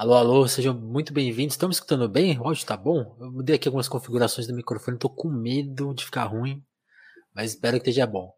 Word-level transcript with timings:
Alô, 0.00 0.14
alô, 0.14 0.48
sejam 0.48 0.72
muito 0.72 1.12
bem-vindos. 1.12 1.52
Estão 1.52 1.68
me 1.68 1.74
escutando 1.74 2.08
bem? 2.08 2.38
O 2.38 2.44
áudio 2.44 2.64
tá 2.64 2.74
bom? 2.74 3.14
Eu 3.20 3.30
mudei 3.30 3.56
aqui 3.56 3.68
algumas 3.68 3.86
configurações 3.86 4.46
do 4.46 4.54
microfone, 4.54 4.96
tô 4.96 5.10
com 5.10 5.28
medo 5.28 5.92
de 5.92 6.06
ficar 6.06 6.24
ruim, 6.24 6.64
mas 7.34 7.50
espero 7.50 7.74
que 7.76 7.90
esteja 7.90 8.06
bom. 8.06 8.32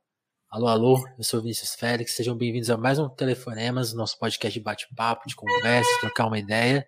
Alô, 0.51 0.67
alô, 0.67 1.09
eu 1.17 1.23
sou 1.23 1.41
Vinícius 1.41 1.77
Félix, 1.77 2.17
sejam 2.17 2.37
bem-vindos 2.37 2.69
a 2.69 2.77
mais 2.77 2.99
um 2.99 3.09
Telefonemas, 3.09 3.95
nosso 3.95 4.19
podcast 4.19 4.59
de 4.59 4.65
bate-papo, 4.65 5.29
de 5.29 5.37
conversa, 5.37 5.89
trocar 6.01 6.27
uma 6.27 6.37
ideia. 6.37 6.85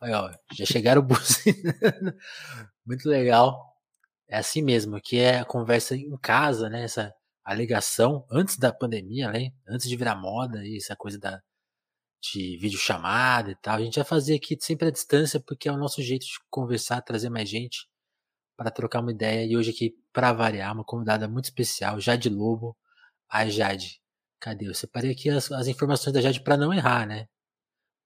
Aí, 0.00 0.12
ó, 0.12 0.32
já 0.52 0.66
chegaram 0.66 1.00
buzinando. 1.00 2.12
Muito 2.84 3.08
legal. 3.08 3.72
É 4.28 4.38
assim 4.38 4.62
mesmo, 4.62 4.96
aqui 4.96 5.20
é 5.20 5.38
a 5.38 5.44
conversa 5.44 5.94
em 5.94 6.16
casa, 6.16 6.68
né? 6.68 6.82
Essa 6.82 7.14
a 7.44 7.54
ligação 7.54 8.26
antes 8.32 8.58
da 8.58 8.72
pandemia, 8.72 9.30
né? 9.30 9.52
Antes 9.68 9.88
de 9.88 9.96
virar 9.96 10.16
moda 10.16 10.66
e 10.66 10.76
essa 10.76 10.96
coisa 10.96 11.20
da 11.20 11.40
de 12.20 12.56
videochamada 12.58 13.50
e 13.50 13.56
tal. 13.56 13.76
A 13.76 13.80
gente 13.80 13.96
vai 13.96 14.04
fazer 14.04 14.36
aqui 14.36 14.56
sempre 14.60 14.88
à 14.88 14.90
distância 14.90 15.40
porque 15.40 15.68
é 15.68 15.72
o 15.72 15.76
nosso 15.76 16.02
jeito 16.02 16.26
de 16.26 16.38
conversar, 16.50 17.00
trazer 17.02 17.30
mais 17.30 17.48
gente 17.48 17.88
para 18.56 18.70
trocar 18.70 19.00
uma 19.00 19.12
ideia. 19.12 19.46
E 19.46 19.56
hoje 19.56 19.70
aqui, 19.70 19.94
para 20.12 20.32
variar, 20.32 20.74
uma 20.74 20.84
convidada 20.84 21.28
muito 21.28 21.44
especial, 21.46 22.00
Jade 22.00 22.28
Lobo. 22.28 22.76
A 23.28 23.48
Jade, 23.48 24.00
cadê? 24.40 24.66
Eu 24.68 24.74
separei 24.74 25.12
aqui 25.12 25.30
as, 25.30 25.52
as 25.52 25.68
informações 25.68 26.12
da 26.12 26.20
Jade 26.20 26.40
para 26.42 26.56
não 26.56 26.72
errar, 26.72 27.06
né? 27.06 27.28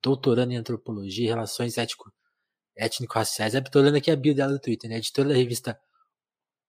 Doutorando 0.03 0.53
em 0.53 0.57
Antropologia 0.57 1.25
e 1.27 1.29
Relações 1.29 1.77
Étnico-Raciais. 2.77 3.55
É, 3.55 3.61
tô 3.61 3.79
olhando 3.79 3.97
aqui 3.97 4.11
a 4.11 4.17
bio 4.17 4.35
dela 4.35 4.53
do 4.53 4.59
Twitter, 4.61 4.91
né? 4.91 4.97
Editora 4.97 5.29
da 5.31 5.35
revista 5.35 5.81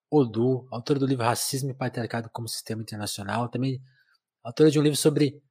Odu, 0.10 0.68
autora 0.72 1.00
do 1.00 1.08
livro 1.08 1.26
Racismo 1.26 1.72
e 1.72 1.74
Patriarcado 1.74 2.30
como 2.32 2.48
Sistema 2.48 2.82
Internacional. 2.82 3.50
Também 3.50 3.82
autora 4.44 4.70
de 4.70 4.80
um 4.80 4.84
livro 4.84 4.98
sobre 4.98 5.42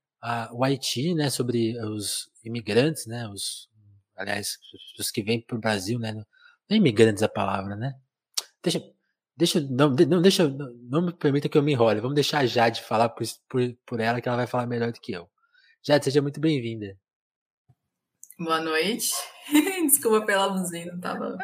o 0.53 0.65
Haiti, 0.65 1.15
né? 1.15 1.31
Sobre 1.31 1.79
os 1.85 2.31
imigrantes, 2.45 3.07
né? 3.07 3.29
Os, 3.29 3.69
aliás, 4.17 4.59
pessoas 4.71 5.11
que 5.11 5.23
vêm 5.23 5.41
para 5.41 5.57
o 5.57 5.61
Brasil, 5.61 5.99
né? 5.99 6.13
Não 6.13 6.25
é 6.71 6.77
imigrantes 6.77 7.23
a 7.23 7.29
palavra, 7.29 7.77
né? 7.77 7.95
Deixa, 8.63 8.81
Deixa, 9.35 9.61
não, 9.61 9.91
não, 9.91 10.21
deixa, 10.21 10.49
não 10.49 11.03
me 11.03 11.13
permita 11.13 11.49
que 11.49 11.57
eu 11.57 11.63
me 11.63 11.73
enrole. 11.73 12.01
Vamos 12.01 12.15
deixar 12.15 12.41
a 12.41 12.47
Jade 12.47 12.83
falar 12.83 13.09
por, 13.09 13.27
por, 13.49 13.61
por 13.87 14.01
ela, 14.01 14.21
que 14.21 14.29
ela 14.29 14.37
vai 14.37 14.47
falar 14.47 14.67
melhor 14.67 14.93
do 14.93 15.01
que 15.01 15.13
eu. 15.13 15.29
Jade, 15.83 16.05
seja 16.05 16.21
muito 16.21 16.39
bem-vinda. 16.39 16.97
Boa 18.39 18.61
noite. 18.61 19.11
Desculpa 19.89 20.27
pela 20.27 20.51
buzina, 20.51 20.99
tava 21.01 21.37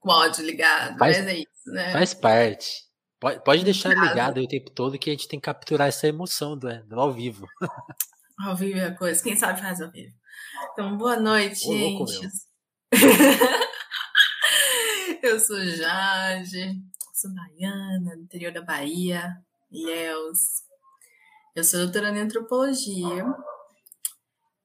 com 0.00 0.08
o 0.08 0.12
áudio 0.12 0.44
ligado, 0.44 0.98
faz, 0.98 1.18
mas 1.18 1.26
é 1.26 1.36
isso, 1.36 1.70
né? 1.70 1.92
Faz 1.92 2.14
parte. 2.14 2.84
Pode, 3.24 3.42
pode 3.42 3.64
deixar 3.64 3.88
ligado 3.88 4.38
o 4.38 4.46
tempo 4.46 4.70
todo 4.70 4.98
que 4.98 5.08
a 5.08 5.12
gente 5.14 5.26
tem 5.26 5.40
que 5.40 5.46
capturar 5.46 5.88
essa 5.88 6.06
emoção 6.06 6.58
do, 6.58 6.68
do 6.84 7.00
ao 7.00 7.10
vivo. 7.10 7.46
Ao 8.44 8.54
vivo 8.54 8.78
é 8.78 8.86
a 8.86 8.94
coisa, 8.94 9.22
quem 9.22 9.36
sabe 9.36 9.60
faz 9.60 9.80
ao 9.80 9.92
vivo. 9.92 10.12
Então, 10.72 10.98
boa 10.98 11.20
noite, 11.20 11.68
Ô, 11.68 12.04
gente. 12.04 12.28
eu 15.22 15.38
sou 15.38 15.64
Jade, 15.64 16.82
sou 17.14 17.30
baiana, 17.32 18.16
do 18.16 18.22
interior 18.22 18.52
da 18.52 18.60
Bahia, 18.60 19.36
Ilhéus. 19.70 20.40
Eu 21.54 21.62
sou 21.62 21.78
doutora 21.78 22.10
em 22.10 22.18
antropologia, 22.18 23.24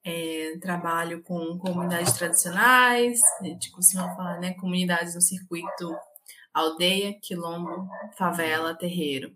é, 0.03 0.57
trabalho 0.59 1.21
com 1.21 1.59
comunidades 1.59 2.13
tradicionais, 2.13 3.19
a 3.39 3.43
gente 3.43 3.69
costuma 3.69 4.15
falar, 4.15 4.39
né, 4.39 4.55
comunidades 4.55 5.13
no 5.13 5.21
circuito 5.21 5.95
aldeia, 6.53 7.17
quilombo, 7.21 7.87
favela, 8.17 8.77
terreiro. 8.77 9.35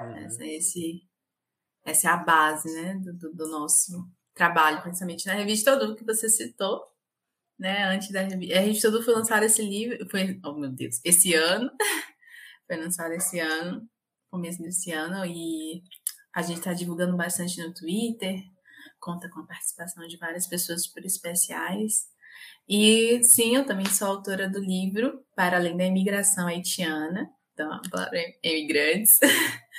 Uhum. 0.00 0.16
Essa, 0.16 0.44
é 0.44 0.56
esse, 0.56 1.02
essa 1.84 2.08
é 2.08 2.10
a 2.10 2.16
base, 2.16 2.72
né, 2.74 2.94
do, 2.94 3.32
do 3.32 3.48
nosso 3.48 4.08
trabalho, 4.34 4.82
principalmente 4.82 5.26
na 5.26 5.34
revista 5.34 5.74
Odu 5.74 5.94
que 5.94 6.04
você 6.04 6.28
citou, 6.28 6.82
né, 7.58 7.84
antes 7.84 8.10
da 8.10 8.22
revista. 8.22 8.56
A 8.56 8.60
revista 8.60 8.88
Odu 8.88 9.02
foi 9.02 9.14
lançada 9.14 9.46
esse 9.46 9.62
livro, 9.62 10.08
foi, 10.10 10.40
oh 10.44 10.54
meu 10.54 10.70
Deus, 10.70 11.00
esse 11.04 11.34
ano, 11.34 11.70
foi 12.66 12.76
lançado 12.76 13.12
esse 13.12 13.38
ano, 13.38 13.88
começo 14.30 14.62
desse 14.62 14.92
ano, 14.92 15.24
e 15.26 15.82
a 16.34 16.42
gente 16.42 16.58
está 16.58 16.72
divulgando 16.72 17.16
bastante 17.16 17.60
no 17.60 17.74
Twitter, 17.74 18.42
conta 18.98 19.28
com 19.28 19.40
a 19.40 19.46
participação 19.46 20.06
de 20.06 20.16
várias 20.16 20.46
pessoas 20.46 20.84
super 20.84 21.04
especiais. 21.04 22.09
E 22.70 23.20
sim, 23.24 23.56
eu 23.56 23.66
também 23.66 23.86
sou 23.86 24.06
autora 24.06 24.48
do 24.48 24.60
livro 24.60 25.24
Para 25.34 25.56
Além 25.56 25.76
da 25.76 25.84
Imigração 25.84 26.46
Haitiana, 26.46 27.28
então, 27.52 27.80
para 27.90 28.10
imigrantes. 28.44 29.18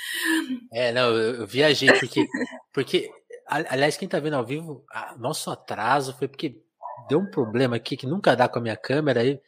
É, 0.73 0.91
não, 0.91 1.15
eu, 1.15 1.45
viajei 1.45 1.87
porque, 1.99 2.25
porque, 2.73 3.11
aliás, 3.45 3.97
quem 3.97 4.07
está 4.07 4.19
vendo 4.19 4.33
ao 4.33 4.43
vivo, 4.43 4.83
nosso 5.19 5.51
atraso 5.51 6.17
foi 6.17 6.27
porque 6.27 6.59
deu 7.07 7.19
um 7.19 7.29
problema 7.29 7.75
aqui 7.75 7.95
que 7.95 8.07
nunca 8.07 8.35
dá 8.35 8.49
com 8.49 8.57
a 8.57 8.61
minha 8.63 8.75
câmera, 8.75 9.21
aí 9.21 9.39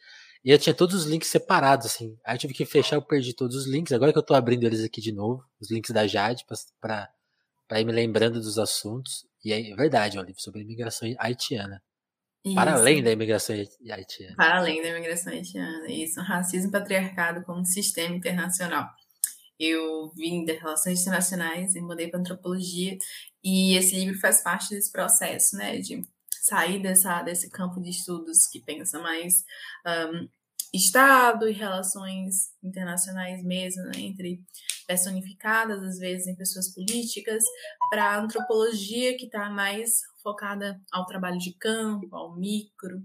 e 0.44 0.50
eu 0.50 0.58
tinha 0.58 0.74
todos 0.74 0.94
os 0.94 1.06
links 1.06 1.28
separados, 1.28 1.86
assim. 1.86 2.16
Aí 2.24 2.36
eu 2.36 2.38
tive 2.38 2.54
que 2.54 2.64
fechar, 2.64 2.96
eu 2.96 3.02
perdi 3.02 3.34
todos 3.34 3.56
os 3.56 3.66
links. 3.66 3.92
Agora 3.92 4.12
que 4.12 4.18
eu 4.18 4.22
tô 4.22 4.34
abrindo 4.34 4.62
eles 4.64 4.84
aqui 4.84 5.00
de 5.00 5.10
novo, 5.10 5.42
os 5.58 5.70
links 5.70 5.90
da 5.90 6.06
Jade, 6.06 6.44
pra 6.78 7.80
ir 7.80 7.84
me 7.84 7.92
lembrando 7.92 8.40
dos 8.40 8.58
assuntos. 8.58 9.26
E 9.42 9.52
é 9.52 9.74
verdade, 9.74 10.18
é 10.18 10.20
um 10.20 10.24
livro 10.24 10.40
sobre 10.40 10.60
imigração 10.60 11.08
haitiana. 11.18 11.82
Isso. 12.44 12.54
Para 12.54 12.74
além 12.74 13.02
da 13.02 13.10
imigração 13.10 13.56
haitiana. 13.56 14.34
Para 14.36 14.58
além 14.58 14.82
da 14.82 14.88
imigração 14.88 15.32
haitiana. 15.32 15.90
Isso, 15.90 16.20
racismo 16.20 16.68
e 16.68 16.72
patriarcado 16.72 17.42
como 17.44 17.64
sistema 17.64 18.14
internacional. 18.14 18.88
Eu 19.58 20.12
vim 20.14 20.44
das 20.44 20.58
relações 20.58 21.00
internacionais 21.00 21.74
e 21.74 21.80
mudei 21.80 22.08
para 22.08 22.20
antropologia. 22.20 22.98
E 23.42 23.76
esse 23.76 23.94
livro 23.96 24.20
faz 24.20 24.42
parte 24.42 24.74
desse 24.74 24.92
processo, 24.92 25.56
né? 25.56 25.78
De 25.78 26.02
sair 26.42 26.82
dessa, 26.82 27.22
desse 27.22 27.48
campo 27.48 27.80
de 27.80 27.90
estudos 27.90 28.46
que 28.46 28.60
pensa 28.60 28.98
mais 28.98 29.44
um, 29.86 30.28
Estado 30.74 31.48
e 31.48 31.52
relações 31.52 32.50
internacionais 32.60 33.44
mesmo, 33.44 33.84
né, 33.84 33.92
entre 33.98 34.40
personificadas, 34.88 35.80
às 35.80 35.98
vezes, 35.98 36.26
em 36.26 36.34
pessoas 36.34 36.74
políticas, 36.74 37.44
para 37.88 38.06
a 38.06 38.20
antropologia, 38.20 39.16
que 39.16 39.26
está 39.26 39.48
mais 39.48 40.00
focada 40.24 40.80
ao 40.90 41.04
trabalho 41.04 41.38
de 41.38 41.52
campo, 41.52 42.16
ao 42.16 42.34
micro, 42.34 43.02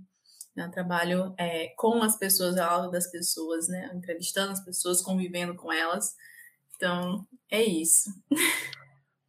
né, 0.56 0.70
trabalho 0.70 1.34
é, 1.38 1.74
com 1.78 2.02
as 2.02 2.18
pessoas, 2.18 2.58
ao 2.58 2.80
lado 2.80 2.92
das 2.92 3.12
pessoas, 3.12 3.68
né, 3.68 3.92
entrevistando 3.94 4.54
as 4.54 4.64
pessoas, 4.64 5.02
convivendo 5.02 5.54
com 5.54 5.72
elas. 5.72 6.16
Então, 6.76 7.28
é 7.52 7.62
isso. 7.62 8.10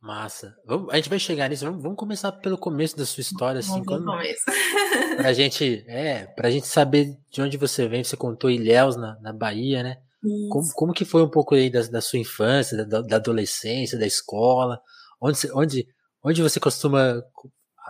Massa. 0.01 0.57
Vamos, 0.65 0.89
a 0.95 0.97
gente 0.97 1.11
vai 1.11 1.19
chegar 1.19 1.51
nisso. 1.51 1.65
Vamos, 1.65 1.83
vamos, 1.83 1.99
começar 1.99 2.33
pelo 2.33 2.57
começo 2.57 2.97
da 2.97 3.05
sua 3.05 3.21
história, 3.21 3.59
assim. 3.59 3.83
Vamos 3.83 3.87
quando, 3.87 4.05
começo. 4.07 4.45
pra 5.19 5.33
gente, 5.33 5.85
é, 5.87 6.27
pra 6.27 6.51
gente 6.51 6.67
saber 6.67 7.19
de 7.31 7.43
onde 7.43 7.59
você 7.59 7.87
vem. 7.87 8.03
Você 8.03 8.17
contou 8.17 8.49
Ilhéus 8.49 8.97
na, 8.97 9.19
na 9.21 9.33
Bahia, 9.33 9.83
né? 9.83 10.01
Como, 10.51 10.73
como 10.75 10.93
que 10.93 11.05
foi 11.05 11.23
um 11.23 11.29
pouco 11.29 11.55
aí 11.55 11.71
da, 11.71 11.83
da 11.83 12.01
sua 12.01 12.19
infância, 12.19 12.85
da, 12.85 13.01
da, 13.01 13.17
adolescência, 13.17 13.99
da 13.99 14.07
escola? 14.07 14.81
Onde, 15.21 15.39
onde, 15.53 15.89
onde 16.23 16.43
você 16.43 16.61
costuma 16.61 17.23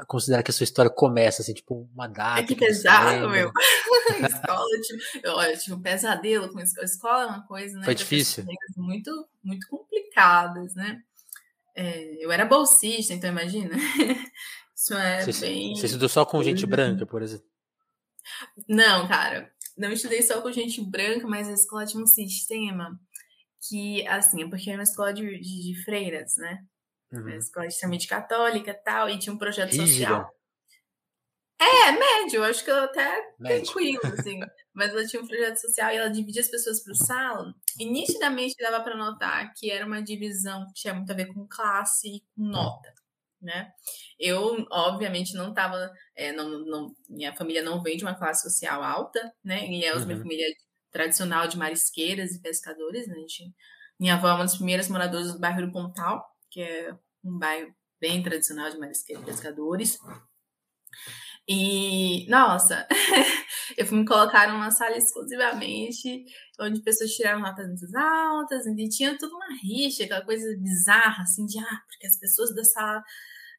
considerar 0.07 0.43
que 0.43 0.51
a 0.51 0.55
sua 0.55 0.65
história 0.65 0.91
começa, 0.91 1.43
assim, 1.43 1.55
tipo, 1.55 1.89
uma 1.95 2.07
data? 2.07 2.41
É 2.41 2.45
que 2.45 2.55
pesado, 2.55 3.29
meu. 3.29 3.53
escola, 4.29 4.67
eu 4.73 4.83
tive, 4.83 5.03
eu, 5.23 5.59
tive 5.59 5.77
um 5.77 5.83
pesadelo 5.83 6.53
com 6.53 6.59
a 6.59 6.63
escola. 6.63 6.85
Escola 6.85 7.23
é 7.23 7.27
uma 7.27 7.47
coisa, 7.47 7.79
né? 7.79 7.85
Foi 7.85 7.95
difícil. 7.95 8.45
Muito, 8.77 9.29
muito 9.43 9.67
complicadas, 9.69 10.75
né? 10.75 11.01
É, 11.75 12.25
eu 12.25 12.31
era 12.33 12.45
bolsista, 12.45 13.15
então 13.15 13.31
imagina. 13.31 13.75
Isso 14.75 14.95
é 14.95 15.25
você, 15.25 15.47
bem. 15.47 15.77
Você 15.77 15.87
estudou 15.87 16.09
só 16.09 16.25
com 16.25 16.43
gente 16.43 16.67
branca, 16.67 17.05
por 17.05 17.23
exemplo? 17.23 17.47
Não, 18.69 19.07
cara. 19.07 19.53
Não 19.77 19.93
estudei 19.93 20.23
só 20.23 20.41
com 20.41 20.53
gente 20.53 20.83
branca, 20.83 21.27
mas 21.27 21.49
a 21.49 21.53
escola 21.53 21.87
tinha 21.87 22.03
um 22.03 22.07
sistema 22.07 22.99
que, 23.69 24.07
assim, 24.07 24.43
é 24.43 24.49
porque 24.49 24.71
era 24.71 24.79
uma 24.79 24.85
escola 24.85 25.13
de, 25.13 25.39
de, 25.39 25.73
de 25.73 25.85
freiras, 25.85 26.37
né? 26.37 26.65
Uhum. 27.13 27.23
Uma 27.23 27.37
escola 27.37 27.67
extremamente 27.67 28.07
católica 28.07 28.71
e 28.71 28.75
tal, 28.75 29.09
e 29.09 29.19
tinha 29.19 29.33
um 29.33 29.39
projeto 29.39 29.71
Rígida. 29.73 29.87
social. 29.87 30.41
É, 31.61 31.93
médio, 31.93 32.43
acho 32.43 32.65
que 32.65 32.71
eu 32.71 32.85
até 32.85 33.35
médio. 33.39 33.65
tranquilo, 33.65 34.01
assim. 34.19 34.41
Mas 34.73 34.91
ela 34.93 35.07
tinha 35.07 35.21
um 35.23 35.27
projeto 35.27 35.57
social 35.57 35.93
e 35.93 35.97
ela 35.97 36.09
dividia 36.09 36.41
as 36.41 36.49
pessoas 36.49 36.83
para 36.83 36.93
o 36.93 36.97
salão. 36.97 37.55
E 37.79 37.85
nitidamente 37.85 38.55
dava 38.59 38.83
para 38.83 38.97
notar 38.97 39.53
que 39.55 39.71
era 39.71 39.85
uma 39.85 40.03
divisão 40.03 40.65
que 40.69 40.75
tinha 40.75 40.95
muito 40.95 41.11
a 41.13 41.15
ver 41.15 41.27
com 41.27 41.47
classe 41.47 42.09
e 42.09 42.21
com 42.21 42.45
nota, 42.45 42.95
né? 43.43 43.71
Eu, 44.19 44.67
obviamente, 44.71 45.35
não 45.35 45.51
estava. 45.51 45.93
É, 46.17 46.33
não, 46.33 46.49
não, 46.65 46.95
minha 47.11 47.35
família 47.35 47.63
não 47.63 47.83
vem 47.83 47.99
de 47.99 48.05
uma 48.05 48.15
classe 48.15 48.49
social 48.49 48.83
alta, 48.83 49.31
né? 49.45 49.67
E 49.69 49.85
é 49.85 49.95
uhum. 49.95 50.07
minha 50.07 50.19
família 50.19 50.47
tradicional 50.91 51.47
de 51.47 51.59
marisqueiras 51.59 52.33
e 52.33 52.41
pescadores, 52.41 53.07
né? 53.07 53.17
Gente, 53.17 53.53
minha 53.99 54.15
avó 54.15 54.29
é 54.29 54.33
uma 54.33 54.45
das 54.45 54.57
primeiras 54.57 54.89
moradoras 54.89 55.33
do 55.33 55.39
bairro 55.39 55.67
do 55.67 55.73
Pontal, 55.73 56.25
que 56.51 56.63
é 56.63 56.95
um 57.25 57.39
bairro 57.39 57.75
bem 58.01 58.23
tradicional 58.23 58.71
de 58.71 58.79
marisqueiros 58.79 59.25
pescadores. 59.25 59.99
E, 61.49 62.29
nossa, 62.29 62.87
eu 63.77 63.87
fui 63.87 63.99
me 63.99 64.07
colocar 64.07 64.53
numa 64.53 64.71
sala 64.71 64.97
exclusivamente 64.97 66.25
onde 66.61 66.83
pessoas 66.83 67.11
tiraram 67.11 67.41
notas 67.41 67.67
muito 67.67 67.97
altas, 67.97 68.67
e 68.67 68.89
tinha 68.89 69.19
tudo 69.19 69.35
uma 69.35 69.49
rixa, 69.63 70.05
aquela 70.05 70.25
coisa 70.25 70.47
bizarra, 70.59 71.23
assim, 71.23 71.47
de, 71.47 71.59
ah, 71.59 71.83
porque 71.89 72.07
as 72.07 72.19
pessoas 72.19 72.55
da 72.55 72.63
sala 72.65 73.03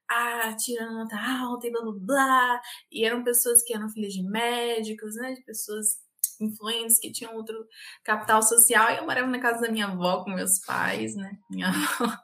ah, 0.10 0.56
tirando 0.58 0.94
nota 0.94 1.16
alta 1.18 1.68
e 1.68 1.72
blá 1.72 1.82
blá 1.82 1.94
blá. 1.94 2.62
E 2.92 3.06
eram 3.06 3.24
pessoas 3.24 3.64
que 3.64 3.74
eram 3.74 3.90
filhas 3.90 4.14
de 4.14 4.24
médicos, 4.24 5.16
né? 5.16 5.34
De 5.34 5.44
pessoas 5.44 5.98
influentes 6.42 7.00
que 7.00 7.12
tinham 7.12 7.36
outro 7.36 7.56
capital 8.04 8.42
social. 8.42 8.92
E 8.92 8.98
eu 8.98 9.06
morava 9.06 9.28
na 9.28 9.40
casa 9.40 9.62
da 9.62 9.72
minha 9.72 9.88
avó 9.88 10.24
com 10.24 10.32
meus 10.32 10.60
pais, 10.60 11.16
né? 11.16 11.38
Minha 11.50 11.68
avó, 11.70 12.18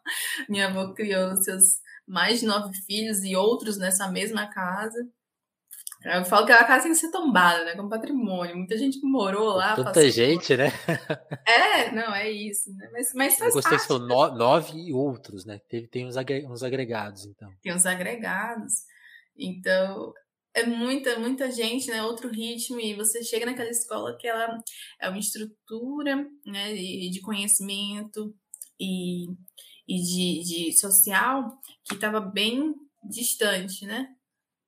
minha 0.50 0.68
avó 0.68 0.94
criou 0.94 1.36
seus 1.38 1.80
mais 2.08 2.40
de 2.40 2.46
nove 2.46 2.74
filhos 2.86 3.24
e 3.24 3.36
outros 3.36 3.78
nessa 3.78 4.10
mesma 4.10 4.48
casa. 4.48 4.98
Eu 6.04 6.24
falo 6.24 6.46
que 6.46 6.52
a 6.52 6.64
casa 6.64 6.84
tem 6.84 6.92
que 6.92 6.98
ser 6.98 7.12
tombada, 7.12 7.66
né? 7.66 7.75
Como 7.75 7.90
patrimônio. 7.90 8.56
Muita 8.56 8.78
gente 8.78 9.00
que 9.00 9.06
morou 9.06 9.56
lá. 9.56 9.75
Tanta 9.75 10.10
gente, 10.10 10.56
né? 10.56 10.68
É, 11.46 11.92
não, 11.92 12.13
é 12.13 12.30
isso. 12.30 12.72
Né? 12.75 12.90
Mas, 12.92 13.13
mas 13.13 13.38
faz 13.38 13.50
Eu 13.50 13.56
gostei 13.56 13.78
parte, 13.78 13.81
que 13.81 13.88
falou 13.88 14.08
no, 14.08 14.38
nove 14.38 14.78
e 14.78 14.94
outros, 14.94 15.46
né? 15.46 15.60
Teve, 15.68 15.88
tem 15.88 16.06
uns 16.06 16.63
agregados, 16.63 17.25
então. 17.25 17.50
Tem 17.62 17.74
uns 17.74 17.86
agregados. 17.86 18.74
Então, 19.38 20.13
é 20.54 20.66
muita, 20.66 21.20
muita 21.20 21.52
gente, 21.52 21.88
né? 21.90 22.04
Outro 22.04 22.30
ritmo. 22.30 22.80
E 22.80 22.96
você 22.96 23.24
chega 23.24 23.46
naquela 23.46 23.70
escola 23.70 24.18
que 24.18 24.28
ela 24.28 24.58
é 25.00 25.10
uma 25.10 25.20
estrutura 25.20 26.28
né? 26.46 26.74
de, 26.74 27.10
de 27.10 27.22
conhecimento 27.22 28.36
e, 28.80 29.28
e 29.88 30.02
de, 30.02 30.44
de 30.44 30.80
social 30.80 31.60
que 31.84 31.96
estava 31.96 32.20
bem 32.20 32.76
distante, 33.04 33.86
né? 33.86 34.14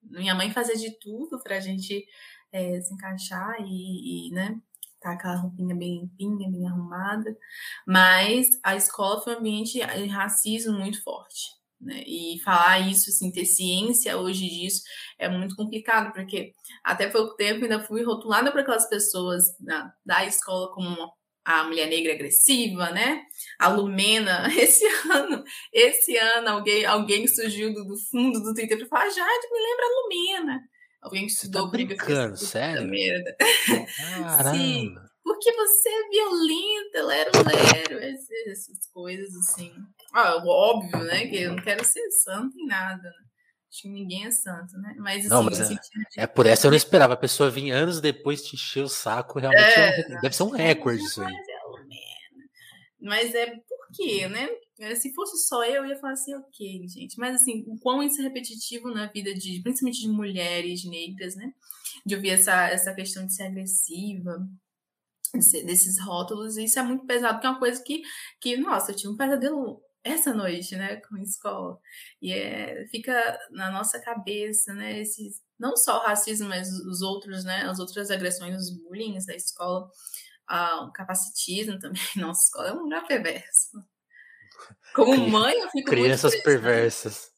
Minha 0.02 0.36
mãe 0.36 0.52
fazia 0.52 0.76
de 0.76 0.98
tudo 1.00 1.42
pra 1.44 1.60
gente 1.60 2.06
é, 2.52 2.82
se 2.82 2.94
encaixar 2.94 3.56
e, 3.62 4.30
e, 4.30 4.32
né, 4.32 4.60
tá 5.00 5.12
aquela 5.12 5.36
roupinha 5.36 5.76
bem 5.76 6.02
limpinha, 6.02 6.50
bem 6.50 6.68
arrumada. 6.68 7.38
Mas 7.86 8.50
a 8.64 8.76
escola 8.76 9.22
foi 9.22 9.36
um 9.36 9.40
ambiente 9.40 9.74
de 9.74 10.08
racismo 10.08 10.78
muito 10.78 11.02
forte. 11.04 11.59
Né? 11.80 12.04
E 12.06 12.40
falar 12.44 12.80
isso, 12.80 13.10
assim, 13.10 13.32
ter 13.32 13.46
ciência 13.46 14.18
hoje 14.18 14.50
disso 14.50 14.82
é 15.18 15.30
muito 15.30 15.56
complicado, 15.56 16.12
porque 16.14 16.54
até 16.84 17.08
pouco 17.08 17.36
tempo 17.36 17.64
ainda 17.64 17.80
fui 17.80 18.04
rotulada 18.04 18.52
para 18.52 18.62
aquelas 18.62 18.90
pessoas 18.90 19.56
da, 19.60 19.94
da 20.06 20.26
escola 20.26 20.74
como 20.74 21.10
a 21.46 21.64
mulher 21.64 21.88
negra 21.88 22.14
agressiva, 22.14 22.92
né? 22.92 23.24
A 23.58 23.70
Lumena. 23.70 24.48
Esse 24.56 24.86
ano, 25.10 25.44
esse 25.74 26.18
ano, 26.18 26.50
alguém, 26.50 26.86
alguém 26.86 27.28
surgiu 27.28 27.74
do, 27.74 27.86
do 27.86 27.98
fundo 27.98 28.40
do 28.42 28.54
Twitter 28.54 28.78
e 28.78 28.86
falou: 28.86 29.06
ah, 29.06 29.10
Jade, 29.10 29.52
me 29.52 29.60
lembra 29.60 29.86
a 29.86 30.02
Lumena. 30.02 30.62
Alguém 31.02 31.26
que 31.26 31.32
estudou 31.32 31.66
tá 31.66 31.72
brincando, 31.72 32.38
sério? 32.38 32.88
Merda. 32.88 33.36
Caramba. 33.38 34.52
Sim, 34.54 34.94
porque 35.24 35.52
você 35.54 35.90
é 35.90 36.10
violenta, 36.10 37.04
lero, 37.04 37.32
lero, 37.46 38.00
essas 38.48 38.86
coisas 38.94 39.34
assim. 39.36 39.72
Ah, 40.14 40.42
óbvio, 40.46 41.04
né? 41.04 41.28
Que 41.28 41.42
eu 41.42 41.54
não 41.54 41.64
quero 41.64 41.84
ser 41.86 42.10
santo 42.12 42.58
em 42.60 42.66
nada, 42.66 43.04
né? 43.04 43.30
Acho 43.72 43.84
que 43.84 43.90
ninguém 43.90 44.26
é 44.26 44.32
santo, 44.32 44.76
né? 44.80 44.96
Mas, 44.98 45.20
assim, 45.20 45.30
não, 45.30 45.44
mas 45.44 45.60
é, 45.60 45.76
é, 46.18 46.28
por 46.28 46.48
essa 46.48 46.66
eu 46.66 46.72
não 46.72 46.78
esperava. 46.78 47.14
A 47.14 47.18
pessoa 47.18 47.52
vir 47.52 47.70
anos 47.70 48.02
depois 48.02 48.42
te 48.42 48.56
encher 48.56 48.84
o 48.84 48.90
saco. 48.90 49.40
Realmente 49.40 49.80
é, 49.80 50.00
é, 50.00 50.22
deve 50.22 50.36
ser 50.36 50.44
um 50.44 50.50
recorde 50.50 51.04
isso 51.04 51.22
aí. 51.22 51.34
Mas 53.00 53.34
é 53.36 53.46
por 53.46 53.88
quê, 53.96 54.28
né? 54.28 54.50
Se 54.96 55.14
fosse 55.14 55.38
só 55.48 55.64
eu, 55.64 55.84
eu 55.84 55.86
ia 55.86 56.00
falar 56.00 56.14
assim, 56.14 56.34
ok, 56.34 56.88
gente. 56.88 57.18
Mas 57.20 57.36
assim, 57.36 57.64
o 57.68 57.78
quão 57.80 58.02
isso 58.02 58.20
é 58.22 58.24
repetitivo 58.24 58.90
na 58.90 59.06
vida 59.06 59.36
de, 59.36 59.62
principalmente 59.62 60.02
de 60.02 60.08
mulheres 60.10 60.84
negras, 60.86 61.36
né? 61.36 61.54
De 62.04 62.16
ouvir 62.16 62.32
essa, 62.32 62.68
essa 62.70 62.94
questão 62.94 63.26
de 63.26 63.36
ser 63.36 63.44
agressiva, 63.44 64.40
desses 65.34 66.00
rótulos, 66.00 66.58
isso 66.58 66.80
é 66.80 66.82
muito 66.82 67.06
pesado, 67.06 67.36
porque 67.36 67.48
é 67.48 67.50
uma 67.52 67.60
coisa 67.60 67.84
que, 67.84 68.02
que 68.42 68.58
nossa, 68.58 68.92
eu 68.92 68.96
tive 68.96 69.14
um 69.14 69.18
pesadelo 69.18 69.82
essa 70.04 70.34
noite, 70.34 70.76
né, 70.76 70.98
com 70.98 71.16
a 71.16 71.22
escola. 71.22 71.80
E 72.22 72.32
é, 72.32 72.88
fica 72.88 73.40
na 73.52 73.70
nossa 73.72 74.00
cabeça, 74.00 74.74
né, 74.74 75.00
esses, 75.00 75.42
não 75.58 75.76
só 75.76 76.00
o 76.00 76.04
racismo, 76.04 76.48
mas 76.48 76.70
os 76.72 77.02
outros, 77.02 77.44
né, 77.44 77.64
as 77.64 77.80
outras 77.80 78.10
agressões, 78.10 78.56
os 78.56 78.72
bullying 78.72 79.18
da 79.26 79.36
escola, 79.36 79.90
ah, 80.48 80.86
o 80.86 80.92
capacitismo 80.92 81.78
também. 81.80 82.02
Nossa, 82.18 82.44
escola 82.44 82.70
é 82.70 82.74
um 82.74 82.84
lugar 82.84 83.06
perverso. 83.06 83.78
Como 84.96 85.30
mãe, 85.30 85.58
eu 85.60 85.70
fico 85.70 85.90
Crianças 85.90 86.34
muito 86.34 86.44
perversas. 86.44 87.32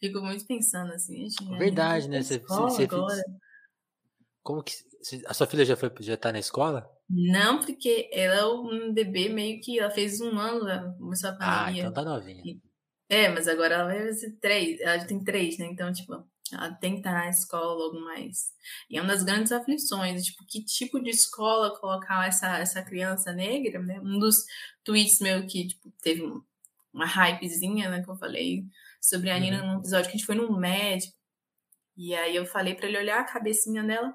Fico 0.00 0.20
muito 0.20 0.46
pensando 0.46 0.92
assim, 0.92 1.28
gente. 1.28 1.58
Verdade, 1.58 2.08
né? 2.08 2.22
Você, 2.22 2.38
você, 2.38 2.84
agora. 2.84 3.22
Como 4.42 4.62
que 4.62 4.74
a 5.26 5.34
sua 5.34 5.46
filha 5.46 5.64
já 5.64 5.76
foi 5.76 5.90
já 6.00 6.16
tá 6.16 6.30
na 6.30 6.38
escola? 6.38 6.93
Não, 7.08 7.60
porque 7.60 8.08
ela 8.12 8.34
é 8.34 8.46
um 8.46 8.92
bebê 8.92 9.28
meio 9.28 9.60
que 9.60 9.78
ela 9.78 9.90
fez 9.90 10.20
um 10.20 10.38
ano, 10.38 10.64
né? 10.64 10.94
começou 10.98 11.30
a 11.30 11.32
pandemia. 11.34 11.84
Ah, 11.84 11.88
então 11.88 11.92
tá 11.92 12.02
novinha. 12.02 12.60
É, 13.08 13.28
mas 13.28 13.46
agora 13.46 13.74
ela 13.74 13.84
vai 13.84 14.06
fazer 14.06 14.32
três, 14.40 14.80
ela 14.80 14.98
já 14.98 15.06
tem 15.06 15.22
três, 15.22 15.58
né? 15.58 15.66
Então, 15.66 15.92
tipo, 15.92 16.26
ela 16.52 16.72
tem 16.72 16.92
que 16.92 16.98
estar 16.98 17.12
na 17.12 17.28
escola 17.28 17.74
logo 17.74 18.00
mais. 18.00 18.52
E 18.88 18.96
é 18.96 19.00
uma 19.02 19.12
das 19.12 19.22
grandes 19.22 19.52
aflições, 19.52 20.24
tipo, 20.24 20.44
que 20.46 20.64
tipo 20.64 21.00
de 21.00 21.10
escola 21.10 21.78
colocar 21.78 22.26
essa, 22.26 22.58
essa 22.58 22.82
criança 22.82 23.32
negra, 23.32 23.80
né? 23.80 24.00
Um 24.00 24.18
dos 24.18 24.44
tweets 24.82 25.20
meu 25.20 25.46
que, 25.46 25.68
tipo, 25.68 25.92
teve 26.02 26.22
uma 26.92 27.06
hypezinha, 27.06 27.90
né, 27.90 28.02
que 28.02 28.08
eu 28.08 28.16
falei 28.16 28.64
sobre 29.00 29.30
a 29.30 29.38
Nina 29.38 29.62
uhum. 29.62 29.72
num 29.72 29.78
episódio 29.80 30.06
que 30.06 30.16
a 30.16 30.18
gente 30.18 30.26
foi 30.26 30.36
num 30.36 30.56
médico. 30.56 31.14
E 31.96 32.14
aí 32.14 32.34
eu 32.34 32.46
falei 32.46 32.74
para 32.74 32.88
ele 32.88 32.98
olhar 32.98 33.20
a 33.20 33.24
cabecinha 33.24 33.82
dela 33.82 34.14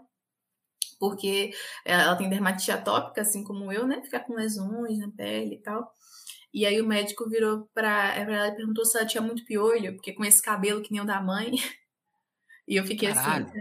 porque 0.99 1.51
ela 1.85 2.15
tem 2.15 2.29
dermatite 2.29 2.71
atópica, 2.71 3.21
assim 3.21 3.43
como 3.43 3.71
eu, 3.71 3.87
né? 3.87 4.01
Ficar 4.01 4.21
com 4.21 4.33
lesões 4.33 4.99
na 4.99 5.09
pele 5.09 5.55
e 5.55 5.61
tal. 5.61 5.91
E 6.53 6.65
aí 6.65 6.81
o 6.81 6.87
médico 6.87 7.29
virou 7.29 7.69
pra, 7.73 8.15
ela 8.15 8.47
e 8.47 8.55
perguntou 8.55 8.85
se 8.85 8.97
ela 8.97 9.07
tinha 9.07 9.21
muito 9.21 9.45
piolho, 9.45 9.93
porque 9.93 10.13
com 10.13 10.25
esse 10.25 10.41
cabelo 10.41 10.81
que 10.81 10.91
nem 10.91 11.01
o 11.01 11.05
da 11.05 11.21
mãe. 11.21 11.51
E 12.67 12.75
eu 12.75 12.85
fiquei 12.85 13.09
assim, 13.09 13.23
Caralho. 13.23 13.51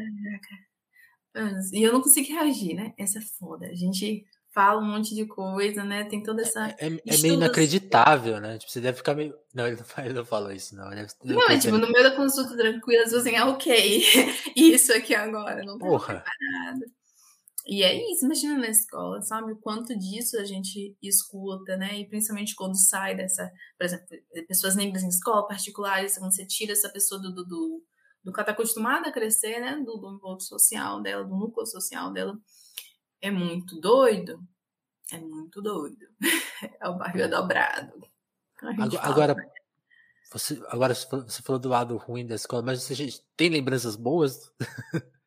assim. 1.35 1.79
E 1.79 1.83
eu 1.83 1.95
não 1.95 2.03
consegui 2.03 2.31
reagir, 2.31 2.75
né? 2.75 2.93
Essa 2.99 3.21
é 3.21 3.23
foda. 3.23 3.65
A 3.65 3.75
gente 3.75 4.27
fala 4.53 4.81
um 4.81 4.85
monte 4.85 5.15
de 5.15 5.25
coisa, 5.25 5.83
né? 5.83 6.05
Tem 6.05 6.23
toda 6.23 6.43
essa. 6.43 6.69
É, 6.79 6.89
é, 6.89 7.01
é 7.07 7.17
meio 7.23 7.35
inacreditável, 7.35 8.41
né? 8.41 8.59
Tipo, 8.59 8.71
você 8.71 8.81
deve 8.83 8.99
ficar 8.99 9.15
meio. 9.15 9.35
Não, 9.55 9.67
ele 9.67 9.77
não, 9.77 10.05
ele 10.05 10.15
não 10.15 10.25
falou 10.25 10.53
isso, 10.53 10.77
não. 10.77 10.91
Deve... 10.91 11.09
Não, 11.25 11.49
é 11.49 11.59
tipo, 11.59 11.79
no 11.79 11.91
meio 11.91 12.05
da 12.05 12.15
consulta 12.15 12.57
tranquila, 12.57 13.07
você 13.07 13.17
assim, 13.17 13.35
ah, 13.35 13.47
ok. 13.47 14.05
isso 14.55 14.93
aqui 14.93 15.15
agora, 15.15 15.65
não 15.65 15.79
tá 15.79 15.87
Porra. 15.87 16.25
preparado. 16.25 16.98
E 17.69 17.83
é 17.83 18.11
isso, 18.11 18.25
imagina 18.25 18.57
na 18.57 18.69
escola, 18.69 19.21
sabe? 19.21 19.53
O 19.53 19.57
quanto 19.57 19.97
disso 19.97 20.39
a 20.41 20.45
gente 20.45 20.97
escuta, 21.03 21.77
né? 21.77 21.99
E 21.99 22.09
principalmente 22.09 22.55
quando 22.55 22.75
sai 22.75 23.15
dessa, 23.15 23.53
por 23.77 23.85
exemplo, 23.85 24.07
pessoas 24.49 24.75
negras 24.75 25.03
em 25.03 25.09
escola 25.09 25.47
particulares, 25.47 26.17
quando 26.17 26.35
você 26.35 26.47
tira 26.47 26.73
essa 26.73 26.89
pessoa 26.89 27.21
do, 27.21 27.31
do, 27.31 27.45
do, 27.45 27.85
do 28.25 28.33
que 28.33 28.41
ela 28.41 28.45
está 28.45 28.53
acostumada 28.53 29.11
a 29.11 29.13
crescer, 29.13 29.61
né? 29.61 29.77
Do, 29.85 29.99
do 29.99 30.15
envolto 30.15 30.45
social 30.45 31.03
dela, 31.03 31.25
do 31.25 31.37
núcleo 31.37 31.67
social 31.67 32.11
dela, 32.11 32.41
é 33.21 33.31
muito 33.31 33.79
doido. 33.79 34.43
É 35.13 35.19
muito 35.19 35.61
doido. 35.61 36.09
É 36.81 36.89
o 36.89 36.99
barril 36.99 37.31
dobrado. 37.31 37.93
Agora, 38.61 38.99
agora, 39.03 39.37
você, 40.33 40.61
agora 40.67 40.93
você 40.93 41.41
falou 41.41 41.61
do 41.61 41.69
lado 41.69 41.97
ruim 41.97 42.27
da 42.27 42.35
escola, 42.35 42.63
mas 42.63 42.83
você 42.83 43.23
tem 43.37 43.49
lembranças 43.49 43.95
boas? 43.95 44.53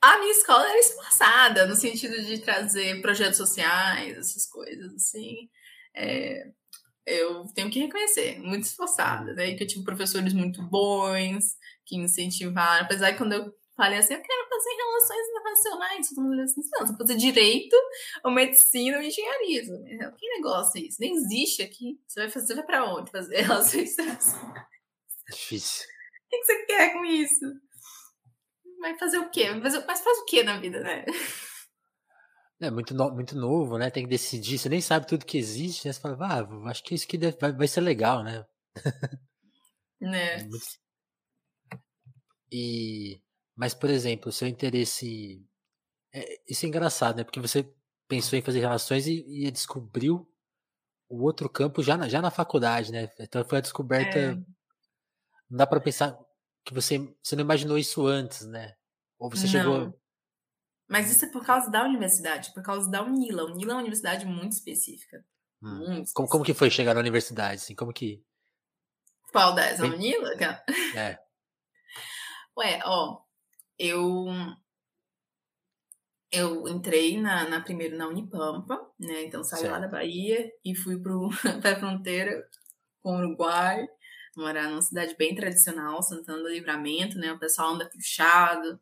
A 0.00 0.18
minha 0.18 0.30
escola 0.30 0.68
era 0.68 0.78
esforçada 0.78 1.66
no 1.66 1.74
sentido 1.74 2.22
de 2.22 2.38
trazer 2.38 3.00
projetos 3.02 3.36
sociais, 3.36 4.16
essas 4.16 4.46
coisas 4.46 4.94
assim. 4.94 5.48
É, 5.94 6.50
eu 7.04 7.44
tenho 7.54 7.70
que 7.70 7.80
reconhecer, 7.80 8.38
muito 8.38 8.64
esforçada, 8.64 9.32
né? 9.34 9.54
Que 9.54 9.64
eu 9.64 9.66
tive 9.66 9.84
professores 9.84 10.32
muito 10.32 10.62
bons, 10.62 11.56
que 11.84 11.96
incentivaram. 11.96 12.84
Apesar 12.84 13.12
que 13.12 13.18
quando 13.18 13.32
eu 13.32 13.52
falei 13.76 13.98
assim, 13.98 14.14
eu 14.14 14.22
quero 14.22 14.48
fazer 14.48 14.70
relações 14.76 15.28
internacionais, 15.28 16.08
todo 16.08 16.24
mundo 16.24 16.42
assim, 16.42 16.60
não, 16.72 16.86
você 16.86 16.96
fazer 16.96 17.16
direito, 17.16 17.76
ou 18.24 18.30
medicina 18.30 18.98
ou 18.98 19.02
engenharia. 19.02 19.62
Que 20.16 20.28
negócio 20.36 20.80
é 20.80 20.86
isso? 20.86 20.98
Nem 21.00 21.14
existe 21.14 21.62
aqui. 21.62 21.98
Você 22.06 22.20
vai 22.20 22.28
fazer, 22.28 22.46
você 22.46 22.54
vai 22.56 22.66
pra 22.66 22.84
onde 22.84 23.10
fazer 23.10 23.40
relações 23.42 23.92
internacionais? 23.92 24.64
É 25.28 25.32
difícil. 25.32 25.86
O 25.86 26.30
que 26.30 26.44
você 26.44 26.66
quer 26.66 26.92
com 26.92 27.04
isso? 27.04 27.46
Vai 28.80 28.98
fazer 28.98 29.18
o 29.18 29.30
quê? 29.30 29.50
Mas 29.52 29.74
faz 29.76 30.18
o 30.18 30.24
quê 30.24 30.42
na 30.42 30.58
vida, 30.58 30.80
né? 30.80 31.04
É 32.60 32.70
muito, 32.70 32.92
no, 32.92 33.10
muito 33.12 33.36
novo, 33.36 33.78
né? 33.78 33.90
Tem 33.90 34.02
que 34.02 34.10
decidir. 34.10 34.58
Você 34.58 34.68
nem 34.68 34.80
sabe 34.80 35.06
tudo 35.06 35.24
que 35.24 35.38
existe, 35.38 35.86
né? 35.86 35.92
Você 35.92 36.00
fala, 36.00 36.18
ah, 36.20 36.70
acho 36.70 36.82
que 36.82 36.94
isso 36.94 37.06
que 37.06 37.16
vai, 37.40 37.52
vai 37.52 37.68
ser 37.68 37.80
legal, 37.80 38.22
né? 38.22 38.44
Né? 40.00 40.34
É 40.34 40.44
muito... 40.44 40.64
E, 42.52 43.20
mas, 43.56 43.74
por 43.74 43.90
exemplo, 43.90 44.28
o 44.28 44.32
seu 44.32 44.46
interesse. 44.46 45.44
É, 46.14 46.40
isso 46.48 46.64
é 46.64 46.68
engraçado, 46.68 47.16
né? 47.16 47.24
Porque 47.24 47.40
você 47.40 47.68
pensou 48.06 48.38
em 48.38 48.42
fazer 48.42 48.60
relações 48.60 49.08
e, 49.08 49.24
e 49.26 49.50
descobriu 49.50 50.24
o 51.08 51.24
outro 51.24 51.48
campo 51.48 51.82
já 51.82 51.96
na, 51.96 52.08
já 52.08 52.22
na 52.22 52.30
faculdade, 52.30 52.92
né? 52.92 53.10
Então 53.18 53.44
foi 53.44 53.58
a 53.58 53.60
descoberta. 53.60 54.18
É. 54.18 54.34
Não 55.50 55.56
dá 55.58 55.66
para 55.66 55.80
pensar 55.80 56.16
que 56.64 56.74
você, 56.74 56.98
você 57.22 57.36
não 57.36 57.44
imaginou 57.44 57.78
isso 57.78 58.06
antes, 58.06 58.46
né? 58.46 58.74
Ou 59.18 59.30
você 59.30 59.44
não. 59.44 59.50
chegou. 59.50 60.00
Mas 60.88 61.10
isso 61.10 61.24
é 61.24 61.30
por 61.30 61.44
causa 61.44 61.70
da 61.70 61.84
universidade, 61.84 62.52
por 62.54 62.62
causa 62.62 62.90
da 62.90 63.02
UNILA. 63.02 63.42
A 63.42 63.46
UNILA 63.46 63.72
é 63.72 63.74
uma 63.74 63.80
universidade 63.80 64.24
muito 64.24 64.52
específica. 64.52 65.24
Hum. 65.62 65.86
Muito 65.86 66.12
como, 66.14 66.28
como 66.28 66.44
que 66.44 66.54
foi 66.54 66.70
chegar 66.70 66.94
na 66.94 67.00
universidade? 67.00 67.56
Assim, 67.56 67.74
como 67.74 67.92
que. 67.92 68.22
Qual 69.32 69.54
das? 69.54 69.80
A 69.80 69.84
Unila? 69.84 70.30
É. 70.96 71.18
Ué, 72.56 72.80
ó, 72.84 73.20
eu 73.78 74.26
eu 76.30 76.68
entrei 76.68 77.20
na, 77.20 77.48
na 77.48 77.60
primeiro 77.60 77.96
na 77.96 78.08
Unipampa, 78.08 78.78
né? 78.98 79.24
Então 79.24 79.42
saí 79.42 79.60
certo. 79.60 79.72
lá 79.72 79.78
da 79.78 79.88
Bahia 79.88 80.50
e 80.64 80.74
fui 80.74 80.98
para 81.00 81.12
a 81.72 81.78
fronteira 81.78 82.46
com 83.02 83.16
o 83.16 83.18
Uruguai, 83.18 83.86
morar 84.38 84.68
numa 84.68 84.82
cidade 84.82 85.14
bem 85.18 85.34
tradicional, 85.34 86.02
Santana 86.02 86.42
do 86.42 86.48
Livramento, 86.48 87.18
né? 87.18 87.32
O 87.32 87.38
pessoal 87.38 87.74
anda 87.74 87.86
puxado, 87.86 88.78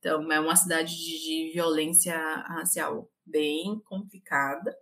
então 0.00 0.32
é 0.32 0.40
uma 0.40 0.56
cidade 0.56 0.96
de, 0.96 1.18
de 1.20 1.52
violência 1.52 2.16
racial 2.16 3.08
bem 3.24 3.80
complicada, 3.84 4.74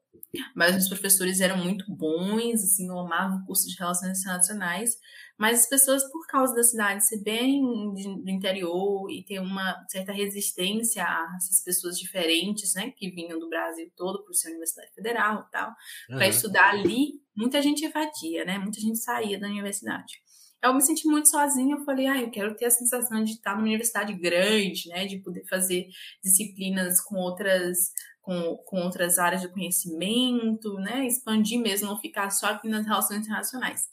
mas 0.54 0.76
os 0.76 0.88
professores 0.88 1.40
eram 1.40 1.58
muito 1.58 1.84
bons, 1.94 2.62
assim, 2.62 2.88
eu 2.88 2.98
amava 2.98 3.36
o 3.36 3.44
curso 3.44 3.68
de 3.68 3.76
Relações 3.76 4.20
Internacionais, 4.20 4.96
mas 5.36 5.60
as 5.60 5.68
pessoas, 5.68 6.02
por 6.10 6.26
causa 6.26 6.54
da 6.54 6.62
cidade 6.62 7.06
ser 7.06 7.22
bem 7.22 7.60
do 7.62 8.30
interior 8.30 9.10
e 9.10 9.24
ter 9.24 9.40
uma 9.40 9.84
certa 9.88 10.12
resistência 10.12 11.04
a 11.04 11.34
essas 11.36 11.62
pessoas 11.62 11.98
diferentes, 11.98 12.74
né, 12.74 12.90
que 12.96 13.10
vinham 13.10 13.38
do 13.38 13.48
Brasil 13.48 13.90
todo 13.96 14.24
por 14.24 14.34
ser 14.34 14.48
Universidade 14.48 14.94
Federal 14.94 15.44
e 15.46 15.50
tal, 15.50 15.68
uhum. 16.10 16.16
para 16.16 16.28
estudar 16.28 16.70
ali, 16.70 17.20
muita 17.36 17.60
gente 17.60 17.84
evadia, 17.84 18.44
né, 18.44 18.58
muita 18.58 18.80
gente 18.80 18.98
saía 18.98 19.38
da 19.38 19.46
universidade. 19.46 20.14
Eu 20.62 20.74
me 20.74 20.80
senti 20.82 21.06
muito 21.06 21.28
sozinha, 21.28 21.76
eu 21.76 21.84
falei, 21.84 22.06
ah, 22.06 22.20
eu 22.20 22.30
quero 22.30 22.56
ter 22.56 22.64
a 22.64 22.70
sensação 22.70 23.22
de 23.22 23.32
estar 23.32 23.52
numa 23.52 23.62
universidade 23.62 24.12
grande, 24.14 24.88
né, 24.88 25.06
de 25.06 25.18
poder 25.18 25.44
fazer 25.46 25.88
disciplinas 26.22 27.00
com 27.00 27.16
outras 27.16 27.92
com, 28.28 28.56
com 28.66 28.80
outras 28.82 29.18
áreas 29.18 29.40
de 29.40 29.48
conhecimento, 29.48 30.74
né, 30.74 31.06
expandir 31.06 31.58
mesmo, 31.60 31.88
não 31.88 31.98
ficar 31.98 32.28
só 32.30 32.48
aqui 32.48 32.68
nas 32.68 32.84
relações 32.84 33.20
internacionais. 33.22 33.88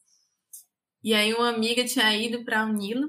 E 1.02 1.14
aí 1.14 1.34
uma 1.34 1.50
amiga 1.50 1.86
tinha 1.86 2.14
ido 2.18 2.44
para 2.44 2.62
a 2.62 2.66
Unila 2.66 3.08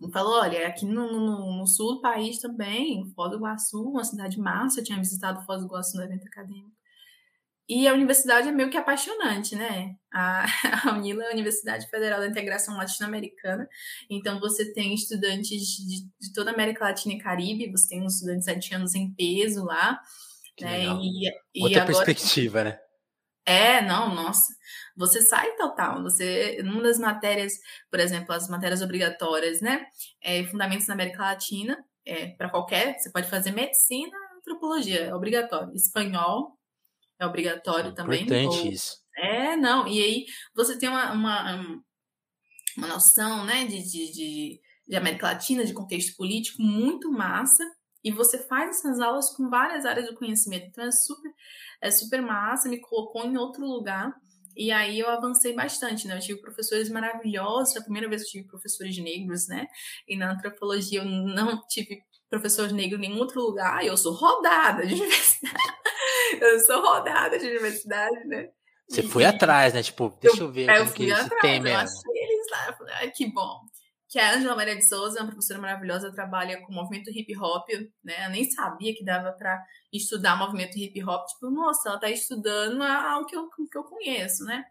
e 0.00 0.12
falou, 0.12 0.34
olha, 0.40 0.68
aqui 0.68 0.86
no, 0.86 1.10
no, 1.10 1.58
no, 1.58 1.66
sul 1.66 1.94
do 1.94 2.00
país 2.00 2.38
também, 2.38 3.10
Foz 3.14 3.30
do 3.30 3.36
Iguaçu, 3.38 3.82
uma 3.82 4.04
cidade 4.04 4.38
massa, 4.38 4.80
eu 4.80 4.84
tinha 4.84 4.98
visitado 4.98 5.44
Foz 5.44 5.60
do 5.60 5.66
Iguaçu 5.66 5.96
no 5.96 6.04
evento 6.04 6.26
acadêmico. 6.26 6.81
E 7.68 7.86
a 7.86 7.94
universidade 7.94 8.48
é 8.48 8.52
meio 8.52 8.68
que 8.70 8.76
apaixonante, 8.76 9.54
né? 9.54 9.94
A, 10.12 10.44
a 10.90 10.92
UNILA 10.92 11.24
é 11.24 11.28
a 11.28 11.32
Universidade 11.32 11.88
Federal 11.88 12.20
da 12.20 12.26
Integração 12.26 12.76
Latino-Americana. 12.76 13.68
Então, 14.10 14.40
você 14.40 14.72
tem 14.72 14.94
estudantes 14.94 15.60
de, 15.60 16.04
de, 16.20 16.32
toda 16.34 16.50
a 16.50 16.54
América 16.54 16.84
Latina 16.84 17.14
e 17.14 17.18
Caribe, 17.18 17.70
você 17.70 17.88
tem 17.88 18.02
uns 18.02 18.14
estudantes 18.14 18.48
haitianos 18.48 18.94
em 18.94 19.12
peso 19.14 19.64
lá. 19.64 20.00
né? 20.60 20.84
E, 20.84 21.28
e 21.54 21.62
Outra 21.62 21.82
agora... 21.82 22.04
perspectiva, 22.04 22.64
né? 22.64 22.78
É, 23.44 23.82
não, 23.82 24.14
nossa. 24.14 24.52
Você 24.96 25.20
sai 25.20 25.56
total. 25.56 26.02
Você, 26.02 26.60
numa 26.62 26.82
das 26.82 26.98
matérias, 26.98 27.54
por 27.90 27.98
exemplo, 27.98 28.32
as 28.34 28.48
matérias 28.48 28.82
obrigatórias, 28.82 29.60
né? 29.60 29.86
É, 30.22 30.44
Fundamentos 30.44 30.86
na 30.86 30.94
América 30.94 31.22
Latina, 31.22 31.82
é, 32.04 32.28
para 32.28 32.50
qualquer, 32.50 32.98
você 32.98 33.10
pode 33.10 33.28
fazer 33.28 33.52
medicina, 33.52 34.16
antropologia, 34.36 35.06
é 35.06 35.14
obrigatório. 35.14 35.74
Espanhol, 35.74 36.56
é 37.22 37.26
obrigatório 37.26 37.90
é 37.90 37.94
também. 37.94 38.22
Importante 38.22 38.58
ou... 38.58 38.72
isso. 38.72 39.02
É, 39.16 39.56
não. 39.56 39.86
E 39.86 40.02
aí 40.02 40.24
você 40.54 40.78
tem 40.78 40.88
uma, 40.88 41.12
uma, 41.12 41.82
uma 42.76 42.86
noção, 42.86 43.44
né, 43.44 43.66
de, 43.66 43.82
de, 43.82 44.12
de, 44.12 44.60
de 44.88 44.96
América 44.96 45.26
Latina, 45.26 45.64
de 45.64 45.74
contexto 45.74 46.16
político 46.16 46.62
muito 46.62 47.10
massa. 47.10 47.64
E 48.04 48.10
você 48.10 48.38
faz 48.38 48.78
essas 48.78 48.98
aulas 48.98 49.30
com 49.36 49.48
várias 49.48 49.84
áreas 49.84 50.06
do 50.06 50.16
conhecimento. 50.16 50.66
Então 50.66 50.84
é 50.84 50.90
super, 50.90 51.30
é 51.80 51.90
super 51.90 52.20
massa, 52.20 52.68
me 52.68 52.80
colocou 52.80 53.24
em 53.24 53.36
outro 53.36 53.64
lugar. 53.64 54.12
E 54.56 54.70
aí 54.70 54.98
eu 54.98 55.08
avancei 55.08 55.54
bastante, 55.54 56.06
né? 56.06 56.16
Eu 56.16 56.20
tive 56.20 56.40
professores 56.40 56.90
maravilhosos, 56.90 57.72
foi 57.72 57.80
a 57.80 57.84
primeira 57.84 58.08
vez 58.08 58.22
que 58.22 58.28
eu 58.28 58.32
tive 58.32 58.48
professores 58.48 58.98
negros, 58.98 59.48
né? 59.48 59.66
E 60.06 60.16
na 60.16 60.32
antropologia 60.32 61.00
eu 61.00 61.04
não 61.04 61.60
tive 61.68 62.02
professor 62.28 62.70
negro 62.72 62.98
em 62.98 63.02
nenhum 63.02 63.18
outro 63.18 63.40
lugar, 63.40 63.84
eu 63.84 63.96
sou 63.96 64.14
rodada 64.14 64.86
de 64.86 64.94
universidade. 64.96 65.81
eu 66.40 66.60
sou 66.60 66.80
rodada 66.80 67.38
de 67.38 67.46
universidade, 67.46 68.26
né? 68.26 68.48
Você 68.88 69.02
foi 69.02 69.24
atrás, 69.24 69.72
né? 69.72 69.82
Tipo, 69.82 70.16
deixa 70.20 70.42
eu, 70.42 70.46
eu 70.46 70.52
ver 70.52 70.68
eu 70.68 70.86
fui 70.86 71.06
que 71.06 71.12
atrás, 71.12 71.40
tem 71.40 71.60
mesmo. 71.60 71.78
Eu 71.78 71.84
achei 71.84 72.22
eles 72.22 72.50
lá, 72.50 72.72
falei, 72.76 73.10
que 73.10 73.32
bom. 73.32 73.60
Que 74.08 74.18
a 74.18 74.34
Angela 74.34 74.54
Maria 74.54 74.76
de 74.76 74.86
Souza 74.86 75.18
é 75.18 75.22
uma 75.22 75.28
professora 75.28 75.58
maravilhosa, 75.58 76.12
trabalha 76.12 76.60
com 76.60 76.72
movimento 76.74 77.10
hip 77.10 77.34
hop, 77.38 77.66
né? 78.04 78.26
Eu 78.26 78.30
nem 78.30 78.50
sabia 78.50 78.94
que 78.94 79.02
dava 79.02 79.32
para 79.32 79.58
estudar 79.90 80.36
movimento 80.36 80.76
hip 80.78 81.02
hop. 81.02 81.26
Tipo, 81.26 81.50
nossa, 81.50 81.88
ela 81.88 81.98
tá 81.98 82.10
estudando 82.10 82.82
algo 82.82 83.26
que 83.26 83.34
eu, 83.34 83.48
que 83.48 83.78
eu 83.78 83.84
conheço, 83.84 84.44
né? 84.44 84.62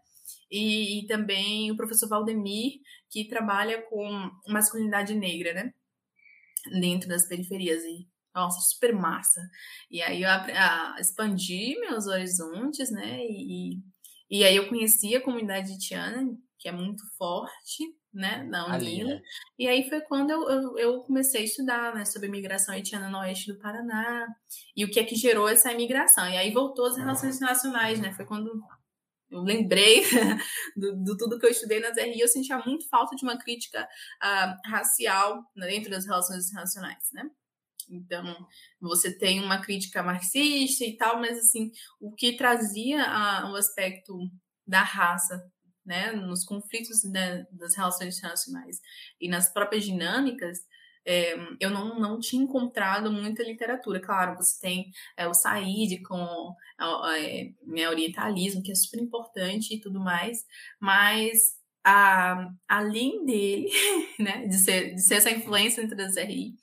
E, 0.48 1.00
e 1.00 1.06
também 1.08 1.72
o 1.72 1.76
professor 1.76 2.08
Valdemir, 2.08 2.74
que 3.10 3.26
trabalha 3.28 3.82
com 3.82 4.30
masculinidade 4.46 5.14
negra, 5.14 5.52
né? 5.54 5.72
Dentro 6.80 7.08
das 7.08 7.26
periferias. 7.26 7.82
E 7.82 8.06
nossa, 8.34 8.60
super 8.60 8.94
massa. 8.94 9.40
E 9.90 10.02
aí 10.02 10.22
eu 10.22 10.28
a, 10.28 10.94
a, 10.94 11.00
expandi 11.00 11.78
meus 11.80 12.06
horizontes, 12.06 12.90
né? 12.90 13.18
E, 13.20 13.80
e 14.30 14.44
aí 14.44 14.56
eu 14.56 14.68
conheci 14.68 15.14
a 15.14 15.22
comunidade 15.22 15.72
haitiana, 15.72 16.26
que 16.58 16.68
é 16.68 16.72
muito 16.72 17.02
forte, 17.18 17.84
né? 18.12 18.42
Na 18.44 18.66
Unila. 18.66 19.14
Né? 19.14 19.22
E 19.58 19.68
aí 19.68 19.88
foi 19.88 20.00
quando 20.02 20.30
eu, 20.30 20.48
eu, 20.48 20.78
eu, 20.78 21.00
comecei 21.02 21.42
a 21.42 21.44
estudar, 21.44 21.94
né? 21.94 22.04
Sobre 22.04 22.28
imigração 22.28 22.74
haitiana 22.74 23.08
no 23.08 23.18
oeste 23.18 23.52
do 23.52 23.58
Paraná. 23.58 24.26
E 24.76 24.84
o 24.84 24.90
que 24.90 25.00
é 25.00 25.04
que 25.04 25.14
gerou 25.14 25.48
essa 25.48 25.72
imigração. 25.72 26.28
E 26.28 26.36
aí 26.36 26.50
voltou 26.52 26.86
as 26.86 26.96
relações 26.96 27.36
internacionais, 27.36 28.00
né? 28.00 28.12
Foi 28.12 28.24
quando 28.24 28.50
eu 29.30 29.40
lembrei 29.40 30.02
do, 30.76 31.04
do, 31.04 31.16
tudo 31.16 31.38
que 31.38 31.46
eu 31.46 31.50
estudei 31.50 31.80
nas 31.80 31.96
RI, 31.96 32.20
eu 32.20 32.28
sentia 32.28 32.58
muito 32.58 32.86
falta 32.88 33.16
de 33.16 33.24
uma 33.24 33.38
crítica 33.38 33.88
uh, 34.22 34.70
racial 34.70 35.42
dentro 35.56 35.90
das 35.90 36.04
relações 36.04 36.48
internacionais, 36.48 37.08
né? 37.12 37.28
Então, 37.92 38.46
você 38.80 39.16
tem 39.16 39.40
uma 39.40 39.60
crítica 39.60 40.02
marxista 40.02 40.84
e 40.84 40.96
tal, 40.96 41.20
mas 41.20 41.38
assim, 41.38 41.70
o 42.00 42.12
que 42.12 42.36
trazia 42.36 43.02
a, 43.04 43.50
o 43.52 43.56
aspecto 43.56 44.18
da 44.66 44.82
raça, 44.82 45.42
né, 45.84 46.12
nos 46.12 46.44
conflitos 46.44 47.02
né, 47.04 47.44
das 47.50 47.76
relações 47.76 48.16
internacionais 48.16 48.80
e 49.20 49.28
nas 49.28 49.52
próprias 49.52 49.84
dinâmicas, 49.84 50.58
é, 51.04 51.34
eu 51.60 51.70
não, 51.70 51.98
não 51.98 52.20
tinha 52.20 52.42
encontrado 52.42 53.10
muita 53.10 53.42
literatura. 53.42 54.00
Claro, 54.00 54.36
você 54.36 54.60
tem 54.60 54.92
é, 55.16 55.26
o 55.26 55.34
Said 55.34 56.00
com 56.02 56.54
é, 57.16 57.50
né, 57.66 57.88
orientalismo, 57.88 58.62
que 58.62 58.70
é 58.70 58.74
super 58.74 59.00
importante 59.00 59.74
e 59.74 59.80
tudo 59.80 60.00
mais, 60.00 60.44
mas 60.80 61.38
a, 61.84 62.48
além 62.68 63.24
dele, 63.24 63.68
né, 64.18 64.46
de 64.46 64.56
ser, 64.58 64.94
de 64.94 65.02
ser 65.02 65.16
essa 65.16 65.30
influência 65.30 65.82
entre 65.82 66.00
as 66.00 66.16
RI, 66.16 66.54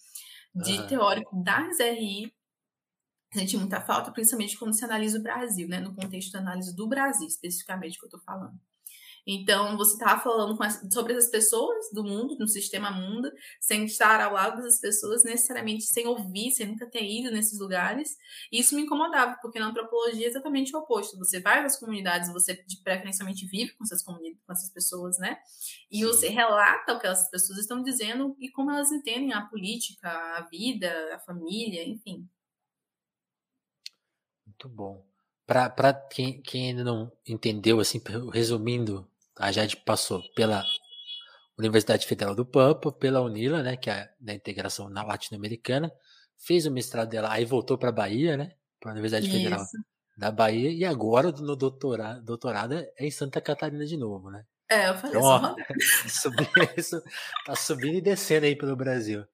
de 0.54 0.80
uhum. 0.80 0.88
teórico 0.88 1.44
das 1.44 1.80
RI, 1.80 2.34
senti 3.34 3.58
muita 3.58 3.82
falta, 3.82 4.12
principalmente 4.12 4.58
quando 4.58 4.74
se 4.74 4.84
analisa 4.84 5.20
o 5.20 5.24
Brasil, 5.24 5.68
né? 5.68 5.80
No 5.80 5.96
contexto 5.96 6.32
da 6.32 6.40
análise 6.40 6.76
do 6.76 6.88
Brasil, 6.88 7.28
especificamente, 7.28 7.98
que 7.98 8.06
eu 8.06 8.08
estou 8.08 8.22
falando. 8.22 8.60
Então, 9.26 9.78
você 9.78 9.94
estava 9.94 10.22
falando 10.22 10.58
sobre 10.92 11.14
essas 11.14 11.30
pessoas 11.30 11.90
do 11.94 12.04
mundo, 12.04 12.38
no 12.40 12.48
sistema 12.48 12.92
mundo, 12.92 13.32
sem 13.60 13.86
estar 13.86 14.22
ao 14.22 14.34
lado 14.34 14.62
dessas 14.62 14.80
pessoas, 14.80 15.24
necessariamente 15.24 15.84
sem 15.84 16.08
ouvir, 16.08 16.52
sem 16.52 16.68
nunca 16.68 16.90
ter 16.90 17.04
ido 17.04 17.32
nesses 17.32 17.60
lugares. 17.60 18.18
E 18.52 18.60
isso 18.60 18.76
me 18.76 18.84
incomodava, 18.84 19.38
porque 19.42 19.60
na 19.60 19.68
antropologia 19.68 20.26
é 20.26 20.30
exatamente 20.30 20.76
o 20.76 20.80
oposto. 20.80 21.18
Você 21.18 21.40
vai 21.40 21.62
nas 21.62 21.80
comunidades, 21.80 22.32
você 22.32 22.64
preferencialmente 22.84 23.46
vive 23.46 23.74
com 23.74 23.84
essas, 23.84 24.04
com 24.04 24.18
essas 24.50 24.70
pessoas, 24.72 25.18
né? 25.20 25.38
E 25.92 26.04
você 26.06 26.30
relata 26.30 26.94
o 26.94 27.00
que 27.00 27.08
essas 27.08 27.30
pessoas 27.30 27.60
estão 27.60 27.82
dizendo 27.82 28.36
e 28.40 28.50
como 28.50 28.72
elas 28.72 28.92
entendem 28.92 29.34
a 29.34 29.42
política, 29.42 30.10
a 30.10 30.42
vida, 30.50 31.16
a 31.16 31.20
família, 31.20 31.88
enfim. 31.88 32.28
Muito 34.46 34.68
bom. 34.68 35.09
Para 35.50 35.94
quem, 35.94 36.40
quem 36.44 36.70
ainda 36.70 36.84
não 36.84 37.12
entendeu, 37.28 37.80
assim, 37.80 38.00
resumindo 38.32 39.10
a 39.36 39.52
Jade 39.52 39.78
passou 39.78 40.22
pela 40.36 40.64
Universidade 41.58 42.06
Federal 42.06 42.36
do 42.36 42.46
Pampa, 42.46 42.92
pela 42.92 43.20
Unila, 43.20 43.64
né, 43.64 43.76
que 43.76 43.90
é 43.90 44.12
da 44.20 44.32
integração 44.32 44.90
na 44.90 45.02
latino-americana, 45.02 45.92
fez 46.38 46.68
o 46.68 46.72
mestrado 46.72 47.10
dela, 47.10 47.32
aí 47.32 47.46
voltou 47.46 47.80
para 47.80 47.90
a 47.90 47.92
Bahia, 47.92 48.38
né, 48.38 48.52
para 48.80 48.92
a 48.92 48.94
Universidade 48.94 49.26
Isso. 49.26 49.36
Federal 49.36 49.66
da 50.16 50.30
Bahia, 50.30 50.70
e 50.72 50.86
agora 50.86 51.32
no 51.32 51.56
doutorado, 51.56 52.22
doutorado 52.24 52.76
é 52.76 52.88
em 53.00 53.10
Santa 53.10 53.42
Catarina 53.42 53.88
de 53.88 53.98
novo, 53.98 54.30
né? 54.30 54.46
É, 54.70 54.90
eu 54.90 54.98
falei 54.98 55.18
então, 55.18 55.24
ó, 55.24 55.56
isso, 56.78 57.02
tá 57.44 57.56
subindo 57.56 57.96
e 57.96 58.02
descendo 58.02 58.46
aí 58.46 58.56
pelo 58.56 58.76
Brasil. 58.76 59.26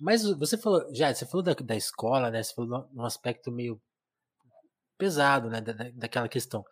Mas 0.00 0.24
você 0.24 0.58
falou, 0.58 0.84
já, 0.92 1.14
você 1.14 1.24
falou 1.24 1.44
da, 1.44 1.54
da 1.54 1.76
escola, 1.76 2.28
né? 2.28 2.42
Você 2.42 2.52
falou 2.54 2.88
num 2.92 3.04
aspecto 3.04 3.52
meio 3.52 3.80
pesado, 5.04 5.50
né? 5.50 5.60
Da, 5.60 5.72
daquela 5.94 6.28
questão. 6.28 6.64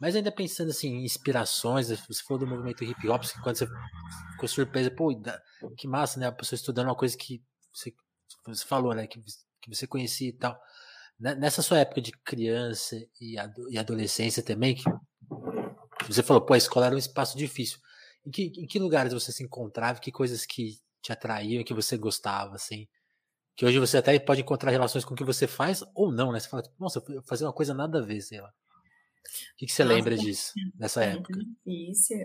Mas 0.00 0.16
ainda 0.16 0.32
pensando 0.32 0.70
assim, 0.70 0.88
em 0.88 1.04
inspirações, 1.04 1.88
você 1.88 2.22
falou 2.26 2.40
do 2.40 2.46
movimento 2.46 2.82
hip 2.84 3.08
hop, 3.08 3.22
quando 3.42 3.56
você 3.56 3.68
ficou 4.32 4.48
surpresa, 4.48 4.90
pô, 4.90 5.08
que 5.76 5.86
massa, 5.86 6.18
né? 6.18 6.26
A 6.26 6.32
pessoa 6.32 6.56
estudando 6.56 6.88
uma 6.88 6.96
coisa 6.96 7.16
que 7.16 7.42
você, 7.72 7.92
você 8.46 8.64
falou, 8.64 8.94
né? 8.94 9.06
Que, 9.06 9.20
que 9.62 9.74
você 9.74 9.86
conhecia 9.86 10.28
e 10.28 10.32
tal. 10.32 10.58
Né, 11.18 11.34
nessa 11.34 11.62
sua 11.62 11.78
época 11.78 12.00
de 12.00 12.12
criança 12.24 12.96
e, 13.20 13.36
e 13.70 13.78
adolescência 13.78 14.42
também, 14.42 14.76
que 14.76 14.84
você 16.08 16.22
falou, 16.22 16.44
pô, 16.44 16.54
a 16.54 16.58
escola 16.58 16.86
era 16.86 16.94
um 16.94 16.98
espaço 16.98 17.36
difícil. 17.36 17.78
em 18.26 18.30
que, 18.30 18.52
em 18.56 18.66
que 18.66 18.78
lugares 18.78 19.12
você 19.12 19.32
se 19.32 19.42
encontrava, 19.42 20.00
que 20.00 20.12
coisas 20.12 20.46
que 20.46 20.78
te 21.02 21.12
atraíam, 21.12 21.64
que 21.64 21.74
você 21.74 21.96
gostava, 21.96 22.54
assim? 22.54 22.88
Que 23.58 23.66
hoje 23.66 23.78
você 23.80 23.98
até 23.98 24.16
pode 24.20 24.40
encontrar 24.40 24.70
relações 24.70 25.04
com 25.04 25.14
o 25.14 25.16
que 25.16 25.24
você 25.24 25.48
faz 25.48 25.82
ou 25.92 26.12
não, 26.12 26.30
né? 26.30 26.38
Você 26.38 26.48
fala, 26.48 26.62
nossa, 26.78 27.02
eu 27.08 27.20
fazer 27.24 27.44
uma 27.44 27.52
coisa 27.52 27.74
nada 27.74 27.98
a 27.98 28.02
ver, 28.02 28.20
sei 28.20 28.40
lá. 28.40 28.50
O 28.50 29.56
que, 29.56 29.66
que 29.66 29.72
você 29.72 29.82
nossa, 29.82 29.96
lembra 29.96 30.16
disso, 30.16 30.52
nessa 30.78 31.02
é 31.04 31.14
época? 31.14 31.40
Difícil. 31.66 32.24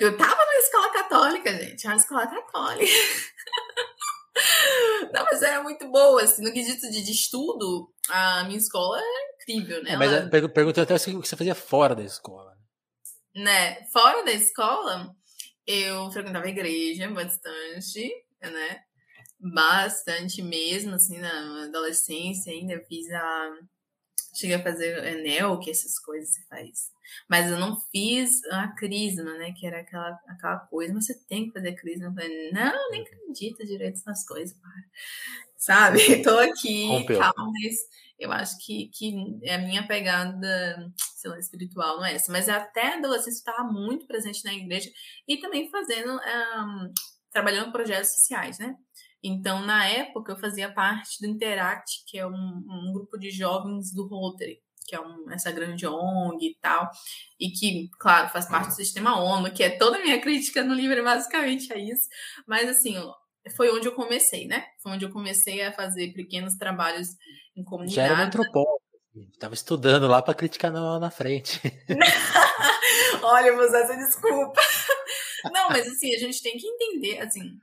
eu 0.00 0.16
tava 0.16 0.34
na 0.34 0.58
escola 0.60 0.92
católica, 0.94 1.54
gente. 1.54 1.86
Era 1.86 1.96
escola 1.96 2.26
católica. 2.26 2.90
Não, 5.12 5.24
mas 5.24 5.42
era 5.42 5.62
muito 5.62 5.86
boa, 5.90 6.22
assim, 6.22 6.42
no 6.42 6.54
quesito 6.54 6.90
de, 6.90 7.02
de 7.02 7.12
estudo, 7.12 7.92
a 8.08 8.44
minha 8.44 8.56
escola 8.56 8.98
era 8.98 9.34
incrível, 9.34 9.82
né? 9.82 9.90
É, 9.90 9.96
mas 9.98 10.10
Ela... 10.10 10.30
perguntei 10.48 10.84
até 10.84 10.94
o 10.94 10.98
que 10.98 11.12
você 11.12 11.36
fazia 11.36 11.54
fora 11.54 11.94
da 11.94 12.02
escola. 12.02 12.56
Né? 13.34 13.84
Fora 13.92 14.24
da 14.24 14.32
escola, 14.32 15.14
eu 15.66 16.10
frequentava 16.10 16.46
a 16.46 16.48
igreja 16.48 17.10
bastante, 17.10 18.10
né? 18.40 18.87
Bastante 19.40 20.42
mesmo, 20.42 20.94
assim, 20.94 21.18
na 21.18 21.64
adolescência 21.64 22.52
ainda. 22.52 22.74
Eu 22.74 22.84
fiz 22.84 23.10
a. 23.10 23.58
Cheguei 24.34 24.56
a 24.56 24.62
fazer 24.62 25.04
Enel, 25.04 25.58
que 25.58 25.70
essas 25.70 25.98
coisas 25.98 26.34
se 26.34 26.46
faz. 26.48 26.90
Mas 27.28 27.50
eu 27.50 27.58
não 27.58 27.80
fiz 27.90 28.44
a 28.50 28.68
crisma, 28.68 29.36
né? 29.38 29.52
Que 29.52 29.66
era 29.66 29.80
aquela, 29.80 30.18
aquela 30.28 30.58
coisa, 30.58 30.92
mas 30.92 31.06
você 31.06 31.14
tem 31.26 31.46
que 31.46 31.52
fazer 31.52 31.72
crisma. 31.74 32.06
Eu 32.06 32.14
falei, 32.14 32.50
não, 32.52 32.90
nem 32.90 33.02
acredito 33.02 33.66
direito 33.66 34.00
nessas 34.06 34.26
coisas, 34.26 34.56
para. 34.58 34.72
Sabe? 35.56 35.98
Tô 36.22 36.38
aqui, 36.38 36.86
Rompeu. 36.86 37.18
calma, 37.18 37.52
mas 37.52 37.76
eu 38.18 38.32
acho 38.32 38.58
que, 38.64 38.88
que 38.88 39.14
é 39.42 39.54
a 39.54 39.58
minha 39.58 39.86
pegada, 39.86 40.92
sei 41.16 41.30
lá, 41.30 41.38
espiritual 41.38 41.98
não 41.98 42.04
é 42.04 42.14
essa. 42.14 42.32
Mas 42.32 42.48
até 42.48 42.94
a 42.94 42.98
adolescência 42.98 43.38
estava 43.38 43.64
muito 43.64 44.06
presente 44.06 44.44
na 44.44 44.52
igreja 44.52 44.90
e 45.26 45.36
também 45.38 45.70
fazendo, 45.70 46.14
um, 46.16 46.92
trabalhando 47.30 47.68
em 47.68 47.72
projetos 47.72 48.12
sociais, 48.12 48.58
né? 48.58 48.76
Então, 49.22 49.64
na 49.64 49.86
época, 49.86 50.32
eu 50.32 50.38
fazia 50.38 50.72
parte 50.72 51.20
do 51.20 51.26
Interact, 51.26 52.04
que 52.06 52.18
é 52.18 52.26
um, 52.26 52.64
um 52.68 52.92
grupo 52.92 53.18
de 53.18 53.30
jovens 53.30 53.92
do 53.92 54.06
Rotary 54.06 54.60
que 54.88 54.96
é 54.96 55.00
um, 55.00 55.30
essa 55.30 55.52
grande 55.52 55.86
ONG 55.86 56.46
e 56.46 56.56
tal, 56.62 56.90
e 57.38 57.50
que, 57.50 57.90
claro, 58.00 58.30
faz 58.30 58.48
parte 58.48 58.68
do 58.68 58.74
sistema 58.74 59.20
ONU, 59.20 59.52
que 59.52 59.62
é 59.62 59.76
toda 59.76 59.98
a 59.98 60.02
minha 60.02 60.18
crítica 60.18 60.64
no 60.64 60.72
livro, 60.72 61.04
basicamente 61.04 61.70
é 61.70 61.78
isso. 61.78 62.08
Mas, 62.46 62.70
assim, 62.70 62.94
foi 63.54 63.70
onde 63.70 63.86
eu 63.86 63.94
comecei, 63.94 64.46
né? 64.46 64.64
Foi 64.82 64.92
onde 64.92 65.04
eu 65.04 65.12
comecei 65.12 65.62
a 65.62 65.72
fazer 65.72 66.14
pequenos 66.14 66.56
trabalhos 66.56 67.08
em 67.54 67.62
comunidade. 67.62 67.96
Já 67.96 68.14
era 68.14 68.22
um 68.22 68.26
antropólogo, 68.26 68.80
estava 69.30 69.52
estudando 69.52 70.08
lá 70.08 70.22
para 70.22 70.34
criticar 70.34 70.72
na, 70.72 70.98
na 70.98 71.10
frente. 71.10 71.60
Olha, 73.22 73.54
vou 73.54 73.66
usar 73.66 73.80
essa 73.80 73.96
desculpa. 73.96 74.60
Não, 75.52 75.68
mas 75.68 75.86
assim, 75.86 76.14
a 76.14 76.18
gente 76.18 76.42
tem 76.42 76.56
que 76.56 76.66
entender, 76.66 77.20
assim, 77.20 77.58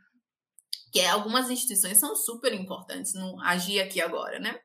que 0.95 1.05
algumas 1.05 1.49
instituições 1.49 1.97
são 1.97 2.15
super 2.15 2.53
importantes 2.53 3.13
no 3.13 3.37
agir 3.41 3.81
aqui 3.81 3.99
agora, 3.99 4.39
né? 4.39 4.57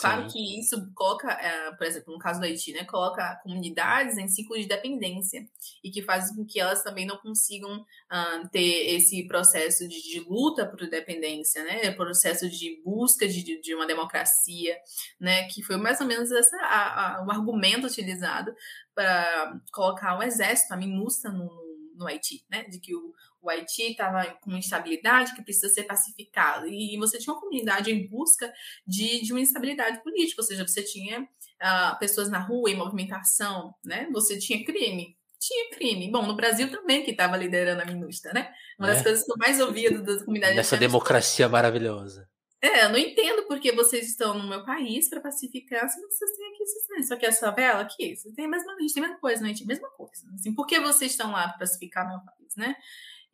Claro 0.00 0.22
Sim. 0.22 0.28
que 0.28 0.60
isso 0.60 0.92
coloca, 0.94 1.32
é, 1.32 1.72
por 1.72 1.84
exemplo, 1.84 2.12
no 2.12 2.18
caso 2.20 2.38
do 2.38 2.46
Haiti, 2.46 2.72
né, 2.72 2.84
coloca 2.84 3.40
comunidades 3.42 4.16
em 4.16 4.28
ciclo 4.28 4.56
de 4.56 4.66
dependência 4.66 5.44
e 5.82 5.90
que 5.90 6.00
faz 6.02 6.32
com 6.34 6.44
que 6.44 6.60
elas 6.60 6.84
também 6.84 7.04
não 7.04 7.16
consigam 7.16 7.80
uh, 7.80 8.48
ter 8.52 8.94
esse 8.94 9.26
processo 9.26 9.88
de, 9.88 10.00
de, 10.00 10.20
luta 10.20 10.64
por 10.64 10.88
dependência, 10.88 11.64
né, 11.64 11.90
processo 11.90 12.48
de 12.48 12.80
busca 12.84 13.26
de, 13.26 13.60
de 13.60 13.74
uma 13.74 13.86
democracia, 13.86 14.76
né, 15.18 15.48
que 15.48 15.60
foi 15.60 15.76
mais 15.76 16.00
ou 16.00 16.06
menos 16.06 16.30
essa, 16.30 16.56
a, 16.56 17.18
a, 17.18 17.26
o 17.26 17.30
argumento 17.32 17.86
utilizado 17.86 18.54
para 18.94 19.60
colocar 19.72 20.18
o 20.18 20.22
exército, 20.22 20.72
a 20.72 20.76
MINUSTA, 20.76 21.30
no, 21.30 21.50
no 21.96 22.06
Haiti, 22.06 22.44
né, 22.50 22.64
de 22.64 22.78
que 22.78 22.94
o, 22.94 23.12
o 23.44 23.50
Haiti 23.50 23.90
estava 23.90 24.24
com 24.40 24.52
instabilidade 24.52 25.34
que 25.34 25.42
precisa 25.42 25.68
ser 25.68 25.84
pacificado. 25.84 26.66
E 26.66 26.96
você 26.96 27.18
tinha 27.18 27.32
uma 27.34 27.40
comunidade 27.40 27.90
em 27.90 28.08
busca 28.08 28.52
de, 28.86 29.22
de 29.22 29.32
uma 29.32 29.40
instabilidade 29.40 30.02
política, 30.02 30.40
ou 30.40 30.46
seja, 30.46 30.66
você 30.66 30.82
tinha 30.82 31.22
uh, 31.22 31.98
pessoas 31.98 32.30
na 32.30 32.38
rua 32.38 32.70
em 32.70 32.76
movimentação, 32.76 33.74
né? 33.84 34.08
Você 34.12 34.38
tinha 34.38 34.64
crime. 34.64 35.16
Tinha 35.38 35.70
crime. 35.70 36.10
Bom, 36.10 36.26
no 36.26 36.34
Brasil 36.34 36.70
também, 36.70 37.04
que 37.04 37.10
estava 37.10 37.36
liderando 37.36 37.82
a 37.82 37.84
MINUSTA, 37.84 38.32
né? 38.32 38.50
Uma 38.78 38.88
é. 38.88 38.94
das 38.94 39.02
coisas 39.02 39.24
que 39.24 39.30
eu 39.30 39.36
mais 39.36 39.60
ouvia 39.60 39.90
da 39.90 40.18
comunidade. 40.24 40.56
Nessa 40.56 40.78
democracia 40.78 41.46
maravilhosa. 41.48 42.26
É, 42.64 42.86
eu 42.86 42.88
não 42.88 42.96
entendo 42.96 43.46
porque 43.46 43.72
vocês 43.72 44.08
estão 44.08 44.38
no 44.38 44.48
meu 44.48 44.64
país 44.64 45.10
para 45.10 45.20
pacificar, 45.20 45.86
se 45.86 46.00
vocês 46.00 46.30
têm 46.34 46.48
aqui, 46.48 46.64
vocês 46.64 46.86
têm 46.86 47.02
só 47.02 47.14
que 47.14 47.26
essa 47.26 47.50
vela 47.50 47.82
aqui, 47.82 48.16
vocês 48.16 48.34
têm 48.34 48.46
a 48.46 48.48
mesma, 48.48 48.72
a 48.72 48.80
gente 48.80 48.94
tem 48.94 49.04
a 49.04 49.06
mesma 49.06 49.20
coisa, 49.20 49.42
não, 49.42 49.48
a 49.48 49.52
gente 49.52 49.58
tem 49.58 49.66
a 49.66 49.74
mesma 49.74 49.90
coisa. 49.90 50.26
Assim, 50.32 50.54
por 50.54 50.66
que 50.66 50.80
vocês 50.80 51.10
estão 51.10 51.30
lá 51.30 51.46
para 51.46 51.58
pacificar 51.58 52.08
meu 52.08 52.20
país, 52.20 52.56
né? 52.56 52.74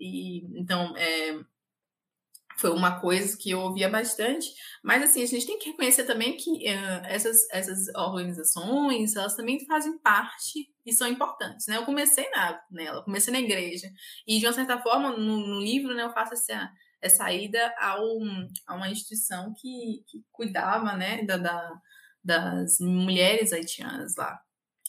E, 0.01 0.39
então, 0.59 0.97
é, 0.97 1.39
foi 2.61 2.71
uma 2.71 3.01
coisa 3.01 3.37
que 3.37 3.51
eu 3.51 3.61
ouvia 3.61 3.89
bastante. 3.89 4.49
Mas, 4.83 5.03
assim, 5.03 5.23
a 5.23 5.27
gente 5.27 5.47
tem 5.47 5.59
que 5.59 5.71
reconhecer 5.71 6.05
também 6.05 6.37
que 6.37 6.51
uh, 6.51 7.05
essas, 7.05 7.39
essas 7.51 7.89
organizações, 7.95 9.17
elas 9.17 9.35
também 9.35 9.65
fazem 9.67 9.99
parte 9.99 10.69
e 10.85 10.93
são 10.93 11.09
importantes, 11.09 11.67
né? 11.67 11.77
Eu 11.77 11.85
comecei 11.85 12.29
na, 12.31 12.61
nela, 12.71 13.03
comecei 13.03 13.33
na 13.33 13.41
igreja. 13.41 13.91
E, 14.27 14.39
de 14.39 14.47
uma 14.47 14.53
certa 14.53 14.81
forma, 14.81 15.11
no, 15.17 15.47
no 15.47 15.61
livro, 15.61 15.95
né, 15.95 16.03
eu 16.03 16.13
faço 16.13 16.35
essa, 16.35 16.71
essa 17.01 17.33
ida 17.33 17.75
ao, 17.79 18.19
a 18.67 18.75
uma 18.75 18.91
instituição 18.91 19.55
que, 19.59 20.05
que 20.07 20.23
cuidava, 20.31 20.97
né, 20.97 21.25
da, 21.25 21.37
da, 21.39 21.73
das 22.23 22.79
mulheres 22.81 23.53
haitianas 23.53 24.15
lá. 24.17 24.39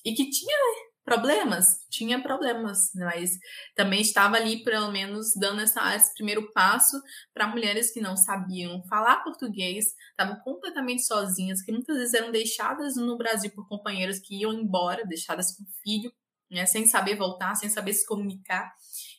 E 0.04 0.14
que 0.14 0.30
tinha 0.30 0.58
problemas, 1.04 1.86
tinha 1.90 2.22
problemas, 2.22 2.92
mas 2.96 3.32
também 3.76 4.02
estava 4.02 4.38
ali, 4.38 4.64
pelo 4.64 4.92
menos, 4.92 5.34
dando 5.36 5.62
essa, 5.62 5.96
esse 5.96 6.14
primeiro 6.14 6.52
passo 6.54 7.02
para 7.34 7.48
mulheres 7.48 7.92
que 7.92 8.02
não 8.02 8.16
sabiam 8.16 8.84
falar 8.88 9.24
português, 9.24 9.88
estavam 10.12 10.40
completamente 10.44 11.04
sozinhas, 11.04 11.62
que 11.62 11.72
muitas 11.72 11.98
vezes 11.98 12.14
eram 12.14 12.32
deixadas 12.32 12.96
no 12.96 13.18
Brasil 13.18 13.52
por 13.52 13.68
companheiros 13.68 14.20
que 14.20 14.40
iam 14.40 14.54
embora, 14.54 15.06
deixadas 15.06 15.56
com 15.56 15.66
filho, 15.84 16.12
né, 16.50 16.66
sem 16.66 16.86
saber 16.86 17.16
voltar, 17.16 17.56
sem 17.56 17.70
saber 17.70 17.94
se 17.94 18.06
comunicar. 18.06 18.74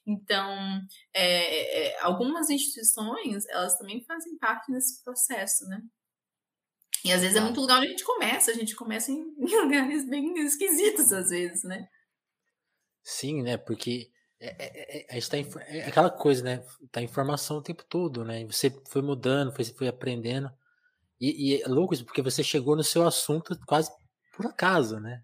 Então, 0.07 0.81
é, 1.15 1.89
é, 1.89 2.01
algumas 2.03 2.51
instituições, 2.51 3.47
elas 3.49 3.79
também 3.79 4.05
fazem 4.05 4.37
parte 4.39 4.71
desse 4.71 5.03
processo, 5.03 5.65
né? 5.67 5.81
E 7.05 7.13
às 7.13 7.21
vezes 7.21 7.37
é 7.37 7.41
muito 7.41 7.61
lugar 7.61 7.79
onde 7.79 7.89
a 7.89 7.91
gente 7.91 8.05
começa, 8.05 8.51
a 8.51 8.55
gente 8.55 8.75
começa 8.75 9.11
em, 9.13 9.35
lugares 9.39 10.09
bem 10.09 10.33
esquisitos, 10.39 11.13
às 11.13 11.31
vezes, 11.31 11.65
né? 11.65 11.87
Sim, 13.03 13.43
né? 13.43 13.57
Porque 13.57 14.11
é, 14.41 14.49
é, 14.49 14.99
é, 14.99 15.07
a 15.11 15.15
gente 15.15 15.31
tá 15.31 15.39
em, 15.39 15.49
é 15.69 15.87
aquela 15.87 16.11
coisa, 16.11 16.43
né? 16.43 16.65
Tá 16.91 17.03
informação 17.03 17.59
o 17.59 17.63
tempo 17.63 17.85
todo, 17.85 18.25
né? 18.25 18.45
Você 18.47 18.71
foi 18.89 19.03
mudando, 19.03 19.55
foi, 19.55 19.65
foi 19.65 19.89
aprendendo. 19.89 20.51
E, 21.21 21.55
e 21.55 21.63
é 21.63 21.69
louco 21.69 21.95
isso, 21.95 22.05
porque 22.05 22.23
você 22.23 22.43
chegou 22.43 22.77
no 22.77 22.85
seu 22.85 23.07
assunto 23.07 23.59
quase 23.67 23.91
por 24.37 24.47
acaso, 24.47 24.99
né? 24.99 25.23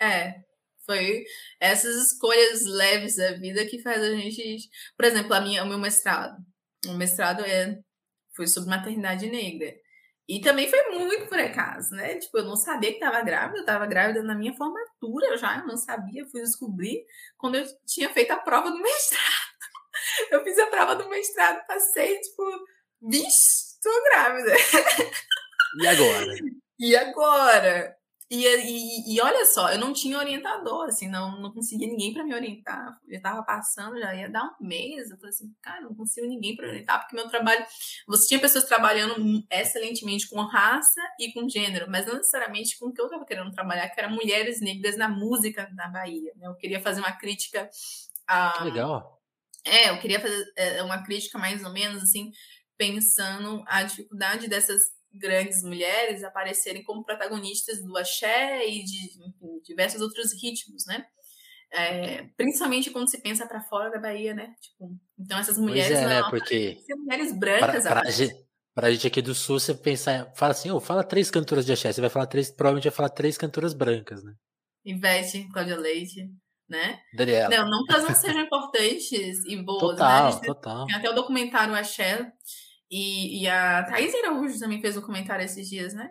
É, 0.00 0.34
foi 0.84 1.24
essas 1.60 2.12
escolhas 2.12 2.64
leves 2.64 3.16
da 3.16 3.32
vida 3.32 3.66
que 3.66 3.82
faz 3.82 4.02
a 4.02 4.10
gente. 4.10 4.68
Por 4.96 5.04
exemplo, 5.04 5.34
a 5.34 5.40
minha, 5.40 5.64
o 5.64 5.68
meu 5.68 5.78
mestrado. 5.78 6.36
O 6.86 6.94
mestrado 6.94 7.44
é, 7.44 7.78
foi 8.34 8.46
sobre 8.46 8.70
maternidade 8.70 9.28
negra. 9.30 9.74
E 10.26 10.40
também 10.40 10.70
foi 10.70 10.82
muito 10.90 11.26
por 11.26 11.38
acaso, 11.38 11.94
né? 11.94 12.16
Tipo, 12.16 12.38
eu 12.38 12.44
não 12.44 12.56
sabia 12.56 12.90
que 12.90 12.96
estava 12.96 13.20
grávida, 13.22 13.58
eu 13.58 13.60
estava 13.60 13.86
grávida 13.86 14.22
na 14.22 14.34
minha 14.34 14.54
formatura 14.54 15.36
já, 15.36 15.58
eu 15.58 15.66
não 15.66 15.76
sabia, 15.76 16.26
fui 16.30 16.40
descobrir 16.40 17.04
quando 17.36 17.56
eu 17.56 17.66
tinha 17.86 18.08
feito 18.12 18.30
a 18.30 18.38
prova 18.38 18.70
do 18.70 18.78
mestrado. 18.80 19.54
Eu 20.30 20.42
fiz 20.42 20.58
a 20.58 20.66
prova 20.66 20.96
do 20.96 21.08
mestrado, 21.08 21.66
passei, 21.66 22.18
tipo, 22.20 22.42
bicho, 23.02 23.78
tô 23.82 23.90
grávida. 24.04 24.54
E 25.80 25.86
agora? 25.86 26.34
E 26.78 26.96
agora? 26.96 27.96
E, 28.34 28.46
e, 28.46 29.14
e, 29.14 29.20
olha 29.20 29.44
só, 29.44 29.70
eu 29.70 29.78
não 29.78 29.92
tinha 29.92 30.18
orientador, 30.18 30.86
assim, 30.86 31.08
não, 31.08 31.40
não 31.40 31.52
conseguia 31.52 31.86
ninguém 31.86 32.12
para 32.12 32.24
me 32.24 32.34
orientar. 32.34 32.98
Eu 33.06 33.16
estava 33.16 33.42
passando, 33.44 33.98
já 33.98 34.12
ia 34.14 34.28
dar 34.28 34.42
um 34.44 34.66
mês. 34.66 35.08
Eu 35.08 35.16
falei 35.16 35.30
assim, 35.30 35.54
cara, 35.62 35.82
não 35.82 35.94
consigo 35.94 36.26
ninguém 36.26 36.56
para 36.56 36.66
orientar, 36.66 37.00
porque 37.00 37.14
meu 37.14 37.28
trabalho. 37.28 37.64
Você 38.08 38.26
tinha 38.26 38.40
pessoas 38.40 38.64
trabalhando 38.64 39.14
excelentemente 39.50 40.28
com 40.28 40.40
raça 40.40 41.00
e 41.20 41.32
com 41.32 41.48
gênero, 41.48 41.88
mas 41.88 42.06
não 42.06 42.14
necessariamente 42.14 42.76
com 42.76 42.86
o 42.86 42.92
que 42.92 43.00
eu 43.00 43.06
estava 43.06 43.24
querendo 43.24 43.52
trabalhar, 43.52 43.88
que 43.88 44.00
era 44.00 44.08
mulheres 44.08 44.60
negras 44.60 44.96
na 44.96 45.08
música 45.08 45.70
da 45.76 45.86
Bahia. 45.86 46.32
Né? 46.36 46.48
Eu 46.48 46.56
queria 46.56 46.80
fazer 46.80 47.00
uma 47.00 47.12
crítica 47.12 47.68
a. 48.26 48.52
Que 48.58 48.64
legal. 48.64 49.22
É, 49.64 49.90
eu 49.90 49.98
queria 50.00 50.20
fazer 50.20 50.44
é, 50.56 50.82
uma 50.82 51.02
crítica 51.02 51.38
mais 51.38 51.64
ou 51.64 51.72
menos 51.72 52.02
assim, 52.02 52.32
pensando 52.76 53.62
a 53.66 53.82
dificuldade 53.82 54.48
dessas 54.48 54.93
grandes 55.14 55.62
mulheres 55.62 56.24
aparecerem 56.24 56.82
como 56.82 57.04
protagonistas 57.04 57.82
do 57.82 57.96
axé 57.96 58.66
e 58.66 58.84
de 58.84 59.04
enfim, 59.18 59.60
diversos 59.64 60.00
outros 60.00 60.32
ritmos, 60.32 60.84
né? 60.86 61.04
É, 61.72 62.22
principalmente 62.36 62.90
quando 62.90 63.10
se 63.10 63.20
pensa 63.20 63.46
para 63.46 63.60
fora 63.62 63.90
da 63.90 63.98
Bahia, 63.98 64.32
né? 64.32 64.54
Tipo, 64.60 64.96
então 65.18 65.38
essas 65.38 65.58
mulheres 65.58 65.98
pois 65.98 66.02
é, 66.02 66.06
né? 66.06 66.22
Porque 66.30 66.78
mulheres 66.96 67.36
brancas. 67.36 67.84
Para, 67.84 68.10
gente, 68.10 68.34
pra 68.74 68.90
gente 68.92 69.06
aqui 69.06 69.20
do 69.20 69.34
sul, 69.34 69.58
você 69.58 69.74
pensar, 69.74 70.32
fala 70.36 70.52
assim, 70.52 70.70
oh, 70.70 70.80
fala 70.80 71.02
três 71.02 71.30
cantoras 71.30 71.66
de 71.66 71.72
axé, 71.72 71.92
você 71.92 72.00
vai 72.00 72.10
falar 72.10 72.26
três, 72.26 72.50
provavelmente 72.50 72.84
vai 72.84 72.96
falar 72.96 73.08
três 73.08 73.36
cantoras 73.36 73.74
brancas, 73.74 74.22
né? 74.22 74.34
Ivete, 74.84 75.48
Cláudia 75.52 75.76
Leite, 75.76 76.30
né? 76.68 77.00
Daniela. 77.14 77.48
Não, 77.48 77.70
não 77.70 77.84
que 77.84 77.92
elas 77.92 78.08
não 78.08 78.14
sejam 78.14 78.42
importantes 78.42 79.44
e 79.46 79.56
boas, 79.62 79.80
total, 79.80 80.34
né? 80.34 80.40
Total, 80.46 80.86
Tem 80.86 80.96
até 80.96 81.10
o 81.10 81.14
documentário 81.14 81.74
Axé, 81.74 82.30
e, 82.90 83.42
e 83.42 83.48
a 83.48 83.82
Thaís 83.84 84.14
Araújo 84.14 84.58
também 84.58 84.80
fez 84.80 84.96
um 84.96 85.02
comentário 85.02 85.44
esses 85.44 85.68
dias, 85.68 85.94
né? 85.94 86.10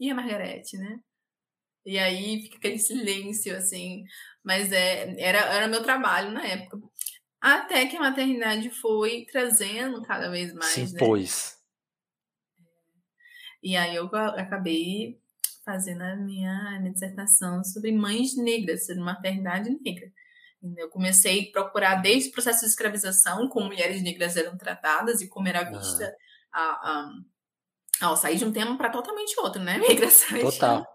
E 0.00 0.10
a 0.10 0.14
Margarete, 0.14 0.76
né? 0.76 0.98
E 1.84 1.98
aí 1.98 2.42
fica 2.42 2.56
aquele 2.58 2.78
silêncio, 2.80 3.56
assim. 3.56 4.04
Mas 4.42 4.72
é, 4.72 5.14
era, 5.20 5.38
era 5.38 5.68
meu 5.68 5.82
trabalho 5.82 6.32
na 6.32 6.44
época. 6.44 6.78
Até 7.40 7.86
que 7.86 7.96
a 7.96 8.00
maternidade 8.00 8.70
foi 8.70 9.26
trazendo 9.30 10.02
cada 10.02 10.28
vez 10.30 10.52
mais. 10.52 10.72
Se 10.72 10.92
né? 10.92 10.98
Né? 12.58 12.66
E 13.62 13.76
aí 13.76 13.94
eu 13.94 14.06
acabei 14.06 15.20
fazendo 15.64 16.02
a 16.02 16.16
minha, 16.16 16.52
a 16.52 16.80
minha 16.80 16.92
dissertação 16.92 17.62
sobre 17.64 17.92
mães 17.92 18.36
negras, 18.36 18.86
sobre 18.86 19.02
maternidade 19.02 19.70
negra. 19.84 20.12
Eu 20.76 20.88
comecei 20.88 21.48
a 21.48 21.52
procurar 21.52 21.96
desde 21.96 22.30
o 22.30 22.32
processo 22.32 22.60
de 22.60 22.66
escravização, 22.66 23.48
como 23.48 23.66
mulheres 23.66 24.02
negras 24.02 24.36
eram 24.36 24.56
tratadas 24.56 25.20
e 25.20 25.28
como 25.28 25.48
era 25.48 25.64
vista 25.64 26.14
a, 26.52 27.10
a, 28.00 28.16
sair 28.16 28.36
de 28.36 28.44
um 28.44 28.52
tema 28.52 28.76
para 28.76 28.90
totalmente 28.90 29.38
outro, 29.38 29.62
né? 29.62 29.78
Migração. 29.86 30.40
Total. 30.40 30.86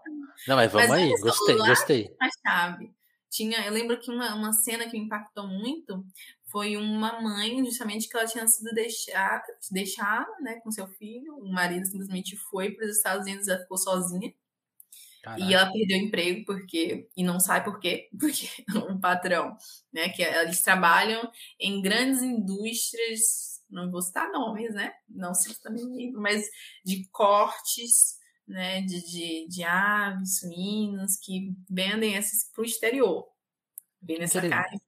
Não, 0.46 0.56
mas 0.56 0.72
vamos 0.72 0.88
mas 0.88 1.00
aí, 1.00 1.10
gostei, 1.20 1.56
gostei. 1.56 2.16
A 2.20 2.28
chave. 2.46 2.92
Tinha, 3.30 3.64
eu 3.64 3.72
lembro 3.72 3.98
que 3.98 4.10
uma, 4.10 4.34
uma 4.34 4.52
cena 4.52 4.84
que 4.88 4.98
me 4.98 5.06
impactou 5.06 5.46
muito 5.46 6.04
foi 6.50 6.76
uma 6.76 7.18
mãe, 7.22 7.64
justamente, 7.64 8.06
que 8.06 8.14
ela 8.14 8.26
tinha 8.26 8.46
sido 8.46 8.74
deixar, 8.74 9.42
deixada 9.70 10.30
né, 10.40 10.60
com 10.60 10.70
seu 10.70 10.86
filho. 10.86 11.36
O 11.38 11.50
marido 11.50 11.86
simplesmente 11.86 12.36
foi 12.36 12.72
para 12.72 12.84
os 12.84 12.96
Estados 12.96 13.26
Unidos, 13.26 13.48
ela 13.48 13.60
ficou 13.60 13.78
sozinha. 13.78 14.34
Caraca. 15.22 15.44
E 15.44 15.54
ela 15.54 15.70
perdeu 15.72 15.98
o 15.98 16.00
emprego 16.00 16.44
porque 16.44 17.08
e 17.16 17.22
não 17.22 17.38
sabe 17.38 17.64
por 17.64 17.78
quê, 17.78 18.08
porque 18.18 18.48
um 18.90 18.98
patrão, 18.98 19.56
né, 19.92 20.08
que 20.08 20.22
eles 20.22 20.62
trabalham 20.62 21.30
em 21.60 21.80
grandes 21.80 22.22
indústrias, 22.22 23.62
não 23.70 23.90
vou 23.90 24.02
citar 24.02 24.30
nomes, 24.30 24.74
né? 24.74 24.92
Não 25.08 25.32
sei 25.32 25.54
também 25.62 26.10
mas 26.12 26.44
de 26.84 27.08
cortes, 27.10 28.18
né, 28.46 28.82
de, 28.82 29.00
de, 29.06 29.48
de 29.48 29.62
aves, 29.62 30.40
suínos 30.40 31.16
que 31.22 31.54
vendem 31.70 32.14
esses 32.14 32.50
para 32.52 32.62
o 32.62 32.64
exterior. 32.64 33.28
Vendem 34.02 34.24
essa 34.24 34.46
carne. 34.48 34.80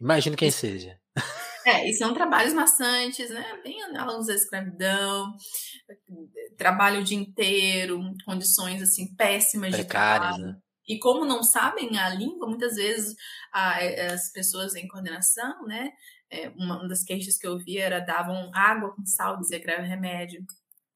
Imagino 0.00 0.36
quem 0.36 0.50
seja. 0.50 0.98
É, 1.64 1.88
e 1.88 1.94
são 1.94 2.12
trabalhos 2.12 2.52
maçantes, 2.52 3.30
né? 3.30 3.60
Bem 3.62 3.80
análogos 3.84 4.28
à 4.28 4.34
escravidão, 4.34 5.32
trabalho 6.56 7.00
o 7.00 7.04
dia 7.04 7.16
inteiro, 7.16 8.00
condições 8.24 8.82
assim 8.82 9.14
péssimas 9.14 9.70
Precárias, 9.70 10.34
de 10.34 10.40
trabalho. 10.40 10.54
Né? 10.54 10.62
E 10.88 10.98
como 10.98 11.24
não 11.24 11.42
sabem 11.42 11.96
a 11.98 12.08
língua, 12.08 12.48
muitas 12.48 12.74
vezes 12.74 13.14
a, 13.52 13.78
as 14.12 14.32
pessoas 14.32 14.74
em 14.74 14.88
coordenação, 14.88 15.64
né? 15.66 15.92
É, 16.28 16.48
uma 16.50 16.88
das 16.88 17.04
queixas 17.04 17.38
que 17.38 17.46
eu 17.46 17.58
vi 17.58 17.78
era 17.78 18.00
davam 18.00 18.50
água 18.54 18.94
com 18.94 19.06
sal, 19.06 19.38
dizia 19.38 19.60
que 19.60 19.70
era 19.70 19.82
remédio, 19.82 20.44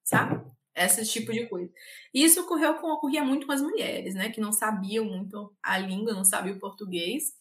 sabe? 0.03 0.43
Esse 0.75 1.07
tipo 1.07 1.33
de 1.33 1.47
coisa. 1.47 1.73
E 2.13 2.25
isso 2.25 2.41
ocorreu 2.41 2.75
com, 2.75 2.89
ocorria 2.89 3.25
muito 3.25 3.47
com 3.47 3.53
as 3.53 3.63
mulheres, 3.63 4.15
né? 4.15 4.31
Que 4.31 4.41
não 4.41 4.53
sabiam 4.53 5.05
muito 5.05 5.55
a 5.63 5.79
língua, 5.79 6.13
não 6.13 6.25
sabiam 6.25 6.57
o 6.57 6.61
português. 6.61 7.33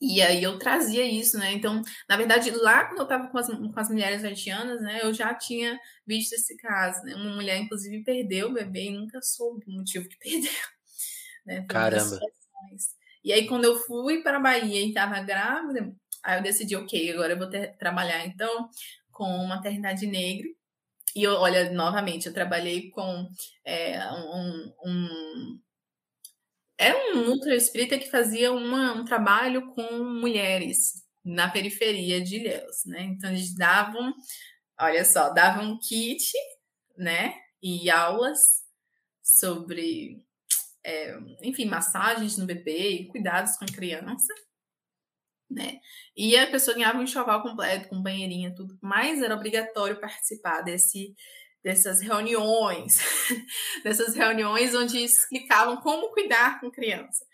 E 0.00 0.20
aí 0.20 0.42
eu 0.42 0.58
trazia 0.58 1.04
isso, 1.04 1.38
né? 1.38 1.52
Então, 1.52 1.82
na 2.08 2.16
verdade, 2.16 2.50
lá 2.50 2.84
quando 2.84 2.98
eu 2.98 3.04
estava 3.04 3.28
com 3.28 3.38
as, 3.38 3.46
com 3.46 3.72
as 3.80 3.88
mulheres 3.88 4.24
haitianas, 4.24 4.82
né, 4.82 5.00
eu 5.02 5.12
já 5.14 5.34
tinha 5.34 5.78
visto 6.06 6.34
esse 6.34 6.56
caso, 6.56 7.02
né? 7.02 7.14
Uma 7.14 7.34
mulher, 7.34 7.56
inclusive, 7.56 8.04
perdeu 8.04 8.48
o 8.48 8.52
bebê 8.52 8.86
e 8.86 8.90
nunca 8.90 9.20
soube 9.22 9.64
o 9.66 9.72
motivo 9.72 10.08
que 10.08 10.18
perdeu. 10.20 10.52
Né? 11.46 11.64
Caramba. 11.68 12.18
E 13.24 13.32
aí, 13.32 13.46
quando 13.46 13.64
eu 13.64 13.76
fui 13.76 14.22
para 14.22 14.36
a 14.36 14.40
Bahia 14.40 14.82
e 14.82 14.88
estava 14.88 15.20
grávida, 15.20 15.92
aí 16.22 16.38
eu 16.38 16.42
decidi, 16.42 16.76
ok, 16.76 17.12
agora 17.12 17.32
eu 17.32 17.38
vou 17.38 17.48
ter, 17.48 17.76
trabalhar, 17.78 18.24
então, 18.26 18.68
com 19.10 19.46
maternidade 19.46 20.06
negra. 20.06 20.48
E 21.14 21.22
eu, 21.22 21.32
olha, 21.32 21.72
novamente, 21.72 22.26
eu 22.26 22.34
trabalhei 22.34 22.90
com 22.90 23.26
é, 23.64 23.98
um, 24.12 24.72
um 24.84 25.60
é 26.78 26.94
um 26.94 27.24
núcleo 27.24 27.54
espírita 27.54 27.98
que 27.98 28.10
fazia 28.10 28.52
uma, 28.52 28.92
um 28.92 29.04
trabalho 29.04 29.72
com 29.72 30.04
mulheres 30.04 31.04
na 31.24 31.48
periferia 31.50 32.20
de 32.22 32.36
Ilhéus, 32.36 32.84
né? 32.84 33.02
Então 33.02 33.30
eles 33.30 33.54
davam, 33.54 34.14
olha 34.78 35.04
só, 35.04 35.30
davam 35.30 35.78
kit, 35.78 36.32
né? 36.96 37.34
E 37.62 37.90
aulas 37.90 38.62
sobre, 39.22 40.22
é, 40.84 41.18
enfim, 41.42 41.64
massagens 41.64 42.36
no 42.36 42.46
bebê 42.46 42.90
e 42.90 43.08
cuidados 43.08 43.56
com 43.56 43.64
a 43.64 43.74
criança, 43.74 44.32
né? 45.50 45.80
E 46.16 46.36
a 46.36 46.50
pessoa 46.50 46.76
ganhava 46.76 46.98
um 46.98 47.02
enxoval 47.02 47.42
completo, 47.42 47.88
com 47.88 48.02
banheirinha, 48.02 48.54
tudo, 48.54 48.78
mas 48.80 49.22
era 49.22 49.34
obrigatório 49.34 50.00
participar 50.00 50.60
desse 50.62 51.14
dessas 51.66 52.00
reuniões, 52.00 52.94
dessas 53.82 54.14
reuniões 54.14 54.72
onde 54.72 54.98
explicavam 54.98 55.78
como 55.78 56.12
cuidar 56.12 56.60
com 56.60 56.70
criança. 56.70 57.26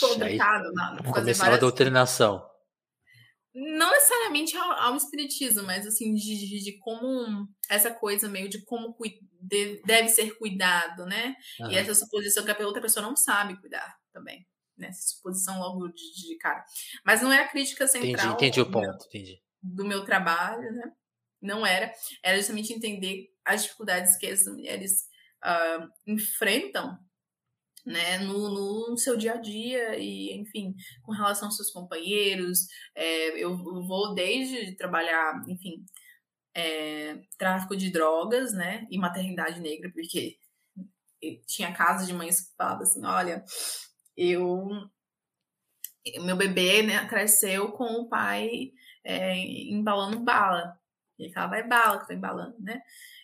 Complicado, 0.00 0.72
não, 0.72 1.14
fazer 1.14 1.34
várias... 1.34 1.56
a 1.56 1.60
doutrinação. 1.60 2.44
Não 3.54 3.92
necessariamente 3.92 4.56
ao, 4.56 4.72
ao 4.72 4.96
espiritismo, 4.96 5.62
mas 5.62 5.86
assim, 5.86 6.14
de, 6.14 6.64
de, 6.64 6.76
como 6.80 7.46
essa 7.70 7.94
coisa 7.94 8.28
meio 8.28 8.48
de 8.48 8.64
como 8.64 8.96
de, 9.40 9.80
deve 9.86 10.08
ser 10.08 10.36
cuidado, 10.36 11.06
né? 11.06 11.36
Uhum. 11.60 11.70
E 11.70 11.76
essa 11.76 11.94
suposição 11.94 12.44
que 12.44 12.50
a 12.50 12.66
outra 12.66 12.82
pessoa 12.82 13.06
não 13.06 13.14
sabe 13.14 13.60
cuidar 13.60 13.96
também. 14.12 14.44
Né? 14.76 14.88
Essa 14.88 15.14
suposição 15.14 15.60
logo 15.60 15.86
de, 15.90 16.28
de 16.28 16.36
cara. 16.38 16.64
Mas 17.06 17.22
não 17.22 17.32
é 17.32 17.38
a 17.38 17.48
crítica 17.48 17.86
central. 17.86 18.32
Entendi, 18.32 18.46
entendi 18.46 18.60
o 18.60 18.68
ponto, 18.68 19.06
entendi. 19.06 19.40
Do 19.62 19.84
meu 19.84 20.04
trabalho, 20.04 20.72
né? 20.72 20.90
Não 21.44 21.66
era. 21.66 21.92
Era 22.22 22.38
justamente 22.38 22.72
entender 22.72 23.28
as 23.44 23.62
dificuldades 23.64 24.16
que 24.16 24.26
as 24.26 24.44
mulheres 24.46 25.02
uh, 25.44 25.88
enfrentam 26.06 26.98
né, 27.84 28.18
no, 28.18 28.88
no, 28.88 28.96
seu 28.96 29.14
dia 29.14 29.34
a 29.34 29.36
dia 29.36 29.98
e, 29.98 30.32
enfim, 30.32 30.74
com 31.02 31.12
relação 31.12 31.48
aos 31.48 31.56
seus 31.56 31.70
companheiros. 31.70 32.60
É, 32.94 33.38
eu, 33.38 33.56
vou 33.56 34.14
desde 34.14 34.74
trabalhar, 34.74 35.44
enfim, 35.46 35.84
é, 36.54 37.20
tráfico 37.36 37.76
de 37.76 37.90
drogas, 37.90 38.54
né, 38.54 38.86
e 38.90 38.98
maternidade 38.98 39.60
negra, 39.60 39.90
porque 39.92 40.38
tinha 41.46 41.74
casos 41.74 42.06
de 42.06 42.14
mães 42.14 42.40
que 42.40 42.56
falavam 42.56 42.82
assim, 42.82 43.04
olha, 43.04 43.44
eu 44.16 44.68
meu 46.22 46.36
bebê 46.36 46.82
né, 46.82 47.06
cresceu 47.06 47.72
com 47.72 47.84
o 47.84 48.08
pai 48.08 48.72
é, 49.02 49.36
embalando 49.36 50.20
bala. 50.20 50.78
E 51.18 51.30
ela 51.34 51.46
vai 51.46 51.66
bala 51.66 52.00
que 52.00 52.08
tá 52.08 52.14
embalando, 52.14 52.56
né? 52.60 52.80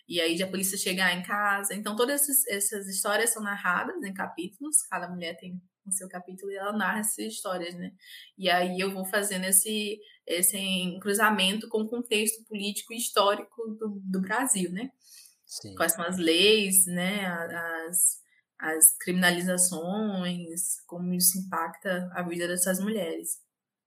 E 0.07 0.19
aí 0.19 0.41
a 0.41 0.47
polícia 0.47 0.77
chegar 0.77 1.13
em 1.17 1.23
casa. 1.23 1.73
Então, 1.73 1.95
todas 1.95 2.21
essas, 2.21 2.47
essas 2.47 2.87
histórias 2.87 3.31
são 3.31 3.41
narradas 3.41 4.03
em 4.03 4.13
capítulos. 4.13 4.81
Cada 4.83 5.07
mulher 5.09 5.37
tem 5.37 5.61
o 5.85 5.91
seu 5.91 6.07
capítulo 6.07 6.51
e 6.51 6.55
ela 6.55 6.73
narra 6.73 6.99
essas 6.99 7.19
histórias, 7.19 7.73
né? 7.75 7.91
E 8.37 8.49
aí 8.49 8.79
eu 8.79 8.91
vou 8.91 9.05
fazendo 9.05 9.45
esse, 9.45 9.99
esse 10.25 10.57
cruzamento 11.01 11.67
com 11.69 11.81
o 11.81 11.89
contexto 11.89 12.43
político 12.45 12.93
e 12.93 12.97
histórico 12.97 13.67
do, 13.79 14.01
do 14.03 14.21
Brasil, 14.21 14.71
né? 14.71 14.91
Sim. 15.45 15.75
Quais 15.75 15.93
são 15.93 16.03
as 16.03 16.17
leis, 16.17 16.85
né? 16.85 17.25
As, 17.25 18.21
as 18.59 18.97
criminalizações, 18.97 20.79
como 20.85 21.13
isso 21.13 21.37
impacta 21.39 22.09
a 22.13 22.21
vida 22.21 22.47
dessas 22.47 22.79
mulheres. 22.79 23.39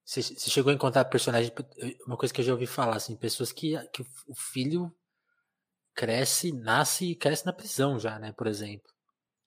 Você, 0.05 0.23
chegou 0.51 0.71
a 0.71 0.75
encontrar 0.75 1.05
personagens. 1.07 1.53
Uma 2.07 2.17
coisa 2.17 2.33
que 2.33 2.41
eu 2.41 2.45
já 2.45 2.53
ouvi 2.53 2.67
falar, 2.67 2.97
assim, 2.97 3.17
pessoas 3.17 3.53
que, 3.53 3.77
que 3.89 4.03
o 4.27 4.35
filho 4.35 4.95
cresce, 5.95 6.53
nasce 6.53 7.13
e 7.13 7.17
cresce 7.17 7.47
na 7.47 7.53
prisão 7.53 7.99
já, 7.99 8.19
né? 8.19 8.33
Por 8.33 8.47
exemplo. 8.47 8.93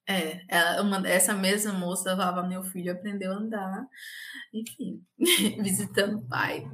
É, 0.09 0.41
ela, 0.47 0.81
uma, 0.81 1.07
essa 1.07 1.33
mesma 1.33 1.73
moça 1.73 2.15
falava, 2.15 2.47
meu 2.47 2.63
filho 2.63 2.93
aprendeu 2.93 3.33
a 3.33 3.35
andar, 3.35 3.85
enfim, 4.53 5.03
visitando 5.61 6.19
o 6.19 6.27
pai. 6.27 6.65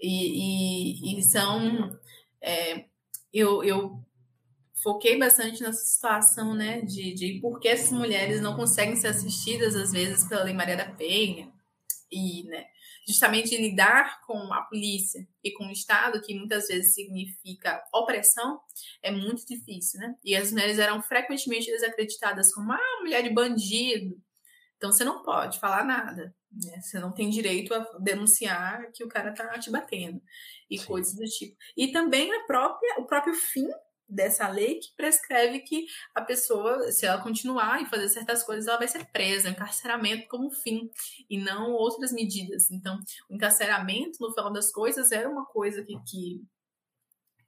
E, 0.00 1.14
e, 1.14 1.18
e 1.18 1.22
são. 1.22 1.96
É, 2.42 2.86
eu, 3.32 3.62
eu 3.62 4.04
foquei 4.82 5.16
bastante 5.16 5.62
nessa 5.62 5.84
situação, 5.84 6.54
né, 6.54 6.80
de, 6.82 7.14
de 7.14 7.40
por 7.40 7.60
que 7.60 7.68
essas 7.68 7.92
mulheres 7.92 8.40
não 8.40 8.56
conseguem 8.56 8.96
ser 8.96 9.06
assistidas, 9.06 9.76
às 9.76 9.92
vezes, 9.92 10.28
pela 10.28 10.42
Lei 10.42 10.52
Maria 10.52 10.76
da 10.76 10.90
Penha, 10.90 11.48
e, 12.10 12.42
né, 12.48 12.66
justamente 13.06 13.56
lidar 13.56 14.20
com 14.22 14.52
a 14.52 14.62
polícia 14.62 15.26
e 15.42 15.52
com 15.52 15.66
o 15.66 15.72
Estado, 15.72 16.20
que 16.20 16.34
muitas 16.34 16.68
vezes 16.68 16.94
significa 16.94 17.82
opressão, 17.92 18.60
é 19.02 19.10
muito 19.10 19.44
difícil, 19.46 20.00
né? 20.00 20.14
E 20.24 20.36
as 20.36 20.52
mulheres 20.52 20.78
eram 20.78 21.02
frequentemente 21.02 21.70
desacreditadas 21.70 22.52
como 22.54 22.72
ah, 22.72 23.00
mulher 23.00 23.22
de 23.22 23.30
bandido. 23.30 24.20
Então 24.76 24.90
você 24.92 25.04
não 25.04 25.22
pode 25.22 25.58
falar 25.58 25.84
nada, 25.84 26.34
né? 26.50 26.80
Você 26.80 26.98
não 26.98 27.12
tem 27.12 27.30
direito 27.30 27.74
a 27.74 27.80
denunciar 27.98 28.90
que 28.92 29.04
o 29.04 29.08
cara 29.08 29.32
tá 29.32 29.58
te 29.58 29.70
batendo 29.70 30.20
e 30.70 30.78
Sim. 30.78 30.86
coisas 30.86 31.14
do 31.14 31.24
tipo. 31.24 31.56
E 31.76 31.92
também 31.92 32.32
a 32.32 32.44
própria, 32.44 33.00
o 33.00 33.06
próprio 33.06 33.34
fim 33.34 33.68
dessa 34.12 34.48
lei 34.48 34.76
que 34.78 34.94
prescreve 34.96 35.60
que 35.60 35.86
a 36.14 36.20
pessoa, 36.20 36.90
se 36.92 37.06
ela 37.06 37.22
continuar 37.22 37.82
e 37.82 37.86
fazer 37.86 38.08
certas 38.08 38.42
coisas, 38.42 38.66
ela 38.66 38.78
vai 38.78 38.88
ser 38.88 39.04
presa, 39.06 39.48
encarceramento 39.48 40.28
como 40.28 40.50
fim, 40.50 40.90
e 41.28 41.38
não 41.38 41.72
outras 41.72 42.12
medidas. 42.12 42.70
Então, 42.70 42.98
o 43.28 43.34
encarceramento, 43.34 44.18
no 44.20 44.32
final 44.32 44.52
das 44.52 44.70
coisas, 44.70 45.12
era 45.12 45.28
uma 45.28 45.46
coisa 45.46 45.82
que, 45.82 45.98
que 46.04 46.42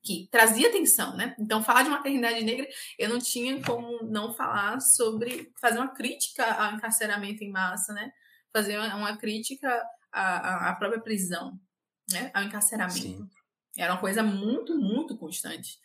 que 0.04 0.28
trazia 0.30 0.68
atenção, 0.68 1.16
né? 1.16 1.34
Então, 1.38 1.62
falar 1.62 1.82
de 1.82 1.88
maternidade 1.88 2.44
negra, 2.44 2.68
eu 2.98 3.08
não 3.08 3.18
tinha 3.18 3.62
como 3.62 4.04
não 4.04 4.34
falar 4.34 4.78
sobre 4.80 5.50
fazer 5.58 5.78
uma 5.78 5.94
crítica 5.94 6.44
ao 6.44 6.74
encarceramento 6.74 7.42
em 7.42 7.50
massa, 7.50 7.94
né? 7.94 8.12
Fazer 8.52 8.78
uma 8.78 9.16
crítica 9.16 9.82
à, 10.12 10.68
à 10.68 10.74
própria 10.74 11.00
prisão, 11.00 11.58
né? 12.12 12.30
Ao 12.34 12.42
encarceramento. 12.42 13.00
Sim. 13.00 13.30
Era 13.76 13.94
uma 13.94 14.00
coisa 14.00 14.22
muito, 14.22 14.76
muito 14.76 15.16
constante. 15.16 15.78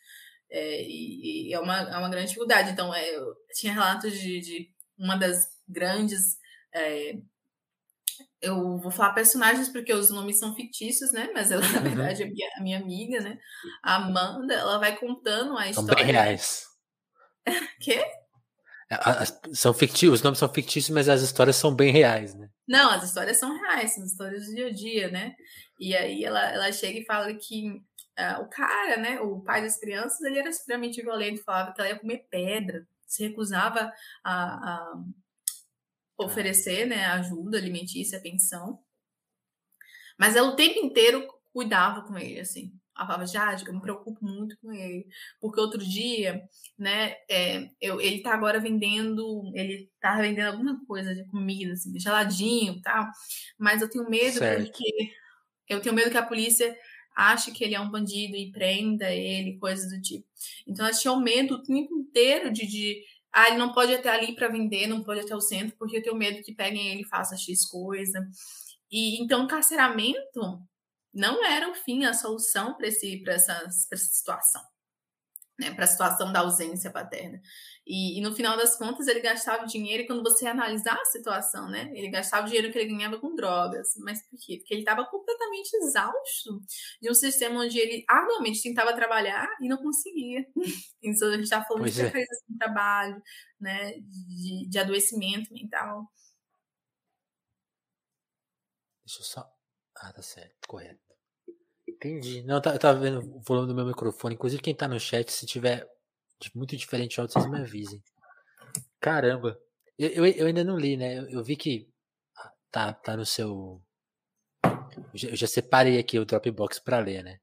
É, 0.51 0.83
e, 0.83 1.49
e, 1.49 1.53
é, 1.53 1.59
uma, 1.59 1.77
é 1.77 1.97
uma 1.97 2.09
grande 2.09 2.27
dificuldade. 2.27 2.71
Então, 2.71 2.93
é, 2.93 3.15
eu 3.15 3.35
tinha 3.53 3.73
relatos 3.73 4.13
de, 4.13 4.39
de 4.39 4.69
uma 4.97 5.15
das 5.15 5.47
grandes 5.67 6.38
é, 6.73 7.17
eu 8.41 8.77
vou 8.77 8.91
falar 8.91 9.13
personagens 9.13 9.69
porque 9.69 9.93
os 9.93 10.09
nomes 10.09 10.39
são 10.39 10.55
fictícios, 10.55 11.12
né? 11.12 11.29
Mas 11.33 11.51
ela, 11.51 11.62
na 11.69 11.77
uhum. 11.77 11.83
verdade, 11.83 12.23
é 12.23 12.25
minha, 12.25 12.49
a 12.55 12.62
minha 12.62 12.77
amiga, 12.79 13.21
né? 13.21 13.38
A 13.83 13.95
Amanda, 13.95 14.53
ela 14.53 14.77
vai 14.77 14.97
contando 14.97 15.57
a 15.57 15.67
história. 15.69 15.73
São 15.88 15.95
bem 15.95 16.05
reais. 16.05 16.65
Quê? 17.79 18.03
É, 18.91 18.97
são 19.53 19.73
fictícios, 19.73 20.15
os 20.15 20.23
nomes 20.23 20.39
são 20.39 20.51
fictícios, 20.51 20.89
mas 20.89 21.07
as 21.07 21.21
histórias 21.21 21.55
são 21.55 21.75
bem 21.75 21.91
reais, 21.91 22.33
né? 22.33 22.49
Não, 22.67 22.91
as 22.91 23.03
histórias 23.03 23.38
são 23.38 23.55
reais, 23.59 23.93
são 23.93 24.03
histórias 24.03 24.45
do 24.45 24.55
dia 24.55 24.67
a 24.67 24.71
dia, 24.71 25.12
né? 25.12 25.35
E 25.79 25.95
aí 25.95 26.23
ela, 26.23 26.41
ela 26.51 26.71
chega 26.71 26.99
e 26.99 27.05
fala 27.05 27.33
que 27.33 27.81
uh, 28.19 28.41
o 28.41 28.49
cara, 28.49 28.97
né, 28.97 29.19
o 29.21 29.39
pai 29.39 29.62
das 29.62 29.79
crianças, 29.79 30.21
ele 30.21 30.39
era 30.39 30.49
extremamente 30.49 31.01
violento, 31.01 31.43
falava 31.43 31.73
que 31.73 31.79
ela 31.79 31.89
ia 31.89 31.99
comer 31.99 32.27
pedra, 32.29 32.86
se 33.08 33.27
recusava 33.27 33.91
a, 34.23 34.34
a 34.34 35.03
oferecer 36.17 36.86
né, 36.86 37.05
ajuda 37.08 37.58
alimentícia, 37.58 38.21
pensão. 38.21 38.79
Mas 40.17 40.36
ela 40.36 40.49
o 40.49 40.55
tempo 40.55 40.79
inteiro 40.79 41.25
cuidava 41.53 42.01
com 42.01 42.17
ele, 42.17 42.41
assim. 42.41 42.73
Ela 42.95 43.08
falava, 43.08 43.25
Jade, 43.25 43.65
eu 43.65 43.73
me 43.73 43.82
preocupo 43.82 44.23
muito 44.25 44.58
com 44.60 44.73
ele. 44.73 45.08
Porque 45.39 45.62
outro 45.62 45.79
dia, 45.79 46.43
né, 46.77 47.15
é, 47.29 47.69
eu, 47.79 48.01
ele 48.01 48.21
tá 48.21 48.34
agora 48.34 48.60
vendendo, 48.60 49.49
ele 49.55 49.89
tá 50.01 50.17
vendendo 50.19 50.47
alguma 50.47 50.86
coisa 50.86 51.15
de 51.15 51.25
comida, 51.27 51.71
assim, 51.71 51.97
geladinho 51.97 52.73
e 52.73 52.82
tal. 52.82 53.08
Mas 53.58 53.82
eu 53.82 53.89
tenho 53.89 54.10
medo 54.10 54.39
certo. 54.39 54.65
porque 54.65 55.13
eu 55.69 55.82
tenho 55.82 55.95
medo 55.95 56.12
que 56.12 56.17
a 56.17 56.25
polícia 56.25 56.75
ache 57.15 57.51
que 57.51 57.63
ele 57.63 57.75
é 57.75 57.79
um 57.79 57.89
bandido 57.89 58.35
e 58.35 58.51
prenda 58.51 59.11
ele, 59.11 59.57
coisas 59.57 59.91
do 59.91 60.01
tipo. 60.01 60.25
Então 60.67 60.85
ela 60.85 60.95
tinha 60.95 61.15
medo 61.17 61.55
o 61.55 61.63
tempo 61.63 61.93
inteiro 61.93 62.51
de, 62.51 62.65
de 62.65 63.03
ah, 63.31 63.47
ele 63.49 63.57
não 63.57 63.73
pode 63.73 63.93
até 63.93 64.09
ali 64.09 64.35
para 64.35 64.47
vender, 64.47 64.87
não 64.87 65.03
pode 65.03 65.21
até 65.21 65.35
o 65.35 65.41
centro, 65.41 65.75
porque 65.77 65.97
eu 65.97 66.03
tenho 66.03 66.15
medo 66.15 66.43
que 66.43 66.53
peguem 66.53 66.89
ele 66.89 67.01
e 67.01 67.07
faça 67.07 67.37
X 67.37 67.65
coisa. 67.65 68.27
E 68.91 69.21
então, 69.21 69.47
carceramento 69.47 70.59
não 71.13 71.45
era 71.45 71.69
o 71.69 71.75
fim, 71.75 72.05
a 72.05 72.13
solução 72.13 72.75
para 72.75 72.87
essa, 72.87 73.53
essa 73.63 73.97
situação 73.97 74.61
né, 75.59 75.71
para 75.71 75.83
a 75.83 75.87
situação 75.87 76.31
da 76.31 76.39
ausência 76.39 76.89
paterna. 76.89 77.41
E, 77.91 78.19
e, 78.19 78.21
no 78.21 78.36
final 78.36 78.56
das 78.56 78.78
contas, 78.78 79.08
ele 79.08 79.19
gastava 79.19 79.65
dinheiro, 79.65 80.04
e 80.04 80.06
quando 80.06 80.21
você 80.21 80.45
analisar 80.45 80.93
a 80.93 81.06
situação, 81.06 81.67
né, 81.67 81.91
ele 81.95 82.08
gastava 82.12 82.45
o 82.45 82.47
dinheiro 82.47 82.71
que 82.71 82.78
ele 82.78 82.93
ganhava 82.93 83.19
com 83.19 83.36
drogas. 83.36 83.95
Mas 83.97 84.21
por 84.30 84.38
quê? 84.38 84.58
Porque 84.58 84.75
ele 84.75 84.82
estava 84.82 85.04
completamente 85.08 85.73
exausto 85.73 86.62
de 87.02 87.10
um 87.10 87.15
sistema 87.15 87.62
onde 87.62 87.80
ele 87.80 88.06
arduamente 88.08 88.62
tentava 88.62 88.93
trabalhar 88.93 89.49
e 89.60 89.67
não 89.67 89.78
conseguia. 89.78 90.45
Então, 91.02 91.30
a 91.30 91.32
gente 91.32 91.43
está 91.43 91.63
falando 91.63 91.84
pois 91.84 91.93
de 91.95 92.02
é. 92.02 92.12
de 92.12 92.58
trabalho, 92.60 93.23
né, 93.60 93.93
de, 93.99 94.67
de 94.69 94.78
adoecimento 94.78 95.52
mental. 95.54 96.12
Deixa 99.06 99.21
eu 99.21 99.25
só. 99.25 99.49
Ah, 99.95 100.12
tá 100.12 100.21
certo, 100.21 100.67
correto. 100.67 100.99
Entendi. 101.88 102.43
Não, 102.43 102.58
eu 102.58 102.62
tava 102.62 102.99
vendo 102.99 103.19
o 103.19 103.39
volume 103.39 103.67
do 103.69 103.75
meu 103.75 103.86
microfone. 103.86 104.36
Inclusive, 104.36 104.62
quem 104.62 104.75
tá 104.75 104.89
no 104.89 104.99
chat, 104.99 105.32
se 105.32 105.45
tiver 105.45 105.89
muito 106.56 106.75
diferente 106.75 107.19
áudio, 107.19 107.34
vocês 107.34 107.49
me 107.49 107.60
avisem. 107.60 108.02
Caramba. 108.99 109.60
Eu, 109.97 110.10
eu, 110.10 110.25
eu 110.25 110.47
ainda 110.47 110.63
não 110.63 110.78
li, 110.78 110.95
né? 110.95 111.19
Eu, 111.19 111.30
eu, 111.30 111.43
vi 111.43 111.56
que 111.56 111.88
tá, 112.71 112.93
tá 112.93 113.17
no 113.17 113.25
seu. 113.25 113.82
Eu 114.63 115.36
já, 115.36 115.47
separei 115.47 115.97
aqui 115.97 116.17
o 116.17 116.25
Dropbox 116.25 116.80
pra 116.80 116.99
ler, 116.99 117.23
né? 117.23 117.39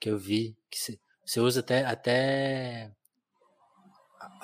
Que 0.00 0.10
eu 0.10 0.18
vi 0.18 0.56
que 0.70 0.78
você, 0.78 1.00
você 1.24 1.40
usa 1.40 1.60
até, 1.60 1.84
até 1.84 2.92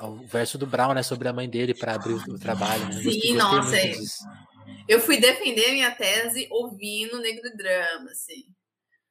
o 0.02 0.16
verso 0.26 0.56
do 0.56 0.66
Brown, 0.66 0.94
né? 0.94 1.02
Sobre 1.02 1.28
a 1.28 1.32
mãe 1.32 1.48
dele 1.48 1.74
para 1.74 1.94
abrir 1.94 2.14
o 2.14 2.38
trabalho. 2.38 2.84
Né? 2.86 3.02
Sim, 3.02 3.34
nossa. 3.34 3.76
É. 3.76 3.92
Eu 4.86 5.00
fui 5.00 5.18
defender 5.18 5.72
minha 5.72 5.90
tese 5.90 6.46
ouvindo 6.50 7.20
Negro 7.20 7.56
Drama, 7.56 8.10
assim 8.10 8.46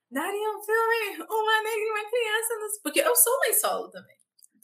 daria 0.10 0.50
um 0.50 0.64
filme 0.64 1.26
uma 1.30 1.62
negra 1.62 1.80
e 1.80 1.92
uma 1.92 2.10
criança. 2.10 2.56
Nos... 2.60 2.78
Porque 2.82 3.00
eu 3.02 3.16
sou 3.16 3.40
mãe 3.40 3.54
solo 3.54 3.90
também. 3.90 4.17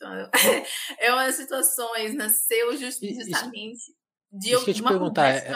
Então, 0.04 0.20
eu... 0.20 0.30
é 1.00 1.14
umas 1.14 1.36
situações, 1.36 2.14
nasceu 2.14 2.76
justamente 2.76 3.72
isso, 3.72 3.96
de 4.32 4.52
eu 4.52 4.64
te 4.66 4.84
perguntar, 4.84 5.30
é, 5.30 5.54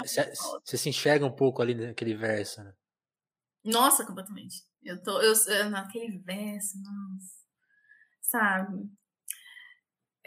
você 0.63 0.77
se 0.77 0.89
enxerga 0.89 1.25
um 1.25 1.35
pouco 1.35 1.61
ali 1.61 1.75
naquele 1.75 2.15
verso, 2.15 2.63
né? 2.63 2.73
Nossa, 3.65 4.05
completamente. 4.05 4.63
Eu 4.81 5.01
tô 5.03 5.19
eu, 5.21 5.33
naquele 5.69 6.19
verso, 6.19 6.77
nossa. 6.77 7.37
Sabe? 8.21 8.89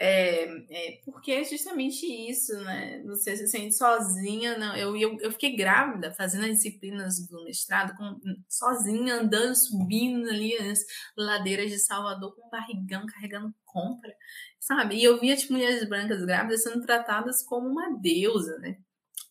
É, 0.03 0.45
é, 0.71 1.01
porque 1.05 1.31
é 1.31 1.43
justamente 1.43 2.07
isso, 2.07 2.55
né? 2.63 3.03
Você 3.03 3.37
se 3.37 3.47
sente 3.47 3.75
sozinha. 3.75 4.57
Não, 4.57 4.75
eu, 4.75 4.97
eu, 4.97 5.19
eu 5.19 5.31
fiquei 5.31 5.55
grávida 5.55 6.11
fazendo 6.11 6.45
as 6.45 6.53
disciplinas 6.57 7.27
do 7.27 7.43
mestrado, 7.43 7.95
com, 7.95 8.19
sozinha, 8.49 9.21
andando, 9.21 9.53
subindo 9.55 10.27
ali 10.27 10.57
as 10.57 10.83
ladeiras 11.15 11.69
de 11.69 11.77
Salvador 11.77 12.35
com 12.35 12.49
barrigão, 12.49 13.05
carregando 13.05 13.53
compra, 13.63 14.11
sabe? 14.59 14.95
E 14.95 15.03
eu 15.03 15.19
via 15.19 15.35
as 15.35 15.41
tipo, 15.41 15.53
mulheres 15.53 15.87
brancas 15.87 16.25
grávidas 16.25 16.63
sendo 16.63 16.81
tratadas 16.81 17.43
como 17.43 17.69
uma 17.69 17.95
deusa, 17.99 18.57
né? 18.57 18.79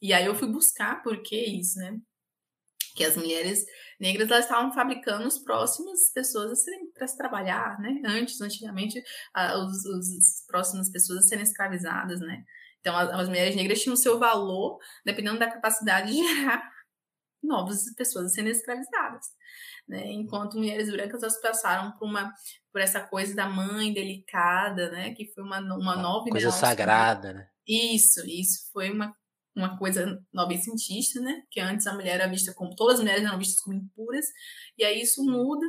E 0.01 0.13
aí 0.13 0.25
eu 0.25 0.37
fui 0.37 0.47
buscar 0.47 1.03
por 1.03 1.21
que 1.21 1.37
isso, 1.37 1.81
né? 1.81 1.99
Que 2.95 3.03
as 3.05 3.17
mulheres 3.17 3.67
negras 4.01 4.31
elas 4.31 4.45
estavam 4.45 4.73
fabricando 4.73 5.27
os 5.29 5.39
próximos 5.39 6.11
pessoas 6.15 6.51
a 6.53 6.57
serem 6.57 6.91
para 6.93 7.07
se 7.07 7.17
trabalhar, 7.17 7.79
né? 7.79 8.01
Antes, 8.05 8.41
antigamente, 8.41 9.03
os, 9.57 9.85
os 9.85 10.45
próximas 10.47 10.91
pessoas 10.91 11.19
a 11.21 11.29
serem 11.29 11.45
escravizadas, 11.45 12.21
né? 12.21 12.43
Então, 12.81 12.97
as, 12.97 13.11
as 13.11 13.29
mulheres 13.29 13.55
negras 13.55 13.81
tinham 13.83 13.95
seu 13.95 14.19
valor 14.19 14.79
dependendo 15.05 15.39
da 15.39 15.51
capacidade 15.51 16.11
de 16.11 16.17
gerar 16.17 16.63
novas 17.43 17.95
pessoas 17.95 18.27
a 18.27 18.29
serem 18.31 18.51
escravizadas. 18.51 19.27
Né? 19.87 20.13
Enquanto 20.13 20.57
mulheres 20.57 20.91
brancas 20.91 21.23
elas 21.23 21.41
passaram 21.41 21.93
por 21.93 22.09
uma 22.09 22.33
por 22.73 22.81
essa 22.81 23.01
coisa 23.01 23.35
da 23.35 23.49
mãe 23.49 23.93
delicada, 23.93 24.91
né? 24.91 25.13
Que 25.13 25.27
foi 25.33 25.43
uma, 25.43 25.59
uma 25.59 25.97
nova 25.97 26.31
coisa 26.31 26.51
sagrada, 26.53 27.33
né? 27.33 27.49
Isso, 27.67 28.25
isso 28.27 28.71
foi 28.73 28.91
uma 28.91 29.15
uma 29.55 29.79
coisa 29.79 30.23
novecentista, 30.33 31.21
né? 31.21 31.43
Que 31.51 31.61
antes 31.61 31.87
a 31.87 31.95
mulher 31.95 32.15
era 32.15 32.29
vista 32.29 32.55
como 32.55 32.75
todas 32.75 32.95
as 32.95 33.01
mulheres 33.01 33.25
eram 33.25 33.39
vistas 33.39 33.61
como 33.61 33.77
impuras, 33.77 34.27
e 34.79 34.85
aí 34.85 35.03
isso 35.03 35.25
muda 35.25 35.67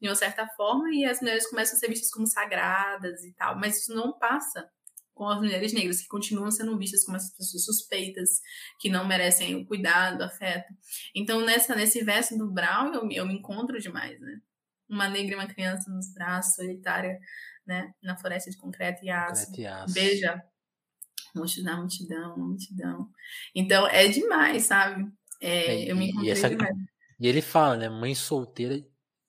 de 0.00 0.08
uma 0.08 0.14
certa 0.14 0.46
forma 0.48 0.90
e 0.92 1.04
as 1.04 1.20
mulheres 1.20 1.48
começam 1.48 1.76
a 1.76 1.78
ser 1.78 1.88
vistas 1.88 2.10
como 2.10 2.26
sagradas 2.26 3.24
e 3.24 3.32
tal, 3.34 3.58
mas 3.58 3.78
isso 3.78 3.94
não 3.94 4.18
passa 4.18 4.68
com 5.14 5.28
as 5.28 5.38
mulheres 5.38 5.72
negras 5.72 6.00
que 6.00 6.08
continuam 6.08 6.50
sendo 6.50 6.76
vistas 6.76 7.04
como 7.04 7.16
essas 7.16 7.34
pessoas 7.36 7.64
suspeitas, 7.64 8.40
que 8.80 8.88
não 8.88 9.06
merecem 9.06 9.54
o 9.54 9.64
cuidado, 9.64 10.20
o 10.20 10.24
afeto. 10.24 10.74
Então 11.14 11.40
nessa 11.40 11.74
nesse 11.74 12.02
verso 12.02 12.36
do 12.36 12.50
Brown 12.50 12.92
eu, 12.92 13.08
eu 13.10 13.26
me 13.26 13.34
encontro 13.34 13.78
demais, 13.80 14.20
né? 14.20 14.40
Uma 14.88 15.08
negra 15.08 15.32
e 15.32 15.36
uma 15.36 15.46
criança 15.46 15.90
nos 15.90 16.12
braços, 16.12 16.56
solitária, 16.56 17.18
né, 17.66 17.94
na 18.02 18.16
floresta 18.16 18.50
de 18.50 18.58
concreto 18.58 19.04
e 19.04 19.10
aço. 19.10 19.46
Concreto 19.46 19.60
e 19.60 19.66
aço. 19.66 19.94
Beija 19.94 20.44
multidão, 21.34 21.78
multidão, 21.78 22.38
multidão. 22.38 23.10
Então 23.54 23.86
é 23.88 24.08
demais, 24.08 24.64
sabe? 24.64 25.10
É, 25.40 25.84
é, 25.84 25.90
eu 25.90 25.96
me 25.96 26.08
encontrei 26.08 26.30
e, 26.30 26.32
essa, 26.32 26.48
demais. 26.48 26.76
e 27.20 27.26
ele 27.26 27.42
fala, 27.42 27.76
né? 27.76 27.88
Mãe 27.88 28.14
solteira 28.14 28.84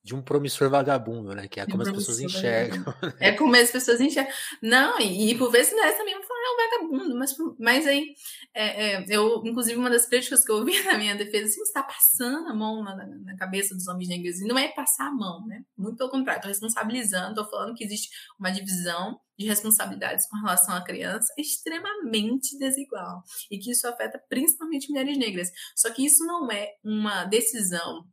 de 0.06 0.14
um 0.14 0.22
promissor 0.22 0.70
vagabundo, 0.70 1.34
né? 1.34 1.48
Que 1.48 1.60
é 1.60 1.66
como 1.66 1.82
as 1.82 1.92
pessoas 1.92 2.20
enxergam. 2.20 2.86
Né? 3.02 3.14
É 3.20 3.32
como 3.32 3.56
as 3.56 3.72
pessoas 3.72 4.00
enxergam. 4.00 4.32
Não, 4.62 5.00
e, 5.00 5.32
e 5.32 5.38
por 5.38 5.52
vezes 5.52 5.74
não 5.74 5.84
é 5.84 5.92
também 5.94 6.14
falar, 6.14 6.40
é 6.40 6.52
um 6.52 6.88
vagabundo, 6.88 7.18
mas, 7.18 7.36
mas 7.58 7.88
aí, 7.88 8.14
é, 8.54 8.94
é, 8.94 9.06
eu, 9.10 9.42
inclusive, 9.44 9.76
uma 9.76 9.90
das 9.90 10.06
críticas 10.06 10.46
que 10.46 10.52
eu 10.52 10.58
ouvi 10.58 10.74
na 10.86 10.96
minha 11.00 11.16
defesa, 11.16 11.46
assim, 11.48 11.62
está 11.64 11.82
passando 11.82 12.48
a 12.48 12.54
mão 12.54 12.84
na, 12.84 12.96
na, 12.96 13.36
cabeça 13.36 13.74
dos 13.74 13.88
homens 13.88 14.10
negros. 14.10 14.40
E 14.42 14.46
não 14.46 14.60
é 14.60 14.68
passar 14.68 15.08
a 15.08 15.12
mão, 15.12 15.44
né? 15.48 15.64
Muito 15.76 15.98
pelo 15.98 16.12
contrário, 16.12 16.38
estou 16.38 16.50
responsabilizando, 16.50 17.30
estou 17.30 17.50
falando 17.50 17.76
que 17.76 17.84
existe 17.84 18.10
uma 18.40 18.52
divisão 18.52 19.20
de 19.38 19.48
responsabilidades 19.48 20.28
com 20.30 20.38
relação 20.38 20.76
à 20.76 20.84
criança 20.84 21.34
extremamente 21.36 22.58
desigual 22.60 23.24
e 23.50 23.58
que 23.58 23.72
isso 23.72 23.88
afeta 23.88 24.22
principalmente 24.30 24.90
mulheres 24.90 25.18
negras. 25.18 25.52
Só 25.76 25.92
que 25.92 26.06
isso 26.06 26.24
não 26.26 26.52
é 26.52 26.76
uma 26.84 27.26
decisão 27.26 28.06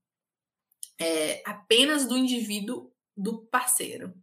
é, 1.03 1.43
apenas 1.45 2.07
do 2.07 2.17
indivíduo 2.17 2.93
do 3.17 3.45
parceiro. 3.47 4.15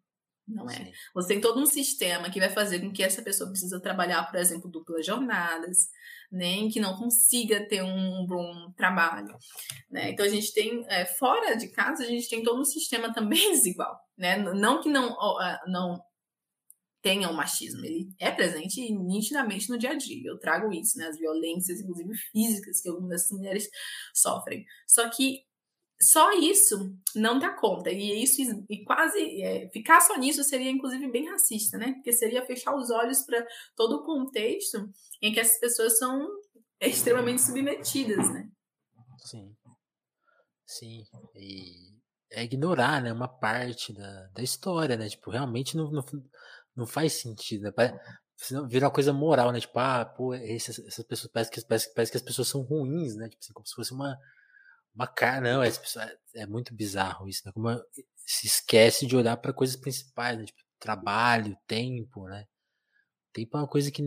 Não 0.47 0.67
é. 0.67 0.73
Sim. 0.73 0.91
Você 1.13 1.27
tem 1.27 1.41
todo 1.41 1.61
um 1.61 1.65
sistema 1.65 2.29
que 2.29 2.39
vai 2.39 2.49
fazer 2.49 2.79
com 2.79 2.91
que 2.91 3.03
essa 3.03 3.21
pessoa 3.21 3.51
precisa 3.51 3.79
trabalhar, 3.79 4.23
por 4.23 4.39
exemplo, 4.39 4.69
duplas 4.69 5.05
jornadas, 5.05 5.89
nem 6.31 6.65
né, 6.65 6.71
que 6.71 6.79
não 6.79 6.97
consiga 6.97 7.67
ter 7.67 7.83
um 7.83 8.25
bom 8.25 8.71
trabalho. 8.75 9.37
Né? 9.91 10.09
Então 10.09 10.25
a 10.25 10.29
gente 10.29 10.51
tem, 10.51 10.83
é, 10.87 11.05
fora 11.05 11.55
de 11.55 11.67
casa, 11.67 12.03
a 12.03 12.07
gente 12.07 12.27
tem 12.27 12.41
todo 12.41 12.59
um 12.59 12.65
sistema 12.65 13.13
também 13.13 13.39
desigual. 13.53 13.99
Né? 14.17 14.37
Não 14.37 14.81
que 14.81 14.89
não, 14.89 15.15
não 15.67 16.01
tenha 17.01 17.29
o 17.29 17.33
machismo, 17.33 17.85
ele 17.85 18.09
é 18.19 18.31
presente 18.31 18.91
nitidamente 18.91 19.69
no 19.69 19.77
dia 19.77 19.91
a 19.91 19.95
dia. 19.95 20.29
Eu 20.29 20.39
trago 20.39 20.73
isso, 20.73 20.97
né? 20.97 21.07
As 21.07 21.17
violências, 21.17 21.79
inclusive 21.79 22.13
físicas, 22.31 22.81
que 22.81 22.89
algumas 22.89 23.09
dessas 23.09 23.31
mulheres 23.31 23.69
sofrem. 24.13 24.65
Só 24.85 25.07
que 25.09 25.43
só 26.01 26.31
isso 26.31 26.95
não 27.15 27.37
dá 27.37 27.53
conta. 27.53 27.91
E 27.91 28.23
isso 28.23 28.41
e 28.69 28.83
quase 28.83 29.41
é, 29.41 29.69
ficar 29.69 29.99
só 30.01 30.17
nisso 30.17 30.43
seria 30.43 30.71
inclusive 30.71 31.11
bem 31.11 31.29
racista, 31.29 31.77
né? 31.77 31.93
Porque 31.93 32.13
seria 32.13 32.45
fechar 32.45 32.75
os 32.75 32.89
olhos 32.89 33.21
para 33.23 33.45
todo 33.75 33.97
o 33.97 34.03
contexto 34.03 34.89
em 35.21 35.33
que 35.33 35.39
essas 35.39 35.59
pessoas 35.59 35.97
são 35.97 36.27
extremamente 36.79 37.41
submetidas, 37.41 38.29
né? 38.31 38.49
Sim. 39.25 39.53
Sim. 40.65 41.03
E 41.35 41.99
é 42.31 42.43
ignorar, 42.43 43.01
né, 43.01 43.11
uma 43.11 43.27
parte 43.27 43.91
da, 43.91 44.27
da 44.27 44.41
história, 44.41 44.95
né? 44.95 45.09
Tipo, 45.09 45.31
realmente 45.31 45.75
não, 45.75 45.91
não, 45.91 46.03
não 46.75 46.87
faz 46.87 47.13
sentido, 47.13 47.63
né? 47.63 47.99
Vira 48.69 48.85
uma 48.85 48.93
coisa 48.93 49.11
moral, 49.11 49.51
né? 49.51 49.59
Tipo, 49.59 49.79
ah, 49.79 50.05
pô, 50.05 50.33
essas, 50.33 50.79
essas 50.79 51.03
pessoas, 51.03 51.31
parece 51.33 51.51
que, 51.51 51.61
parece, 51.65 51.93
parece 51.93 52.11
que 52.11 52.17
as 52.17 52.23
pessoas 52.23 52.47
são 52.47 52.61
ruins, 52.61 53.15
né? 53.17 53.27
Tipo 53.27 53.41
assim, 53.41 53.53
como 53.53 53.67
se 53.67 53.75
fosse 53.75 53.91
uma 53.91 54.17
uma 54.93 55.07
cara, 55.07 55.53
não, 55.53 55.63
é, 55.63 55.71
é 56.35 56.45
muito 56.45 56.73
bizarro 56.73 57.27
isso, 57.27 57.43
né? 57.45 57.51
Como 57.51 57.69
se 58.25 58.47
esquece 58.47 59.05
de 59.05 59.15
olhar 59.15 59.37
para 59.37 59.53
coisas 59.53 59.75
principais, 59.75 60.37
né? 60.37 60.45
Tipo, 60.45 60.59
trabalho, 60.79 61.57
tempo, 61.67 62.27
né? 62.27 62.45
Tempo 63.33 63.57
é 63.57 63.61
uma 63.61 63.67
coisa 63.67 63.91
que, 63.91 64.01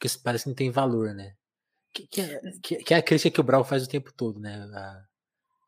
que 0.00 0.18
parece 0.22 0.44
que 0.44 0.50
não 0.50 0.54
tem 0.56 0.70
valor, 0.70 1.14
né? 1.14 1.34
Que, 1.92 2.06
que, 2.06 2.20
é, 2.20 2.40
que, 2.62 2.76
que, 2.76 2.94
é 2.94 2.98
a 2.98 3.02
crítica 3.02 3.30
que 3.30 3.40
o 3.40 3.44
Brau 3.44 3.64
faz 3.64 3.82
o 3.84 3.88
tempo 3.88 4.12
todo, 4.12 4.38
né? 4.38 4.54
A, 4.54 5.04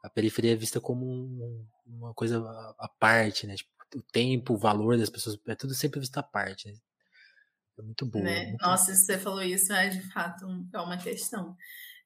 a 0.04 0.10
periferia 0.10 0.52
é 0.52 0.56
vista 0.56 0.80
como 0.80 1.06
um, 1.06 1.66
uma 1.86 2.14
coisa 2.14 2.38
à 2.78 2.88
parte, 2.98 3.46
né? 3.46 3.56
Tipo, 3.56 3.70
o 3.96 4.02
tempo, 4.02 4.54
o 4.54 4.58
valor 4.58 4.98
das 4.98 5.08
pessoas, 5.08 5.38
é 5.46 5.54
tudo 5.54 5.74
sempre 5.74 6.00
visto 6.00 6.18
à 6.18 6.22
parte, 6.22 6.70
né? 6.70 6.78
É 7.78 7.82
muito 7.82 8.04
bom. 8.04 8.20
Né? 8.20 8.46
Muito 8.46 8.62
Nossa, 8.62 8.94
se 8.94 9.04
você 9.04 9.18
falou 9.18 9.42
isso, 9.42 9.72
é 9.72 9.88
de 9.88 10.00
fato 10.12 10.46
é 10.72 10.80
uma 10.80 10.98
questão 10.98 11.56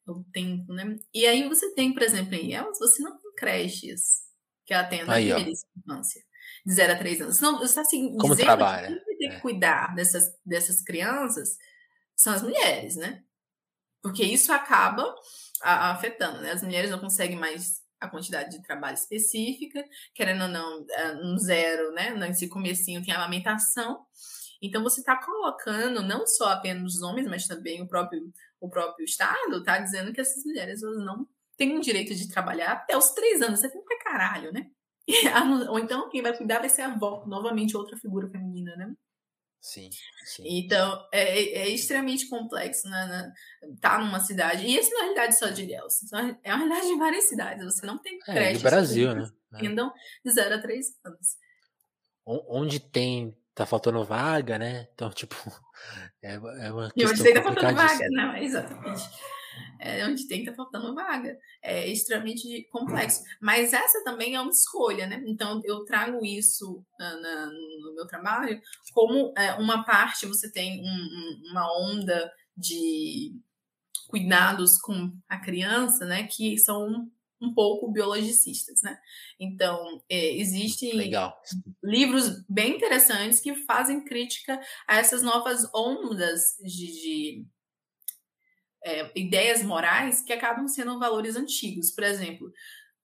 o 0.07 0.25
tempo, 0.33 0.73
né? 0.73 0.97
E 1.15 1.27
aí 1.27 1.49
você 1.49 1.75
tem, 1.75 1.93
por 1.93 2.03
exemplo, 2.03 2.35
em 2.35 2.53
Elmas, 2.53 2.79
você 2.79 3.03
não 3.03 3.17
tem 3.19 3.35
creches 3.37 4.23
que 4.65 4.75
atendam 4.75 5.15
a 5.15 5.21
infância, 5.21 6.23
de 6.65 6.73
0 6.73 6.93
a 6.93 6.97
3 6.97 7.21
anos. 7.21 7.41
Não, 7.41 7.59
você 7.59 7.65
está 7.65 7.81
assim, 7.83 8.17
Como 8.17 8.35
dizendo 8.35 8.47
trabalha? 8.47 8.89
que 8.89 9.05
quem 9.05 9.19
tem 9.19 9.31
que 9.31 9.37
é. 9.37 9.41
cuidar 9.41 9.95
dessas, 9.95 10.33
dessas 10.45 10.83
crianças 10.83 11.57
são 12.17 12.33
as 12.33 12.43
mulheres, 12.43 12.97
né? 12.97 13.23
Porque 14.03 14.25
isso 14.25 14.53
acaba 14.53 15.15
afetando, 15.63 16.41
né? 16.41 16.53
As 16.53 16.63
mulheres 16.63 16.91
não 16.91 16.99
conseguem 16.99 17.37
mais 17.37 17.81
a 18.01 18.09
quantidade 18.09 18.51
de 18.51 18.63
trabalho 18.63 18.95
específica, 18.95 19.85
querendo 20.13 20.43
ou 20.43 20.49
não, 20.49 20.85
um 21.23 21.39
zero, 21.39 21.93
né? 21.93 22.11
Nesse 22.15 22.49
comecinho 22.49 23.05
tem 23.05 23.15
a 23.15 23.17
amamentação. 23.19 24.05
Então 24.63 24.83
você 24.83 25.01
está 25.01 25.17
colocando 25.17 26.03
não 26.03 26.25
só 26.27 26.51
apenas 26.51 26.95
os 26.95 27.03
homens, 27.03 27.27
mas 27.27 27.47
também 27.47 27.83
o 27.83 27.89
próprio 27.89 28.33
o 28.61 28.71
próprio 28.71 29.05
Estado 29.05 29.59
está 29.59 29.79
dizendo 29.79 30.13
que 30.13 30.21
essas 30.21 30.45
mulheres 30.45 30.83
elas 30.83 31.05
não 31.05 31.27
têm 31.57 31.77
o 31.77 31.81
direito 31.81 32.15
de 32.15 32.29
trabalhar 32.29 32.73
até 32.73 32.97
os 32.97 33.11
três 33.11 33.43
anos. 33.43 33.59
Você 33.59 33.69
tem 33.69 33.83
pra 33.85 33.99
caralho, 33.99 34.53
né? 34.53 34.71
Ou 35.69 35.81
então 35.81 36.09
quem 36.09 36.23
vai 36.23 36.37
cuidar 36.37 36.61
vai 36.61 36.69
ser 36.69 36.83
a 36.83 36.93
avó, 36.93 37.25
novamente 37.27 37.77
outra 37.77 37.97
figura 37.97 38.29
feminina, 38.29 38.77
né? 38.77 38.95
Sim, 39.61 39.91
sim. 40.25 40.43
Então, 40.45 41.09
é, 41.13 41.39
é 41.61 41.69
extremamente 41.69 42.29
complexo, 42.29 42.89
né, 42.89 43.07
né? 43.07 43.33
Tá 43.81 43.97
numa 43.99 44.19
cidade. 44.19 44.67
E 44.67 44.77
isso 44.77 44.91
não 44.91 44.99
é 44.99 45.03
realidade 45.03 45.39
só 45.39 45.49
de 45.51 45.63
Ilhéus. 45.63 46.13
É 46.43 46.53
uma 46.53 46.67
realidade 46.67 46.89
de 46.89 46.99
várias 46.99 47.25
cidades. 47.25 47.65
Você 47.65 47.87
não 47.87 47.99
tem 47.99 48.19
creches. 48.19 48.61
É, 48.61 48.69
Brasil, 48.69 49.15
né? 49.15 49.31
Entendam 49.55 49.93
de 50.25 50.33
0 50.33 50.57
a 50.57 50.61
3 50.61 50.87
anos. 51.05 51.37
Onde 52.25 52.81
tem 52.81 53.37
tá 53.55 53.67
faltando 53.67 54.05
vaga, 54.05 54.59
né? 54.59 54.89
Então, 54.95 55.11
tipo, 55.15 55.37
é, 56.23 56.35
é 56.35 56.73
uma 56.73 56.91
E 56.97 57.07
onde 57.07 57.23
tem 57.23 57.35
tá 57.35 57.43
faltando 57.43 57.75
vaga, 57.75 58.09
não, 58.11 58.37
exatamente. 58.37 59.03
É 59.79 60.07
onde 60.07 60.27
tem 60.27 60.45
tá 60.45 60.55
faltando 60.55 60.95
vaga. 60.95 61.37
É 61.61 61.87
extremamente 61.87 62.67
complexo. 62.71 63.23
Mas 63.41 63.73
essa 63.73 64.03
também 64.05 64.35
é 64.35 64.41
uma 64.41 64.51
escolha, 64.51 65.07
né? 65.07 65.23
Então, 65.27 65.61
eu 65.65 65.85
trago 65.85 66.25
isso 66.25 66.85
na, 66.99 67.21
na, 67.21 67.47
no 67.47 67.95
meu 67.95 68.07
trabalho 68.07 68.61
como 68.93 69.33
é, 69.37 69.53
uma 69.55 69.85
parte, 69.85 70.27
você 70.27 70.51
tem 70.51 70.81
um, 70.81 70.87
um, 70.87 71.51
uma 71.51 71.67
onda 71.83 72.33
de 72.57 73.37
cuidados 74.09 74.79
com 74.79 75.13
a 75.29 75.39
criança, 75.39 76.07
né? 76.07 76.27
Que 76.31 76.57
são 76.59 77.11
um 77.43 77.53
pouco 77.53 77.91
biologicistas, 77.91 78.81
né? 78.83 78.99
Então, 79.39 80.03
é, 80.09 80.37
existem 80.37 80.95
Legal. 80.95 81.37
livros 81.83 82.45
bem 82.49 82.77
interessantes 82.77 83.41
que 83.41 83.55
fazem 83.65 84.05
crítica 84.05 84.61
a 84.87 84.99
essas 84.99 85.23
novas 85.23 85.69
ondas 85.75 86.57
de, 86.61 86.87
de 86.87 87.47
é, 88.85 89.11
ideias 89.19 89.63
morais 89.63 90.23
que 90.23 90.33
acabam 90.33 90.69
sendo 90.69 90.99
valores 90.99 91.37
antigos. 91.37 91.91
Por 91.91 92.05
exemplo, 92.05 92.53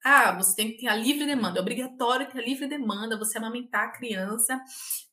ah, 0.05 0.33
você 0.37 0.55
tem 0.55 0.71
que 0.71 0.79
ter 0.79 0.87
a 0.87 0.95
livre 0.95 1.27
demanda, 1.27 1.59
é 1.59 1.63
obrigatório 1.63 2.29
ter 2.29 2.39
a 2.39 2.43
livre 2.43 2.69
demanda, 2.69 3.19
você 3.19 3.37
amamentar 3.37 3.89
a 3.89 3.93
criança 3.93 4.59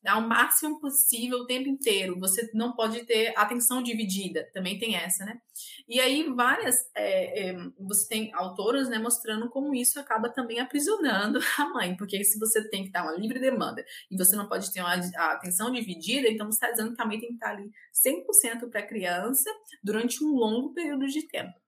ao 0.05 0.21
máximo 0.21 0.79
possível 0.79 1.39
o 1.39 1.45
tempo 1.45 1.67
inteiro. 1.67 2.19
Você 2.19 2.49
não 2.53 2.73
pode 2.73 3.03
ter 3.05 3.33
atenção 3.35 3.81
dividida, 3.81 4.47
também 4.53 4.77
tem 4.77 4.95
essa, 4.95 5.25
né? 5.25 5.39
E 5.87 5.99
aí, 5.99 6.23
várias. 6.33 6.77
É, 6.95 7.49
é, 7.49 7.55
você 7.79 8.07
tem 8.07 8.33
autoras 8.33 8.87
né, 8.87 8.99
mostrando 8.99 9.49
como 9.49 9.73
isso 9.73 9.99
acaba 9.99 10.29
também 10.29 10.59
aprisionando 10.59 11.39
a 11.57 11.69
mãe, 11.69 11.95
porque 11.97 12.23
se 12.23 12.37
você 12.39 12.67
tem 12.69 12.85
que 12.85 12.91
dar 12.91 13.03
uma 13.03 13.13
livre 13.13 13.39
demanda 13.39 13.83
e 14.11 14.17
você 14.17 14.35
não 14.35 14.47
pode 14.47 14.71
ter 14.71 14.81
uma 14.81 14.93
a 14.93 15.31
atenção 15.33 15.71
dividida, 15.71 16.27
então 16.29 16.45
você 16.45 16.57
está 16.57 16.71
dizendo 16.71 16.95
que 16.95 17.01
a 17.01 17.05
mãe 17.05 17.19
tem 17.19 17.29
que 17.29 17.35
estar 17.35 17.51
ali 17.51 17.71
100% 17.93 18.69
para 18.69 18.81
a 18.81 18.87
criança 18.87 19.49
durante 19.83 20.23
um 20.23 20.29
longo 20.35 20.73
período 20.73 21.07
de 21.07 21.27
tempo. 21.27 21.64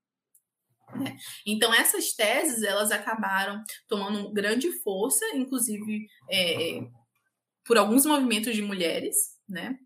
Né? 0.96 1.18
Então 1.46 1.74
essas 1.74 2.14
teses 2.14 2.64
elas 2.64 2.92
acabaram 2.92 3.62
tomando 3.88 4.32
grande 4.32 4.72
força, 4.82 5.26
inclusive 5.36 6.08
é, 6.32 6.80
por 7.66 7.78
alguns 7.78 8.06
movimentos 8.06 8.56
de 8.56 8.62
mulheres, 8.62 9.16
né? 9.48 9.78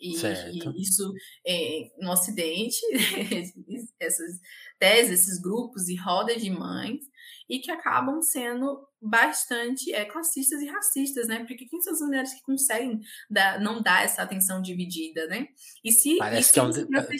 E, 0.00 0.14
e 0.14 0.82
isso 0.82 1.12
é, 1.46 1.90
no 1.98 2.12
Ocidente, 2.12 2.78
essas 3.98 4.38
teses, 4.78 5.20
esses 5.20 5.40
grupos 5.40 5.88
e 5.88 5.96
rodas 5.96 6.42
de 6.42 6.50
mães, 6.50 7.00
e 7.48 7.60
que 7.60 7.70
acabam 7.70 8.20
sendo 8.20 8.86
bastante 9.00 9.92
é, 9.94 10.04
classistas 10.04 10.60
e 10.60 10.66
racistas, 10.66 11.28
né? 11.28 11.44
Porque 11.46 11.66
quem 11.66 11.80
são 11.80 11.92
as 11.92 12.00
mulheres 12.00 12.34
que 12.34 12.42
conseguem 12.42 13.00
dar, 13.30 13.60
não 13.60 13.80
dar 13.80 14.04
essa 14.04 14.22
atenção 14.22 14.60
dividida, 14.60 15.26
né? 15.28 15.48
E 15.82 15.90
se 15.90 16.18
parece, 16.18 16.50
e 16.50 16.52
que, 16.52 16.58
é 16.58 16.62
um, 16.62 16.72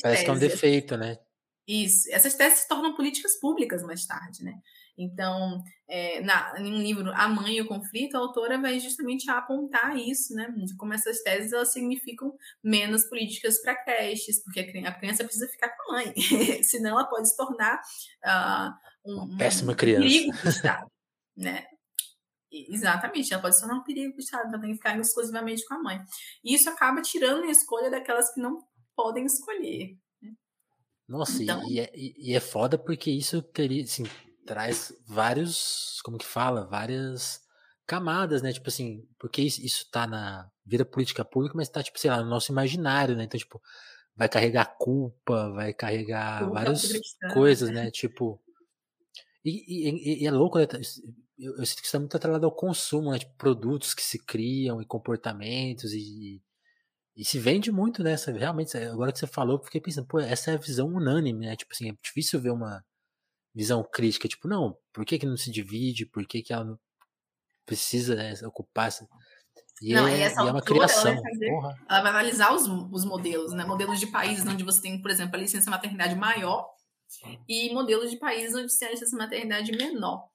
parece 0.02 0.24
que 0.24 0.30
é 0.30 0.32
um 0.32 0.38
defeito, 0.38 0.96
né? 0.96 1.18
Isso. 1.66 2.09
Essas 2.12 2.35
teses 2.35 2.61
se 2.61 2.68
tornam 2.68 2.94
políticas 2.94 3.38
públicas 3.40 3.83
mais 3.83 4.07
tarde, 4.07 4.44
né? 4.44 4.55
Então, 4.98 5.62
é, 5.88 6.20
na, 6.22 6.55
em 6.59 6.72
um 6.72 6.79
livro 6.79 7.12
A 7.14 7.29
Mãe 7.29 7.57
e 7.57 7.61
o 7.61 7.66
Conflito, 7.66 8.16
a 8.16 8.20
autora 8.20 8.59
vai 8.59 8.79
justamente 8.81 9.29
apontar 9.31 9.96
isso, 9.96 10.33
né? 10.35 10.48
De 10.57 10.74
como 10.76 10.94
essas 10.94 11.20
teses 11.22 11.52
elas 11.52 11.72
significam 11.72 12.35
menos 12.62 13.05
políticas 13.05 13.61
para 13.61 13.76
creches, 13.85 14.42
porque 14.42 14.61
a 14.61 14.92
criança 14.94 15.24
precisa 15.24 15.48
ficar 15.48 15.68
com 15.70 15.92
a 15.92 15.94
mãe, 15.96 16.14
senão 16.64 16.90
ela 16.92 17.05
pode 17.05 17.29
se 17.29 17.37
tornar 17.37 17.81
uh, 18.24 19.11
um, 19.11 19.24
Uma 19.24 19.38
péssima 19.38 19.72
um 19.72 19.76
criança. 19.76 20.02
perigo 20.02 20.37
para 20.37 20.46
o 20.46 20.48
Estado, 20.50 20.90
né? 21.37 21.66
Exatamente, 22.50 23.33
ela 23.33 23.42
pode 23.42 23.55
se 23.55 23.61
tornar 23.61 23.76
um 23.76 23.85
perigo 23.85 24.12
para 24.12 24.20
o 24.20 24.24
Estado, 24.24 24.48
ela 24.48 24.61
tem 24.61 24.70
que 24.70 24.76
ficar 24.76 24.98
exclusivamente 24.98 25.66
com 25.66 25.74
a 25.74 25.83
mãe. 25.83 26.00
E 26.42 26.55
isso 26.55 26.70
acaba 26.70 27.02
tirando 27.02 27.44
a 27.44 27.50
escolha 27.50 27.90
daquelas 27.90 28.33
que 28.33 28.40
não 28.40 28.64
podem 28.94 29.26
escolher, 29.26 29.95
nossa, 31.09 31.42
então... 31.42 31.62
e, 31.70 31.80
é, 31.80 31.90
e, 31.94 32.34
é 32.34 32.40
foda 32.40 32.76
porque 32.76 33.11
isso 33.11 33.44
assim, 33.84 34.04
traz 34.44 34.92
vários, 35.07 36.00
como 36.02 36.18
que 36.18 36.26
fala, 36.26 36.66
várias 36.66 37.40
camadas, 37.86 38.42
né? 38.42 38.52
Tipo 38.52 38.68
assim, 38.68 39.07
porque 39.18 39.42
isso, 39.42 39.64
isso 39.64 39.88
tá 39.90 40.07
na 40.07 40.50
vida 40.64 40.84
política 40.84 41.24
pública, 41.24 41.54
mas 41.57 41.68
tá, 41.68 41.82
tipo, 41.82 41.98
sei 41.98 42.11
lá, 42.11 42.22
no 42.22 42.28
nosso 42.28 42.50
imaginário, 42.50 43.16
né? 43.16 43.24
Então, 43.24 43.38
tipo, 43.38 43.62
vai 44.16 44.28
carregar 44.28 44.76
culpa, 44.78 45.50
vai 45.50 45.72
carregar 45.72 46.40
culpa 46.40 46.54
várias 46.54 46.90
coisas, 47.32 47.70
né? 47.70 47.90
Tipo. 47.90 48.40
E, 49.44 49.86
e, 49.88 50.22
e, 50.22 50.26
é 50.26 50.30
louco, 50.30 50.59
né? 50.59 50.66
Eu, 51.38 51.57
eu 51.59 51.66
sinto 51.66 51.80
que 51.80 51.86
está 51.86 52.00
muito 52.00 52.16
atrelado 52.16 52.44
ao 52.46 52.52
consumo, 52.52 53.12
né? 53.12 53.18
Tipo, 53.20 53.34
produtos 53.36 53.94
que 53.94 54.02
se 54.02 54.18
criam 54.18 54.82
e 54.82 54.86
comportamentos 54.86 55.92
e, 55.92 56.42
e 57.16 57.24
se 57.24 57.38
vende 57.38 57.72
muito 57.72 58.02
nessa, 58.02 58.30
né, 58.30 58.38
realmente, 58.38 58.76
agora 58.76 59.10
que 59.10 59.18
você 59.18 59.26
falou, 59.26 59.56
eu 59.56 59.64
fiquei 59.64 59.80
pensando, 59.80 60.06
pô, 60.06 60.20
essa 60.20 60.50
é 60.50 60.54
a 60.54 60.58
visão 60.58 60.88
unânime, 60.88 61.46
né? 61.46 61.56
Tipo 61.56 61.72
assim, 61.72 61.88
é 61.88 61.94
difícil 62.02 62.38
ver 62.38 62.50
uma 62.50 62.84
visão 63.54 63.82
crítica, 63.82 64.28
tipo, 64.28 64.46
não, 64.46 64.76
por 64.92 65.06
que 65.06 65.18
que 65.18 65.24
não 65.24 65.36
se 65.36 65.50
divide, 65.50 66.04
por 66.04 66.26
que 66.26 66.42
que 66.42 66.52
ela 66.52 66.64
não 66.64 66.78
precisa 67.64 68.14
né, 68.14 68.34
ocupar 68.44 68.88
essa... 68.88 69.08
E, 69.80 69.94
Não, 69.94 70.06
é, 70.06 70.18
e 70.18 70.22
essa 70.22 70.42
e 70.42 70.48
é 70.48 70.50
uma 70.50 70.62
criação. 70.62 71.12
Ela 71.12 71.20
vai, 71.20 71.32
fazer, 71.32 71.48
ela 71.88 72.02
vai 72.02 72.10
analisar 72.10 72.54
os, 72.54 72.66
os 72.66 73.04
modelos, 73.04 73.52
né? 73.52 73.64
Modelos 73.64 74.00
de 74.00 74.06
países 74.06 74.46
onde 74.46 74.64
você 74.64 74.80
tem, 74.80 75.00
por 75.00 75.10
exemplo, 75.10 75.36
a 75.36 75.38
licença 75.38 75.70
maternidade 75.70 76.14
maior 76.14 76.66
e 77.46 77.72
modelos 77.74 78.10
de 78.10 78.18
países 78.18 78.54
onde 78.54 78.72
você 78.72 78.78
tem 78.78 78.88
a 78.88 78.90
licença 78.92 79.16
maternidade 79.16 79.72
menor. 79.72 80.28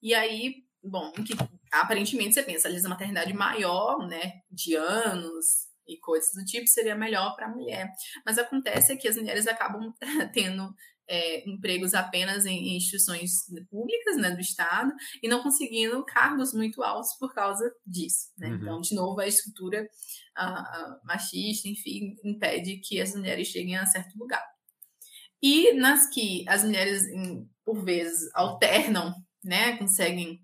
E 0.00 0.14
aí, 0.14 0.64
bom, 0.82 1.10
que 1.10 1.34
aparentemente 1.72 2.34
você 2.34 2.42
pensa, 2.44 2.68
a 2.68 2.70
licença 2.70 2.88
maternidade 2.88 3.32
maior, 3.32 4.06
né, 4.06 4.42
de 4.48 4.76
anos 4.76 5.73
e 5.86 5.98
coisas 5.98 6.32
do 6.34 6.44
tipo, 6.44 6.66
seria 6.66 6.94
melhor 6.94 7.34
para 7.36 7.46
a 7.46 7.50
mulher. 7.50 7.90
Mas 8.24 8.38
acontece 8.38 8.92
é 8.92 8.96
que 8.96 9.08
as 9.08 9.16
mulheres 9.16 9.46
acabam 9.46 9.92
tendo 10.32 10.74
é, 11.08 11.48
empregos 11.48 11.94
apenas 11.94 12.46
em, 12.46 12.76
instituições 12.76 13.46
públicas 13.70 14.16
né, 14.16 14.30
do 14.30 14.40
Estado 14.40 14.92
e 15.22 15.28
não 15.28 15.42
conseguindo 15.42 16.04
cargos 16.04 16.52
muito 16.52 16.82
altos 16.82 17.14
por 17.18 17.34
causa 17.34 17.70
disso. 17.86 18.28
Né? 18.38 18.48
Uhum. 18.48 18.54
Então, 18.56 18.80
de 18.80 18.94
novo, 18.94 19.20
a 19.20 19.26
estrutura 19.26 19.86
machista, 21.04 21.68
enfim, 21.68 22.16
impede 22.24 22.78
que 22.78 23.00
as 23.00 23.14
mulheres 23.14 23.48
cheguem 23.48 23.76
a 23.76 23.86
certo 23.86 24.18
lugar. 24.18 24.44
E 25.42 25.74
nas 25.74 26.08
que 26.08 26.44
as 26.48 26.64
mulheres, 26.64 27.04
por 27.64 27.84
vezes, 27.84 28.30
alternam, 28.34 29.14
né, 29.44 29.76
conseguem 29.76 30.43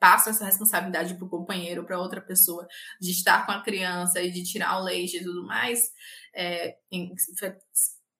passam 0.00 0.32
essa 0.32 0.44
responsabilidade 0.44 1.14
para 1.14 1.24
o 1.24 1.30
companheiro, 1.30 1.84
para 1.84 1.98
outra 1.98 2.20
pessoa, 2.20 2.66
de 3.00 3.10
estar 3.10 3.44
com 3.46 3.52
a 3.52 3.62
criança 3.62 4.22
e 4.22 4.30
de 4.30 4.42
tirar 4.42 4.78
o 4.78 4.84
leite 4.84 5.16
e 5.16 5.22
tudo 5.22 5.44
mais, 5.46 5.90
é, 6.34 6.76
em, 6.90 7.12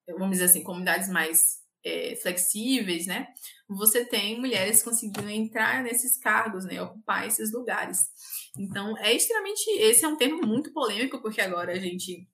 vamos 0.07 0.31
dizer 0.31 0.45
assim, 0.45 0.63
comunidades 0.63 1.09
mais 1.09 1.63
é, 1.83 2.15
flexíveis, 2.15 3.07
né? 3.07 3.27
Você 3.67 4.05
tem 4.05 4.39
mulheres 4.39 4.83
conseguindo 4.83 5.29
entrar 5.29 5.83
nesses 5.83 6.17
cargos, 6.17 6.65
né? 6.65 6.81
Ocupar 6.81 7.27
esses 7.27 7.51
lugares. 7.51 7.99
Então, 8.57 8.97
é 8.99 9.13
extremamente. 9.13 9.69
Esse 9.79 10.05
é 10.05 10.07
um 10.07 10.17
termo 10.17 10.45
muito 10.45 10.71
polêmico, 10.71 11.21
porque 11.21 11.41
agora 11.41 11.73
a 11.73 11.79
gente 11.79 12.27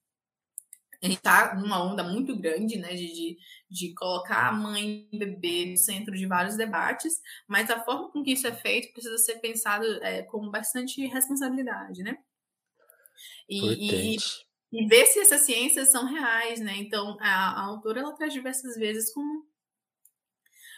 a 1.02 1.06
gente 1.06 1.18
está 1.18 1.56
numa 1.56 1.82
onda 1.82 2.04
muito 2.04 2.36
grande, 2.38 2.78
né, 2.78 2.94
de, 2.94 3.08
de, 3.08 3.38
de, 3.70 3.94
colocar 3.94 4.50
a 4.50 4.52
mãe 4.52 5.08
e 5.12 5.18
bebê 5.18 5.68
no 5.68 5.78
centro 5.78 6.14
de 6.14 6.26
vários 6.26 6.58
debates, 6.58 7.22
mas 7.48 7.70
a 7.70 7.82
forma 7.84 8.12
com 8.12 8.22
que 8.22 8.34
isso 8.34 8.46
é 8.46 8.54
feito 8.54 8.92
precisa 8.92 9.18
ser 9.18 9.36
pensado 9.40 9.86
é, 10.04 10.24
com 10.24 10.50
bastante 10.50 11.06
responsabilidade, 11.08 12.04
né? 12.04 12.18
E, 13.48 14.16
e, 14.16 14.18
e 14.72 14.88
ver 14.88 15.06
se 15.06 15.20
essas 15.20 15.42
ciências 15.42 15.90
são 15.90 16.06
reais, 16.06 16.60
né? 16.60 16.76
Então, 16.78 17.18
a, 17.22 17.62
a 17.62 17.66
autora 17.66 18.02
ela 18.02 18.16
traz 18.16 18.34
diversas 18.34 18.76
vezes 18.76 19.14
como, 19.14 19.48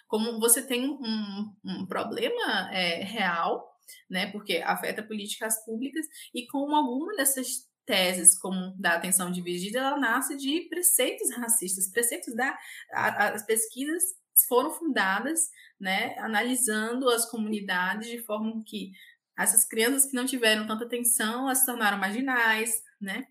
como 0.07 0.39
você 0.39 0.61
tem 0.61 0.87
um, 0.87 1.55
um 1.65 1.85
problema 1.87 2.71
é, 2.71 3.03
real, 3.03 3.75
né? 4.07 4.31
Porque 4.31 4.57
afeta 4.57 5.01
políticas 5.01 5.65
públicas 5.65 6.05
e 6.33 6.45
como 6.45 6.75
alguma 6.75 7.15
dessas 7.15 7.70
teses, 7.85 8.37
como 8.37 8.75
da 8.77 8.93
atenção 8.93 9.31
dividida, 9.31 9.79
ela 9.79 9.97
nasce 9.97 10.37
de 10.37 10.67
preceitos 10.69 11.29
racistas, 11.35 11.91
preceitos 11.91 12.35
da 12.35 12.57
a, 12.91 13.29
as 13.29 13.45
pesquisas 13.45 14.03
foram 14.47 14.71
fundadas, 14.71 15.49
né, 15.79 16.17
analisando 16.19 17.09
as 17.09 17.29
comunidades 17.29 18.07
de 18.09 18.23
forma 18.23 18.63
que 18.65 18.91
essas 19.37 19.65
crianças 19.67 20.09
que 20.09 20.15
não 20.15 20.25
tiveram 20.25 20.67
tanta 20.67 20.85
atenção, 20.85 21.45
elas 21.45 21.59
se 21.59 21.65
tornaram 21.65 21.97
marginais, 21.97 22.71
né? 22.99 23.25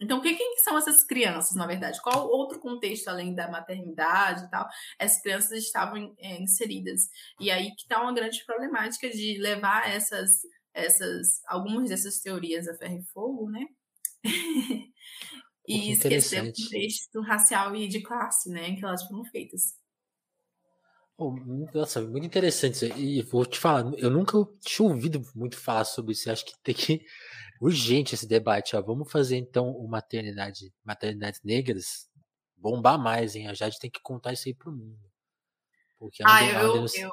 Então, 0.00 0.20
quem, 0.20 0.38
são 0.62 0.78
essas 0.78 1.04
crianças, 1.04 1.56
na 1.56 1.66
verdade? 1.66 2.00
Qual 2.00 2.28
outro 2.28 2.60
contexto, 2.60 3.08
além 3.08 3.34
da 3.34 3.50
maternidade 3.50 4.44
e 4.44 4.50
tal, 4.50 4.68
essas 4.96 5.20
crianças 5.20 5.58
estavam 5.58 6.14
é, 6.18 6.40
inseridas? 6.40 7.08
E 7.40 7.50
aí 7.50 7.74
que 7.74 7.82
está 7.82 8.00
uma 8.00 8.14
grande 8.14 8.44
problemática 8.46 9.10
de 9.10 9.38
levar 9.38 9.90
essas, 9.90 10.42
essas, 10.72 11.42
algumas 11.48 11.88
dessas 11.88 12.20
teorias 12.20 12.68
a 12.68 12.74
ferro 12.74 12.98
e 12.98 13.06
fogo, 13.06 13.50
né? 13.50 13.66
e 15.66 15.92
esquecer 15.92 16.42
o 16.42 16.52
contexto 16.52 17.20
racial 17.20 17.74
e 17.76 17.88
de 17.88 18.00
classe, 18.00 18.50
né, 18.50 18.74
que 18.74 18.84
elas 18.84 19.06
foram 19.06 19.24
feitas. 19.24 19.74
Oh, 21.16 21.32
nossa, 21.74 22.00
muito 22.00 22.26
interessante. 22.26 22.86
E 22.96 23.22
vou 23.22 23.44
te 23.44 23.58
falar, 23.58 23.92
eu 23.98 24.08
nunca 24.08 24.38
tinha 24.60 24.88
ouvido 24.88 25.20
muito 25.34 25.56
falar 25.56 25.84
sobre 25.84 26.12
isso. 26.12 26.30
Acho 26.30 26.44
que 26.44 26.52
tem 26.62 26.74
que 26.74 27.04
urgente 27.60 28.14
esse 28.14 28.26
debate. 28.26 28.76
Ó. 28.76 28.82
Vamos 28.82 29.10
fazer 29.10 29.36
então 29.36 29.72
o 29.72 29.88
maternidade, 29.88 30.72
maternidades 30.84 31.40
negras 31.42 32.08
bombar 32.58 32.98
mais, 32.98 33.34
hein? 33.34 33.48
A 33.48 33.54
Jade 33.54 33.78
tem 33.78 33.90
que 33.90 34.00
contar 34.00 34.32
isso 34.32 34.48
aí 34.48 34.54
pro 34.54 34.72
mundo. 34.72 34.98
Porque 35.98 36.22
é 36.22 36.26
ah, 36.28 36.44
eu, 36.44 36.86
eu 36.86 37.12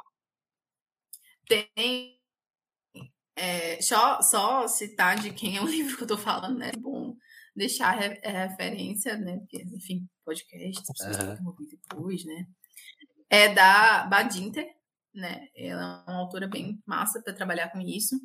tem 1.48 2.15
é, 3.36 3.82
só, 3.82 4.22
só 4.22 4.68
citar 4.68 5.20
de 5.20 5.32
quem 5.32 5.58
é 5.58 5.62
o 5.62 5.68
livro 5.68 5.98
que 5.98 6.04
eu 6.04 6.08
tô 6.08 6.18
falando, 6.18 6.58
né? 6.58 6.72
É 6.74 6.78
bom 6.78 7.16
deixar 7.56 7.98
a 7.98 8.48
referência, 8.48 9.18
né? 9.18 9.38
Porque, 9.40 9.64
enfim, 9.64 10.08
podcast, 10.24 10.82
as 10.82 10.98
pessoas 10.98 11.18
uhum. 11.18 11.28
podem 11.28 11.48
ouvir 11.48 11.68
depois, 11.68 12.26
né? 12.26 12.48
É 13.30 13.54
da 13.54 14.06
Badinter, 14.06 14.68
né? 15.14 15.48
Ela 15.56 16.04
é 16.08 16.12
uma 16.12 16.20
autora 16.20 16.48
bem 16.48 16.82
massa 16.86 17.22
para 17.22 17.34
trabalhar 17.34 17.70
com 17.70 17.80
isso. 17.80 18.20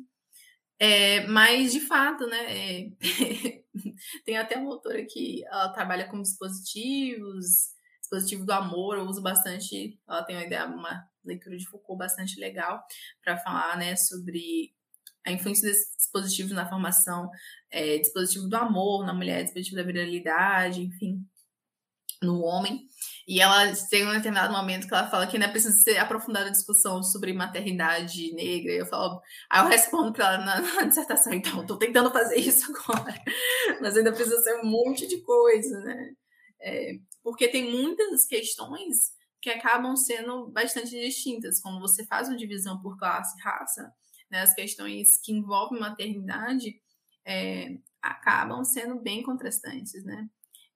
É, 0.77 1.27
mas, 1.27 1.71
de 1.71 1.79
fato, 1.81 2.25
né, 2.27 2.83
é, 2.83 2.91
tem 4.25 4.37
até 4.37 4.57
uma 4.57 4.71
autora 4.71 5.05
que 5.05 5.45
ela 5.45 5.69
trabalha 5.69 6.09
com 6.09 6.21
dispositivos, 6.21 7.75
dispositivo 7.99 8.45
do 8.45 8.51
amor, 8.51 8.97
eu 8.97 9.05
uso 9.05 9.21
bastante, 9.21 9.99
ela 10.07 10.23
tem 10.23 10.35
uma 10.35 10.45
ideia, 10.45 10.65
uma 10.65 11.07
leitura 11.23 11.55
de 11.55 11.67
Foucault 11.67 11.99
bastante 11.99 12.39
legal 12.39 12.83
para 13.23 13.37
falar, 13.37 13.77
né, 13.77 13.95
sobre 13.95 14.73
a 15.25 15.31
influência 15.31 15.67
desses 15.67 15.95
dispositivos 15.95 16.51
na 16.51 16.67
formação, 16.67 17.29
é, 17.69 17.97
dispositivo 17.97 18.47
do 18.47 18.55
amor 18.55 19.05
na 19.05 19.13
mulher, 19.13 19.43
dispositivo 19.43 19.77
da 19.77 19.83
virilidade, 19.83 20.81
enfim, 20.81 21.23
no 22.21 22.41
homem. 22.41 22.87
E 23.27 23.39
ela 23.41 23.73
tem 23.89 24.07
um 24.07 24.11
determinado 24.11 24.53
momento 24.53 24.87
que 24.87 24.93
ela 24.93 25.09
fala 25.09 25.25
que 25.27 25.37
ainda 25.37 25.49
precisa 25.49 25.79
ser 25.79 25.97
aprofundada 25.97 26.47
a 26.47 26.51
discussão 26.51 27.01
sobre 27.03 27.33
maternidade 27.33 28.33
negra. 28.33 28.71
E 28.73 28.77
eu 28.77 28.85
falo, 28.85 29.21
aí 29.49 29.61
eu 29.63 29.67
respondo 29.67 30.13
para 30.13 30.33
ela 30.33 30.45
na, 30.45 30.61
na, 30.61 30.83
dissertação, 30.83 31.33
então, 31.33 31.61
estou 31.61 31.77
tentando 31.77 32.11
fazer 32.11 32.37
isso 32.37 32.71
agora. 32.71 33.13
Mas 33.81 33.97
ainda 33.97 34.11
precisa 34.11 34.41
ser 34.41 34.59
um 34.61 34.65
monte 34.65 35.07
de 35.07 35.21
coisa, 35.21 35.79
né? 35.81 36.13
É, 36.61 36.93
porque 37.23 37.47
tem 37.47 37.71
muitas 37.71 38.25
questões 38.25 39.11
que 39.41 39.49
acabam 39.49 39.95
sendo 39.95 40.47
bastante 40.51 40.91
distintas. 40.91 41.59
Quando 41.59 41.79
você 41.79 42.05
faz 42.05 42.27
uma 42.27 42.37
divisão 42.37 42.79
por 42.79 42.97
classe 42.97 43.35
e 43.37 43.41
raça, 43.41 43.91
né, 44.31 44.41
as 44.41 44.53
questões 44.53 45.19
que 45.23 45.31
envolvem 45.31 45.79
maternidade 45.79 46.81
é, 47.25 47.77
acabam 48.01 48.63
sendo 48.63 48.99
bem 48.99 49.21
contrastantes, 49.21 50.03
né? 50.03 50.29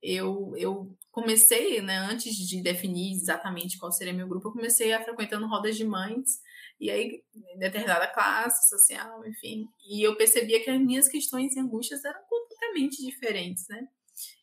eu, 0.06 0.54
eu 0.56 0.96
comecei, 1.12 1.82
né, 1.82 1.98
antes 1.98 2.36
de 2.36 2.62
definir 2.62 3.14
exatamente 3.14 3.78
qual 3.80 3.92
seria 3.92 4.14
meu 4.14 4.28
grupo, 4.28 4.50
eu 4.50 4.54
comecei 4.54 4.94
a 4.94 5.04
frequentando 5.04 5.48
rodas 5.48 5.76
de 5.76 5.84
mães, 5.84 6.40
e 6.80 6.92
aí, 6.92 7.24
determinada 7.58 8.08
classe 8.08 8.70
social, 8.70 9.26
enfim, 9.26 9.68
e 9.90 10.04
eu 10.04 10.16
percebia 10.16 10.64
que 10.64 10.70
as 10.70 10.80
minhas 10.80 11.08
questões 11.08 11.56
e 11.56 11.60
angústias 11.60 12.06
eram 12.06 12.20
completamente 12.30 13.04
diferentes, 13.04 13.68
né? 13.68 13.88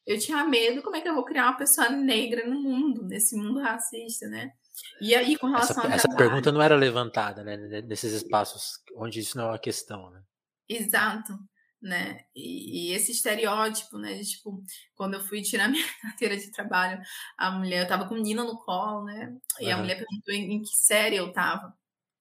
Eu 0.05 0.19
tinha 0.19 0.43
medo, 0.45 0.83
como 0.83 0.97
é 0.97 1.01
que 1.01 1.09
eu 1.09 1.15
vou 1.15 1.25
criar 1.25 1.45
uma 1.45 1.57
pessoa 1.57 1.89
negra 1.91 2.47
no 2.47 2.61
mundo, 2.61 3.05
nesse 3.05 3.37
mundo 3.37 3.61
racista, 3.61 4.27
né? 4.29 4.53
E 5.01 5.15
aí, 5.15 5.37
com 5.37 5.49
relação 5.49 5.85
essa, 5.85 5.95
essa 5.95 6.17
pergunta 6.17 6.51
não 6.51 6.63
era 6.63 6.77
levantada, 6.77 7.43
né, 7.43 7.57
nesses 7.83 8.13
espaços 8.13 8.81
onde 8.97 9.21
isso 9.21 9.37
não 9.37 9.45
é 9.45 9.49
uma 9.49 9.59
questão, 9.59 10.11
né? 10.11 10.23
Exato 10.69 11.35
né? 11.83 12.21
E, 12.35 12.91
e, 12.91 12.95
esse 12.95 13.11
estereótipo, 13.11 13.99
né? 13.99 14.15
De, 14.15 14.25
tipo, 14.25 14.63
quando 14.95 15.15
eu 15.15 15.21
fui 15.21 15.43
tirar 15.43 15.69
minha 15.69 15.87
carteira 16.01 16.37
de 16.37 16.51
trabalho, 16.53 17.01
a 17.37 17.51
mulher, 17.51 17.83
eu 17.83 17.89
tava 17.89 18.07
com 18.07 18.15
menina 18.15 18.45
no 18.45 18.57
colo, 18.59 19.05
né? 19.05 19.35
E 19.61 19.67
uhum. 19.67 19.73
a 19.73 19.77
mulher 19.79 19.97
perguntou 19.97 20.33
em, 20.33 20.55
em, 20.55 20.63
que 20.63 20.75
série 20.77 21.17
eu 21.17 21.33
tava. 21.33 21.75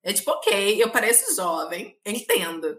É 0.04 0.12
tipo, 0.12 0.32
ok, 0.32 0.82
eu 0.82 0.92
pareço 0.92 1.36
jovem, 1.36 1.96
entendo. 2.04 2.76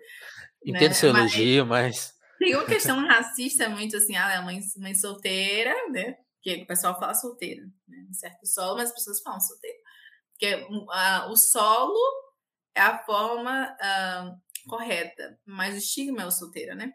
Entendo 0.64 0.88
né? 0.88 0.94
seu 0.94 1.10
elogio, 1.10 1.64
mas. 1.64 2.12
Tem 2.38 2.56
uma 2.56 2.66
questão 2.66 3.06
racista 3.06 3.68
muito 3.68 3.96
assim, 3.96 4.16
ah, 4.16 4.32
é 4.32 4.40
mãe, 4.40 4.58
mãe 4.78 4.94
solteira, 4.96 5.72
né? 5.90 6.16
Que 6.42 6.62
o 6.62 6.66
pessoal 6.66 6.98
fala 6.98 7.14
solteira, 7.14 7.64
né? 7.86 8.06
Um 8.08 8.12
certo 8.12 8.46
solo, 8.46 8.76
mas 8.76 8.88
as 8.88 8.94
pessoas 8.94 9.22
falam 9.22 9.40
solteira. 9.40 9.78
Porque 10.32 10.54
uh, 10.54 11.30
o 11.30 11.36
solo 11.36 11.98
é 12.74 12.80
a 12.80 12.98
forma 13.04 13.76
correta, 14.68 15.38
mas 15.44 15.74
o 15.74 15.78
estigma 15.78 16.22
é 16.22 16.26
o 16.26 16.30
solteira, 16.30 16.74
né? 16.74 16.92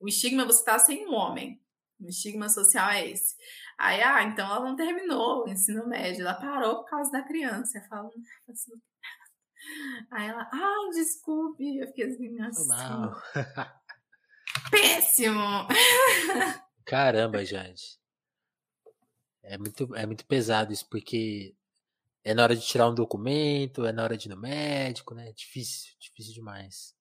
O 0.00 0.08
estigma 0.08 0.42
é 0.42 0.46
você 0.46 0.60
estar 0.60 0.72
tá 0.74 0.78
sem 0.78 1.06
um 1.06 1.14
homem. 1.14 1.60
O 2.00 2.08
estigma 2.08 2.48
social 2.48 2.90
é 2.90 3.10
esse. 3.10 3.34
Aí, 3.78 4.02
ah, 4.02 4.22
então 4.22 4.46
ela 4.46 4.60
não 4.60 4.76
terminou 4.76 5.44
o 5.44 5.48
ensino 5.48 5.86
médio, 5.86 6.22
ela 6.22 6.34
parou 6.34 6.76
por 6.76 6.90
causa 6.90 7.10
da 7.10 7.22
criança. 7.22 7.78
Eu 7.78 7.84
falo, 7.88 8.10
assim, 8.48 8.72
Aí 10.10 10.28
ela, 10.28 10.48
ah, 10.52 10.90
desculpe. 10.92 11.78
Eu 11.78 11.86
fiquei 11.88 12.06
assim, 12.06 12.30
nossa. 12.36 13.22
Péssimo! 14.70 15.66
Caramba, 16.86 17.44
gente. 17.44 17.98
É 19.44 19.58
muito, 19.58 19.94
é 19.94 20.06
muito 20.06 20.26
pesado 20.26 20.72
isso, 20.72 20.88
porque 20.88 21.54
é 22.24 22.34
na 22.34 22.42
hora 22.42 22.56
de 22.56 22.66
tirar 22.66 22.88
um 22.88 22.94
documento, 22.94 23.84
é 23.84 23.92
na 23.92 24.02
hora 24.02 24.16
de 24.16 24.28
ir 24.28 24.30
no 24.30 24.40
médico, 24.40 25.14
né? 25.14 25.28
É 25.28 25.32
difícil, 25.32 25.94
difícil 26.00 26.32
demais. 26.32 26.94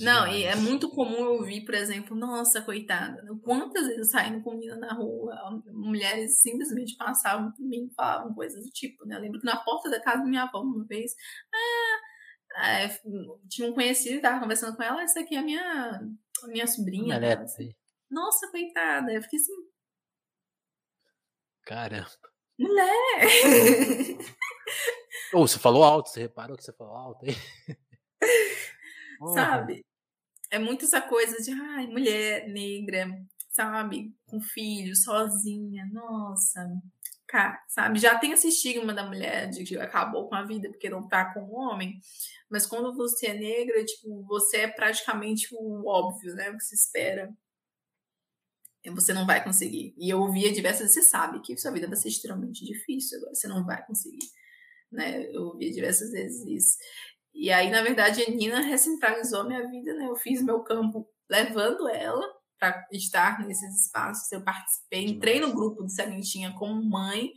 Não, 0.00 0.26
e 0.26 0.44
é 0.44 0.54
muito 0.54 0.90
comum 0.90 1.16
eu 1.16 1.32
ouvir, 1.34 1.64
por 1.64 1.74
exemplo, 1.74 2.14
nossa, 2.14 2.60
coitada, 2.60 3.24
quantas 3.42 3.86
vezes 3.86 4.10
saindo 4.10 4.42
com 4.42 4.52
menina 4.52 4.76
na 4.76 4.92
rua, 4.92 5.62
mulheres 5.72 6.40
simplesmente 6.40 6.96
passavam 6.96 7.52
por 7.52 7.62
mim 7.62 7.86
e 7.86 7.94
falavam 7.94 8.34
coisas 8.34 8.64
do 8.64 8.70
tipo, 8.70 9.06
né? 9.06 9.16
Eu 9.16 9.20
lembro 9.20 9.40
que 9.40 9.46
na 9.46 9.56
porta 9.56 9.88
da 9.88 10.00
casa 10.00 10.22
da 10.22 10.28
minha 10.28 10.42
avó, 10.42 10.60
uma 10.60 10.84
vez, 10.84 11.14
ah, 11.54 12.68
é, 12.68 12.88
tinha 13.48 13.68
um 13.68 13.72
conhecido, 13.72 14.16
estava 14.16 14.40
conversando 14.40 14.76
com 14.76 14.82
ela, 14.82 15.02
essa 15.02 15.20
aqui 15.20 15.36
é 15.36 15.38
a 15.38 15.42
minha, 15.42 16.00
a 16.42 16.46
minha 16.48 16.66
sobrinha. 16.66 17.18
Né? 17.18 17.46
Nossa, 18.10 18.50
coitada. 18.50 19.12
Eu 19.12 19.22
fiquei 19.22 19.38
assim. 19.38 19.52
Caramba. 21.64 22.10
Mulher! 22.58 24.18
Ou 25.32 25.42
oh, 25.42 25.48
você 25.48 25.58
falou 25.58 25.82
alto, 25.82 26.10
você 26.10 26.20
reparou 26.20 26.56
que 26.56 26.64
você 26.64 26.72
falou 26.72 26.94
alto 26.94 27.24
aí? 27.24 27.34
sabe? 29.34 29.84
É 30.50 30.58
muito 30.58 30.84
essa 30.84 31.00
coisa 31.00 31.42
de, 31.42 31.50
ai, 31.50 31.86
mulher 31.86 32.48
negra, 32.48 33.06
sabe? 33.50 34.14
Com 34.26 34.40
filho, 34.40 34.94
sozinha, 34.94 35.88
nossa. 35.92 36.68
Cara, 37.26 37.62
sabe? 37.66 37.98
Já 37.98 38.18
tem 38.18 38.32
esse 38.32 38.48
estigma 38.48 38.92
da 38.92 39.06
mulher 39.06 39.48
de 39.48 39.64
que 39.64 39.78
acabou 39.78 40.28
com 40.28 40.34
a 40.34 40.44
vida 40.44 40.68
porque 40.68 40.90
não 40.90 41.08
tá 41.08 41.32
com 41.32 41.40
o 41.40 41.54
homem, 41.54 41.98
mas 42.50 42.66
quando 42.66 42.94
você 42.94 43.28
é 43.28 43.34
negra, 43.34 43.82
tipo, 43.84 44.22
você 44.24 44.58
é 44.58 44.68
praticamente 44.68 45.48
o 45.52 45.88
óbvio, 45.88 46.34
né? 46.34 46.50
O 46.50 46.58
que 46.58 46.64
se 46.64 46.74
espera. 46.74 47.32
Você 48.90 49.12
não 49.12 49.26
vai 49.26 49.42
conseguir. 49.42 49.94
E 49.96 50.10
eu 50.10 50.20
ouvia 50.20 50.52
diversas 50.52 50.80
vezes, 50.80 50.94
você 50.94 51.02
sabe 51.02 51.40
que 51.40 51.56
sua 51.56 51.70
vida 51.70 51.86
vai 51.86 51.96
ser 51.96 52.08
extremamente 52.08 52.64
difícil, 52.64 53.18
agora 53.18 53.34
você 53.34 53.46
não 53.46 53.64
vai 53.64 53.84
conseguir. 53.86 54.26
Né? 54.90 55.24
Eu 55.32 55.44
ouvia 55.44 55.70
diversas 55.70 56.10
vezes 56.10 56.44
isso. 56.46 56.78
E 57.34 57.50
aí, 57.50 57.70
na 57.70 57.82
verdade, 57.82 58.22
a 58.22 58.30
Nina 58.30 58.60
recentralizou 58.60 59.44
minha 59.44 59.66
vida, 59.68 59.94
né? 59.94 60.06
Eu 60.06 60.16
fiz 60.16 60.42
meu 60.42 60.60
campo 60.60 61.08
levando 61.30 61.88
ela 61.88 62.22
para 62.58 62.86
estar 62.92 63.40
nesses 63.46 63.86
espaços. 63.86 64.30
Eu 64.30 64.44
participei, 64.44 65.06
entrei 65.06 65.40
no 65.40 65.54
grupo 65.54 65.84
de 65.84 65.94
Sementinha 65.94 66.52
como 66.58 66.82
mãe, 66.82 67.32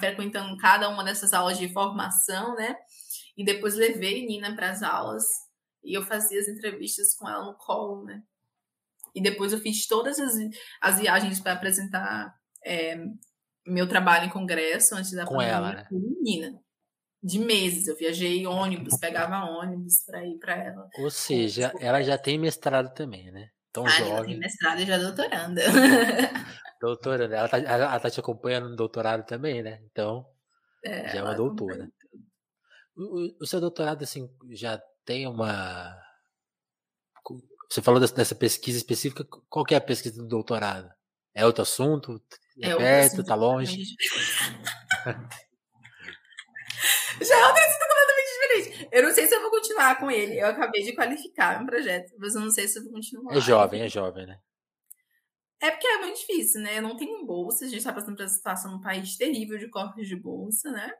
frequentando 0.00 0.56
cada 0.56 0.88
uma 0.88 1.04
dessas 1.04 1.34
aulas 1.34 1.58
de 1.58 1.68
formação, 1.68 2.54
né? 2.54 2.74
E 3.36 3.44
depois 3.44 3.74
levei 3.74 4.26
Nina 4.26 4.54
para 4.54 4.70
as 4.70 4.82
aulas 4.82 5.24
e 5.84 5.96
eu 5.96 6.02
fazia 6.02 6.40
as 6.40 6.48
entrevistas 6.48 7.14
com 7.14 7.28
ela 7.28 7.44
no 7.44 7.54
colo, 7.58 8.04
né? 8.04 8.22
E 9.14 9.22
depois 9.22 9.52
eu 9.52 9.60
fiz 9.60 9.86
todas 9.86 10.18
as, 10.18 10.34
as 10.80 10.98
viagens 10.98 11.40
para 11.40 11.52
apresentar 11.52 12.34
é, 12.64 12.96
meu 13.66 13.88
trabalho 13.88 14.26
em 14.26 14.30
congresso 14.30 14.94
antes 14.94 15.12
da 15.12 15.24
com 15.24 15.34
pandemia 15.34 15.54
ela, 15.54 15.72
né? 15.72 15.86
com 15.88 15.98
Nina 16.22 16.64
de 17.24 17.38
meses. 17.38 17.88
Eu 17.88 17.96
viajei 17.96 18.46
ônibus, 18.46 18.98
pegava 18.98 19.50
ônibus 19.50 20.04
para 20.04 20.24
ir 20.24 20.38
para 20.38 20.54
ela. 20.54 20.88
Ou 20.98 21.10
seja, 21.10 21.72
ela 21.80 22.02
já 22.02 22.18
tem 22.18 22.38
mestrado 22.38 22.92
também, 22.92 23.32
né? 23.32 23.48
Tão 23.72 23.86
ah, 23.86 23.88
jovem. 23.88 24.14
Já 24.14 24.24
tem 24.24 24.38
mestrado 24.38 24.80
e 24.80 24.86
já 24.86 24.98
doutoranda. 24.98 25.62
doutoranda. 26.80 27.34
Ela 27.34 27.48
tá, 27.48 27.58
ela 27.58 28.00
tá 28.00 28.10
te 28.10 28.20
acompanhando 28.20 28.68
no 28.68 28.76
doutorado 28.76 29.24
também, 29.24 29.62
né? 29.62 29.80
Então, 29.90 30.26
é, 30.84 31.08
já 31.08 31.18
é 31.18 31.22
uma 31.22 31.34
doutora. 31.34 31.88
O, 32.94 33.42
o, 33.42 33.46
seu 33.46 33.60
doutorado, 33.60 34.04
assim, 34.04 34.28
já 34.50 34.80
tem 35.04 35.26
uma. 35.26 35.96
Você 37.68 37.82
falou 37.82 38.00
dessa, 38.00 38.34
pesquisa 38.34 38.78
específica. 38.78 39.24
Qual 39.48 39.64
que 39.64 39.74
é 39.74 39.78
a 39.78 39.80
pesquisa 39.80 40.22
do 40.22 40.28
doutorado? 40.28 40.90
É 41.34 41.44
outro 41.44 41.62
assunto? 41.62 42.22
É, 42.60 42.70
é 42.70 42.76
perto? 42.76 43.12
Assunto, 43.14 43.26
tá 43.26 43.34
longe? 43.34 43.82
Já 47.22 47.36
é 47.36 47.46
um 47.46 47.52
assunto 47.52 47.86
completamente 47.88 48.32
diferente. 48.32 48.88
Eu 48.92 49.02
não 49.02 49.12
sei 49.12 49.26
se 49.26 49.34
eu 49.34 49.40
vou 49.40 49.50
continuar 49.50 49.98
com 49.98 50.10
ele. 50.10 50.38
Eu 50.38 50.46
acabei 50.46 50.82
de 50.82 50.94
qualificar 50.94 51.62
um 51.62 51.66
projeto, 51.66 52.12
mas 52.18 52.34
eu 52.34 52.40
não 52.40 52.50
sei 52.50 52.68
se 52.68 52.78
eu 52.78 52.84
vou 52.84 52.92
continuar. 52.92 53.36
É 53.36 53.40
jovem, 53.40 53.82
é 53.82 53.88
jovem, 53.88 54.26
né? 54.26 54.38
É 55.60 55.70
porque 55.70 55.86
é 55.86 55.98
muito 55.98 56.18
difícil, 56.18 56.60
né? 56.60 56.78
Eu 56.78 56.82
não 56.82 56.96
tenho 56.96 57.24
bolsa, 57.24 57.64
a 57.64 57.68
gente 57.68 57.78
está 57.78 57.92
passando 57.92 58.16
por 58.16 58.22
uma 58.22 58.28
situação 58.28 58.72
num 58.72 58.80
país 58.80 59.16
terrível 59.16 59.56
de 59.56 59.68
cortes 59.68 60.06
de 60.06 60.16
bolsa, 60.16 60.70
né? 60.70 60.92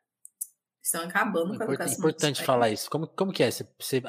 Estão 0.83 1.03
acabando 1.03 1.57
com 1.57 1.63
a 1.63 1.67
educação. 1.67 1.95
É 1.95 1.99
importante 1.99 2.43
falar 2.43 2.71
isso. 2.71 2.89
Como, 2.91 3.07
como 3.07 3.33
que 3.33 3.43
é? 3.43 3.51
Você, 3.51 3.69
você, 3.79 4.03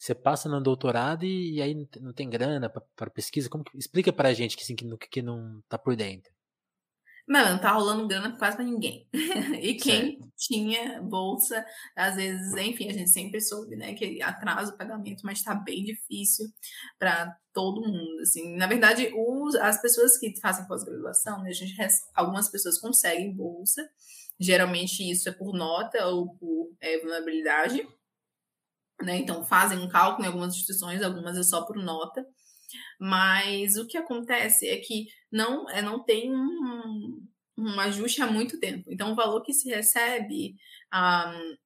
você 0.00 0.14
passa 0.14 0.48
no 0.48 0.62
doutorado 0.62 1.26
e, 1.26 1.56
e 1.56 1.62
aí 1.62 1.86
não 2.00 2.14
tem 2.14 2.30
grana 2.30 2.70
para 2.96 3.10
pesquisa? 3.10 3.50
Como 3.50 3.62
que, 3.62 3.76
explica 3.76 4.10
para 4.10 4.30
a 4.30 4.32
gente 4.32 4.56
que, 4.56 4.62
assim, 4.62 4.74
que, 4.74 4.86
que 4.96 5.20
não 5.20 5.62
tá 5.68 5.76
por 5.76 5.94
dentro. 5.94 6.32
Não, 7.28 7.50
não 7.50 7.58
tá 7.60 7.72
rolando 7.72 8.08
grana 8.08 8.34
quase 8.38 8.56
pra 8.56 8.64
ninguém. 8.64 9.06
e 9.60 9.74
quem 9.74 10.18
certo. 10.18 10.32
tinha 10.38 11.02
bolsa, 11.02 11.62
às 11.94 12.16
vezes, 12.16 12.54
enfim, 12.54 12.88
a 12.88 12.94
gente 12.94 13.10
sempre 13.10 13.42
soube, 13.42 13.76
né, 13.76 13.92
que 13.92 14.22
atrasa 14.22 14.72
o 14.72 14.76
pagamento, 14.78 15.20
mas 15.22 15.42
tá 15.42 15.54
bem 15.54 15.84
difícil 15.84 16.46
para 16.98 17.36
todo 17.52 17.86
mundo, 17.86 18.22
assim. 18.22 18.56
Na 18.56 18.66
verdade, 18.66 19.12
os, 19.14 19.54
as 19.56 19.82
pessoas 19.82 20.16
que 20.16 20.34
fazem 20.40 20.66
pós-graduação, 20.66 21.42
né, 21.42 21.50
a 21.50 21.52
gente, 21.52 21.76
algumas 22.14 22.48
pessoas 22.48 22.80
conseguem 22.80 23.36
bolsa, 23.36 23.86
geralmente 24.40 25.08
isso 25.08 25.28
é 25.28 25.32
por 25.32 25.52
nota 25.52 26.06
ou 26.06 26.34
por 26.36 26.72
é, 26.80 26.98
vulnerabilidade, 27.00 27.86
né, 29.02 29.18
então 29.18 29.44
fazem 29.44 29.78
um 29.78 29.88
cálculo 29.88 30.24
em 30.24 30.28
algumas 30.28 30.54
instituições, 30.54 31.02
algumas 31.02 31.36
é 31.36 31.42
só 31.42 31.64
por 31.64 31.76
nota, 31.76 32.24
mas 32.98 33.76
o 33.76 33.86
que 33.86 33.96
acontece 33.96 34.68
é 34.68 34.76
que 34.76 35.06
não, 35.30 35.68
é, 35.70 35.82
não 35.82 36.04
tem 36.04 36.34
um, 36.34 37.26
um 37.56 37.80
ajuste 37.80 38.22
há 38.22 38.26
muito 38.26 38.58
tempo. 38.58 38.90
Então, 38.90 39.12
o 39.12 39.16
valor 39.16 39.42
que 39.42 39.52
se 39.52 39.68
recebe 39.68 40.56
um, 40.92 41.56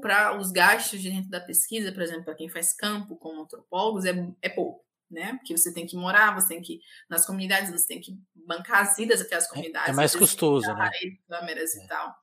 para 0.00 0.38
os 0.38 0.50
gastos 0.50 1.02
dentro 1.02 1.30
da 1.30 1.40
pesquisa, 1.40 1.92
por 1.92 2.02
exemplo, 2.02 2.24
para 2.24 2.34
quem 2.34 2.48
faz 2.48 2.72
campo 2.72 3.16
como 3.16 3.42
antropólogos, 3.42 4.04
é, 4.04 4.14
é 4.42 4.48
pouco. 4.48 4.84
Né? 5.10 5.32
Porque 5.34 5.56
você 5.56 5.74
tem 5.74 5.86
que 5.86 5.96
morar, 5.96 6.32
você 6.32 6.54
tem 6.54 6.62
que 6.62 6.80
nas 7.08 7.26
comunidades, 7.26 7.72
você 7.72 7.84
tem 7.84 8.00
que 8.00 8.16
bancar 8.32 8.82
as 8.82 8.96
idas 8.96 9.20
até 9.20 9.34
as 9.34 9.48
comunidades. 9.48 9.88
É, 9.88 9.90
é 9.90 9.94
mais 9.94 10.14
custoso, 10.14 10.72
né? 10.72 10.88
Câmeras 11.28 11.74
é. 11.74 11.84
e 11.84 11.88
tal. 11.88 12.14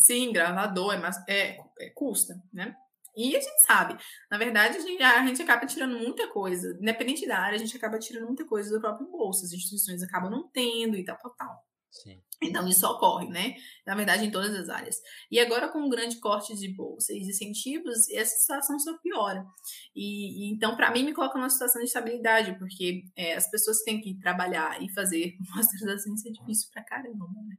Sim, 0.00 0.32
gravador, 0.32 0.94
é, 0.94 0.98
mais, 0.98 1.16
é, 1.28 1.58
é 1.78 1.90
custa, 1.90 2.34
né? 2.52 2.74
E 3.16 3.36
a 3.36 3.40
gente 3.40 3.60
sabe, 3.66 3.98
na 4.30 4.38
verdade, 4.38 4.78
a 4.78 4.80
gente, 4.80 5.02
a 5.02 5.26
gente 5.26 5.42
acaba 5.42 5.66
tirando 5.66 5.98
muita 5.98 6.28
coisa, 6.28 6.78
independente 6.80 7.26
da 7.26 7.38
área, 7.38 7.56
a 7.56 7.58
gente 7.58 7.76
acaba 7.76 7.98
tirando 7.98 8.26
muita 8.26 8.46
coisa 8.46 8.70
do 8.70 8.80
próprio 8.80 9.10
bolso, 9.10 9.44
as 9.44 9.52
instituições 9.52 10.02
acabam 10.02 10.30
não 10.30 10.48
tendo 10.48 10.96
e 10.96 11.04
tal, 11.04 11.18
tal, 11.18 11.34
tal. 11.34 11.64
Sim. 11.90 12.22
Então, 12.42 12.66
isso 12.66 12.86
ocorre, 12.86 13.28
né? 13.28 13.54
Na 13.86 13.94
verdade, 13.94 14.24
em 14.24 14.30
todas 14.30 14.54
as 14.54 14.68
áreas. 14.70 14.96
E 15.30 15.38
agora, 15.38 15.68
com 15.68 15.80
o 15.80 15.90
grande 15.90 16.16
corte 16.20 16.56
de 16.56 16.68
bolsa 16.68 17.12
e 17.12 17.18
incentivos, 17.18 18.08
essa 18.10 18.36
situação 18.36 18.78
só 18.78 18.96
piora. 18.98 19.44
E, 19.94 20.46
e 20.48 20.54
então, 20.54 20.76
para 20.76 20.90
mim, 20.90 21.04
me 21.04 21.12
coloca 21.12 21.36
numa 21.36 21.50
situação 21.50 21.82
de 21.82 21.88
estabilidade, 21.88 22.56
porque 22.58 23.02
é, 23.16 23.34
as 23.34 23.50
pessoas 23.50 23.82
têm 23.82 24.00
que 24.00 24.18
trabalhar 24.20 24.80
e 24.82 24.90
fazer 24.94 25.36
pós-graduação, 25.52 26.14
é 26.26 26.30
difícil 26.30 26.70
pra 26.72 26.84
caramba, 26.84 27.26
né? 27.46 27.56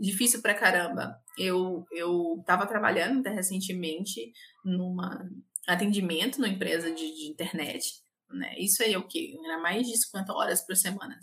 Difícil 0.00 0.40
pra 0.40 0.54
caramba. 0.54 1.14
Eu, 1.38 1.84
eu 1.92 2.42
tava 2.46 2.66
trabalhando 2.66 3.20
até 3.20 3.30
recentemente 3.30 4.32
numa 4.64 5.28
atendimento 5.66 6.40
numa 6.40 6.52
empresa 6.52 6.90
de, 6.90 7.14
de 7.14 7.30
internet, 7.30 8.02
né? 8.30 8.54
Isso 8.58 8.82
aí 8.82 8.94
é 8.94 8.98
o 8.98 9.06
quê? 9.06 9.36
Era 9.44 9.58
mais 9.58 9.86
de 9.86 9.96
50 9.96 10.32
horas 10.32 10.66
por 10.66 10.74
semana. 10.74 11.18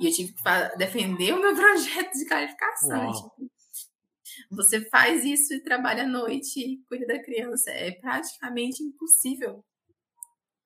E 0.00 0.06
eu 0.06 0.12
tive 0.12 0.32
que 0.32 0.76
defender 0.78 1.34
o 1.34 1.40
meu 1.40 1.54
projeto 1.56 2.12
de 2.12 2.26
qualificação. 2.26 3.12
Tipo, 3.12 3.50
você 4.50 4.80
faz 4.88 5.24
isso 5.24 5.52
e 5.54 5.62
trabalha 5.62 6.04
à 6.04 6.06
noite 6.06 6.60
e 6.60 6.82
cuida 6.86 7.06
da 7.06 7.22
criança. 7.22 7.70
É 7.70 7.90
praticamente 7.90 8.82
impossível. 8.82 9.64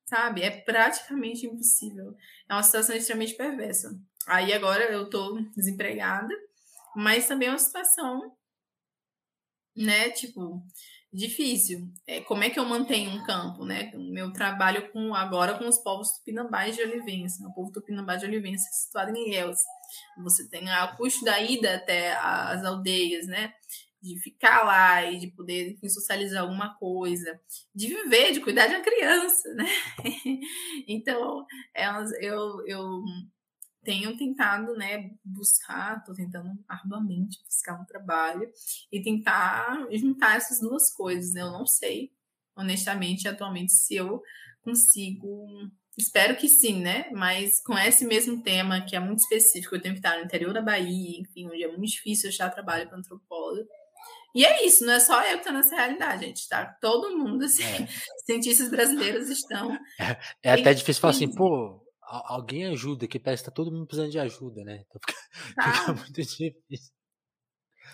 Sabe? 0.07 0.43
É 0.43 0.51
praticamente 0.51 1.47
impossível. 1.47 2.15
É 2.49 2.55
uma 2.55 2.63
situação 2.63 2.95
extremamente 2.95 3.35
perversa. 3.35 3.91
Aí 4.27 4.53
agora 4.53 4.85
eu 4.93 5.09
tô 5.09 5.41
desempregada 5.57 6.35
mas 6.97 7.29
também 7.29 7.49
é 7.49 7.51
uma 7.51 7.59
situação, 7.59 8.37
né, 9.77 10.11
tipo, 10.11 10.63
difícil. 11.15 11.89
É, 12.07 12.21
como 12.21 12.43
é 12.43 12.51
que 12.51 12.59
eu 12.59 12.65
mantenho 12.65 13.11
um 13.11 13.23
campo, 13.25 13.65
né? 13.65 13.93
Meu 13.95 14.33
trabalho 14.33 14.91
com 14.91 15.15
agora 15.15 15.57
com 15.57 15.69
os 15.69 15.79
povos 15.79 16.11
tupinambás 16.19 16.75
de 16.75 16.83
Olivença, 16.83 17.47
o 17.47 17.55
povo 17.55 17.71
tupinambá 17.71 18.17
de 18.17 18.27
Olivença 18.27 18.69
situado 18.73 19.17
em 19.17 19.29
Ilhéus. 19.29 19.61
Você 20.19 20.49
tem 20.49 20.65
o 20.69 20.97
custo 20.97 21.25
da 21.25 21.41
ida 21.41 21.77
até 21.77 22.15
as 22.15 22.65
aldeias, 22.65 23.27
né? 23.29 23.55
De 24.03 24.19
ficar 24.21 24.65
lá 24.65 25.05
e 25.05 25.19
de 25.19 25.29
poder 25.29 25.73
enfim, 25.73 25.89
socializar 25.89 26.43
alguma 26.43 26.75
coisa, 26.75 27.41
de 27.75 27.87
viver, 27.89 28.33
de 28.33 28.41
cuidar 28.41 28.67
de 28.67 28.75
uma 28.75 28.83
criança, 28.85 29.55
né? 29.55 29.67
então, 30.89 31.47
eu, 32.21 32.67
eu 32.67 33.03
tenho 33.85 34.17
tentado, 34.17 34.75
né, 34.75 35.11
buscar, 35.25 35.99
estou 35.99 36.15
tentando 36.15 36.51
arduamente 36.67 37.43
buscar 37.45 37.81
um 37.81 37.85
trabalho 37.85 38.51
e 38.91 39.03
tentar 39.03 39.87
juntar 39.93 40.37
essas 40.37 40.59
duas 40.61 40.93
coisas, 40.93 41.33
né? 41.35 41.43
Eu 41.43 41.53
não 41.53 41.67
sei, 41.67 42.11
honestamente, 42.57 43.29
atualmente, 43.29 43.73
se 43.73 43.95
eu 43.95 44.23
consigo. 44.63 45.47
Espero 45.97 46.37
que 46.37 46.49
sim, 46.49 46.81
né? 46.81 47.09
Mas 47.13 47.63
com 47.63 47.79
esse 47.79 48.05
mesmo 48.05 48.43
tema, 48.43 48.81
que 48.81 48.97
é 48.97 49.01
muito 49.01 49.21
específico, 49.21 49.77
eu 49.77 49.81
tenho 49.81 49.95
que 49.95 50.01
estar 50.01 50.19
no 50.19 50.25
interior 50.25 50.53
da 50.53 50.61
Bahia, 50.61 51.21
enfim, 51.21 51.47
onde 51.47 51.63
é 51.63 51.69
muito 51.69 51.87
difícil 51.93 52.31
achar 52.31 52.51
trabalho 52.51 52.89
para 52.89 52.99
antropólogo. 52.99 53.69
E 54.35 54.45
é 54.45 54.67
isso, 54.67 54.85
não 54.85 54.95
é 54.95 54.99
só 54.99 55.23
eu 55.23 55.35
que 55.35 55.39
estou 55.39 55.53
nessa 55.53 55.77
realidade, 55.77 56.27
gente. 56.27 56.49
Tá? 56.49 56.67
Todo 56.81 57.17
mundo, 57.17 57.45
assim, 57.45 57.63
é. 57.63 57.87
cientistas 58.27 58.69
brasileiros 58.69 59.29
estão. 59.29 59.73
É, 60.01 60.19
é 60.43 60.53
até 60.55 60.75
difícil 60.75 61.01
falar 61.01 61.13
assim, 61.13 61.33
pô, 61.33 61.84
alguém 62.07 62.67
ajuda, 62.67 63.07
que 63.07 63.19
parece 63.19 63.43
que 63.43 63.51
tá 63.51 63.55
todo 63.55 63.73
mundo 63.73 63.87
precisando 63.87 64.11
de 64.11 64.19
ajuda, 64.19 64.63
né? 64.65 64.85
Então 64.87 65.01
fica, 65.01 65.55
tá. 65.55 65.73
fica 65.73 65.93
muito 65.95 66.13
difícil. 66.13 66.93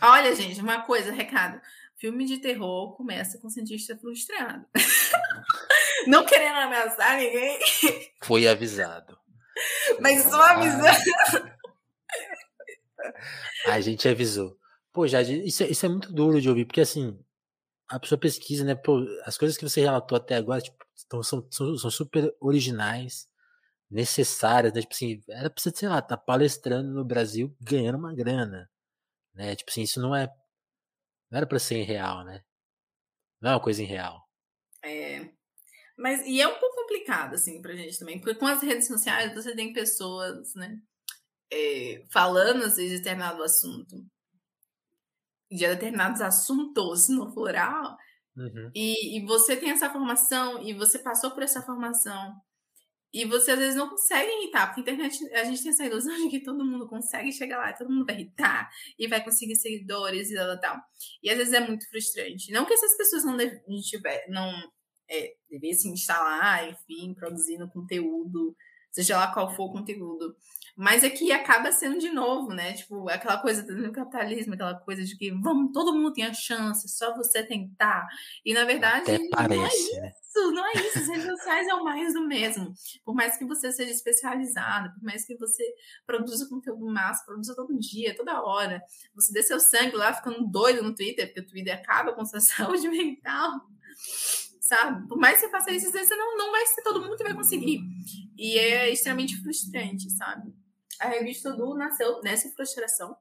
Olha, 0.03 0.35
gente, 0.35 0.61
uma 0.61 0.83
coisa, 0.83 1.13
recado. 1.13 1.61
Filme 1.97 2.25
de 2.25 2.39
terror 2.39 2.97
começa 2.97 3.39
com 3.39 3.51
cientista 3.51 3.97
frustrado. 3.99 4.65
Não 6.07 6.25
querendo 6.25 6.57
ameaçar 6.57 7.19
ninguém. 7.19 7.59
Foi 8.23 8.49
avisado. 8.49 9.19
Mas 10.01 10.23
só 10.23 10.41
avisando. 10.41 11.51
A 13.67 13.81
gente 13.81 14.09
avisou. 14.09 14.57
Pô, 14.93 15.07
já 15.07 15.21
isso, 15.21 15.63
é, 15.63 15.69
isso 15.69 15.85
é 15.85 15.89
muito 15.89 16.13
duro 16.13 16.41
de 16.41 16.49
ouvir, 16.49 16.65
porque 16.65 16.81
assim, 16.81 17.19
a 17.89 18.01
pessoa 18.01 18.19
pesquisa, 18.19 18.65
né? 18.65 18.75
Pô, 18.75 19.05
as 19.25 19.37
coisas 19.37 19.59
que 19.59 19.69
você 19.69 19.81
relatou 19.81 20.17
até 20.17 20.37
agora 20.37 20.63
tipo, 20.63 20.79
são, 21.23 21.23
são, 21.51 21.77
são 21.77 21.91
super 21.91 22.35
originais, 22.41 23.29
necessárias, 23.91 24.73
né? 24.73 24.81
Tipo 24.81 24.95
assim, 24.95 25.23
era 25.29 25.51
pra 25.51 25.61
você, 25.61 25.71
sei 25.71 25.89
lá, 25.89 26.01
tá 26.01 26.17
palestrando 26.17 26.93
no 26.93 27.05
Brasil 27.05 27.55
ganhando 27.61 27.99
uma 27.99 28.15
grana, 28.15 28.71
né? 29.35 29.57
Tipo 29.57 29.71
assim, 29.71 29.83
isso 29.83 30.01
não 30.01 30.15
é. 30.15 30.27
Não 31.31 31.39
era 31.39 31.47
pra 31.47 31.59
ser 31.59 31.83
real, 31.83 32.25
né? 32.25 32.43
Não 33.41 33.51
é 33.51 33.55
uma 33.55 33.63
coisa 33.63 33.83
irreal. 33.83 34.29
É. 34.85 35.29
Mas, 35.97 36.27
e 36.27 36.41
é 36.41 36.49
um 36.49 36.59
pouco 36.59 36.77
complicado, 36.77 37.35
assim, 37.35 37.61
pra 37.61 37.75
gente 37.75 37.99
também, 37.99 38.19
porque 38.19 38.39
com 38.39 38.47
as 38.47 38.63
redes 38.63 38.87
sociais 38.87 39.35
você 39.35 39.55
tem 39.55 39.73
pessoas, 39.73 40.55
né, 40.55 40.81
é, 41.53 42.07
falando, 42.11 42.65
às 42.65 42.77
vezes, 42.77 42.93
de 42.93 42.97
determinado 42.99 43.43
assunto, 43.43 43.97
de 45.51 45.67
determinados 45.67 46.23
assuntos 46.23 47.09
no 47.11 47.35
plural, 47.35 47.99
uhum. 48.35 48.71
e, 48.75 49.19
e 49.19 49.27
você 49.27 49.57
tem 49.57 49.71
essa 49.71 49.91
formação, 49.91 50.63
e 50.63 50.73
você 50.73 50.99
passou 50.99 51.33
por 51.33 51.43
essa 51.43 51.61
formação, 51.61 52.35
e 53.13 53.25
você 53.25 53.53
às 53.53 53.59
vezes 53.59 53.75
não 53.75 53.89
consegue 53.89 54.31
irritar, 54.31 54.67
porque 54.67 54.81
a 54.81 54.93
internet, 54.93 55.33
a 55.35 55.45
gente 55.45 55.63
tem 55.63 55.73
essa 55.73 55.85
ilusão 55.85 56.17
de 56.17 56.29
que 56.29 56.43
todo 56.43 56.65
mundo 56.65 56.89
consegue 56.89 57.33
chegar 57.33 57.59
lá, 57.59 57.73
todo 57.73 57.91
mundo 57.91 58.07
vai 58.07 58.15
irritar 58.15 58.71
e 58.99 59.09
vai 59.09 59.23
conseguir 59.23 59.57
seguidores 59.57 60.31
e 60.31 60.35
tal, 60.35 60.61
tal. 60.61 60.77
E 61.23 61.31
às 61.31 61.37
vezes 61.37 61.53
é 61.53 61.61
muito 61.61 61.89
frustrante. 61.89 62.53
Não 62.53 62.65
que 62.65 62.75
essas 62.75 62.97
pessoas 62.97 63.25
não, 63.25 63.37
deve, 63.37 63.61
não 64.29 64.53
é, 65.11 65.35
devessem 65.51 65.93
enfim, 66.71 67.15
produzindo 67.15 67.69
conteúdo, 67.69 68.57
seja 68.93 69.17
lá 69.17 69.33
qual 69.33 69.55
for 69.55 69.65
o 69.65 69.73
conteúdo. 69.73 70.37
Mas 70.77 71.05
aqui 71.05 71.33
acaba 71.33 71.73
sendo 71.73 71.99
de 71.99 72.11
novo, 72.11 72.53
né? 72.53 72.73
Tipo, 72.73 73.09
aquela 73.09 73.39
coisa 73.39 73.63
do 73.63 73.93
capitalismo, 73.93 74.55
aquela 74.55 74.75
coisa 74.75 75.05
de 75.05 75.17
que 75.17 75.31
vamos, 75.31 75.73
todo 75.73 75.95
mundo 75.95 76.13
tem 76.13 76.25
a 76.25 76.33
chance, 76.33 76.89
só 76.89 77.15
você 77.17 77.43
tentar. 77.43 78.07
E 78.45 78.55
na 78.55 78.65
verdade, 78.65 79.19
não 79.19 79.65
é 79.65 79.69
isso, 79.69 80.53
não 80.53 80.67
é 80.67 80.73
isso. 80.75 80.99
As 80.99 81.09
redes 81.09 81.27
sociais 81.27 81.69
é 81.69 81.75
o 81.75 81.85
mais 81.85 82.15
do 82.15 82.27
mesmo. 82.27 82.73
Por 83.05 83.15
mais 83.15 83.37
que 83.37 83.45
você 83.45 83.73
seja 83.73 83.91
especializado, 83.91 84.93
por 84.95 85.03
mais 85.03 85.25
que 85.25 85.37
você 85.37 85.65
produza 86.07 86.49
conteúdo 86.49 86.87
massa, 86.87 87.25
produza 87.25 87.55
todo 87.55 87.79
dia, 87.79 88.17
toda 88.17 88.43
hora, 88.43 88.83
você 89.15 89.33
dê 89.33 89.43
seu 89.43 89.61
sangue 89.61 89.97
lá 89.97 90.13
ficando 90.13 90.47
doido 90.47 90.83
no 90.83 90.95
Twitter, 90.95 91.27
porque 91.27 91.41
o 91.41 91.47
Twitter 91.47 91.75
acaba 91.75 92.13
com 92.13 92.25
sua 92.25 92.41
saúde 92.41 92.89
mental 92.89 93.61
sabe? 94.71 95.09
Por 95.09 95.19
mais 95.19 95.35
que 95.35 95.47
você 95.47 95.51
faça 95.51 95.73
isso, 95.73 95.87
às 95.89 95.93
vezes 95.93 96.09
você 96.09 96.17
não, 96.17 96.37
não 96.39 96.53
vai 96.53 96.65
ser 96.67 96.83
todo 96.83 97.01
mundo 97.01 97.17
que 97.17 97.25
vai 97.25 97.35
conseguir. 97.35 97.81
E 98.39 98.57
é 98.57 98.91
extremamente 98.93 99.37
frustrante, 99.43 100.09
sabe? 100.11 100.53
A 101.01 101.09
revista 101.09 101.53
Du 101.53 101.75
nasceu 101.75 102.21
nessa 102.23 102.49
frustração. 102.51 103.17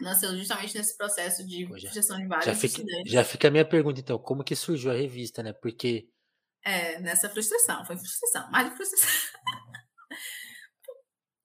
Nasceu 0.00 0.36
justamente 0.36 0.76
nesse 0.76 0.96
processo 0.96 1.46
de 1.46 1.66
Pô, 1.66 1.78
já, 1.78 1.90
frustração 1.90 2.18
de 2.18 2.26
vários 2.26 2.46
já 2.46 2.54
fica, 2.54 2.66
estudantes. 2.66 3.12
Já 3.12 3.24
fica 3.24 3.48
a 3.48 3.50
minha 3.50 3.64
pergunta, 3.64 4.00
então, 4.00 4.18
como 4.18 4.44
que 4.44 4.54
surgiu 4.54 4.90
a 4.90 4.94
revista, 4.94 5.42
né? 5.42 5.52
Porque... 5.52 6.08
É, 6.64 7.00
nessa 7.00 7.28
frustração, 7.28 7.84
foi 7.84 7.96
frustração, 7.96 8.50
mais 8.50 8.70
de 8.70 8.76
frustração. 8.76 9.08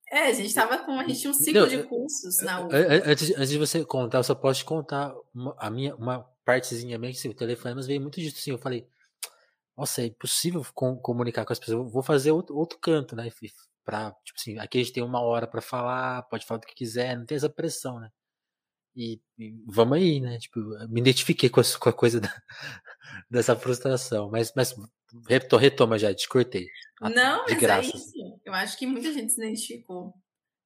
É, 0.09 0.27
a 0.27 0.33
gente 0.33 0.53
tava 0.53 0.77
com. 0.79 0.97
A 0.97 1.05
gente 1.05 1.19
tinha 1.19 1.31
um 1.31 1.33
ciclo 1.33 1.61
Não, 1.61 1.67
de 1.67 1.83
cursos 1.83 2.41
na 2.41 2.65
UFA. 2.65 2.77
Antes, 3.05 3.31
antes 3.31 3.49
de 3.49 3.57
você 3.57 3.83
contar, 3.83 4.19
eu 4.19 4.23
só 4.23 4.33
posso 4.33 4.59
te 4.59 4.65
contar 4.65 5.13
uma, 5.33 5.53
a 5.59 5.69
minha, 5.69 5.93
uma 5.95 6.23
partezinha 6.45 6.97
minha 6.97 7.11
que 7.11 7.17
assim, 7.17 7.27
o 7.27 7.33
telefone, 7.33 7.75
mas 7.75 7.87
veio 7.87 7.99
muito 7.99 8.19
disso 8.19 8.37
assim. 8.37 8.51
Eu 8.51 8.57
falei, 8.57 8.87
nossa, 9.77 10.01
é 10.01 10.05
impossível 10.05 10.65
com, 10.73 10.95
comunicar 10.97 11.45
com 11.45 11.51
as 11.51 11.59
pessoas. 11.59 11.91
vou 11.91 12.01
fazer 12.01 12.31
outro, 12.31 12.55
outro 12.55 12.79
canto, 12.79 13.17
né? 13.17 13.29
Pra, 13.87 14.11
tipo 14.25 14.37
assim, 14.37 14.59
aqui 14.59 14.79
a 14.79 14.83
gente 14.83 14.91
tem 14.91 15.01
uma 15.01 15.21
hora 15.21 15.47
para 15.47 15.61
falar, 15.61 16.23
pode 16.23 16.45
falar 16.45 16.59
do 16.59 16.67
que 16.67 16.75
quiser, 16.75 17.17
não 17.17 17.25
tem 17.25 17.37
essa 17.37 17.49
pressão, 17.49 18.01
né? 18.01 18.11
E, 18.93 19.21
e 19.39 19.55
vamos 19.65 19.97
aí, 19.97 20.19
né? 20.19 20.37
Tipo, 20.39 20.59
me 20.89 20.99
identifiquei 20.99 21.49
com 21.49 21.61
a, 21.61 21.63
com 21.79 21.87
a 21.87 21.93
coisa 21.93 22.19
da, 22.19 22.43
dessa 23.31 23.55
frustração, 23.55 24.29
mas, 24.29 24.51
mas 24.53 24.75
retoma 25.25 25.97
já, 25.97 26.13
te 26.13 26.27
cortei. 26.27 26.67
Não, 26.99 27.45
de 27.45 27.53
mas 27.53 27.53
é 27.53 27.55
graça. 27.55 27.87
é 27.87 27.95
isso. 27.95 28.39
Eu 28.43 28.53
acho 28.53 28.77
que 28.77 28.85
muita 28.85 29.13
gente 29.13 29.31
se 29.31 29.41
identificou 29.41 30.13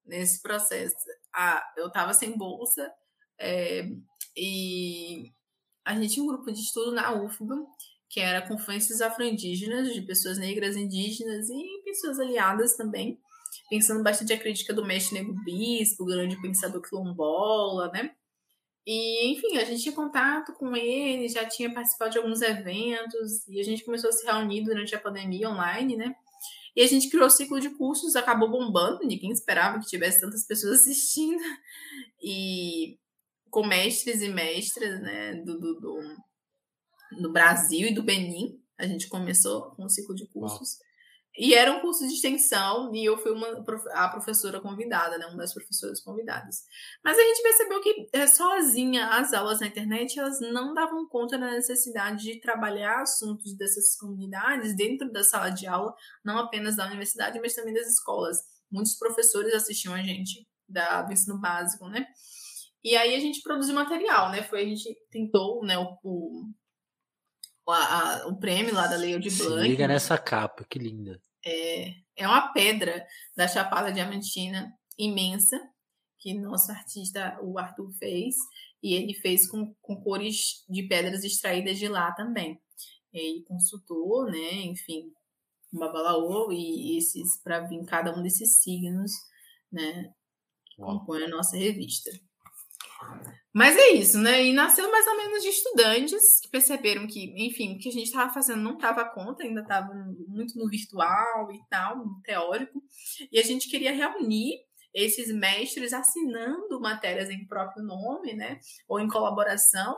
nesse 0.04 0.42
processo. 0.42 0.96
Ah, 1.32 1.64
eu 1.78 1.92
tava 1.92 2.16
sem 2.16 2.36
bolsa 2.36 2.92
é, 3.40 3.88
e 4.36 5.32
a 5.86 5.94
gente 5.94 6.16
tinha 6.16 6.24
um 6.24 6.28
grupo 6.28 6.52
de 6.52 6.60
estudo 6.60 6.92
na 6.92 7.14
UFBA 7.14 7.56
que 8.12 8.20
era 8.20 8.46
Confluências 8.46 9.00
Afro-Indígenas, 9.00 9.94
de 9.94 10.02
pessoas 10.02 10.38
negras, 10.38 10.76
indígenas 10.76 11.50
e 11.50 11.82
pessoas 11.86 12.20
aliadas 12.20 12.76
também, 12.76 13.18
pensando 13.70 14.04
bastante 14.04 14.34
a 14.34 14.38
crítica 14.38 14.74
do 14.74 14.86
mestre 14.86 15.18
Negro 15.18 15.34
Bispo, 15.46 16.06
grande 16.06 16.40
pensador 16.42 16.82
quilombola, 16.82 17.90
né? 17.94 18.12
E, 18.86 19.32
enfim, 19.32 19.58
a 19.58 19.64
gente 19.64 19.84
tinha 19.84 19.96
contato 19.96 20.54
com 20.56 20.76
ele, 20.76 21.30
já 21.30 21.46
tinha 21.46 21.74
participado 21.74 22.12
de 22.12 22.18
alguns 22.18 22.42
eventos, 22.42 23.48
e 23.48 23.62
a 23.62 23.64
gente 23.64 23.86
começou 23.86 24.10
a 24.10 24.14
se 24.14 24.26
reunir 24.26 24.66
durante 24.66 24.94
a 24.94 25.00
pandemia 25.00 25.50
online, 25.50 25.96
né? 25.96 26.14
E 26.76 26.82
a 26.82 26.88
gente 26.88 27.10
criou 27.10 27.28
o 27.28 27.30
ciclo 27.30 27.62
de 27.62 27.70
cursos, 27.70 28.18
acabou 28.18 28.50
bombando, 28.50 29.08
ninguém 29.08 29.32
esperava 29.32 29.80
que 29.80 29.88
tivesse 29.88 30.20
tantas 30.20 30.46
pessoas 30.46 30.82
assistindo, 30.82 31.42
e 32.22 32.98
com 33.50 33.66
mestres 33.66 34.22
e 34.22 34.28
mestras, 34.28 35.00
né, 35.02 35.36
do, 35.46 35.58
do, 35.58 35.80
do 35.80 36.18
no 37.12 37.32
Brasil 37.32 37.88
e 37.88 37.94
do 37.94 38.04
Benin. 38.04 38.60
A 38.78 38.88
gente 38.88 39.08
começou 39.08 39.72
com 39.76 39.86
um 39.86 39.90
ciclo 39.90 40.16
de 40.16 40.28
cursos. 40.28 40.78
E 41.38 41.54
era 41.54 41.72
um 41.72 41.80
curso 41.80 42.06
de 42.06 42.14
extensão 42.14 42.94
e 42.94 43.06
eu 43.06 43.18
fui 43.18 43.32
uma, 43.32 43.64
a 43.94 44.10
professora 44.10 44.60
convidada, 44.60 45.18
né? 45.18 45.26
Uma 45.28 45.38
das 45.38 45.54
professoras 45.54 46.02
convidadas. 46.02 46.66
Mas 47.04 47.18
a 47.18 47.22
gente 47.22 47.42
percebeu 47.42 47.82
que 47.82 48.10
é, 48.12 48.28
sozinha 48.28 49.08
as 49.08 49.32
aulas 49.34 49.62
na 49.62 49.68
internet 49.68 50.20
elas 50.20 50.42
não 50.42 50.74
davam 50.74 51.08
conta 51.08 51.38
da 51.38 51.52
necessidade 51.52 52.24
de 52.24 52.42
trabalhar 52.42 53.02
assuntos 53.02 53.56
dessas 53.56 53.96
comunidades 53.96 54.76
dentro 54.76 55.10
da 55.10 55.24
sala 55.24 55.50
de 55.50 55.66
aula, 55.68 55.96
não 56.24 56.38
apenas 56.38 56.76
da 56.76 56.86
universidade, 56.86 57.40
mas 57.40 57.56
também 57.56 57.74
das 57.74 57.88
escolas. 57.88 58.40
Muitos 58.70 58.96
professores 58.98 59.54
assistiam 59.54 59.94
a 59.94 60.04
gente 60.04 60.46
da, 60.68 61.02
do 61.02 61.14
ensino 61.14 61.40
básico, 61.40 61.88
né? 61.88 62.06
E 62.84 62.96
aí 62.96 63.16
a 63.16 63.20
gente 63.20 63.42
produziu 63.42 63.76
material, 63.76 64.32
né? 64.32 64.44
Foi 64.44 64.64
a 64.64 64.66
gente 64.66 64.98
tentou, 65.10 65.64
né? 65.64 65.78
O, 65.78 65.98
o 66.04 66.52
a, 67.68 68.24
a, 68.24 68.28
o 68.28 68.38
prêmio 68.38 68.74
lá 68.74 68.88
da 68.88 68.96
Lei 68.96 69.18
de 69.20 69.30
Blanc. 69.30 69.68
liga 69.68 69.88
nessa 69.88 70.18
capa, 70.18 70.66
que 70.70 70.80
linda. 70.80 71.22
É, 71.46 71.94
é 72.16 72.28
uma 72.28 72.52
pedra 72.54 73.06
da 73.36 73.48
Chapada 73.48 73.92
Diamantina 73.92 74.72
imensa 74.98 75.60
que 76.22 76.36
nosso 76.36 76.72
artista, 76.72 77.38
o 77.42 77.58
Arthur, 77.58 77.92
fez. 77.94 78.36
E 78.82 78.94
ele 78.94 79.14
fez 79.14 79.50
com, 79.50 79.74
com 79.82 79.96
cores 80.02 80.64
de 80.70 80.84
pedras 80.84 81.24
extraídas 81.24 81.78
de 81.78 81.88
lá 81.88 82.12
também. 82.14 82.62
Ele 83.12 83.44
consultou, 83.44 84.26
né, 84.26 84.62
enfim, 84.64 85.12
um 85.74 85.80
babalaô 85.80 86.52
e 86.52 86.98
esses 86.98 87.42
para 87.44 87.62
vir 87.62 87.84
cada 87.86 88.18
um 88.18 88.22
desses 88.22 88.62
signos, 88.62 89.12
né, 89.72 90.14
que 90.66 90.82
compõem 90.82 91.24
a 91.24 91.28
nossa 91.28 91.58
revista. 91.58 92.12
Mas 93.54 93.76
é 93.76 93.90
isso, 93.90 94.18
né? 94.18 94.46
E 94.46 94.54
nasceu 94.54 94.90
mais 94.90 95.06
ou 95.08 95.18
menos 95.18 95.44
de 95.44 95.50
estudantes 95.50 96.40
que 96.42 96.50
perceberam 96.50 97.06
que, 97.06 97.34
enfim, 97.36 97.76
o 97.76 97.80
que 97.80 97.90
a 97.90 97.92
gente 97.92 98.06
estava 98.06 98.34
fazendo 98.34 98.62
não 98.62 98.76
estava 98.76 99.04
conta, 99.04 99.44
ainda 99.44 99.62
estava 99.62 99.94
muito 100.28 100.58
no 100.58 100.70
virtual 100.70 101.52
e 101.52 101.60
tal, 101.70 101.98
no 101.98 102.22
teórico. 102.22 102.82
E 103.30 103.38
a 103.38 103.44
gente 103.44 103.70
queria 103.70 103.92
reunir 103.92 104.62
esses 104.94 105.34
mestres 105.34 105.94
assinando 105.94 106.80
matérias 106.80 107.30
em 107.30 107.46
próprio 107.46 107.84
nome, 107.84 108.34
né? 108.34 108.60
Ou 108.88 109.00
em 109.00 109.08
colaboração, 109.08 109.98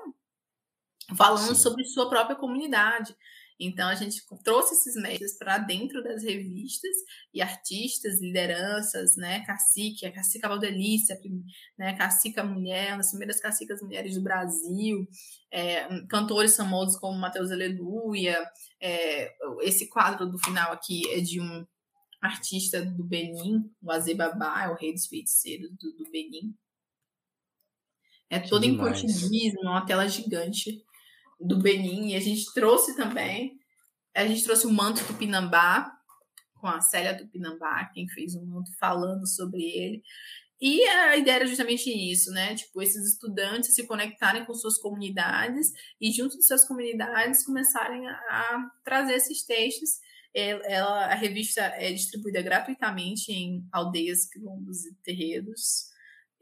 falando 1.15 1.55
Sim. 1.55 1.61
sobre 1.61 1.85
sua 1.85 2.09
própria 2.09 2.35
comunidade. 2.35 3.15
Então 3.59 3.87
a 3.87 3.95
gente 3.95 4.21
trouxe 4.43 4.73
esses 4.73 4.95
mestres 5.01 5.37
para 5.37 5.57
dentro 5.57 6.03
das 6.03 6.23
revistas 6.23 6.95
e 7.33 7.41
artistas, 7.41 8.21
lideranças, 8.21 9.15
né, 9.15 9.41
cacique, 9.45 10.05
a 10.05 10.11
cacica 10.11 10.47
Valdelícia, 10.47 11.19
né, 11.77 11.93
cacica 11.93 12.43
mulher, 12.43 12.89
uma 12.89 12.97
das 12.97 13.09
primeiras 13.09 13.39
cacicas 13.39 13.81
mulheres 13.81 14.15
do 14.15 14.21
Brasil, 14.21 15.07
é, 15.51 15.87
cantores 16.07 16.55
famosos 16.55 16.97
como 16.99 17.17
Mateus 17.17 17.51
Aleluia, 17.51 18.43
é, 18.81 19.33
esse 19.61 19.87
quadro 19.87 20.29
do 20.29 20.39
final 20.39 20.71
aqui 20.71 21.09
é 21.11 21.21
de 21.21 21.39
um 21.39 21.65
artista 22.21 22.83
do 22.83 23.03
Benin, 23.03 23.69
o 23.81 23.91
Azebabá, 23.91 24.63
é 24.63 24.69
o 24.69 24.75
rei 24.75 24.93
dos 24.93 25.07
feiticeiros 25.07 25.69
do, 25.71 25.91
do 25.93 26.09
Benin, 26.09 26.55
É 28.29 28.39
toda 28.39 28.65
em 28.65 28.77
português, 28.77 29.53
uma 29.61 29.85
tela 29.85 30.07
gigante 30.07 30.83
do 31.39 31.59
Benin. 31.59 32.09
E 32.09 32.15
a 32.15 32.19
gente 32.19 32.53
trouxe 32.53 32.95
também, 32.95 33.57
a 34.15 34.25
gente 34.25 34.43
trouxe 34.43 34.67
o 34.67 34.71
manto 34.71 35.03
do 35.05 35.13
Pinambá, 35.15 35.91
com 36.59 36.67
a 36.67 36.79
Célia 36.79 37.13
do 37.13 37.27
Pinambá, 37.27 37.89
quem 37.93 38.07
fez 38.07 38.35
um 38.35 38.45
manto 38.45 38.71
falando 38.79 39.27
sobre 39.27 39.61
ele. 39.63 40.01
E 40.61 40.81
a 40.87 41.17
ideia 41.17 41.35
era 41.35 41.45
justamente 41.45 41.89
isso, 41.89 42.31
né? 42.31 42.55
Tipo, 42.55 42.81
esses 42.81 43.05
estudantes 43.05 43.75
se 43.75 43.85
conectarem 43.85 44.45
com 44.45 44.53
suas 44.53 44.77
comunidades 44.77 45.73
e, 45.99 46.09
junto 46.09 46.37
de 46.37 46.45
suas 46.45 46.65
comunidades, 46.65 47.45
começarem 47.45 48.07
a, 48.07 48.13
a 48.13 48.71
trazer 48.81 49.15
esses 49.15 49.45
textos. 49.45 49.89
Ela, 50.33 51.07
a 51.07 51.15
revista 51.15 51.61
é 51.61 51.91
distribuída 51.91 52.41
gratuitamente 52.41 53.29
em 53.31 53.67
aldeias, 53.73 54.25
quilombos 54.29 54.85
e 54.85 54.95
terreiros, 55.03 55.89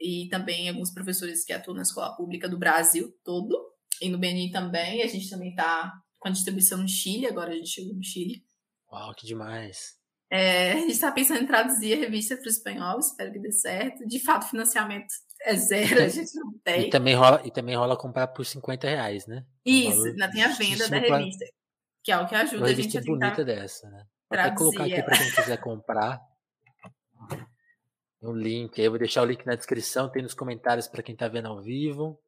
e 0.00 0.28
também 0.30 0.68
alguns 0.68 0.92
professores 0.92 1.44
que 1.44 1.52
atuam 1.52 1.76
na 1.76 1.82
escola 1.82 2.16
pública 2.16 2.48
do 2.48 2.58
Brasil 2.58 3.12
todo, 3.24 3.71
e 4.02 4.08
no 4.08 4.18
Benin 4.18 4.50
também. 4.50 5.02
A 5.02 5.06
gente 5.06 5.30
também 5.30 5.50
está 5.50 5.92
com 6.18 6.28
a 6.28 6.32
distribuição 6.32 6.78
no 6.78 6.88
Chile, 6.88 7.26
agora 7.26 7.52
a 7.52 7.54
gente 7.54 7.68
chegou 7.68 7.94
no 7.94 8.02
Chile. 8.02 8.44
Uau, 8.90 9.14
que 9.14 9.26
demais! 9.26 10.00
É, 10.30 10.72
a 10.72 10.76
gente 10.76 10.92
está 10.92 11.12
pensando 11.12 11.42
em 11.42 11.46
traduzir 11.46 11.92
a 11.92 12.00
revista 12.00 12.36
para 12.36 12.46
o 12.46 12.48
espanhol, 12.48 12.98
espero 12.98 13.32
que 13.32 13.38
dê 13.38 13.52
certo. 13.52 14.06
De 14.06 14.18
fato, 14.18 14.48
financiamento 14.48 15.12
é 15.42 15.54
zero, 15.54 16.02
a 16.02 16.08
gente 16.08 16.34
não 16.34 16.52
tem. 16.64 16.86
E 16.86 16.90
também 16.90 17.14
rola, 17.14 17.42
e 17.44 17.50
também 17.50 17.76
rola 17.76 17.98
comprar 17.98 18.28
por 18.28 18.46
50 18.46 18.88
reais, 18.88 19.26
né? 19.26 19.44
Isso, 19.64 20.06
ainda 20.06 20.30
tem 20.30 20.42
a 20.42 20.48
venda 20.48 20.88
da 20.88 20.98
revista, 20.98 21.44
que 22.02 22.10
é 22.10 22.18
o 22.18 22.26
que 22.26 22.34
ajuda 22.34 22.64
a 22.64 22.72
gente 22.72 22.96
a 22.96 23.02
tentar 23.02 23.12
bonita 23.12 23.44
dessa, 23.44 23.90
né? 23.90 24.06
Vou 24.30 24.40
até 24.40 24.54
colocar 24.54 24.84
aqui 24.84 25.02
para 25.02 25.18
quem 25.18 25.30
quiser 25.32 25.56
comprar. 25.58 26.20
O 28.22 28.32
link, 28.32 28.78
eu 28.78 28.90
vou 28.90 28.98
deixar 28.98 29.22
o 29.22 29.26
link 29.26 29.44
na 29.44 29.54
descrição, 29.54 30.08
tem 30.08 30.22
nos 30.22 30.32
comentários 30.32 30.88
para 30.88 31.02
quem 31.02 31.12
está 31.12 31.28
vendo 31.28 31.48
ao 31.48 31.60
vivo. 31.60 32.18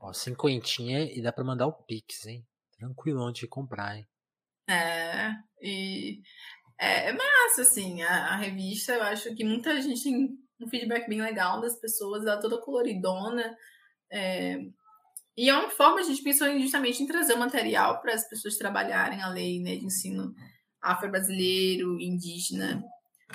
Ó, 0.00 0.12
cinquentinha 0.12 1.04
e 1.04 1.22
dá 1.22 1.32
para 1.32 1.44
mandar 1.44 1.66
o 1.66 1.72
Pix, 1.72 2.26
hein? 2.26 2.46
Tranquilão 2.76 3.30
de 3.32 3.46
comprar, 3.46 3.96
hein? 3.96 4.06
É, 4.68 5.32
e 5.60 6.22
é, 6.78 7.08
é 7.08 7.12
massa, 7.12 7.62
assim, 7.62 8.02
a, 8.02 8.34
a, 8.34 8.36
revista, 8.36 8.92
eu 8.92 9.02
acho 9.02 9.34
que 9.34 9.44
muita 9.44 9.80
gente 9.80 10.02
tem 10.02 10.38
um 10.60 10.68
feedback 10.68 11.08
bem 11.08 11.20
legal 11.20 11.60
das 11.60 11.78
pessoas, 11.78 12.22
ela 12.22 12.38
é 12.38 12.40
toda 12.40 12.60
coloridona. 12.60 13.56
É, 14.10 14.58
e 15.36 15.48
é 15.48 15.54
uma 15.54 15.70
forma, 15.70 16.00
a 16.00 16.02
gente 16.02 16.22
pensou 16.22 16.48
justamente 16.58 17.02
em 17.02 17.06
trazer 17.06 17.34
o 17.34 17.38
material 17.38 18.00
para 18.00 18.14
as 18.14 18.28
pessoas 18.28 18.56
trabalharem 18.56 19.22
a 19.22 19.28
lei 19.28 19.60
né, 19.60 19.76
de 19.76 19.86
ensino 19.86 20.34
afro-brasileiro, 20.80 22.00
indígena, 22.00 22.82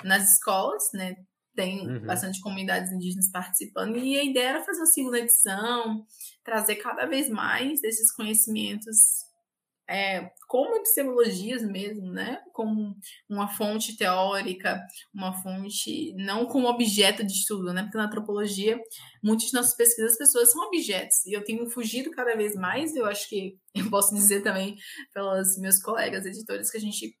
nas 0.04 0.34
escolas, 0.34 0.84
né? 0.92 1.16
Tem 1.58 1.88
uhum. 1.88 2.06
bastante 2.06 2.40
comunidades 2.40 2.92
indígenas 2.92 3.28
participando, 3.32 3.98
e 3.98 4.16
a 4.16 4.22
ideia 4.22 4.50
era 4.50 4.64
fazer 4.64 4.78
uma 4.78 4.86
segunda 4.86 5.18
edição, 5.18 6.06
trazer 6.44 6.76
cada 6.76 7.04
vez 7.04 7.28
mais 7.28 7.80
desses 7.80 8.12
conhecimentos 8.14 9.26
é, 9.90 10.30
como 10.46 10.76
epistemologias 10.76 11.64
mesmo, 11.64 12.12
né? 12.12 12.40
Como 12.52 12.94
uma 13.28 13.48
fonte 13.48 13.96
teórica, 13.96 14.80
uma 15.12 15.32
fonte 15.32 16.14
não 16.14 16.46
como 16.46 16.68
objeto 16.68 17.26
de 17.26 17.32
estudo, 17.32 17.72
né? 17.72 17.82
Porque 17.82 17.98
na 17.98 18.04
antropologia, 18.04 18.78
muitas 19.20 19.48
de 19.48 19.54
nossas 19.54 19.74
pesquisas, 19.74 20.12
as 20.12 20.18
pessoas 20.18 20.52
são 20.52 20.64
objetos. 20.64 21.26
E 21.26 21.32
eu 21.32 21.42
tenho 21.42 21.68
fugido 21.68 22.12
cada 22.12 22.36
vez 22.36 22.54
mais, 22.54 22.94
eu 22.94 23.04
acho 23.04 23.28
que 23.28 23.58
eu 23.74 23.90
posso 23.90 24.14
dizer 24.14 24.42
também 24.42 24.76
pelos 25.12 25.58
meus 25.58 25.82
colegas 25.82 26.24
editores 26.24 26.70
que 26.70 26.76
a 26.76 26.80
gente 26.80 27.16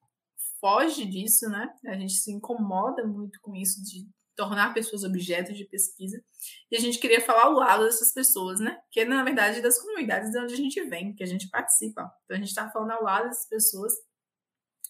foge 0.60 1.04
disso, 1.06 1.48
né? 1.48 1.68
A 1.86 1.96
gente 1.96 2.12
se 2.12 2.30
incomoda 2.30 3.04
muito 3.04 3.40
com 3.40 3.56
isso 3.56 3.82
de 3.82 4.06
tornar 4.38 4.72
pessoas 4.72 5.02
objetos 5.02 5.56
de 5.56 5.64
pesquisa. 5.64 6.22
E 6.70 6.76
a 6.76 6.80
gente 6.80 7.00
queria 7.00 7.20
falar 7.20 7.46
ao 7.46 7.54
lado 7.54 7.84
dessas 7.84 8.14
pessoas, 8.14 8.60
né? 8.60 8.78
Que 8.88 9.00
é, 9.00 9.04
na 9.04 9.24
verdade, 9.24 9.60
das 9.60 9.80
comunidades 9.80 10.30
de 10.30 10.38
onde 10.38 10.54
a 10.54 10.56
gente 10.56 10.80
vem, 10.84 11.12
que 11.12 11.24
a 11.24 11.26
gente 11.26 11.48
participa. 11.48 12.08
Então, 12.24 12.36
a 12.36 12.38
gente 12.38 12.50
está 12.50 12.70
falando 12.70 12.92
ao 12.92 13.02
lado 13.02 13.24
dessas 13.24 13.48
pessoas 13.48 13.92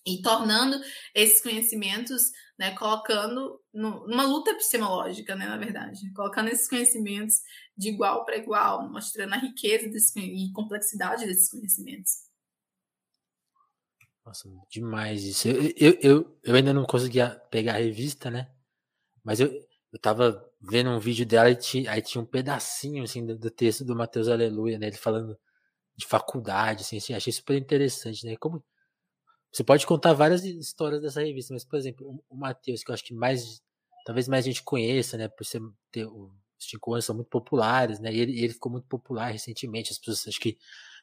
e 0.07 0.21
tornando 0.21 0.79
esses 1.15 1.43
conhecimentos, 1.43 2.31
né, 2.59 2.75
colocando 2.77 3.59
no, 3.73 4.07
numa 4.07 4.25
luta 4.25 4.51
epistemológica, 4.51 5.35
né, 5.35 5.47
na 5.47 5.57
verdade, 5.57 6.13
colocando 6.13 6.49
esses 6.49 6.69
conhecimentos 6.69 7.37
de 7.77 7.89
igual 7.89 8.27
para 8.27 8.37
igual, 8.37 8.87
mostrando 8.91 9.33
a 9.33 9.39
riqueza 9.39 9.89
desse, 9.89 10.19
e 10.21 10.53
complexidade 10.53 11.27
desses 11.27 11.51
conhecimentos. 11.51 12.29
Nossa, 14.27 14.47
demais 14.71 15.25
isso. 15.25 15.49
Eu, 15.49 15.73
eu, 15.75 15.99
eu, 16.03 16.39
eu 16.43 16.55
ainda 16.55 16.75
não 16.75 16.85
conseguia 16.85 17.31
pegar 17.51 17.77
a 17.77 17.79
revista, 17.79 18.31
né? 18.31 18.51
Mas 19.29 19.41
eu, 19.41 19.53
eu 19.93 19.99
tava 20.01 20.43
vendo 20.59 20.89
um 20.89 20.99
vídeo 20.99 21.27
dela 21.27 21.51
e 21.51 21.55
tinha, 21.55 21.91
aí 21.93 22.01
tinha 22.01 22.23
um 22.23 22.25
pedacinho, 22.25 23.05
assim, 23.05 23.27
do, 23.27 23.37
do 23.37 23.51
texto 23.51 23.85
do 23.85 23.95
Mateus 23.95 24.27
Aleluia, 24.27 24.79
né? 24.79 24.87
Ele 24.87 24.97
falando 24.97 25.39
de 25.95 26.07
faculdade, 26.07 26.81
assim, 26.81 26.97
assim, 26.97 27.13
achei 27.13 27.31
super 27.31 27.55
interessante, 27.55 28.25
né? 28.25 28.37
Como 28.39 28.65
você 29.53 29.63
pode 29.63 29.87
contar 29.87 30.15
várias 30.15 30.45
histórias 30.45 31.03
dessa 31.03 31.21
revista, 31.21 31.53
mas, 31.53 31.63
por 31.63 31.79
exemplo, 31.79 32.25
o, 32.27 32.37
Mateus, 32.37 32.83
que 32.83 32.91
eu 32.91 32.95
acho 32.95 33.05
que 33.05 33.13
mais, 33.13 33.61
talvez 34.07 34.29
mais 34.29 34.47
gente 34.47 34.63
conheça, 34.63 35.19
né? 35.19 35.29
Por 35.29 35.45
ser, 35.45 35.61
ter, 35.93 36.07
os 36.07 36.33
cinco 36.59 36.99
são 37.03 37.15
muito 37.15 37.29
populares, 37.29 38.01
né? 38.01 38.11
E 38.11 38.21
ele, 38.21 38.43
ele 38.43 38.55
ficou 38.55 38.73
muito 38.73 38.89
popular 38.89 39.31
recentemente, 39.31 39.93
as 39.93 39.99
pessoas 39.99 40.27
acho 40.27 40.41
que 40.41 40.57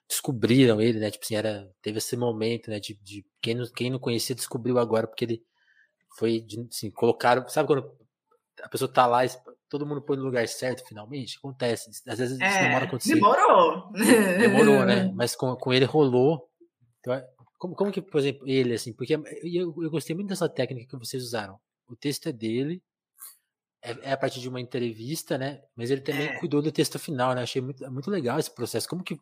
descobriram 0.09 0.81
ele, 0.81 0.99
né? 0.99 1.11
Tipo 1.11 1.25
assim, 1.25 1.35
era, 1.35 1.71
teve 1.79 1.99
esse 1.99 2.17
momento, 2.17 2.71
né? 2.71 2.79
De, 2.79 2.95
de 3.03 3.23
quem, 3.39 3.53
não, 3.53 3.67
quem 3.67 3.91
não 3.91 3.99
conhecia 3.99 4.35
descobriu 4.35 4.79
agora, 4.79 5.05
porque 5.05 5.25
ele 5.25 5.43
foi, 6.17 6.43
assim, 6.71 6.89
colocaram, 6.89 7.47
sabe 7.49 7.67
quando 7.67 8.04
a 8.65 8.69
pessoa 8.69 8.91
tá 8.91 9.05
lá, 9.05 9.21
todo 9.69 9.85
mundo 9.85 10.01
põe 10.01 10.17
no 10.17 10.23
lugar 10.23 10.47
certo 10.47 10.83
finalmente. 10.87 11.37
Acontece. 11.37 11.91
Às 12.07 12.17
vezes 12.17 12.39
é, 12.41 12.47
isso 12.47 12.59
demora 12.59 12.85
a 12.85 12.87
acontecer. 12.87 13.13
Demorou. 13.13 13.91
Demorou, 13.93 14.85
né? 14.85 15.11
Mas 15.13 15.35
com, 15.35 15.55
com 15.55 15.71
ele 15.71 15.85
rolou. 15.85 16.49
Então, 16.99 17.13
é, 17.13 17.23
como, 17.59 17.75
como 17.75 17.91
que, 17.91 18.01
por 18.01 18.19
exemplo, 18.19 18.47
ele, 18.47 18.73
assim, 18.73 18.91
porque 18.91 19.13
eu, 19.13 19.75
eu 19.83 19.91
gostei 19.91 20.15
muito 20.15 20.29
dessa 20.29 20.49
técnica 20.49 20.89
que 20.89 20.97
vocês 20.97 21.21
usaram. 21.21 21.59
O 21.87 21.95
texto 21.95 22.27
é 22.27 22.31
dele, 22.31 22.81
é, 23.83 24.09
é 24.09 24.11
a 24.13 24.17
partir 24.17 24.39
de 24.39 24.49
uma 24.49 24.59
entrevista, 24.59 25.37
né? 25.37 25.61
Mas 25.75 25.91
ele 25.91 26.01
também 26.01 26.25
é. 26.25 26.39
cuidou 26.39 26.63
do 26.63 26.71
texto 26.71 26.97
final, 26.97 27.35
né? 27.35 27.43
Achei 27.43 27.61
muito, 27.61 27.91
muito 27.91 28.09
legal 28.09 28.39
esse 28.39 28.49
processo. 28.49 28.89
Como 28.89 29.03
que. 29.03 29.15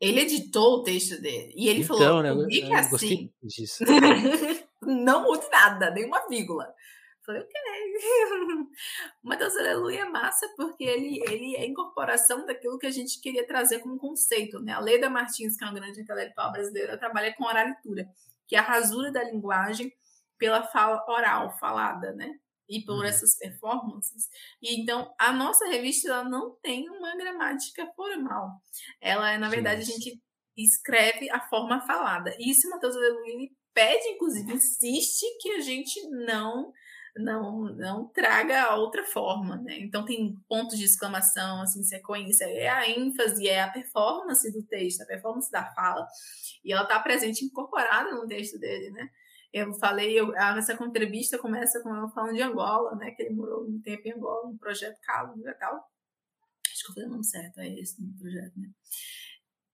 Ele 0.00 0.20
editou 0.20 0.78
o 0.78 0.82
texto 0.84 1.20
dele. 1.20 1.52
E 1.56 1.68
ele 1.68 1.82
então, 1.82 1.98
falou: 1.98 2.22
né, 2.22 2.30
eu, 2.30 2.46
que 2.46 2.62
é 2.62 2.78
assim. 2.78 3.32
Disso. 3.42 3.82
não 4.80 5.24
mude 5.24 5.48
nada, 5.50 5.90
nenhuma 5.90 6.24
vírgula. 6.28 6.72
Falei, 7.24 7.40
ok. 7.40 7.52
Mateus 9.22 9.56
Aleluia 9.56 10.02
é 10.02 10.08
massa 10.08 10.48
porque 10.56 10.84
ele, 10.84 11.22
ele 11.28 11.56
é 11.56 11.66
incorporação 11.66 12.44
daquilo 12.46 12.78
que 12.78 12.86
a 12.86 12.90
gente 12.90 13.20
queria 13.20 13.46
trazer 13.46 13.80
como 13.80 13.98
conceito. 13.98 14.60
Né? 14.60 14.72
A 14.72 14.80
Leda 14.80 15.08
Martins, 15.08 15.56
que 15.56 15.64
é 15.64 15.66
uma 15.66 15.74
grande 15.74 16.00
intelectual 16.00 16.52
brasileira, 16.52 16.98
trabalha 16.98 17.34
com 17.34 17.44
oralitura, 17.44 18.08
que 18.46 18.56
é 18.56 18.58
a 18.58 18.62
rasura 18.62 19.10
da 19.10 19.22
linguagem 19.22 19.92
pela 20.38 20.62
fala 20.64 21.04
oral, 21.08 21.56
falada, 21.58 22.12
né? 22.12 22.34
E 22.68 22.84
por 22.84 22.96
uhum. 22.96 23.04
essas 23.04 23.36
performances. 23.36 24.28
E 24.60 24.80
então, 24.80 25.12
a 25.18 25.32
nossa 25.32 25.66
revista 25.66 26.08
ela 26.08 26.24
não 26.24 26.56
tem 26.62 26.88
uma 26.88 27.16
gramática 27.16 27.86
formal. 27.94 28.50
Ela 29.00 29.32
é, 29.32 29.38
na 29.38 29.48
verdade, 29.48 29.82
a 29.82 29.84
gente 29.84 30.20
escreve 30.56 31.30
a 31.30 31.40
forma 31.48 31.80
falada. 31.82 32.34
E 32.38 32.50
isso 32.50 32.68
Mateus 32.70 32.96
Aleluia 32.96 33.32
ele 33.32 33.52
pede, 33.74 34.08
inclusive, 34.08 34.52
insiste 34.52 35.24
que 35.40 35.52
a 35.52 35.60
gente 35.60 36.08
não 36.08 36.72
não 37.16 37.64
não 37.74 38.08
traga 38.08 38.74
outra 38.76 39.04
forma, 39.04 39.56
né? 39.56 39.78
Então 39.80 40.04
tem 40.04 40.34
pontos 40.48 40.78
de 40.78 40.84
exclamação, 40.84 41.62
assim, 41.62 41.82
sequência, 41.82 42.44
é 42.44 42.68
a 42.68 42.88
ênfase, 42.88 43.46
é 43.48 43.62
a 43.62 43.70
performance 43.70 44.50
do 44.52 44.62
texto, 44.62 45.02
a 45.02 45.06
performance 45.06 45.50
da 45.50 45.64
fala, 45.74 46.06
e 46.64 46.72
ela 46.72 46.82
está 46.82 46.98
presente 47.00 47.44
incorporada 47.44 48.12
no 48.12 48.26
texto 48.26 48.58
dele, 48.58 48.90
né? 48.90 49.08
Eu 49.52 49.74
falei, 49.74 50.18
eu, 50.18 50.34
essa 50.34 50.72
entrevista 50.72 51.38
começa 51.38 51.82
com 51.82 51.94
eu 51.94 52.08
falando 52.08 52.34
de 52.34 52.42
Angola, 52.42 52.94
né? 52.96 53.10
Que 53.10 53.22
ele 53.22 53.34
morou 53.34 53.64
um 53.68 53.80
tempo 53.82 54.08
em 54.08 54.12
Angola, 54.12 54.48
no 54.48 54.58
projeto 54.58 54.98
Calo, 55.02 55.34
e 55.38 55.54
tal. 55.54 55.74
Acho 56.72 56.84
que 56.84 56.90
eu 56.90 56.94
falei 56.94 57.08
o 57.08 57.12
nome 57.12 57.24
certo, 57.24 57.60
é 57.60 57.68
esse 57.68 57.96
projeto, 58.18 58.58
né? 58.58 58.70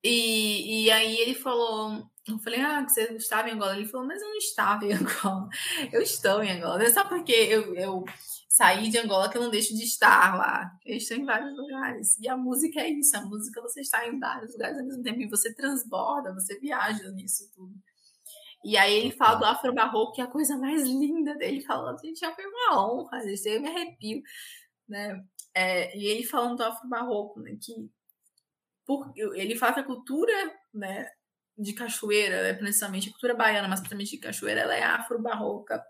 E, 0.03 0.84
e 0.84 0.91
aí 0.91 1.16
ele 1.18 1.34
falou, 1.34 2.09
eu 2.29 2.39
falei, 2.39 2.61
ah, 2.61 2.85
que 2.85 2.93
você 2.93 3.03
estava 3.14 3.49
em 3.49 3.53
Angola. 3.53 3.76
Ele 3.76 3.87
falou, 3.87 4.07
mas 4.07 4.20
eu 4.20 4.29
não 4.29 4.37
estava 4.37 4.85
em 4.85 4.93
Angola. 4.95 5.49
Eu 5.93 6.03
estou 6.03 6.43
em 6.43 6.51
Angola. 6.51 6.83
É 6.83 6.91
só 6.91 7.05
porque 7.05 7.33
eu, 7.33 7.74
eu 7.74 8.05
saí 8.49 8.91
de 8.91 8.99
Angola 8.99 9.31
que 9.31 9.39
eu 9.39 9.43
não 9.43 9.51
deixo 9.51 9.74
de 9.74 9.85
estar 9.85 10.37
lá. 10.37 10.70
Eu 10.85 10.97
estou 10.97 11.16
em 11.16 11.24
vários 11.24 11.57
lugares. 11.57 12.18
E 12.18 12.29
a 12.29 12.37
música 12.37 12.81
é 12.81 12.91
isso. 12.91 13.16
A 13.16 13.22
música 13.22 13.62
você 13.62 13.81
está 13.81 14.07
em 14.07 14.18
vários 14.18 14.53
lugares 14.53 14.79
ao 14.79 14.85
mesmo 14.85 15.03
tempo. 15.03 15.20
E 15.20 15.29
você 15.29 15.55
transborda, 15.55 16.35
você 16.35 16.59
viaja 16.59 17.11
nisso 17.11 17.51
tudo. 17.55 17.74
E 18.64 18.76
aí 18.76 18.93
ele 18.93 19.12
fala 19.12 19.37
do 19.37 19.45
afro-barroco, 19.45 20.12
que 20.12 20.20
é 20.20 20.24
a 20.24 20.29
coisa 20.29 20.57
mais 20.57 20.83
linda 20.83 21.35
dele. 21.37 21.61
Falando, 21.62 22.01
gente, 22.01 22.20
já 22.20 22.35
foi 22.35 22.45
uma 22.47 22.83
honra. 22.83 23.20
Eu 23.24 23.61
me 23.61 23.68
arrepio. 23.68 24.22
Né? 24.89 25.24
É, 25.55 25.97
e 25.97 26.07
ele 26.07 26.24
falando 26.24 26.57
do 26.57 26.64
afro-barroco, 26.64 27.41
né? 27.41 27.57
Que 27.61 27.91
por, 28.89 29.12
ele 29.14 29.55
fala 29.55 29.74
que 29.74 29.81
a 29.81 29.85
cultura 29.85 30.33
né, 30.72 31.11
de 31.59 31.72
cachoeira, 31.72 32.42
né, 32.42 32.54
principalmente 32.54 33.09
a 33.09 33.12
cultura 33.12 33.34
baiana, 33.34 33.68
mas 33.68 33.80
principalmente 33.80 34.12
de 34.12 34.18
cachoeira, 34.18 34.61
ela 34.61 34.74
é 34.74 34.82
afro-barroca. 34.82 35.84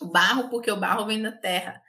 O 0.00 0.06
barro, 0.06 0.48
porque 0.48 0.70
o 0.70 0.76
barro 0.76 1.06
vem 1.06 1.22
da 1.22 1.30
terra, 1.30 1.80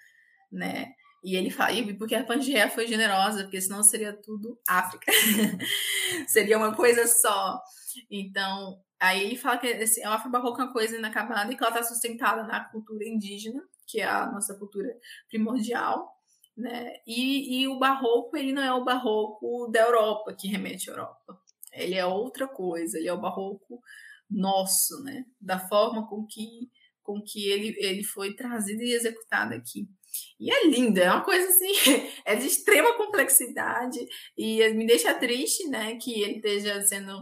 né? 0.51 0.93
E 1.23 1.35
ele 1.35 1.49
fala, 1.49 1.71
e 1.71 1.97
porque 1.97 2.15
a 2.15 2.23
Pangeia 2.23 2.69
foi 2.69 2.85
generosa, 2.85 3.43
porque 3.43 3.61
senão 3.61 3.81
seria 3.81 4.13
tudo 4.13 4.59
África. 4.67 5.11
seria 6.27 6.57
uma 6.57 6.75
coisa 6.75 7.07
só. 7.07 7.61
Então, 8.11 8.77
aí 8.99 9.23
ele 9.23 9.37
fala 9.37 9.57
que 9.57 9.67
esse, 9.67 10.03
a 10.03 10.13
África 10.13 10.29
Barroca 10.29 10.61
é 10.61 10.65
uma 10.65 10.73
coisa 10.73 10.97
inacabada 10.97 11.51
e 11.51 11.55
que 11.55 11.63
ela 11.63 11.73
está 11.73 11.83
sustentada 11.83 12.43
na 12.43 12.65
cultura 12.65 13.05
indígena, 13.05 13.63
que 13.87 14.01
é 14.01 14.05
a 14.05 14.29
nossa 14.29 14.53
cultura 14.55 14.93
primordial, 15.29 16.13
né? 16.57 16.97
E, 17.07 17.61
e 17.61 17.67
o 17.67 17.79
barroco, 17.79 18.35
ele 18.35 18.51
não 18.51 18.61
é 18.61 18.73
o 18.73 18.83
barroco 18.83 19.69
da 19.71 19.79
Europa, 19.79 20.33
que 20.33 20.47
remete 20.47 20.89
à 20.89 20.93
Europa. 20.93 21.42
Ele 21.74 21.95
é 21.95 22.05
outra 22.05 22.47
coisa, 22.47 22.97
ele 22.97 23.07
é 23.07 23.13
o 23.13 23.21
barroco 23.21 23.82
nosso, 24.30 25.01
né? 25.03 25.26
Da 25.39 25.59
forma 25.59 26.07
com 26.07 26.26
que, 26.26 26.69
com 27.01 27.21
que 27.21 27.49
ele, 27.49 27.76
ele 27.78 28.03
foi 28.03 28.34
trazido 28.36 28.82
e 28.82 28.93
executado 28.93 29.53
aqui. 29.53 29.88
E 30.39 30.51
é 30.51 30.67
linda, 30.67 31.01
é 31.01 31.11
uma 31.11 31.24
coisa 31.24 31.47
assim, 31.47 31.71
é 32.26 32.36
de 32.36 32.45
extrema 32.45 32.95
complexidade 32.95 33.99
e 34.38 34.67
me 34.74 34.86
deixa 34.86 35.13
triste, 35.13 35.67
né, 35.67 35.95
que 35.95 36.21
ele 36.21 36.36
esteja 36.36 36.82
sendo 36.84 37.19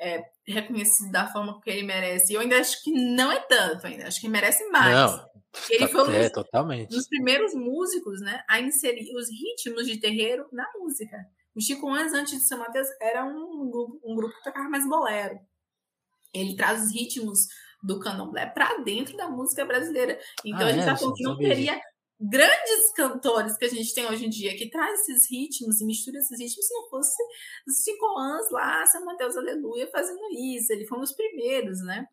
é, 0.00 0.24
reconhecido 0.46 1.10
da 1.10 1.30
forma 1.30 1.60
que 1.60 1.70
ele 1.70 1.82
merece. 1.82 2.32
E 2.32 2.36
eu 2.36 2.40
ainda 2.40 2.58
acho 2.58 2.82
que 2.82 2.90
não 2.92 3.30
é 3.30 3.40
tanto, 3.40 3.86
ainda 3.86 4.06
acho 4.06 4.20
que 4.20 4.28
merece 4.28 4.66
mais. 4.68 4.94
Não, 4.94 5.30
ele 5.68 5.88
foi 5.88 6.08
um 6.08 6.12
é, 6.12 6.22
dos, 6.22 6.32
totalmente. 6.32 6.88
dos 6.88 7.08
primeiros 7.08 7.54
músicos, 7.54 8.20
né, 8.20 8.42
a 8.48 8.60
inserir 8.60 9.14
os 9.14 9.28
ritmos 9.28 9.86
de 9.86 9.98
terreiro 9.98 10.46
na 10.52 10.66
música. 10.78 11.18
O 11.54 11.60
Chico 11.60 11.88
Antes, 11.92 12.14
antes 12.14 12.32
de 12.34 12.46
São 12.46 12.58
Mateus, 12.58 12.86
era 13.00 13.24
um 13.24 13.70
grupo, 13.70 14.00
um 14.04 14.14
grupo 14.14 14.34
que 14.36 14.42
tocava 14.44 14.68
mais 14.68 14.88
bolero. 14.88 15.38
Ele 16.32 16.56
traz 16.56 16.84
os 16.84 16.92
ritmos 16.92 17.46
do 17.82 17.98
candomblé 17.98 18.46
para 18.46 18.78
dentro 18.78 19.16
da 19.16 19.28
música 19.28 19.64
brasileira. 19.64 20.18
Então 20.44 20.66
Ah, 20.66 20.70
a 20.70 20.72
gente 20.72 20.82
é? 20.82 20.84
tá 20.84 20.92
Não 20.92 20.98
falando 20.98 21.14
que 21.14 21.22
não 21.24 21.36
teria 21.38 21.80
grandes 22.20 22.92
cantores 22.94 23.56
que 23.56 23.64
a 23.64 23.68
gente 23.68 23.94
tem 23.94 24.06
hoje 24.06 24.26
em 24.26 24.28
dia 24.28 24.54
que 24.56 24.68
traz 24.68 25.00
esses 25.00 25.30
ritmos 25.30 25.80
e 25.80 25.86
mistura 25.86 26.18
esses 26.18 26.38
ritmos 26.38 26.66
se 26.66 26.74
não 26.74 26.88
fosse 26.90 27.22
os 27.66 27.82
cinco 27.82 28.06
anos 28.18 28.50
lá, 28.50 28.84
São 28.86 29.04
Mateus 29.06 29.36
Aleluia 29.36 29.88
fazendo 29.90 30.20
isso. 30.30 30.72
Ele 30.72 30.86
foi 30.86 30.98
um 30.98 31.00
dos 31.00 31.12
primeiros, 31.14 31.80
né? 31.80 32.06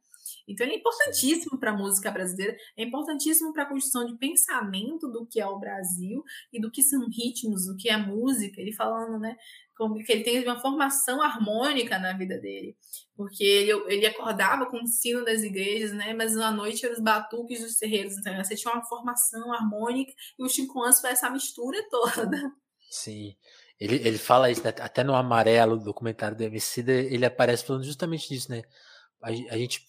Então 0.47 0.65
ele 0.65 0.75
é 0.75 0.79
importantíssimo 0.79 1.59
para 1.59 1.71
a 1.71 1.77
música 1.77 2.09
brasileira, 2.09 2.55
é 2.77 2.83
importantíssimo 2.83 3.51
para 3.51 3.63
a 3.63 3.65
construção 3.65 4.05
de 4.05 4.17
pensamento 4.17 5.09
do 5.11 5.25
que 5.25 5.39
é 5.39 5.45
o 5.45 5.59
Brasil 5.59 6.23
e 6.53 6.61
do 6.61 6.71
que 6.71 6.81
são 6.81 7.07
ritmos, 7.09 7.65
do 7.65 7.75
que 7.75 7.89
é 7.89 7.97
música. 7.97 8.61
Ele 8.61 8.71
falando, 8.71 9.19
né, 9.19 9.35
como 9.75 9.95
que 10.03 10.11
ele 10.11 10.23
tem 10.23 10.43
uma 10.43 10.59
formação 10.59 11.21
harmônica 11.21 11.99
na 11.99 12.13
vida 12.13 12.39
dele, 12.39 12.75
porque 13.15 13.43
ele, 13.43 13.71
ele 13.87 14.05
acordava 14.07 14.65
com 14.65 14.81
o 14.81 14.87
sino 14.87 15.23
das 15.23 15.43
igrejas, 15.43 15.93
né, 15.93 16.13
mas 16.13 16.35
na 16.35 16.51
noite 16.51 16.85
eram 16.85 16.95
os 16.95 17.01
batuques 17.01 17.61
dos 17.61 17.75
terreiros, 17.75 18.17
então 18.17 18.35
você 18.37 18.55
tinha 18.55 18.73
uma 18.73 18.83
formação 18.83 19.53
harmônica 19.53 20.11
e 20.39 20.43
o 20.43 20.49
Chico 20.49 20.83
Anso 20.83 21.01
foi 21.01 21.11
essa 21.11 21.29
mistura 21.29 21.77
toda. 21.89 22.51
Sim. 22.89 23.35
Ele, 23.79 23.95
ele 23.97 24.17
fala 24.17 24.49
isso, 24.49 24.63
né? 24.63 24.73
até 24.79 25.03
no 25.03 25.13
Amarelo, 25.13 25.77
do 25.77 25.85
documentário 25.85 26.35
do 26.35 26.43
MC, 26.43 26.81
ele 26.81 27.25
aparece 27.25 27.63
falando 27.63 27.83
justamente 27.83 28.27
disso, 28.27 28.49
né? 28.49 28.63
A, 29.21 29.27
a 29.27 29.57
gente 29.57 29.85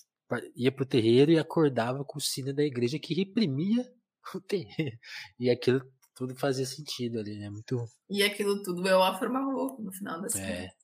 ia 0.57 0.71
pro 0.73 0.85
terreiro 0.87 1.31
e 1.33 1.39
acordava 1.39 2.05
com 2.05 2.19
o 2.19 2.21
sino 2.21 2.53
da 2.55 2.63
igreja 2.63 2.99
que 2.99 3.15
reprimia 3.15 3.85
o 4.35 4.41
terreiro. 4.41 4.99
E 5.39 5.51
aquilo 5.51 5.81
tudo 6.15 6.35
fazia 6.37 6.67
sentido 6.67 7.19
ali, 7.21 7.39
né? 7.39 7.49
Muito. 7.49 7.77
E 8.11 8.23
aquilo 8.23 8.63
tudo 8.63 8.87
é 8.89 8.97
o 8.97 9.03
afro-barroco, 9.03 9.81
no 9.83 9.93
final 9.93 10.21
das 10.21 10.35
É. 10.35 10.63
contas. 10.63 10.79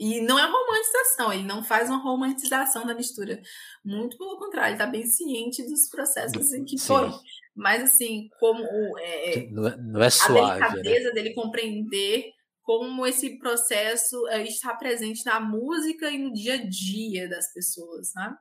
E 0.00 0.20
não 0.20 0.38
é 0.38 0.44
romantização, 0.46 1.32
ele 1.32 1.42
não 1.42 1.64
faz 1.64 1.88
uma 1.90 1.98
romantização 2.00 2.86
da 2.86 2.94
mistura. 2.94 3.42
Muito 3.84 4.16
pelo 4.16 4.38
contrário, 4.38 4.70
ele 4.70 4.78
tá 4.78 4.86
bem 4.86 5.04
ciente 5.04 5.64
dos 5.64 5.88
processos 5.90 6.52
em 6.52 6.64
que 6.64 6.78
Sim. 6.78 6.86
foi. 6.86 7.10
Mas, 7.56 7.82
assim, 7.82 8.28
como 8.38 8.62
o, 8.62 8.98
é, 8.98 9.32
que 9.32 9.50
Não 9.50 9.66
é, 9.66 9.76
não 9.76 10.00
é 10.00 10.06
a 10.06 10.10
suave, 10.10 10.60
né? 10.60 10.68
delicadeza 10.70 11.12
dele 11.12 11.34
compreender 11.34 12.30
como 12.62 13.04
esse 13.04 13.38
processo 13.40 14.28
é, 14.28 14.44
está 14.44 14.72
presente 14.76 15.24
na 15.26 15.40
música 15.40 16.08
e 16.10 16.18
no 16.18 16.32
dia 16.32 16.54
a 16.54 16.64
dia 16.68 17.28
das 17.28 17.52
pessoas, 17.52 18.12
sabe? 18.12 18.36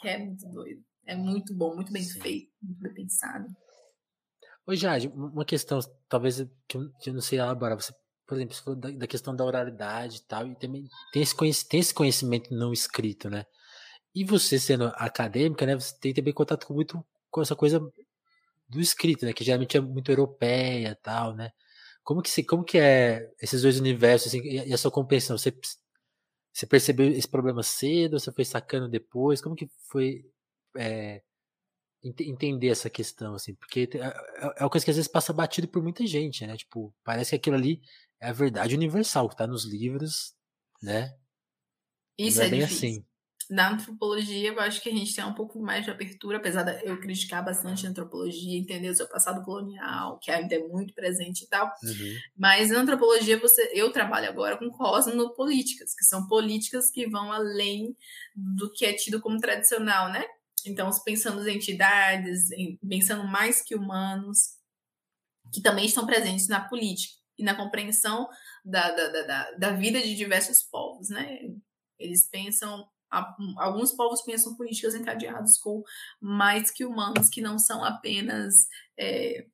Que 0.00 0.08
é 0.08 0.18
muito 0.18 0.48
doido. 0.48 0.82
É 1.06 1.16
muito 1.16 1.54
bom, 1.54 1.74
muito 1.74 1.92
bem 1.92 2.02
Sim. 2.02 2.20
feito, 2.20 2.50
muito 2.62 2.80
bem 2.80 2.94
pensado. 2.94 3.46
Ô, 4.66 4.74
Jade, 4.74 5.08
uma 5.08 5.44
questão, 5.44 5.80
talvez 6.08 6.36
que 6.68 6.76
eu, 6.76 6.92
que 7.00 7.10
eu 7.10 7.14
não 7.14 7.20
sei 7.22 7.38
elaborar. 7.38 7.80
Você, 7.80 7.92
por 8.26 8.36
exemplo, 8.36 8.54
você 8.54 8.62
falou 8.62 8.78
da, 8.78 8.90
da 8.90 9.06
questão 9.06 9.34
da 9.34 9.44
oralidade 9.44 10.18
e 10.18 10.22
tal, 10.26 10.46
e 10.46 10.54
também 10.56 10.84
tem 11.12 11.22
esse, 11.22 11.66
tem 11.66 11.80
esse 11.80 11.94
conhecimento 11.94 12.54
não 12.54 12.72
escrito, 12.72 13.30
né? 13.30 13.46
E 14.14 14.24
você, 14.24 14.58
sendo 14.58 14.86
acadêmica, 14.96 15.64
né, 15.66 15.74
você 15.74 15.94
tem 15.98 16.12
também 16.14 16.32
contato 16.34 16.66
com 16.66 16.74
muito 16.74 17.04
com 17.30 17.42
essa 17.42 17.56
coisa 17.56 17.80
do 18.68 18.80
escrito, 18.80 19.24
né? 19.24 19.32
Que 19.32 19.44
geralmente 19.44 19.76
é 19.76 19.80
muito 19.80 20.10
europeia 20.10 20.90
e 20.90 20.94
tal, 20.96 21.34
né? 21.34 21.50
Como 22.04 22.22
que, 22.22 22.30
se, 22.30 22.44
como 22.44 22.64
que 22.64 22.78
é 22.78 23.30
esses 23.40 23.62
dois 23.62 23.78
universos 23.80 24.28
assim, 24.28 24.40
e, 24.42 24.58
a- 24.60 24.66
e 24.66 24.72
a 24.72 24.78
sua 24.78 24.90
compreensão? 24.90 25.36
Você, 25.38 25.52
você 26.52 26.66
percebeu 26.66 27.08
esse 27.10 27.28
problema 27.28 27.62
cedo? 27.62 28.18
Você 28.18 28.32
foi 28.32 28.44
sacando 28.44 28.88
depois? 28.88 29.40
Como 29.40 29.54
que 29.56 29.68
foi 29.90 30.24
é, 30.76 31.22
ente- 32.02 32.24
entender 32.28 32.68
essa 32.68 32.90
questão, 32.90 33.34
assim? 33.34 33.54
Porque 33.54 33.88
é, 33.94 33.98
é 33.98 34.54
é 34.58 34.64
uma 34.64 34.70
coisa 34.70 34.84
que 34.84 34.90
às 34.90 34.96
vezes 34.96 35.10
passa 35.10 35.32
batido 35.32 35.68
por 35.68 35.82
muita 35.82 36.06
gente, 36.06 36.46
né? 36.46 36.56
Tipo, 36.56 36.94
parece 37.04 37.30
que 37.30 37.36
aquilo 37.36 37.56
ali 37.56 37.80
é 38.20 38.28
a 38.28 38.32
verdade 38.32 38.74
universal, 38.74 39.28
que 39.28 39.36
tá 39.36 39.46
nos 39.46 39.64
livros, 39.64 40.34
né? 40.82 41.16
Isso 42.18 42.38
não 42.38 42.44
é, 42.44 42.46
é 42.46 42.50
bem 42.50 42.60
difícil. 42.60 42.88
assim. 42.88 43.06
Na 43.50 43.70
antropologia, 43.70 44.50
eu 44.50 44.60
acho 44.60 44.82
que 44.82 44.90
a 44.90 44.92
gente 44.92 45.14
tem 45.14 45.24
um 45.24 45.32
pouco 45.32 45.58
mais 45.58 45.82
de 45.82 45.90
abertura, 45.90 46.36
apesar 46.36 46.64
de 46.64 46.84
eu 46.84 47.00
criticar 47.00 47.42
bastante 47.42 47.86
a 47.86 47.90
antropologia, 47.90 48.58
entender 48.58 48.90
o 48.90 48.94
seu 48.94 49.08
passado 49.08 49.42
colonial, 49.42 50.18
que 50.18 50.30
ainda 50.30 50.54
é 50.54 50.58
muito 50.58 50.92
presente 50.92 51.44
e 51.44 51.48
tal. 51.48 51.66
Uhum. 51.82 52.16
Mas 52.36 52.70
na 52.70 52.80
antropologia, 52.80 53.38
você, 53.38 53.70
eu 53.72 53.90
trabalho 53.90 54.28
agora 54.28 54.58
com 54.58 54.68
cosmopolíticas, 54.68 55.94
que 55.94 56.04
são 56.04 56.26
políticas 56.28 56.90
que 56.90 57.08
vão 57.08 57.32
além 57.32 57.96
do 58.36 58.70
que 58.70 58.84
é 58.84 58.92
tido 58.92 59.18
como 59.18 59.38
tradicional, 59.38 60.12
né? 60.12 60.26
Então, 60.66 60.90
pensando 61.02 61.46
em 61.48 61.56
entidades, 61.56 62.48
pensando 62.86 63.26
mais 63.26 63.62
que 63.62 63.74
humanos, 63.74 64.58
que 65.52 65.62
também 65.62 65.86
estão 65.86 66.04
presentes 66.04 66.48
na 66.48 66.60
política 66.60 67.16
e 67.38 67.42
na 67.42 67.54
compreensão 67.54 68.28
da, 68.62 68.90
da, 68.90 69.08
da, 69.08 69.22
da, 69.22 69.50
da 69.52 69.70
vida 69.72 70.02
de 70.02 70.14
diversos 70.14 70.62
povos, 70.62 71.08
né? 71.08 71.38
Eles 71.98 72.28
pensam 72.28 72.86
alguns 73.56 73.92
povos 73.92 74.22
pensam 74.22 74.56
políticas 74.56 74.94
encadeadas 74.94 75.58
com 75.58 75.82
mais 76.20 76.70
que 76.70 76.84
humanos 76.84 77.28
que 77.28 77.40
não 77.40 77.58
são 77.58 77.84
apenas 77.84 78.66
é, 78.98 79.46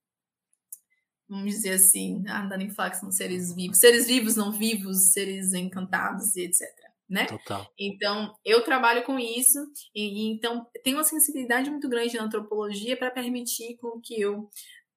vamos 1.28 1.52
dizer 1.52 1.72
assim, 1.72 2.22
ah, 2.28 2.42
dando 2.42 2.62
em 2.62 2.70
falar 2.70 2.90
que 2.90 2.98
são 2.98 3.10
seres 3.10 3.54
vivos, 3.54 3.78
seres 3.78 4.06
vivos, 4.06 4.36
não 4.36 4.52
vivos, 4.52 5.12
seres 5.12 5.52
encantados 5.52 6.36
e 6.36 6.42
etc. 6.42 6.62
Né? 7.08 7.26
Total. 7.26 7.66
Então, 7.78 8.34
eu 8.44 8.62
trabalho 8.62 9.04
com 9.04 9.18
isso, 9.18 9.58
e, 9.94 10.02
e 10.02 10.32
então 10.32 10.66
tenho 10.82 10.96
uma 10.96 11.04
sensibilidade 11.04 11.70
muito 11.70 11.88
grande 11.88 12.16
na 12.16 12.24
antropologia 12.24 12.96
para 12.96 13.10
permitir 13.10 13.76
com 13.76 14.00
que 14.00 14.20
eu 14.20 14.50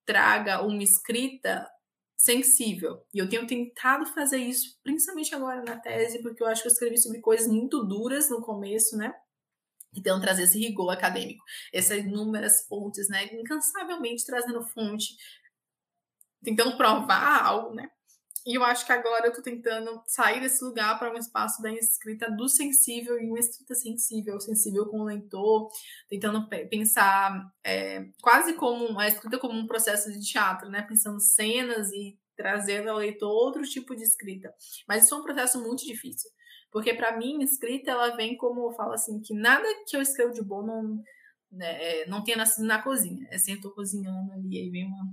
traga 0.05 0.61
uma 0.61 0.81
escrita 0.83 1.67
sensível. 2.17 3.05
E 3.13 3.19
eu 3.19 3.29
tenho 3.29 3.45
tentado 3.45 4.05
fazer 4.07 4.37
isso, 4.37 4.77
principalmente 4.83 5.33
agora 5.35 5.63
na 5.63 5.77
tese, 5.77 6.21
porque 6.21 6.41
eu 6.41 6.47
acho 6.47 6.63
que 6.63 6.67
eu 6.67 6.71
escrevi 6.71 6.97
sobre 6.97 7.21
coisas 7.21 7.47
muito 7.47 7.83
duras 7.85 8.29
no 8.29 8.41
começo, 8.41 8.97
né? 8.97 9.13
Então, 9.95 10.19
trazer 10.19 10.43
esse 10.43 10.59
rigor 10.59 10.89
acadêmico, 10.91 11.43
essas 11.73 11.99
inúmeras 11.99 12.65
fontes, 12.67 13.07
né? 13.09 13.25
Incansavelmente 13.33 14.25
trazendo 14.25 14.63
fonte, 14.69 15.15
tentando 16.43 16.75
provar 16.75 17.45
algo, 17.45 17.75
né? 17.75 17.89
E 18.47 18.55
eu 18.57 18.63
acho 18.63 18.85
que 18.85 18.93
agora 18.93 19.27
eu 19.27 19.33
tô 19.33 19.41
tentando 19.41 20.01
sair 20.07 20.39
desse 20.39 20.63
lugar 20.63 20.97
para 20.97 21.13
um 21.13 21.17
espaço 21.17 21.61
da 21.61 21.69
escrita 21.73 22.31
do 22.31 22.47
sensível 22.47 23.19
e 23.19 23.27
uma 23.27 23.39
escrita 23.39 23.75
sensível, 23.75 24.39
sensível 24.39 24.85
com 24.87 25.01
o 25.01 25.03
leitor, 25.03 25.69
tentando 26.07 26.47
pe- 26.47 26.65
pensar 26.65 27.51
é, 27.61 28.05
quase 28.21 28.53
como 28.53 28.97
a 28.97 29.05
escrita 29.09 29.37
como 29.37 29.59
um 29.59 29.67
processo 29.67 30.09
de 30.09 30.21
teatro, 30.21 30.69
né? 30.69 30.81
Pensando 30.81 31.19
cenas 31.19 31.91
e 31.91 32.17
trazendo 32.37 32.89
ao 32.89 32.99
leitor 32.99 33.29
outro 33.29 33.63
tipo 33.63 33.93
de 33.93 34.03
escrita. 34.03 34.53
Mas 34.87 35.03
isso 35.03 35.13
é 35.13 35.17
um 35.17 35.23
processo 35.23 35.61
muito 35.61 35.83
difícil, 35.85 36.29
porque 36.71 36.93
para 36.93 37.17
mim 37.17 37.43
escrita 37.43 37.91
ela 37.91 38.15
vem 38.15 38.37
como 38.37 38.69
eu 38.69 38.71
falo 38.77 38.93
assim 38.93 39.19
que 39.19 39.33
nada 39.33 39.67
que 39.85 39.97
eu 39.97 40.01
escrevo 40.01 40.31
de 40.31 40.41
bom 40.41 40.65
não 40.65 41.03
né, 41.51 42.01
é, 42.03 42.07
não 42.07 42.23
tenha 42.23 42.37
nascido 42.37 42.65
na 42.65 42.81
cozinha. 42.81 43.27
É 43.29 43.37
tô 43.61 43.71
cozinhando 43.71 44.31
ali 44.31 44.57
aí 44.57 44.69
vem 44.69 44.85
uma 44.85 45.05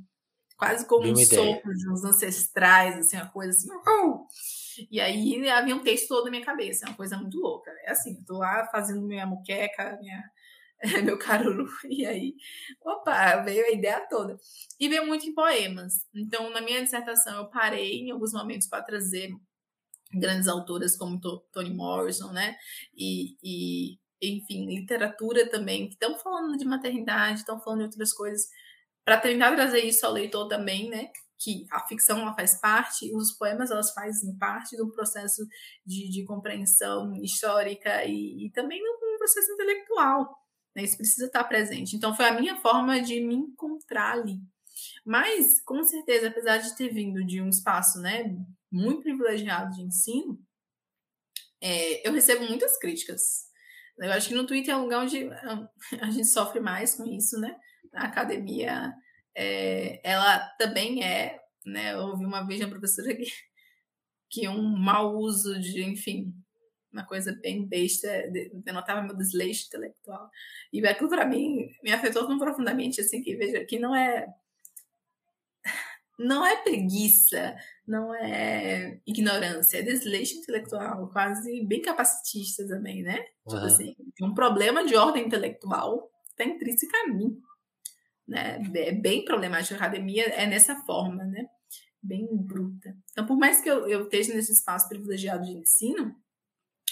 quase 0.56 0.86
como 0.86 1.12
um 1.12 1.16
sopro 1.16 1.72
de 1.74 1.90
uns 1.90 2.04
ancestrais, 2.04 2.96
assim, 2.98 3.16
uma 3.16 3.30
coisa 3.30 3.50
assim. 3.50 3.68
E 4.90 5.00
aí 5.00 5.48
havia 5.48 5.74
um 5.76 5.82
texto 5.82 6.08
todo 6.08 6.24
na 6.24 6.30
minha 6.30 6.44
cabeça, 6.44 6.84
é 6.84 6.88
uma 6.88 6.96
coisa 6.96 7.16
muito 7.16 7.38
louca. 7.38 7.70
É 7.84 7.90
assim, 7.92 8.16
eu 8.18 8.24
tô 8.24 8.38
lá 8.38 8.66
fazendo 8.72 9.02
minha 9.02 9.26
muqueca, 9.26 9.96
minha, 10.00 10.22
meu 11.04 11.18
caruru, 11.18 11.66
e 11.88 12.06
aí, 12.06 12.34
opa, 12.84 13.36
veio 13.42 13.64
a 13.66 13.70
ideia 13.70 14.06
toda. 14.08 14.36
E 14.80 14.88
veio 14.88 15.06
muito 15.06 15.26
em 15.26 15.34
poemas. 15.34 16.06
Então, 16.14 16.50
na 16.50 16.60
minha 16.60 16.82
dissertação, 16.82 17.38
eu 17.38 17.50
parei 17.50 18.00
em 18.00 18.10
alguns 18.10 18.32
momentos 18.32 18.68
para 18.68 18.82
trazer 18.84 19.30
grandes 20.14 20.48
autoras 20.48 20.96
como 20.96 21.20
To- 21.20 21.44
Toni 21.52 21.74
Morrison, 21.74 22.32
né? 22.32 22.56
E, 22.96 23.36
e, 23.42 23.98
enfim, 24.22 24.66
literatura 24.66 25.48
também, 25.50 25.88
que 25.88 25.94
estão 25.94 26.18
falando 26.18 26.56
de 26.56 26.64
maternidade, 26.64 27.40
estão 27.40 27.60
falando 27.60 27.80
de 27.80 27.86
outras 27.86 28.12
coisas, 28.12 28.48
para 29.04 29.20
tentar 29.20 29.54
trazer 29.54 29.80
isso 29.80 30.04
ao 30.06 30.12
leitor 30.12 30.48
também, 30.48 30.88
né? 30.88 31.10
que 31.44 31.66
a 31.70 31.86
ficção 31.86 32.20
ela 32.20 32.34
faz 32.34 32.58
parte, 32.58 33.14
os 33.14 33.32
poemas 33.32 33.70
elas 33.70 33.92
fazem 33.92 34.36
parte 34.38 34.76
do 34.76 34.90
processo 34.90 35.46
de, 35.84 36.08
de 36.08 36.24
compreensão 36.24 37.14
histórica 37.22 38.04
e, 38.04 38.46
e 38.46 38.50
também 38.50 38.82
no, 38.82 39.04
processo 39.18 39.52
intelectual. 39.52 40.36
Né? 40.74 40.84
Isso 40.84 40.96
precisa 40.96 41.26
estar 41.26 41.44
presente. 41.44 41.96
Então, 41.96 42.14
foi 42.14 42.26
a 42.26 42.38
minha 42.38 42.56
forma 42.56 43.00
de 43.00 43.20
me 43.20 43.34
encontrar 43.34 44.12
ali. 44.12 44.38
Mas, 45.04 45.60
com 45.62 45.82
certeza, 45.82 46.28
apesar 46.28 46.58
de 46.58 46.76
ter 46.76 46.92
vindo 46.92 47.24
de 47.24 47.40
um 47.40 47.48
espaço 47.48 48.00
né, 48.00 48.36
muito 48.70 49.02
privilegiado 49.02 49.74
de 49.74 49.82
ensino, 49.82 50.38
é, 51.60 52.06
eu 52.06 52.12
recebo 52.12 52.46
muitas 52.46 52.78
críticas. 52.78 53.44
Eu 53.98 54.12
acho 54.12 54.28
que 54.28 54.34
no 54.34 54.46
Twitter 54.46 54.74
é 54.74 54.76
um 54.76 54.82
lugar 54.82 55.02
onde 55.02 55.30
a 56.00 56.10
gente 56.10 56.26
sofre 56.26 56.60
mais 56.60 56.94
com 56.94 57.06
isso, 57.06 57.38
né? 57.40 57.56
A 57.94 58.04
academia, 58.04 58.92
é, 59.34 60.00
ela 60.02 60.38
também 60.58 61.04
é, 61.04 61.40
né? 61.64 61.94
Eu 61.94 62.00
ouvi 62.00 62.24
uma 62.24 62.46
vez 62.46 62.60
uma 62.60 62.70
professora 62.70 63.14
que, 63.14 63.26
que 64.30 64.48
um 64.48 64.76
mau 64.76 65.16
uso 65.16 65.58
de, 65.60 65.82
enfim, 65.82 66.34
uma 66.92 67.04
coisa 67.04 67.36
bem 67.42 67.66
besta, 67.66 68.08
denotava 68.52 69.02
meu 69.02 69.16
desleixo 69.16 69.66
intelectual. 69.66 70.30
E 70.72 70.86
aquilo 70.86 71.08
para 71.08 71.26
mim 71.26 71.68
me 71.82 71.92
afetou 71.92 72.26
tão 72.26 72.38
profundamente, 72.38 73.00
assim, 73.00 73.20
que 73.20 73.34
veja, 73.36 73.64
que 73.64 73.78
não 73.78 73.94
é 73.94 74.26
não 76.16 76.46
é 76.46 76.62
preguiça, 76.62 77.56
não 77.86 78.14
é 78.14 79.00
ignorância, 79.04 79.78
é 79.78 79.82
desleixo 79.82 80.36
intelectual, 80.36 81.08
quase 81.10 81.64
bem 81.64 81.82
capacitista 81.82 82.66
também, 82.68 83.02
né? 83.02 83.18
Uhum. 83.46 83.54
Tipo 83.54 83.66
assim, 83.66 83.96
um 84.22 84.32
problema 84.32 84.84
de 84.84 84.94
ordem 84.94 85.26
intelectual 85.26 86.10
está 86.30 86.44
intrínseco 86.44 86.96
a 86.96 87.08
mim, 87.08 87.40
né? 88.26 88.62
É 88.74 88.92
bem 88.92 89.24
problemático. 89.24 89.74
A 89.74 89.76
academia 89.76 90.24
é 90.24 90.46
nessa 90.46 90.76
forma, 90.84 91.24
né? 91.24 91.46
Bem 92.02 92.26
bruta. 92.30 92.96
Então, 93.12 93.26
por 93.26 93.36
mais 93.36 93.60
que 93.60 93.70
eu, 93.70 93.86
eu 93.88 94.04
esteja 94.04 94.34
nesse 94.34 94.52
espaço 94.52 94.88
privilegiado 94.88 95.44
de 95.44 95.52
ensino, 95.52 96.14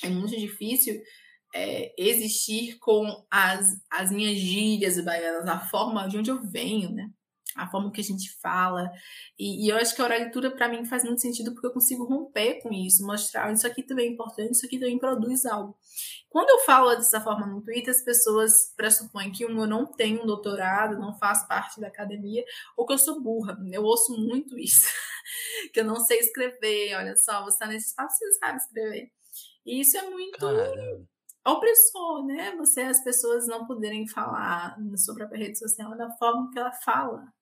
é 0.02 0.08
muito 0.08 0.36
difícil 0.36 1.00
é, 1.54 1.94
existir 1.98 2.78
com 2.78 3.24
as, 3.30 3.78
as 3.90 4.10
minhas 4.10 4.36
gírias 4.38 5.02
baianas, 5.04 5.46
a 5.46 5.58
forma 5.58 6.08
de 6.08 6.18
onde 6.18 6.30
eu 6.30 6.42
venho, 6.42 6.90
né? 6.90 7.10
A 7.56 7.68
forma 7.68 7.90
que 7.90 8.00
a 8.00 8.04
gente 8.04 8.30
fala. 8.40 8.90
E, 9.38 9.66
e 9.66 9.68
eu 9.68 9.76
acho 9.76 9.94
que 9.94 10.00
a 10.00 10.04
oralitura, 10.04 10.50
para 10.50 10.68
mim, 10.68 10.84
faz 10.84 11.04
muito 11.04 11.20
sentido 11.20 11.52
porque 11.52 11.66
eu 11.66 11.72
consigo 11.72 12.04
romper 12.04 12.60
com 12.62 12.72
isso, 12.72 13.06
mostrar 13.06 13.52
isso 13.52 13.66
aqui 13.66 13.82
também 13.82 14.08
é 14.08 14.10
importante, 14.10 14.52
isso 14.52 14.66
aqui 14.66 14.78
também 14.78 14.98
produz 14.98 15.44
algo. 15.46 15.76
Quando 16.28 16.48
eu 16.48 16.60
falo 16.60 16.94
dessa 16.94 17.20
forma 17.20 17.46
no 17.46 17.62
Twitter, 17.62 17.94
as 17.94 18.02
pessoas 18.02 18.72
pressupõem 18.74 19.30
que 19.30 19.44
eu 19.44 19.50
não 19.50 19.86
tenho 19.86 20.22
um 20.22 20.26
doutorado, 20.26 20.98
não 20.98 21.18
faço 21.18 21.46
parte 21.46 21.78
da 21.78 21.88
academia, 21.88 22.42
ou 22.76 22.86
que 22.86 22.94
eu 22.94 22.98
sou 22.98 23.20
burra. 23.20 23.58
Eu 23.70 23.82
ouço 23.82 24.16
muito 24.16 24.58
isso. 24.58 24.86
que 25.72 25.80
eu 25.80 25.84
não 25.84 25.96
sei 25.96 26.18
escrever. 26.18 26.94
Olha 26.96 27.16
só, 27.16 27.42
você 27.44 27.56
está 27.56 27.66
nesse 27.66 27.88
espaço, 27.88 28.16
você 28.18 28.32
sabe 28.32 28.56
escrever. 28.56 29.12
E 29.64 29.80
isso 29.80 29.96
é 29.96 30.08
muito 30.08 30.38
Caramba. 30.38 31.06
opressor, 31.46 32.24
né? 32.26 32.56
Você, 32.56 32.80
as 32.82 33.02
pessoas 33.02 33.46
não 33.46 33.66
poderem 33.66 34.08
falar 34.08 34.76
sua 34.96 35.14
própria 35.14 35.38
rede 35.38 35.58
social 35.58 35.96
da 35.96 36.10
forma 36.16 36.50
que 36.50 36.58
ela 36.58 36.72
fala. 36.72 37.32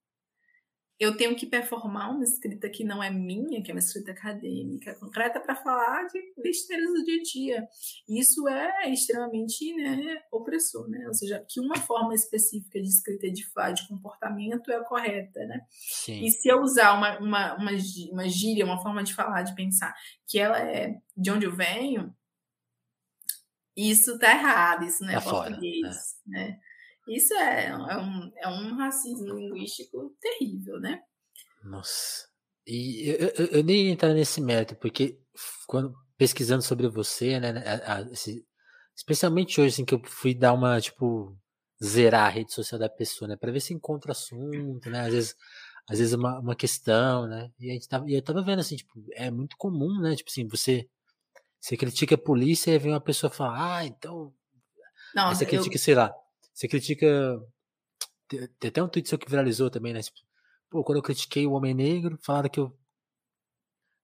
Eu 1.01 1.17
tenho 1.17 1.35
que 1.35 1.47
performar 1.47 2.11
uma 2.11 2.23
escrita 2.23 2.69
que 2.69 2.85
não 2.85 3.03
é 3.03 3.09
minha, 3.09 3.63
que 3.63 3.71
é 3.71 3.75
uma 3.75 3.81
escrita 3.81 4.11
acadêmica, 4.11 4.95
concreta, 4.97 5.41
para 5.41 5.57
falar 5.57 6.07
de 6.09 6.21
besteiras 6.37 6.93
do 6.93 7.03
dia 7.03 7.19
a 7.19 7.23
dia. 7.23 7.69
Isso 8.07 8.47
é 8.47 8.93
extremamente 8.93 9.75
né, 9.77 10.21
opressor, 10.31 10.87
né? 10.91 11.07
Ou 11.09 11.15
seja, 11.15 11.43
que 11.49 11.59
uma 11.59 11.77
forma 11.77 12.15
específica 12.15 12.79
de 12.79 12.87
escrita 12.87 13.31
de, 13.31 13.43
de 13.43 13.89
comportamento 13.89 14.71
é 14.71 14.77
a 14.77 14.85
correta, 14.85 15.41
né? 15.47 15.63
Sim. 15.71 16.23
E 16.23 16.31
se 16.31 16.47
eu 16.47 16.61
usar 16.61 16.93
uma, 16.93 17.19
uma, 17.19 17.55
uma, 17.55 17.71
uma 18.13 18.29
gíria, 18.29 18.67
uma 18.67 18.83
forma 18.83 19.03
de 19.03 19.15
falar, 19.15 19.41
de 19.41 19.55
pensar, 19.55 19.95
que 20.29 20.39
ela 20.39 20.61
é 20.61 20.99
de 21.17 21.31
onde 21.31 21.47
eu 21.47 21.57
venho, 21.57 22.15
isso 23.75 24.19
tá 24.19 24.33
errado, 24.33 24.85
isso 24.85 25.03
não 25.03 25.11
é 25.11 25.15
tá 25.15 25.23
português, 25.23 25.81
fora, 25.81 25.97
né? 26.27 26.49
né? 26.49 26.61
Isso 27.09 27.35
é, 27.35 27.67
é, 27.67 27.77
um, 27.77 28.33
é 28.37 28.49
um 28.49 28.77
racismo 28.77 29.35
linguístico 29.35 30.15
terrível, 30.21 30.79
né? 30.79 31.01
Nossa. 31.65 32.29
E 32.67 33.09
eu, 33.09 33.29
eu, 33.37 33.47
eu 33.47 33.65
nem 33.65 33.87
ia 33.87 33.93
entrar 33.93 34.15
nesse 34.15 34.41
mérito, 34.41 34.77
porque 34.77 35.19
quando 35.67 35.95
pesquisando 36.17 36.63
sobre 36.63 36.87
você, 36.89 37.41
né, 37.41 37.53
né 37.53 37.65
a, 37.67 37.97
a, 37.97 38.01
esse, 38.13 38.47
especialmente 38.95 39.61
hoje, 39.61 39.75
assim, 39.75 39.85
que 39.85 39.95
eu 39.95 40.03
fui 40.05 40.35
dar 40.35 40.53
uma, 40.53 40.81
tipo, 40.81 41.37
zerar 41.83 42.27
a 42.27 42.29
rede 42.29 42.53
social 42.53 42.79
da 42.79 42.89
pessoa, 42.89 43.29
né, 43.29 43.37
para 43.37 43.51
ver 43.51 43.61
se 43.61 43.73
encontra 43.73 44.13
assunto, 44.13 44.91
né, 44.91 45.01
às 45.01 45.13
vezes, 45.13 45.37
às 45.89 45.99
vezes 45.99 46.13
uma, 46.13 46.39
uma 46.39 46.55
questão, 46.55 47.27
né, 47.27 47.51
e 47.59 47.71
a 47.71 47.73
gente 47.73 47.89
tava, 47.89 48.09
e 48.09 48.15
eu 48.15 48.23
tava 48.23 48.43
vendo, 48.43 48.61
assim, 48.61 48.77
tipo, 48.77 48.93
é 49.15 49.31
muito 49.31 49.57
comum, 49.57 49.99
né, 50.01 50.15
tipo 50.15 50.29
assim, 50.31 50.47
você, 50.47 50.87
você 51.59 51.77
critica 51.77 52.15
a 52.15 52.19
polícia 52.19 52.71
e 52.71 52.79
vem 52.79 52.93
uma 52.93 53.01
pessoa 53.01 53.31
falar, 53.31 53.79
ah, 53.79 53.87
então, 53.87 54.33
Não, 55.15 55.35
você 55.35 55.47
critica, 55.47 55.77
eu... 55.77 55.81
sei 55.81 55.95
lá, 55.95 56.15
você 56.53 56.69
critica. 56.69 57.41
Tem 58.29 58.71
até 58.71 58.83
um 58.83 58.89
tweet 58.89 59.09
seu 59.09 59.19
que 59.19 59.29
viralizou 59.29 59.71
também, 59.71 59.93
né? 59.93 60.01
Tipo, 60.01 60.19
pô, 60.71 60.85
quando 60.85 60.99
eu 60.99 61.03
critiquei 61.03 61.47
o 61.47 61.53
homem 61.53 61.75
negro, 61.75 62.19
falaram 62.23 62.49
que 62.49 62.61
eu 62.61 62.77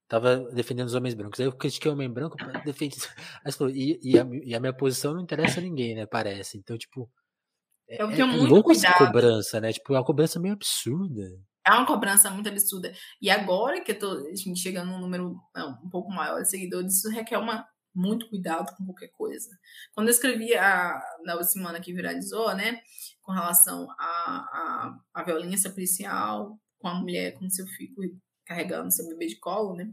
tava 0.09 0.39
defendendo 0.53 0.87
os 0.87 0.95
homens 0.95 1.15
brancos. 1.15 1.39
Aí 1.39 1.47
eu 1.47 1.53
critiquei 1.53 1.91
o 1.91 1.95
homem 1.95 2.11
branco, 2.11 2.37
defendi. 2.65 2.97
Aí 3.45 3.53
falou, 3.53 3.73
e, 3.73 4.01
e, 4.03 4.19
a, 4.19 4.27
e, 4.45 4.55
a, 4.55 4.61
minha 4.61 4.73
posição 4.73 5.15
não 5.15 5.23
interessa 5.23 5.61
a 5.61 5.63
ninguém, 5.63 5.95
né? 5.95 6.07
Parece. 6.07 6.59
Então, 6.59 6.77
tipo. 6.77 7.11
É, 7.89 8.03
eu 8.03 8.09
tenho 8.09 8.23
é, 8.23 8.27
muito 8.27 8.51
louco 8.51 8.71
cuidado. 8.71 8.95
essa 8.95 9.07
cobrança, 9.07 9.61
né? 9.61 9.73
Tipo, 9.73 9.95
é 9.95 9.99
uma 9.99 10.05
cobrança 10.05 10.41
meio 10.41 10.55
absurda. 10.55 11.23
É 11.65 11.71
uma 11.71 11.87
cobrança 11.87 12.31
muito 12.31 12.49
absurda. 12.49 12.93
E 13.21 13.31
agora 13.31 13.81
que 13.81 13.93
eu 13.93 13.99
tô 13.99 14.25
chegando 14.57 14.91
num 14.91 15.01
número 15.01 15.37
um 15.85 15.91
pouco 15.91 16.11
maior 16.13 16.41
de 16.41 16.49
seguidores, 16.49 16.95
isso 16.95 17.11
requer 17.11 17.39
uma 17.39 17.67
muito 17.97 18.29
cuidado 18.29 18.75
com 18.77 18.85
qualquer 18.85 19.09
coisa. 19.09 19.49
Quando 19.95 20.09
eu 20.09 20.13
escrevi 20.13 20.55
a, 20.55 21.01
na 21.25 21.43
semana 21.43 21.81
que 21.81 21.93
viralizou, 21.93 22.55
né, 22.55 22.81
com 23.23 23.33
relação 23.33 23.91
à 23.93 23.97
a, 23.99 24.99
a, 25.15 25.21
a, 25.21 25.25
violência 25.25 25.71
policial 25.71 26.59
com 26.79 26.89
a 26.89 26.95
mulher 26.95 27.35
com 27.39 27.49
seu 27.49 27.67
filho 27.67 28.21
carregando 28.45 28.93
seu 28.93 29.09
bebê 29.09 29.27
de 29.27 29.37
colo, 29.41 29.75
né, 29.75 29.91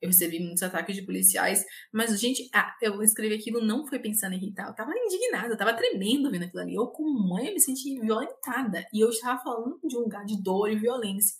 eu 0.00 0.08
recebi 0.08 0.38
muitos 0.38 0.62
ataques 0.62 0.96
de 0.96 1.02
policiais, 1.02 1.64
mas, 1.90 2.18
gente, 2.20 2.50
eu 2.82 3.02
escrevi 3.02 3.34
aquilo 3.34 3.64
não 3.64 3.86
foi 3.86 3.98
pensando 3.98 4.34
em 4.34 4.36
irritar, 4.36 4.68
eu 4.68 4.74
tava 4.74 4.92
indignada, 4.94 5.48
eu 5.48 5.56
tava 5.56 5.72
tremendo 5.74 6.30
vendo 6.30 6.44
aquilo 6.44 6.62
ali. 6.62 6.74
Eu, 6.74 6.88
como 6.88 7.26
mãe, 7.26 7.54
me 7.54 7.60
senti 7.60 7.98
violentada. 7.98 8.86
E 8.92 9.00
eu 9.00 9.08
estava 9.08 9.42
falando 9.42 9.80
de 9.82 9.96
um 9.96 10.00
lugar 10.00 10.26
de 10.26 10.42
dor 10.42 10.70
e 10.70 10.76
violência. 10.76 11.34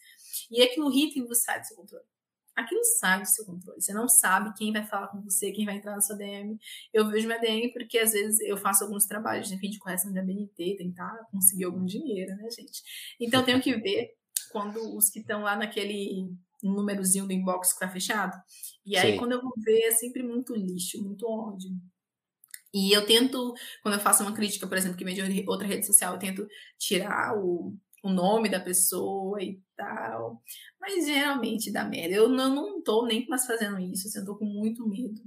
E 0.50 0.62
aquilo 0.62 0.90
irrita 0.90 1.18
e 1.18 1.26
você 1.26 1.42
sai 1.42 1.60
do 1.60 1.66
seu 1.66 1.76
controle 1.76 2.06
aquilo 2.56 2.82
sai 2.98 3.20
do 3.20 3.26
seu 3.26 3.44
controle. 3.44 3.80
Você 3.80 3.92
não 3.92 4.08
sabe 4.08 4.54
quem 4.56 4.72
vai 4.72 4.84
falar 4.84 5.08
com 5.08 5.20
você, 5.20 5.52
quem 5.52 5.64
vai 5.64 5.76
entrar 5.76 5.94
na 5.94 6.00
sua 6.00 6.16
DM. 6.16 6.58
Eu 6.92 7.08
vejo 7.08 7.26
minha 7.26 7.40
DM 7.40 7.72
porque 7.72 7.98
às 7.98 8.12
vezes 8.12 8.40
eu 8.40 8.56
faço 8.56 8.84
alguns 8.84 9.06
trabalhos 9.06 9.50
enfim, 9.50 9.70
de 9.70 9.78
correção 9.78 10.12
de 10.12 10.18
ABNT, 10.18 10.76
tentar 10.76 11.16
conseguir 11.30 11.64
algum 11.64 11.84
dinheiro, 11.84 12.34
né, 12.36 12.48
gente? 12.50 12.82
Então 13.20 13.40
eu 13.40 13.46
tenho 13.46 13.60
que 13.60 13.74
ver 13.76 14.10
quando 14.50 14.96
os 14.96 15.10
que 15.10 15.20
estão 15.20 15.42
lá 15.42 15.56
naquele 15.56 16.30
númerozinho 16.62 17.26
do 17.26 17.32
inbox 17.32 17.72
que 17.72 17.80
tá 17.80 17.88
fechado. 17.88 18.40
E 18.86 18.96
aí, 18.96 19.12
Sim. 19.12 19.18
quando 19.18 19.32
eu 19.32 19.42
vou 19.42 19.52
ver, 19.58 19.80
é 19.82 19.90
sempre 19.90 20.22
muito 20.22 20.54
lixo, 20.54 21.02
muito 21.02 21.28
ódio. 21.28 21.70
E 22.72 22.92
eu 22.92 23.06
tento, 23.06 23.54
quando 23.82 23.94
eu 23.94 24.00
faço 24.00 24.22
uma 24.22 24.32
crítica, 24.32 24.66
por 24.66 24.76
exemplo, 24.76 24.96
que 24.96 25.04
vem 25.04 25.14
de 25.14 25.44
outra 25.48 25.66
rede 25.66 25.86
social, 25.86 26.14
eu 26.14 26.18
tento 26.18 26.46
tirar 26.78 27.36
o, 27.36 27.76
o 28.04 28.10
nome 28.10 28.50
da 28.50 28.60
pessoa 28.60 29.42
e 29.42 29.58
tal. 29.74 30.42
Mas 30.78 31.06
geralmente 31.06 31.72
dá 31.72 31.84
merda. 31.84 32.14
Eu 32.14 32.28
não, 32.28 32.54
não 32.54 32.82
tô 32.82 33.06
nem 33.06 33.26
mais 33.28 33.46
fazendo 33.46 33.78
isso, 33.80 34.06
assim, 34.06 34.18
eu 34.18 34.26
tô 34.26 34.36
com 34.36 34.44
muito 34.44 34.86
medo. 34.86 35.22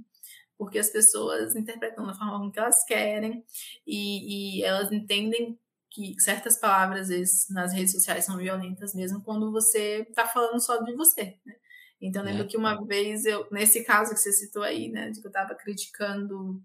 Porque 0.56 0.78
as 0.78 0.88
pessoas 0.88 1.56
interpretam 1.56 2.06
da 2.06 2.14
forma 2.14 2.38
como 2.38 2.52
que 2.52 2.58
elas 2.58 2.84
querem 2.84 3.44
e, 3.84 4.60
e 4.60 4.64
elas 4.64 4.92
entendem 4.92 5.58
que 5.90 6.14
certas 6.20 6.58
palavras, 6.58 7.02
às 7.02 7.08
vezes, 7.08 7.48
nas 7.50 7.72
redes 7.72 7.92
sociais 7.92 8.24
são 8.24 8.36
violentas 8.36 8.94
mesmo 8.94 9.22
quando 9.22 9.50
você 9.50 10.04
tá 10.14 10.26
falando 10.26 10.60
só 10.60 10.76
de 10.82 10.94
você, 10.94 11.36
né? 11.44 11.56
Então, 12.00 12.22
lembro 12.22 12.44
é. 12.44 12.46
que 12.46 12.56
uma 12.56 12.84
vez 12.86 13.24
eu, 13.24 13.48
nesse 13.50 13.82
caso 13.82 14.14
que 14.14 14.20
você 14.20 14.32
citou 14.32 14.62
aí, 14.62 14.88
né, 14.88 15.10
de 15.10 15.20
que 15.20 15.26
eu 15.26 15.32
tava 15.32 15.56
criticando, 15.56 16.62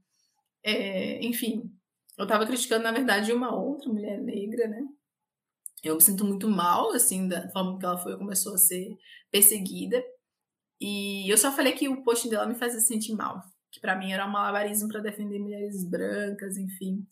é, 0.61 1.25
enfim, 1.25 1.71
eu 2.17 2.27
tava 2.27 2.45
criticando, 2.45 2.83
na 2.83 2.91
verdade, 2.91 3.33
uma 3.33 3.55
outra 3.55 3.91
mulher 3.91 4.21
negra, 4.21 4.67
né? 4.67 4.85
Eu 5.83 5.95
me 5.95 6.01
sinto 6.01 6.23
muito 6.23 6.49
mal, 6.49 6.91
assim, 6.93 7.27
da 7.27 7.49
forma 7.49 7.77
que 7.77 7.85
ela 7.85 7.97
foi, 7.97 8.17
começou 8.17 8.53
a 8.53 8.57
ser 8.57 8.97
perseguida. 9.29 10.01
E 10.79 11.29
eu 11.29 11.37
só 11.37 11.51
falei 11.51 11.73
que 11.73 11.89
o 11.89 12.03
post 12.03 12.29
dela 12.29 12.47
me 12.47 12.55
fazia 12.55 12.79
sentir 12.79 13.13
mal. 13.13 13.43
Que 13.69 13.81
para 13.81 13.95
mim 13.95 14.11
era 14.11 14.25
um 14.25 14.31
malabarismo 14.31 14.87
para 14.87 15.01
defender 15.01 15.39
mulheres 15.39 15.83
brancas, 15.83 16.57
enfim. 16.57 17.05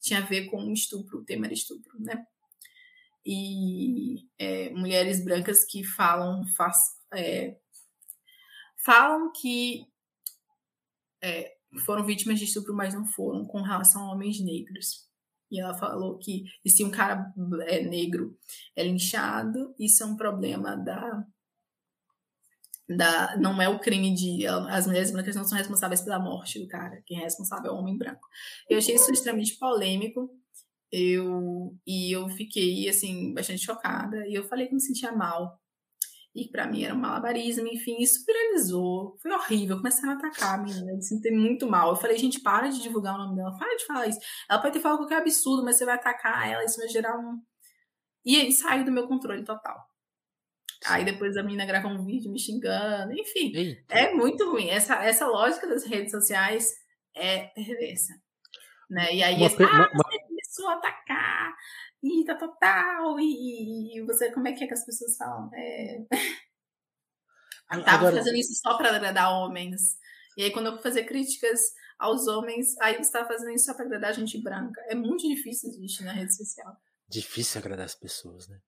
Tinha 0.00 0.20
a 0.20 0.26
ver 0.26 0.46
com 0.50 0.70
estupro, 0.72 1.20
o 1.20 1.24
tema 1.24 1.46
era 1.46 1.54
estupro, 1.54 1.98
né? 2.00 2.26
E 3.24 4.26
é, 4.38 4.70
mulheres 4.70 5.24
brancas 5.24 5.64
que 5.64 5.82
falam, 5.82 6.46
faz, 6.48 6.76
é, 7.14 7.56
falam 8.84 9.32
que 9.32 9.86
é, 11.22 11.56
foram 11.84 12.04
vítimas 12.04 12.38
de 12.38 12.44
estupro, 12.44 12.74
mas 12.74 12.94
não 12.94 13.06
foram 13.06 13.44
com 13.44 13.62
relação 13.62 14.02
a 14.02 14.12
homens 14.12 14.40
negros. 14.40 15.07
E 15.50 15.60
ela 15.60 15.74
falou 15.74 16.18
que 16.18 16.44
e 16.64 16.70
se 16.70 16.84
um 16.84 16.90
cara 16.90 17.32
é 17.66 17.82
negro 17.82 18.36
é 18.76 18.82
linchado, 18.82 19.74
isso 19.78 20.02
é 20.02 20.06
um 20.06 20.16
problema 20.16 20.76
da 20.76 21.24
da, 22.88 23.36
não 23.36 23.60
é 23.60 23.68
o 23.68 23.78
crime 23.78 24.14
de 24.14 24.46
as 24.46 24.86
mulheres 24.86 25.10
brancas 25.10 25.36
não 25.36 25.44
são 25.44 25.58
responsáveis 25.58 26.00
pela 26.00 26.18
morte 26.18 26.58
do 26.58 26.66
cara, 26.66 27.02
quem 27.04 27.18
é 27.18 27.24
responsável 27.24 27.70
é 27.70 27.74
o 27.74 27.78
homem 27.78 27.98
branco. 27.98 28.26
Eu 28.68 28.78
achei 28.78 28.94
isso 28.94 29.12
extremamente 29.12 29.58
polêmico. 29.58 30.30
Eu 30.90 31.76
e 31.86 32.10
eu 32.10 32.30
fiquei 32.30 32.88
assim 32.88 33.34
bastante 33.34 33.62
chocada 33.62 34.26
e 34.26 34.34
eu 34.34 34.44
falei 34.48 34.68
que 34.68 34.74
me 34.74 34.80
sentia 34.80 35.12
mal. 35.12 35.60
E 36.38 36.48
para 36.48 36.68
mim 36.68 36.84
era 36.84 36.94
um 36.94 36.98
malabarismo, 36.98 37.66
enfim, 37.66 37.96
isso 38.00 38.24
viralizou. 38.24 39.16
Foi 39.20 39.32
horrível, 39.32 39.76
começaram 39.78 40.12
a 40.12 40.16
atacar 40.16 40.54
a 40.54 40.62
menina, 40.62 40.92
eu 40.92 40.96
me 40.96 41.02
senti 41.02 41.30
muito 41.32 41.66
mal. 41.66 41.90
Eu 41.90 41.96
falei, 41.96 42.16
gente, 42.16 42.40
para 42.40 42.68
de 42.68 42.80
divulgar 42.80 43.16
o 43.16 43.18
nome 43.18 43.34
dela, 43.34 43.56
para 43.58 43.76
de 43.76 43.84
falar 43.84 44.06
isso. 44.06 44.20
Ela 44.48 44.60
pode 44.60 44.74
ter 44.74 44.80
falado 44.80 44.98
qualquer 44.98 45.18
absurdo, 45.18 45.64
mas 45.64 45.76
você 45.76 45.84
vai 45.84 45.96
atacar 45.96 46.48
ela, 46.48 46.64
isso 46.64 46.78
vai 46.78 46.88
gerar 46.88 47.18
um. 47.18 47.42
E 48.24 48.36
aí 48.36 48.52
saiu 48.52 48.84
do 48.84 48.92
meu 48.92 49.08
controle 49.08 49.42
total. 49.42 49.76
Aí 50.86 51.04
depois 51.04 51.36
a 51.36 51.42
menina 51.42 51.66
grava 51.66 51.88
um 51.88 52.04
vídeo 52.04 52.30
me 52.30 52.38
xingando, 52.38 53.12
enfim. 53.12 53.52
Eita. 53.52 53.94
É 53.94 54.14
muito 54.14 54.48
ruim. 54.48 54.68
Essa, 54.68 55.02
essa 55.04 55.26
lógica 55.26 55.66
das 55.66 55.84
redes 55.84 56.12
sociais 56.12 56.72
é 57.16 57.46
perversa. 57.48 58.14
Né? 58.88 59.16
E 59.16 59.22
aí, 59.22 59.36
uma, 59.36 59.46
esse, 59.46 59.62
ah, 59.62 59.90
uma, 59.92 60.08
começou 60.58 60.68
a 60.68 60.74
atacar, 60.74 61.54
e 62.02 62.24
tá 62.24 62.34
total, 62.34 63.18
e, 63.20 63.98
e, 63.98 64.02
você, 64.04 64.32
como 64.32 64.48
é 64.48 64.52
que 64.52 64.64
é 64.64 64.66
que 64.66 64.74
as 64.74 64.84
pessoas 64.84 65.16
falam? 65.16 65.50
É... 65.54 66.04
Tava 67.68 67.90
Agora... 67.90 68.16
fazendo 68.16 68.36
isso 68.36 68.54
só 68.54 68.76
para 68.76 68.94
agradar 68.94 69.32
homens. 69.32 69.98
E 70.36 70.42
aí, 70.42 70.52
quando 70.52 70.66
eu 70.66 70.78
fazer 70.78 71.04
críticas 71.04 71.60
aos 71.98 72.26
homens, 72.26 72.78
aí 72.80 72.96
você 72.96 73.12
tá 73.12 73.26
fazendo 73.26 73.50
isso 73.50 73.66
só 73.66 73.74
para 73.74 73.84
agradar 73.84 74.14
gente 74.14 74.40
branca. 74.42 74.80
É 74.88 74.94
muito 74.94 75.28
difícil 75.28 75.68
existir 75.68 76.04
na 76.04 76.12
rede 76.12 76.34
social. 76.34 76.76
Difícil 77.08 77.58
agradar 77.58 77.84
as 77.84 77.94
pessoas, 77.94 78.48
né? 78.48 78.58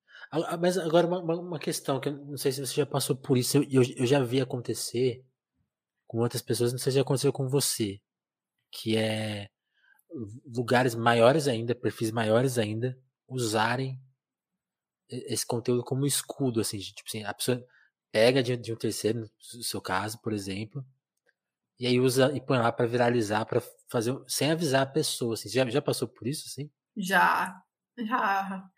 Mas 0.61 0.77
agora 0.77 1.07
uma, 1.07 1.21
uma 1.21 1.59
questão 1.59 1.99
que 1.99 2.09
eu 2.09 2.13
não 2.13 2.37
sei 2.37 2.53
se 2.53 2.61
você 2.61 2.75
já 2.75 2.87
passou 2.87 3.17
por 3.17 3.39
isso, 3.39 3.57
eu, 3.71 3.83
eu 3.97 4.07
já 4.07 4.23
vi 4.23 4.41
acontecer 4.41 5.25
com 6.07 6.19
outras 6.19 6.43
pessoas, 6.43 6.73
não 6.73 6.79
sei 6.79 6.93
se 6.93 6.97
já 6.97 7.03
aconteceu 7.03 7.33
com 7.33 7.49
você, 7.49 8.01
que 8.71 8.97
é 8.97 9.49
lugares 10.47 10.95
maiores 10.95 11.47
ainda, 11.47 11.75
perfis 11.75 12.11
maiores 12.11 12.59
ainda, 12.59 12.99
usarem 13.29 14.01
esse 15.09 15.45
conteúdo 15.45 15.83
como 15.83 16.07
escudo, 16.07 16.61
assim, 16.61 16.79
tipo 16.79 17.09
assim, 17.09 17.25
a 17.25 17.35
pessoa 17.35 17.65
pega 18.13 18.43
de, 18.43 18.57
de 18.57 18.73
um 18.73 18.77
terceiro, 18.77 19.29
no 19.55 19.63
seu 19.63 19.81
caso, 19.81 20.21
por 20.21 20.33
exemplo, 20.33 20.85
e 21.79 21.87
aí 21.87 21.99
usa 21.99 22.33
e 22.35 22.41
põe 22.41 22.59
lá 22.59 22.71
para 22.71 22.87
viralizar, 22.87 23.45
para 23.45 23.63
fazer, 23.89 24.17
sem 24.29 24.51
avisar 24.51 24.83
a 24.83 24.91
pessoa, 24.91 25.35
assim, 25.35 25.49
já, 25.49 25.69
já 25.69 25.83
passou 25.83 26.07
por 26.07 26.27
isso, 26.27 26.47
assim? 26.47 26.71
Já, 26.97 27.61
já. 27.99 28.69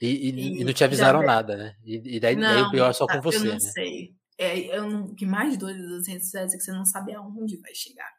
E, 0.00 0.06
e, 0.06 0.60
e, 0.60 0.64
não 0.64 0.72
te 0.72 0.84
avisaram 0.84 1.22
nada, 1.22 1.56
né? 1.56 1.76
E, 1.84 2.16
e 2.16 2.20
daí, 2.20 2.34
não, 2.34 2.42
daí 2.42 2.62
o 2.62 2.70
pior 2.70 2.90
é 2.90 2.92
só 2.92 3.06
com 3.06 3.20
você, 3.20 3.38
eu 3.38 3.44
não 3.44 3.52
né? 3.52 3.58
sei. 3.60 4.14
É, 4.38 4.76
eu 4.76 4.88
não, 4.88 5.04
o 5.06 5.14
que 5.14 5.26
mais 5.26 5.58
doido 5.58 5.86
das 5.90 6.08
redes 6.08 6.24
sociais 6.24 6.54
é 6.54 6.56
que 6.56 6.62
você 6.62 6.72
não 6.72 6.84
sabe 6.84 7.12
aonde 7.12 7.58
vai 7.58 7.74
chegar. 7.74 8.10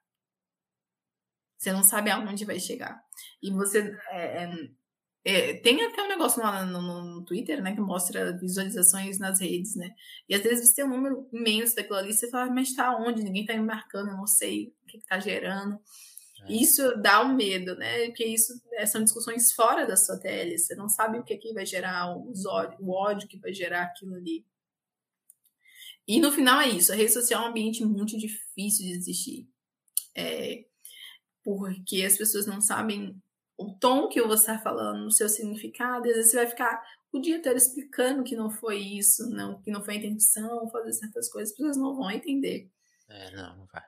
Você 1.62 1.72
não 1.72 1.84
sabe 1.84 2.10
aonde 2.10 2.44
vai 2.44 2.60
chegar. 2.60 3.00
E 3.40 3.52
você. 3.52 3.96
É, 4.10 4.44
é, 4.44 4.52
é 5.24 5.54
tem 5.58 5.80
até 5.86 6.02
um 6.02 6.08
negócio 6.08 6.42
lá 6.42 6.66
no, 6.66 6.82
no, 6.82 7.04
no, 7.04 7.24
Twitter, 7.24 7.62
né, 7.62 7.76
que 7.76 7.80
mostra 7.80 8.36
visualizações 8.36 9.20
nas 9.20 9.40
redes, 9.40 9.76
né? 9.76 9.94
E 10.28 10.34
às 10.34 10.42
vezes 10.42 10.70
você 10.70 10.78
tem 10.78 10.86
um 10.86 10.90
número 10.90 11.30
imenso 11.32 11.76
daquilo 11.76 11.98
ali, 12.00 12.14
você 12.14 12.28
fala, 12.32 12.52
mas 12.52 12.74
tá 12.74 12.98
onde? 12.98 13.24
Ninguém 13.24 13.46
tá 13.46 13.54
me 13.54 13.62
marcando, 13.62 14.10
eu 14.10 14.18
não 14.18 14.26
sei 14.26 14.74
o 14.82 14.88
que, 14.88 14.98
que 14.98 15.06
tá 15.06 15.20
gerando. 15.20 15.80
É. 16.48 16.52
Isso 16.52 17.00
dá 17.00 17.24
um 17.24 17.36
medo, 17.36 17.76
né? 17.76 18.08
Porque 18.08 18.26
isso 18.26 18.54
é, 18.74 18.88
são 18.88 19.04
discussões 19.04 19.52
fora 19.52 19.86
da 19.86 19.96
sua 19.96 20.20
tele. 20.20 20.58
Você 20.58 20.74
não 20.74 20.90
sabe 20.90 21.20
o 21.20 21.24
que, 21.24 21.38
que 21.38 21.54
vai 21.54 21.68
gerar 21.68 22.18
os 22.18 22.44
ódio, 22.48 22.80
o 22.82 22.92
ódio 22.92 23.28
que 23.28 23.38
vai 23.38 23.54
gerar 23.54 23.84
aquilo 23.84 24.16
ali. 24.16 24.44
E 26.08 26.20
no 26.20 26.32
final 26.32 26.60
é 26.60 26.70
isso. 26.70 26.92
A 26.92 26.96
rede 26.96 27.14
social 27.14 27.44
é 27.44 27.46
um 27.46 27.50
ambiente 27.50 27.86
muito 27.86 28.18
difícil 28.18 28.88
de 28.88 28.94
existir. 28.94 29.48
É, 30.18 30.71
porque 31.44 32.04
as 32.04 32.18
pessoas 32.18 32.46
não 32.46 32.62
sabem 32.62 33.16
o 33.58 33.74
tom 33.78 34.08
que 34.08 34.22
você 34.22 34.52
está 34.52 34.60
falando, 34.60 35.06
o 35.06 35.12
seu 35.12 35.30
significado, 35.30 36.08
e 36.08 36.10
às 36.10 36.16
vezes 36.16 36.32
você 36.32 36.38
vai 36.38 36.48
ficar 36.48 36.84
o 37.14 37.20
dia 37.20 37.38
inteiro 37.38 37.58
explicando 37.58 38.24
que 38.24 38.36
não 38.36 38.50
foi 38.50 38.80
isso, 38.80 39.30
não, 39.30 39.62
que 39.62 39.72
não 39.72 39.84
foi 39.84 39.96
a 39.96 39.98
intenção, 39.98 40.70
fazer 40.70 40.94
certas 40.94 41.30
coisas, 41.30 41.52
as 41.52 41.58
pessoas 41.58 41.78
não 41.78 41.96
vão 41.96 42.10
entender. 42.10 42.70
É, 43.10 43.36
não, 43.36 43.58
não 43.58 43.68
vai. 43.72 43.84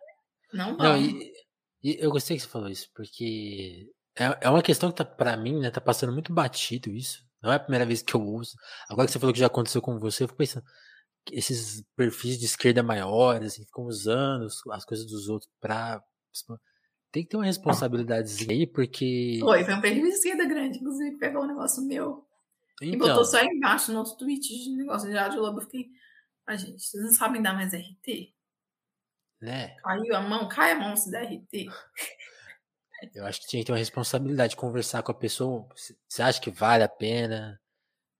Não 0.53 0.77
vão. 0.77 0.85
Não, 0.85 0.97
e, 1.01 1.33
e 1.81 1.97
eu 1.99 2.11
gostei 2.11 2.37
que 2.37 2.43
você 2.43 2.49
falou 2.49 2.69
isso, 2.69 2.89
porque 2.93 3.89
é, 4.15 4.37
é 4.41 4.49
uma 4.49 4.61
questão 4.61 4.91
que 4.91 4.97
tá, 4.97 5.05
pra 5.05 5.35
mim, 5.35 5.59
né, 5.59 5.71
tá 5.71 5.81
passando 5.81 6.13
muito 6.13 6.33
batido 6.33 6.91
isso. 6.91 7.23
Não 7.41 7.51
é 7.51 7.55
a 7.55 7.59
primeira 7.59 7.85
vez 7.85 8.01
que 8.01 8.15
eu 8.15 8.21
uso. 8.21 8.53
Agora 8.89 9.05
que 9.05 9.11
você 9.11 9.19
falou 9.19 9.33
que 9.33 9.39
já 9.39 9.47
aconteceu 9.47 9.81
com 9.81 9.99
você, 9.99 10.23
eu 10.23 10.27
fico 10.27 10.37
pensando, 10.37 10.65
esses 11.31 11.83
perfis 11.95 12.37
de 12.37 12.45
esquerda 12.45 12.83
maiores, 12.83 13.53
assim, 13.53 13.65
ficam 13.65 13.85
usando 13.85 14.47
as 14.71 14.85
coisas 14.85 15.05
dos 15.05 15.27
outros 15.29 15.51
pra. 15.59 16.01
Tem 17.13 17.23
que 17.23 17.29
ter 17.29 17.37
uma 17.37 17.45
responsabilidade 17.45 18.47
aí, 18.49 18.65
porque. 18.65 19.37
Foi, 19.39 19.63
foi 19.63 19.73
um 19.75 19.81
perfil 19.81 20.01
de 20.01 20.09
esquerda 20.09 20.45
grande, 20.45 20.79
inclusive, 20.79 21.15
pegou 21.17 21.43
um 21.43 21.47
negócio 21.47 21.85
meu. 21.85 22.25
Então, 22.81 22.93
e 22.95 22.97
botou 22.97 23.23
só 23.23 23.39
embaixo 23.39 23.91
no 23.91 23.99
outro 23.99 24.17
tweet 24.17 24.41
de 24.41 24.71
negócio 24.71 25.07
de 25.07 25.15
Rádio 25.15 25.39
Lobo. 25.39 25.59
Eu 25.59 25.61
fiquei. 25.61 25.91
Ah, 26.47 26.55
gente, 26.55 26.81
vocês 26.81 27.03
não 27.03 27.11
sabem 27.11 27.39
dar 27.39 27.53
mais 27.53 27.71
RT? 27.71 28.33
Né? 29.39 29.75
Caiu 29.83 30.15
a 30.15 30.21
mão, 30.21 30.49
cai 30.49 30.71
a 30.71 30.79
mão 30.79 30.95
se 30.95 31.11
der 31.11 31.31
RT. 31.31 31.67
Eu 33.13 33.25
acho 33.27 33.41
que 33.41 33.47
tinha 33.47 33.61
que 33.61 33.67
ter 33.67 33.73
uma 33.73 33.77
responsabilidade 33.77 34.51
de 34.51 34.55
conversar 34.55 35.03
com 35.03 35.11
a 35.11 35.15
pessoa. 35.15 35.67
Você 36.07 36.21
acha 36.23 36.41
que 36.41 36.49
vale 36.49 36.83
a 36.83 36.89
pena? 36.89 37.61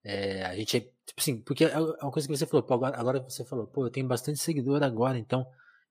É, 0.04 0.46
a 0.46 0.56
gente, 0.56 0.82
tipo 0.82 1.20
assim, 1.20 1.41
porque 1.41 1.66
é, 1.66 1.72
é 1.72 1.80
uma 1.80 2.12
coisa 2.12 2.28
que 2.28 2.38
você 2.38 2.46
falou, 2.46 2.62
pô, 2.62 2.76
agora, 2.76 2.96
agora 2.96 3.20
você 3.22 3.44
falou, 3.44 3.66
pô, 3.66 3.88
eu 3.88 3.89
tenho 3.89 4.08
bastante 4.08 4.39
seguidor 4.39 4.84
agora, 4.84 5.18
então 5.18 5.48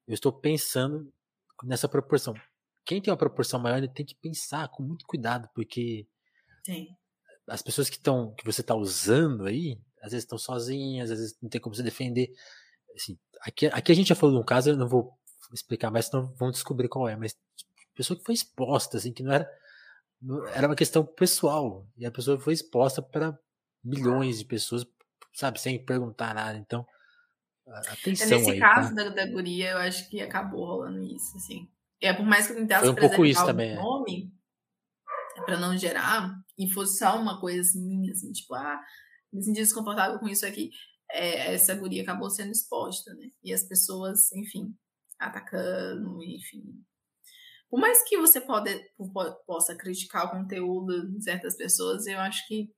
eu 0.07 0.15
estou 0.15 0.33
pensando 0.33 1.13
nessa 1.65 1.89
proporção. 1.89 2.35
Quem 2.85 3.01
tem 3.01 3.13
uma 3.13 3.17
proporção 3.17 3.61
maior, 3.61 3.79
ele 3.79 3.89
tem 3.89 4.05
que 4.05 4.15
pensar 4.15 4.69
com 4.69 4.83
muito 4.83 5.07
cuidado, 5.07 5.49
porque 5.55 6.07
Sim. 6.65 6.89
as 7.49 7.63
pessoas 7.63 7.89
que 7.89 7.97
estão, 7.97 8.35
que 8.35 8.45
você 8.45 8.61
está 8.61 8.75
usando 8.75 9.47
aí, 9.47 9.79
às 10.03 10.13
vezes 10.13 10.25
estão 10.25 10.39
sozinhas, 10.39 11.11
às 11.11 11.19
vezes 11.19 11.37
não 11.41 11.49
tem 11.49 11.61
como 11.61 11.75
se 11.75 11.83
defender. 11.83 12.31
Assim, 12.95 13.19
aqui, 13.43 13.67
aqui 13.67 13.93
a 13.93 13.95
gente 13.95 14.09
já 14.09 14.15
falou 14.15 14.35
de 14.35 14.43
um 14.43 14.45
caso, 14.45 14.71
eu 14.71 14.77
não 14.77 14.89
vou 14.89 15.13
explicar 15.53 15.91
mais, 15.91 16.07
senão 16.07 16.33
vão 16.35 16.51
descobrir 16.51 16.89
qual 16.89 17.09
é. 17.09 17.17
Mas 17.17 17.37
pessoa 17.95 18.19
que 18.19 18.25
foi 18.25 18.35
exposta, 18.35 18.97
assim, 18.97 19.13
que 19.13 19.23
não 19.23 19.33
era. 19.33 19.49
Era 20.55 20.69
uma 20.69 20.77
questão 20.77 21.05
pessoal. 21.05 21.87
E 21.97 22.07
a 22.07 22.11
pessoa 22.11 22.39
foi 22.39 22.53
exposta 22.53 23.03
para 23.03 23.37
milhões 23.83 24.39
de 24.39 24.45
pessoas, 24.45 24.87
sabe, 25.33 25.61
sem 25.61 25.85
perguntar 25.85 26.35
nada. 26.35 26.57
Então, 26.59 26.87
atenção 27.89 28.39
Nesse 28.39 28.51
aí, 28.53 28.61
caso 28.61 28.95
tá? 28.95 29.05
da, 29.05 29.11
da 29.11 29.27
guria, 29.27 29.73
eu 29.73 29.79
acho 29.79 30.09
que 30.09 30.21
acabou 30.21 30.65
rolando 30.65 31.03
isso, 31.03 31.37
assim. 31.37 31.69
É, 32.03 32.13
por 32.13 32.27
mais 32.27 32.47
que 32.47 32.53
eu 32.53 32.57
tentasse 32.57 32.85
foi 32.85 32.93
um 32.93 32.97
pouco 32.97 33.25
isso 33.25 33.47
também, 33.47 33.71
o 33.71 33.79
é. 33.79 33.83
nome, 33.83 34.33
é. 35.39 35.43
para 35.43 35.57
não 35.59 35.79
gerar, 35.79 36.35
e 36.59 36.69
fosse 36.69 36.99
só 36.99 37.17
uma 37.17 37.41
coisa 37.41 37.61
assim, 37.61 37.87
minha, 37.87 38.13
assim, 38.13 38.33
tipo, 38.33 38.55
ah, 38.55 38.81
me 39.33 39.43
senti 39.43 39.61
desconfortável 39.61 40.19
com 40.19 40.29
isso 40.29 40.45
aqui, 40.45 40.71
é, 41.13 41.55
essa 41.55 41.75
guria 41.75 42.03
acabou 42.03 42.29
sendo 42.29 42.51
exposta, 42.51 43.15
né? 43.15 43.31
E 43.43 43.53
as 43.53 43.63
pessoas, 43.63 44.33
enfim, 44.33 44.75
atacando, 45.19 46.23
enfim. 46.25 46.63
Por 47.71 47.79
mais 47.79 48.03
que 48.07 48.19
você 48.19 48.41
pode, 48.41 48.71
possa 49.47 49.77
criticar 49.77 50.27
o 50.27 50.31
conteúdo 50.31 51.09
de 51.11 51.23
certas 51.23 51.57
pessoas, 51.57 52.07
eu 52.07 52.19
acho 52.19 52.47
que 52.49 52.71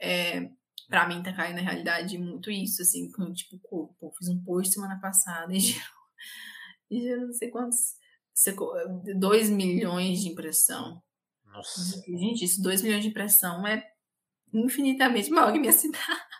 é, 0.00 0.48
para 0.88 1.06
mim 1.08 1.22
tá 1.22 1.32
caindo 1.32 1.56
na 1.56 1.62
realidade 1.62 2.16
muito 2.18 2.50
isso, 2.50 2.82
assim, 2.82 3.10
com, 3.12 3.32
tipo, 3.32 3.58
pô, 3.68 4.12
fiz 4.16 4.28
um 4.28 4.42
post 4.42 4.72
semana 4.72 4.98
passada 5.00 5.52
e 5.54 5.60
gerou, 5.60 5.82
e 6.90 7.00
gerou 7.00 7.26
não 7.26 7.32
sei 7.32 7.50
quantos, 7.50 7.96
2 9.18 9.50
milhões 9.50 10.20
de 10.20 10.28
impressão. 10.28 11.02
Nossa. 11.44 12.02
Gente, 12.06 12.44
isso 12.44 12.62
2 12.62 12.82
milhões 12.82 13.02
de 13.02 13.08
impressão 13.08 13.66
é 13.66 13.82
infinitamente 14.52 15.30
maior 15.30 15.52
que 15.52 15.58
minha 15.58 15.72
cidade. 15.72 16.04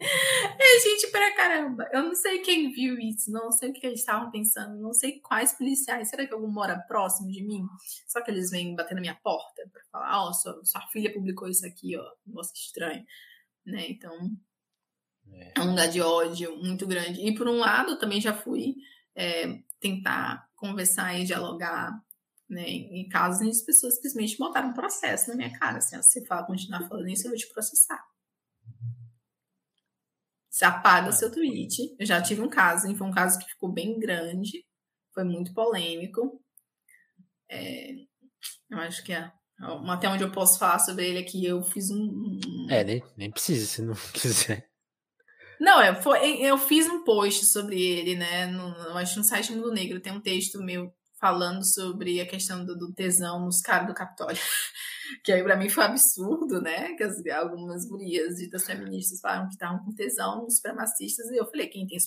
É 0.00 0.80
gente 0.80 1.10
pra 1.10 1.34
caramba. 1.34 1.88
Eu 1.92 2.04
não 2.04 2.14
sei 2.14 2.38
quem 2.38 2.70
viu 2.70 2.96
isso, 3.00 3.32
não 3.32 3.50
sei 3.50 3.70
o 3.70 3.72
que 3.72 3.84
eles 3.84 3.98
estavam 3.98 4.30
pensando, 4.30 4.80
não 4.80 4.92
sei 4.92 5.18
quais 5.18 5.54
policiais. 5.54 6.08
Será 6.08 6.24
que 6.24 6.32
algum 6.32 6.46
mora 6.46 6.78
próximo 6.86 7.28
de 7.32 7.42
mim? 7.42 7.66
Só 8.06 8.22
que 8.22 8.30
eles 8.30 8.48
vêm 8.48 8.76
bater 8.76 8.94
na 8.94 9.00
minha 9.00 9.16
porta 9.16 9.68
pra 9.72 9.82
falar: 9.90 10.22
Ó, 10.22 10.28
oh, 10.28 10.32
sua, 10.32 10.64
sua 10.64 10.86
filha 10.92 11.12
publicou 11.12 11.48
isso 11.48 11.66
aqui, 11.66 11.96
ó, 11.96 12.04
negócio 12.24 12.54
estranho. 12.54 13.04
Né? 13.66 13.86
Então, 13.90 14.30
é. 15.32 15.52
é 15.56 15.60
um 15.62 15.70
lugar 15.70 15.88
de 15.88 16.00
ódio 16.00 16.56
muito 16.58 16.86
grande. 16.86 17.20
E 17.20 17.34
por 17.34 17.48
um 17.48 17.58
lado, 17.58 17.98
também 17.98 18.20
já 18.20 18.32
fui 18.32 18.76
é, 19.16 19.58
tentar 19.80 20.48
conversar 20.54 21.18
e 21.18 21.24
dialogar 21.24 21.92
né, 22.48 22.68
em 22.68 23.08
casos 23.08 23.42
em 23.42 23.44
que 23.44 23.56
as 23.56 23.62
pessoas 23.62 23.94
simplesmente 23.94 24.38
botaram 24.38 24.70
um 24.70 24.74
processo 24.74 25.28
na 25.28 25.36
minha 25.36 25.58
cara. 25.58 25.78
Assim, 25.78 26.00
se 26.02 26.26
falar, 26.26 26.46
continuar 26.46 26.88
falando 26.88 27.08
isso, 27.08 27.26
eu 27.26 27.30
vou 27.30 27.38
te 27.38 27.48
processar. 27.52 28.02
Você 30.48 30.64
apaga 30.64 31.12
seu 31.12 31.30
tweet. 31.30 31.94
Eu 31.98 32.06
já 32.06 32.20
tive 32.20 32.40
um 32.40 32.48
caso, 32.48 32.92
foi 32.96 33.06
um 33.06 33.12
caso 33.12 33.38
que 33.38 33.50
ficou 33.50 33.70
bem 33.70 33.98
grande, 33.98 34.64
foi 35.12 35.24
muito 35.24 35.52
polêmico. 35.52 36.42
É, 37.50 37.92
eu 38.70 38.78
acho 38.78 39.04
que 39.04 39.12
é 39.12 39.30
até 39.88 40.08
onde 40.08 40.22
eu 40.22 40.32
posso 40.32 40.58
falar 40.58 40.78
sobre 40.78 41.06
ele 41.06 41.18
aqui. 41.18 41.44
Eu 41.44 41.62
fiz 41.62 41.90
um. 41.90 42.40
É, 42.70 42.82
nem, 42.82 43.02
nem 43.16 43.30
precisa, 43.30 43.66
se 43.66 43.82
não 43.82 43.94
quiser. 44.12 44.68
Não, 45.60 45.82
eu, 45.82 45.94
foi, 45.96 46.40
eu 46.40 46.56
fiz 46.56 46.86
um 46.86 47.02
post 47.04 47.46
sobre 47.46 47.80
ele, 47.80 48.16
né? 48.16 48.46
No, 48.46 48.68
acho 48.96 49.18
no 49.18 49.24
site 49.24 49.52
Mundo 49.52 49.72
Negro 49.72 50.00
tem 50.00 50.12
um 50.12 50.20
texto 50.20 50.62
meu 50.62 50.92
falando 51.20 51.64
sobre 51.64 52.20
a 52.20 52.26
questão 52.26 52.64
do, 52.64 52.76
do 52.76 52.92
tesão 52.92 53.44
nos 53.44 53.60
caras 53.60 53.88
do 53.88 53.94
Capitólio. 53.94 54.40
que 55.24 55.32
aí 55.32 55.42
pra 55.42 55.56
mim 55.56 55.68
foi 55.68 55.84
um 55.84 55.86
absurdo, 55.88 56.60
né? 56.60 56.94
Que 56.94 57.02
as, 57.02 57.24
algumas 57.26 57.86
gurias 57.88 58.36
ditas 58.36 58.64
feministas 58.64 59.20
falaram 59.20 59.46
que 59.48 59.54
estavam 59.54 59.84
com 59.84 59.92
tesão 59.94 60.42
nos 60.44 60.56
supremacistas. 60.56 61.28
E 61.30 61.36
eu 61.36 61.46
falei, 61.46 61.68
quem 61.68 61.86
tem 61.86 61.98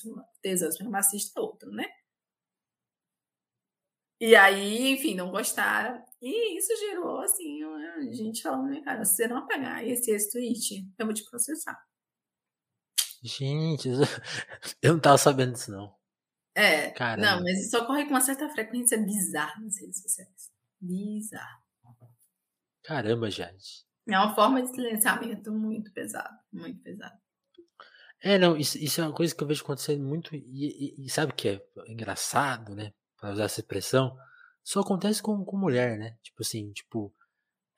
tesão 0.42 0.72
supremacista 0.72 1.40
é 1.40 1.44
outro, 1.44 1.72
né? 1.72 1.86
E 4.20 4.36
aí, 4.36 4.92
enfim, 4.92 5.16
não 5.16 5.32
gostaram. 5.32 6.02
E 6.22 6.58
isso 6.58 6.70
gerou, 6.78 7.20
assim, 7.22 7.64
a 7.64 8.14
gente 8.14 8.44
falando, 8.44 8.70
né, 8.70 8.82
cara, 8.82 9.04
se 9.04 9.16
você 9.16 9.28
não 9.28 9.38
apagar 9.38 9.86
esse, 9.86 10.12
esse 10.12 10.32
tweet, 10.32 10.88
eu 10.98 11.06
vou 11.08 11.14
te 11.14 11.26
processar. 11.28 11.76
Gente, 13.22 13.90
eu 14.82 14.94
não 14.94 15.00
tava 15.00 15.18
sabendo 15.18 15.54
disso, 15.54 15.72
não. 15.72 15.94
É, 16.56 16.92
Caramba. 16.92 17.36
não, 17.36 17.44
mas 17.44 17.66
isso 17.66 17.78
ocorre 17.78 18.04
com 18.04 18.12
uma 18.12 18.22
certa 18.22 18.50
frequência 18.50 18.98
bizarra 18.98 19.60
nas 19.62 19.80
redes 19.80 20.02
sociais. 20.02 20.52
Bizarro. 20.80 21.62
Caramba, 22.84 23.30
gente. 23.30 23.86
É 24.08 24.18
uma 24.18 24.34
forma 24.34 24.62
de 24.62 24.70
silenciamento 24.74 25.52
muito 25.52 25.94
pesado, 25.94 26.36
muito 26.52 26.82
pesado. 26.82 27.16
É, 28.20 28.38
não, 28.38 28.58
isso, 28.58 28.78
isso 28.78 29.02
é 29.02 29.06
uma 29.06 29.14
coisa 29.14 29.34
que 29.36 29.44
eu 29.44 29.48
vejo 29.48 29.64
acontecendo 29.64 30.04
muito, 30.04 30.36
e, 30.36 30.96
e, 31.00 31.06
e 31.06 31.10
sabe 31.10 31.32
o 31.32 31.36
que 31.36 31.50
é 31.50 31.62
engraçado, 31.88 32.76
né? 32.76 32.92
Pra 33.18 33.32
usar 33.32 33.46
essa 33.46 33.62
expressão, 33.62 34.16
só 34.64 34.82
acontece 34.82 35.22
com, 35.22 35.44
com 35.46 35.58
mulher, 35.58 35.98
né? 35.98 36.18
Tipo 36.22 36.42
assim, 36.42 36.72
tipo, 36.74 37.14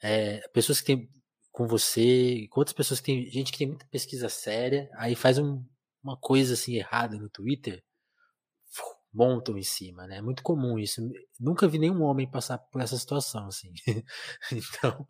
é, 0.01 0.45
pessoas 0.49 0.81
que 0.81 0.87
têm 0.87 1.09
com 1.53 1.67
você, 1.67 2.47
com 2.49 2.59
outras 2.59 2.75
pessoas 2.75 2.99
que 2.99 3.05
tem 3.05 3.29
gente 3.29 3.51
que 3.51 3.59
tem 3.59 3.67
muita 3.67 3.85
pesquisa 3.85 4.27
séria, 4.27 4.89
aí 4.95 5.15
faz 5.15 5.37
um, 5.37 5.63
uma 6.03 6.17
coisa 6.17 6.55
assim 6.55 6.73
errada 6.73 7.15
no 7.15 7.29
Twitter, 7.29 7.83
montam 9.13 9.55
em 9.55 9.63
cima, 9.63 10.07
né? 10.07 10.17
É 10.17 10.21
muito 10.21 10.41
comum 10.41 10.79
isso. 10.79 10.99
Nunca 11.39 11.67
vi 11.67 11.77
nenhum 11.77 12.01
homem 12.01 12.29
passar 12.29 12.57
por 12.57 12.81
essa 12.81 12.97
situação, 12.97 13.45
assim. 13.45 13.71
então, 14.51 15.07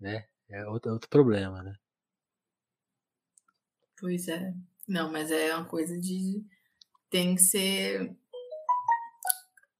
né? 0.00 0.26
É 0.48 0.66
outro, 0.66 0.92
outro 0.92 1.08
problema, 1.08 1.62
né? 1.62 1.72
Pois 3.98 4.26
é. 4.26 4.52
Não, 4.88 5.10
mas 5.10 5.30
é 5.30 5.54
uma 5.54 5.64
coisa 5.64 5.96
de. 5.98 6.44
Tem 7.08 7.36
que 7.36 7.42
ser 7.42 8.16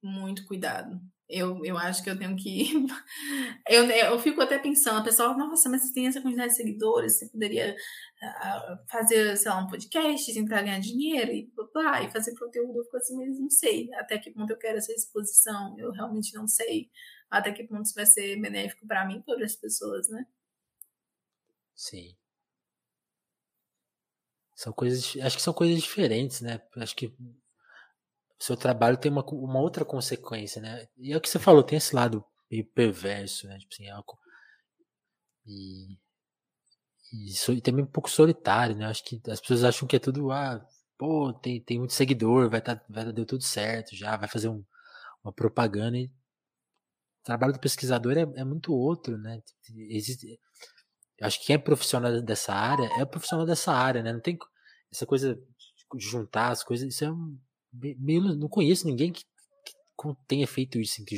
muito 0.00 0.46
cuidado. 0.46 1.00
Eu, 1.28 1.64
eu 1.64 1.76
acho 1.76 2.04
que 2.04 2.10
eu 2.10 2.16
tenho 2.18 2.36
que. 2.36 2.72
eu, 3.68 3.84
eu 3.84 4.18
fico 4.18 4.40
até 4.40 4.58
pensando, 4.58 5.00
a 5.00 5.04
pessoa, 5.04 5.36
nossa, 5.36 5.68
mas 5.68 5.82
você 5.82 5.92
tem 5.92 6.06
essa 6.06 6.20
quantidade 6.20 6.50
de 6.50 6.56
seguidores, 6.56 7.18
você 7.18 7.28
poderia 7.28 7.74
uh, 7.74 8.88
fazer, 8.88 9.36
sei 9.36 9.50
lá, 9.50 9.58
um 9.58 9.66
podcast, 9.66 10.32
tentar 10.32 10.62
ganhar 10.62 10.78
dinheiro 10.78 11.32
e 11.32 11.50
blá, 11.72 12.02
e 12.02 12.10
fazer 12.10 12.36
conteúdo. 12.38 12.78
Eu 12.78 12.84
fico 12.84 12.96
assim, 12.96 13.16
mas 13.16 13.38
não 13.40 13.50
sei 13.50 13.92
até 13.94 14.18
que 14.18 14.30
ponto 14.30 14.50
eu 14.50 14.58
quero 14.58 14.78
essa 14.78 14.92
exposição, 14.92 15.76
eu 15.78 15.90
realmente 15.90 16.32
não 16.34 16.46
sei 16.46 16.90
até 17.28 17.52
que 17.52 17.64
ponto 17.64 17.84
isso 17.84 17.94
vai 17.94 18.06
ser 18.06 18.40
benéfico 18.40 18.86
para 18.86 19.04
mim 19.04 19.18
e 19.18 19.22
para 19.22 19.44
as 19.44 19.56
pessoas, 19.56 20.08
né? 20.08 20.24
Sim. 21.74 22.16
São 24.54 24.72
coisas, 24.72 25.16
acho 25.22 25.36
que 25.36 25.42
são 25.42 25.52
coisas 25.52 25.82
diferentes, 25.82 26.40
né? 26.40 26.62
Acho 26.76 26.96
que 26.96 27.14
o 28.38 28.44
seu 28.44 28.56
trabalho 28.56 28.96
tem 28.98 29.10
uma, 29.10 29.24
uma 29.24 29.60
outra 29.60 29.84
consequência, 29.84 30.60
né? 30.60 30.86
E 30.96 31.12
é 31.12 31.16
o 31.16 31.20
que 31.20 31.28
você 31.28 31.38
falou, 31.38 31.62
tem 31.62 31.78
esse 31.78 31.94
lado 31.94 32.24
meio 32.50 32.64
perverso, 32.66 33.46
né? 33.46 33.58
Tipo 33.58 33.74
assim, 33.74 33.88
é 33.88 33.94
e, 35.46 35.98
e, 37.12 37.56
e, 37.56 37.60
também 37.60 37.84
um 37.84 37.88
pouco 37.88 38.10
solitário, 38.10 38.76
né? 38.76 38.86
Acho 38.86 39.04
que 39.04 39.20
as 39.30 39.40
pessoas 39.40 39.64
acham 39.64 39.88
que 39.88 39.96
é 39.96 39.98
tudo, 39.98 40.30
ah, 40.30 40.64
pô, 40.98 41.32
tem, 41.32 41.60
tem 41.62 41.78
muito 41.78 41.94
seguidor, 41.94 42.50
vai 42.50 42.60
tá, 42.60 42.80
vai 42.88 43.12
deu 43.12 43.24
tudo 43.26 43.42
certo 43.42 43.96
já, 43.96 44.16
vai 44.16 44.28
fazer 44.28 44.48
um, 44.48 44.64
uma 45.24 45.32
propaganda 45.32 45.96
e 45.96 46.06
o 46.06 47.24
trabalho 47.24 47.52
do 47.52 47.60
pesquisador 47.60 48.16
é, 48.16 48.22
é 48.36 48.44
muito 48.44 48.72
outro, 48.74 49.18
né? 49.18 49.42
Existe, 49.88 50.38
acho 51.22 51.40
que 51.40 51.46
quem 51.46 51.56
é 51.56 51.58
profissional 51.58 52.20
dessa 52.22 52.54
área 52.54 52.88
é 53.00 53.04
profissional 53.04 53.46
dessa 53.46 53.72
área, 53.72 54.02
né? 54.02 54.12
Não 54.12 54.20
tem 54.20 54.38
essa 54.92 55.06
coisa 55.06 55.34
de 55.34 56.06
juntar 56.06 56.50
as 56.50 56.62
coisas, 56.62 56.88
isso 56.88 57.04
é 57.04 57.10
um, 57.10 57.38
meio, 57.98 58.34
não 58.34 58.48
conheço 58.48 58.86
ninguém 58.86 59.12
que, 59.12 59.24
que 59.64 60.16
tenha 60.26 60.46
feito 60.46 60.78
isso, 60.78 61.04
que, 61.04 61.16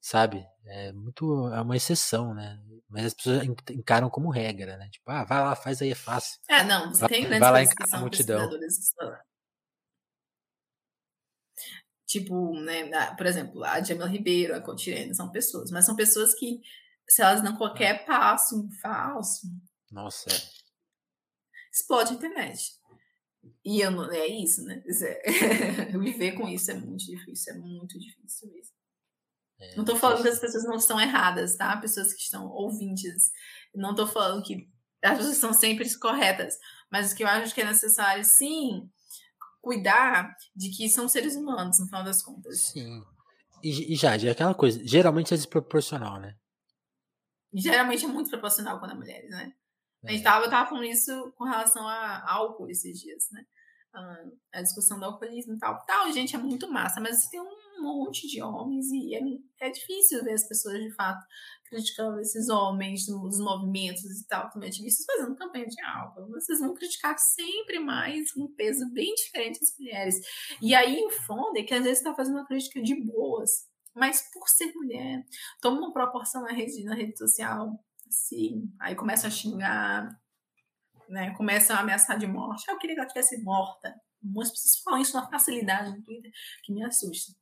sabe? 0.00 0.44
É 0.66 0.92
muito, 0.92 1.48
é 1.48 1.60
uma 1.60 1.76
exceção, 1.76 2.34
né? 2.34 2.58
Mas 2.88 3.06
as 3.06 3.14
pessoas 3.14 3.42
encaram 3.70 4.08
como 4.08 4.30
regra, 4.30 4.76
né? 4.76 4.88
Tipo, 4.90 5.10
ah, 5.10 5.24
vai 5.24 5.40
lá, 5.40 5.54
faz 5.54 5.82
aí, 5.82 5.90
é 5.90 5.94
fácil. 5.94 6.40
É, 6.48 6.64
não, 6.64 6.90
você 6.90 7.06
tem 7.08 7.22
grandes 7.22 7.40
vai 7.40 7.64
lá 7.64 7.74
que 7.74 7.88
são 7.88 8.00
multidão. 8.00 8.50
Tipo, 12.06 12.54
né, 12.60 13.14
por 13.16 13.26
exemplo, 13.26 13.64
a 13.64 13.80
Jamila 13.82 14.06
Ribeiro, 14.06 14.54
a 14.54 14.60
Cotirene, 14.60 15.14
são 15.14 15.30
pessoas, 15.30 15.70
mas 15.70 15.84
são 15.84 15.96
pessoas 15.96 16.34
que, 16.34 16.60
se 17.08 17.22
elas 17.22 17.42
dão 17.42 17.56
qualquer 17.56 18.04
passo 18.06 18.68
falso, 18.80 19.48
nossa, 19.90 20.30
é. 20.30 20.36
explode 21.72 22.12
a 22.12 22.14
internet. 22.14 22.72
E 23.64 23.80
eu 23.80 23.90
não, 23.90 24.10
é 24.12 24.26
isso, 24.26 24.62
né? 24.64 24.82
É, 24.86 25.86
viver 25.98 26.32
com 26.32 26.48
isso 26.48 26.70
é 26.70 26.74
muito 26.74 27.04
difícil, 27.04 27.54
é 27.54 27.58
muito 27.58 27.98
difícil 27.98 28.50
mesmo. 28.50 28.74
É, 29.58 29.76
não 29.76 29.84
tô 29.84 29.96
falando 29.96 30.22
que 30.22 30.28
as 30.28 30.40
pessoas 30.40 30.64
não 30.64 30.76
estão 30.76 31.00
erradas, 31.00 31.56
tá? 31.56 31.76
Pessoas 31.76 32.12
que 32.12 32.20
estão 32.20 32.46
ouvintes. 32.46 33.30
Não 33.74 33.94
tô 33.94 34.06
falando 34.06 34.42
que 34.42 34.68
as 35.02 35.18
pessoas 35.18 35.36
são 35.36 35.52
sempre 35.52 35.88
corretas. 35.98 36.58
Mas 36.90 37.12
o 37.12 37.16
que 37.16 37.24
eu 37.24 37.28
acho 37.28 37.54
que 37.54 37.60
é 37.60 37.64
necessário, 37.64 38.24
sim, 38.24 38.90
cuidar 39.60 40.36
de 40.54 40.70
que 40.70 40.88
são 40.88 41.08
seres 41.08 41.34
humanos, 41.34 41.78
no 41.78 41.86
final 41.86 42.04
das 42.04 42.22
contas. 42.22 42.60
Sim. 42.60 43.02
E, 43.62 43.94
e 43.94 43.96
já, 43.96 44.14
é 44.14 44.30
aquela 44.30 44.54
coisa, 44.54 44.80
geralmente 44.84 45.32
é 45.32 45.36
desproporcional, 45.36 46.20
né? 46.20 46.36
Geralmente 47.52 48.04
é 48.04 48.08
muito 48.08 48.28
proporcional 48.28 48.78
quando 48.78 48.92
é 48.92 48.94
mulheres, 48.94 49.30
né? 49.30 49.54
A 50.06 50.12
gente 50.12 50.22
tava, 50.22 50.44
eu 50.44 50.50
tava 50.50 50.68
falando 50.68 50.86
isso 50.86 51.32
com 51.36 51.44
relação 51.44 51.86
a 51.86 52.30
álcool 52.30 52.68
esses 52.68 52.98
dias, 53.00 53.28
né? 53.32 53.44
Ah, 53.92 54.24
a 54.54 54.62
discussão 54.62 54.98
do 54.98 55.04
alcoolismo 55.04 55.54
e 55.54 55.58
tal. 55.58 55.80
Tal, 55.86 56.10
gente, 56.12 56.34
é 56.34 56.38
muito 56.38 56.70
massa, 56.70 57.00
mas 57.00 57.28
tem 57.28 57.40
um 57.40 57.64
monte 57.80 58.26
de 58.26 58.42
homens 58.42 58.86
e 58.90 59.14
é, 59.14 59.20
é 59.66 59.70
difícil 59.70 60.24
ver 60.24 60.32
as 60.32 60.48
pessoas, 60.48 60.80
de 60.80 60.92
fato, 60.94 61.24
criticando 61.66 62.20
esses 62.20 62.48
homens, 62.48 63.06
os 63.08 63.38
movimentos 63.38 64.02
e 64.02 64.26
tal, 64.26 64.50
também 64.50 64.68
ativistas 64.68 65.06
fazendo 65.06 65.36
campanha 65.36 65.66
de 65.66 65.80
álcool. 65.82 66.28
Vocês 66.30 66.60
vão 66.60 66.74
criticar 66.74 67.16
sempre 67.18 67.78
mais 67.78 68.24
um 68.36 68.52
peso 68.54 68.90
bem 68.92 69.14
diferente 69.14 69.60
das 69.60 69.76
mulheres. 69.78 70.16
E 70.60 70.74
aí 70.74 71.00
o 71.04 71.10
foda 71.10 71.60
é 71.60 71.62
que 71.62 71.74
às 71.74 71.82
vezes 71.82 71.98
está 71.98 72.14
fazendo 72.14 72.36
uma 72.36 72.46
crítica 72.46 72.82
de 72.82 72.94
boas, 73.04 73.50
mas 73.94 74.22
por 74.32 74.48
ser 74.48 74.72
mulher, 74.74 75.24
toma 75.60 75.78
uma 75.78 75.92
proporção 75.92 76.42
na 76.42 76.52
rede, 76.52 76.82
na 76.84 76.94
rede 76.94 77.16
social 77.16 77.78
Sim. 78.14 78.72
Aí 78.78 78.94
começam 78.94 79.26
a 79.26 79.30
xingar, 79.30 80.08
né? 81.08 81.34
Começam 81.34 81.74
a 81.74 81.80
ameaçar 81.80 82.16
de 82.16 82.26
morte. 82.26 82.70
Eu 82.70 82.78
queria 82.78 82.94
que 82.94 83.00
ela 83.00 83.08
tivesse 83.08 83.42
morta. 83.42 83.92
Muitas 84.22 84.52
pessoas 84.52 84.82
falam 84.82 85.00
isso 85.00 85.16
na 85.16 85.28
facilidade 85.28 85.90
no 85.90 86.02
Twitter, 86.02 86.30
que 86.62 86.72
me 86.72 86.84
assusta. 86.84 87.32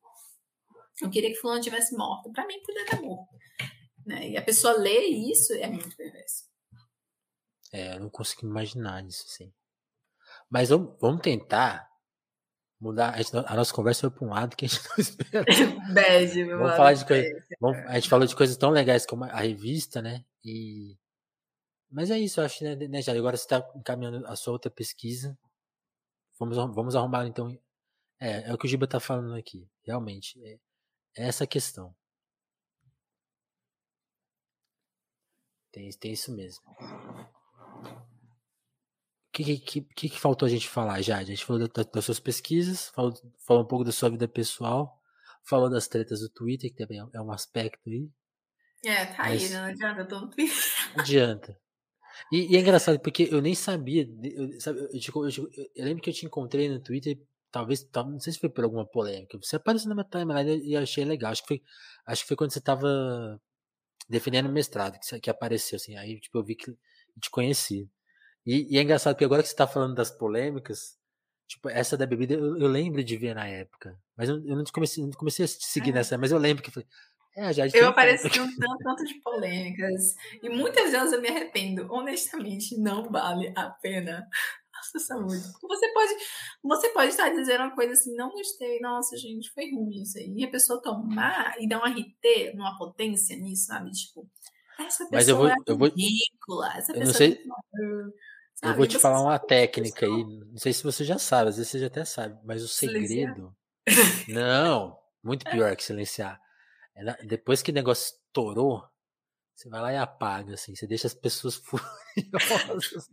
Eu 1.01 1.11
queria 1.11 1.31
que 1.31 1.37
fulano 1.37 1.61
tivesse 1.61 1.95
morta. 1.95 2.31
Para 2.31 2.47
mim, 2.47 2.61
poderia 2.63 2.91
ter 2.91 3.01
morto. 3.03 3.35
Né? 4.07 4.31
E 4.31 4.37
a 4.37 4.43
pessoa 4.43 4.79
lê 4.79 5.07
isso 5.07 5.53
é 5.53 5.69
muito 5.69 5.95
perverso. 5.95 6.45
É, 7.73 7.97
eu 7.97 8.01
não 8.01 8.11
consigo 8.11 8.47
imaginar 8.47 9.05
isso, 9.05 9.25
assim. 9.29 9.53
Mas 10.51 10.71
vamos 10.71 11.21
tentar 11.23 11.89
mudar. 12.83 13.15
A, 13.15 13.19
gente, 13.19 13.37
a, 13.37 13.55
nossa 13.55 13.73
conversa 13.73 14.01
foi 14.03 14.11
para 14.11 14.27
um 14.27 14.31
lado 14.31 14.57
que 14.57 14.65
a 14.65 14.69
gente 14.69 14.83
não 14.89 14.97
espera. 14.99 15.45
Bad, 15.95 16.45
meu 16.45 16.59
vamos 16.59 16.77
falar 16.77 16.95
de 16.95 17.07
coisa, 17.07 17.47
vamos, 17.61 17.79
A 17.87 17.95
gente 17.95 18.09
falou 18.09 18.27
de 18.27 18.35
coisas 18.35 18.57
tão 18.57 18.71
legais 18.71 19.07
como 19.07 19.25
a 19.25 19.41
revista, 19.41 20.03
né? 20.03 20.25
E 20.45 20.99
mas 21.91 22.11
é 22.11 22.19
isso, 22.19 22.41
eu 22.41 22.45
acho, 22.47 22.65
né, 22.65 22.75
né 22.75 23.03
Jário? 23.03 23.21
Agora 23.21 23.37
você 23.37 23.45
está 23.45 23.71
encaminhando 23.77 24.27
a 24.27 24.35
sua 24.35 24.55
outra 24.55 24.71
pesquisa. 24.71 25.39
Vamos, 26.39 26.57
vamos 26.57 26.97
arrumar, 26.97 27.27
então. 27.27 27.57
É, 28.19 28.49
é 28.49 28.55
o 28.55 28.59
que 28.59 28.65
o 28.65 28.69
Giba 28.69 28.87
está 28.87 28.99
falando 28.99 29.35
aqui. 29.35 29.69
Realmente. 29.85 30.43
É, 30.43 30.59
é 31.19 31.29
essa 31.29 31.47
questão. 31.47 31.95
Tem, 35.71 35.91
tem 35.91 36.13
isso 36.13 36.35
mesmo. 36.35 36.65
O 39.33 39.35
que, 39.35 39.59
que, 39.59 39.81
que, 39.81 40.09
que, 40.11 40.21
faltou 40.21 40.45
a 40.45 40.51
gente 40.51 40.69
falar, 40.69 41.01
já? 41.01 41.17
A 41.17 41.25
gente 41.25 41.43
falou 41.43 41.67
da, 41.67 41.83
das 41.83 42.05
suas 42.05 42.21
pesquisas, 42.21 42.91
falou, 42.91 43.15
falou 43.47 43.63
um 43.63 43.67
pouco 43.67 43.83
da 43.83 43.91
sua 43.91 44.11
vida 44.11 44.29
pessoal, 44.29 45.01
falou 45.43 45.71
das 45.71 45.89
tretas 45.89 46.21
do 46.21 46.29
Twitter, 46.29 46.71
que 46.71 46.77
também 46.77 46.99
é 46.99 47.21
um 47.21 47.33
aspecto 47.33 47.89
aí. 47.89 48.11
É, 48.85 49.07
tá 49.07 49.23
aí, 49.23 49.49
né? 49.49 49.59
não 49.59 49.65
adianta, 49.69 50.01
eu 50.03 50.09
tô 50.09 50.21
no 50.21 50.29
Twitter. 50.29 50.55
Não 50.95 51.03
adianta. 51.03 51.59
E, 52.31 52.53
e, 52.53 52.57
é 52.57 52.61
engraçado, 52.61 53.01
porque 53.01 53.27
eu 53.31 53.41
nem 53.41 53.55
sabia. 53.55 54.07
Eu, 54.23 54.61
sabe, 54.61 54.81
eu, 54.81 54.89
eu, 54.93 55.29
eu, 55.31 55.69
eu, 55.77 55.85
lembro 55.87 56.03
que 56.03 56.11
eu 56.11 56.15
te 56.15 56.27
encontrei 56.27 56.69
no 56.69 56.79
Twitter, 56.79 57.19
talvez, 57.51 57.89
não 57.95 58.21
sei 58.21 58.35
se 58.35 58.39
foi 58.39 58.51
por 58.51 58.65
alguma 58.65 58.87
polêmica. 58.87 59.39
Você 59.39 59.57
apareceu 59.57 59.89
na 59.89 59.95
minha 59.95 60.05
timeline 60.05 60.63
e 60.63 60.77
achei 60.77 61.07
legal. 61.07 61.33
Acho 61.33 61.41
que 61.41 61.49
foi, 61.49 61.63
acho 62.07 62.23
que 62.23 62.29
foi 62.29 62.37
quando 62.37 62.53
você 62.53 62.61
tava 62.61 63.41
defendendo 64.11 64.51
o 64.51 64.53
mestrado 64.53 64.99
que, 64.99 65.21
que 65.21 65.31
apareceu, 65.31 65.77
assim. 65.77 65.97
Aí, 65.97 66.21
tipo, 66.21 66.37
eu 66.39 66.45
vi 66.45 66.55
que 66.55 66.71
te 67.21 67.31
conheci. 67.31 67.89
E, 68.45 68.75
e, 68.75 68.79
é 68.79 68.83
engraçado 68.83 69.15
porque 69.15 69.25
agora 69.25 69.43
que 69.43 69.49
você 69.49 69.57
tá 69.57 69.67
falando 69.67 69.95
das 69.95 70.11
polêmicas, 70.11 70.97
tipo, 71.47 71.69
essa 71.69 71.97
da 71.97 72.07
bebida 72.07 72.35
eu, 72.35 72.59
eu 72.59 72.69
lembro 72.69 73.03
de 73.03 73.17
ver 73.17 73.35
na 73.35 73.47
época. 73.47 73.99
Mas 74.17 74.29
eu, 74.29 74.37
eu 74.45 74.57
não, 74.57 74.65
comecei, 74.65 75.05
não 75.05 75.13
comecei 75.13 75.45
a 75.45 75.49
seguir 75.49 75.91
é. 75.91 75.95
nessa, 75.95 76.19
mas 76.19 76.33
eu 76.33 76.39
lembro 76.39 76.63
que 76.63 76.71
falei. 76.71 76.89
É, 77.35 77.51
já 77.51 77.67
eu 77.73 77.89
apareci 77.89 78.27
um 78.41 78.57
tanto, 78.57 78.79
tanto 78.83 79.05
de 79.05 79.15
polêmicas. 79.21 80.15
E 80.43 80.51
muitas 80.51 80.91
vezes 80.91 81.13
eu 81.13 81.21
me 81.21 81.29
arrependo. 81.29 81.87
Honestamente, 81.91 82.77
não 82.77 83.11
vale 83.11 83.51
a 83.57 83.71
pena 83.71 84.29
nossa 84.75 84.99
saúde. 84.99 85.43
Você 85.63 85.93
pode, 85.95 86.15
você 86.63 86.89
pode 86.91 87.09
estar 87.09 87.31
dizendo 87.31 87.65
uma 87.65 87.75
coisa 87.75 87.93
assim, 87.93 88.15
não 88.15 88.31
gostei, 88.31 88.81
nossa, 88.81 89.17
gente, 89.17 89.51
foi 89.53 89.71
ruim 89.71 90.03
isso 90.03 90.19
aí. 90.19 90.31
E 90.37 90.45
a 90.45 90.51
pessoa 90.51 90.83
tomar 90.83 91.55
e 91.59 91.67
dar 91.67 91.79
um 91.79 91.87
RT 91.87 92.55
numa 92.55 92.77
potência 92.77 93.35
nisso, 93.37 93.67
sabe? 93.67 93.91
Tipo, 93.93 94.29
essa 94.79 95.05
pessoa 95.05 95.09
Mas 95.13 95.29
eu 95.29 95.37
vou, 95.37 95.49
é 95.49 95.55
eu 95.67 95.79
vou, 95.79 95.89
ridícula. 95.89 96.77
Essa 96.77 96.93
eu 96.93 96.99
pessoa 96.99 97.07
não 97.07 97.15
sei, 97.15 97.33
é 97.33 98.32
eu 98.63 98.77
vou 98.77 98.87
te 98.87 98.99
falar 98.99 99.21
uma 99.21 99.39
técnica 99.39 100.07
aí. 100.07 100.25
Não 100.25 100.57
sei 100.57 100.73
se 100.73 100.83
você 100.83 101.05
já 101.05 101.19
sabe, 101.19 101.51
às 101.51 101.57
vezes 101.57 101.71
você 101.71 101.79
já 101.81 101.87
até 101.89 102.05
sabe, 102.05 102.39
mas 102.45 102.63
o 102.63 102.69
segredo. 102.69 103.55
Não, 104.29 104.97
muito 105.23 105.45
pior 105.51 105.75
que 105.75 105.83
silenciar. 105.83 106.41
É 106.95 107.25
depois 107.25 107.63
que 107.63 107.71
o 107.71 107.75
negócio 107.75 108.15
estourou, 108.15 108.85
você 109.55 109.69
vai 109.69 109.81
lá 109.81 109.93
e 109.93 109.97
apaga, 109.97 110.55
assim, 110.55 110.75
você 110.75 110.87
deixa 110.87 111.07
as 111.07 111.15
pessoas 111.15 111.57
furiosas. 111.65 113.09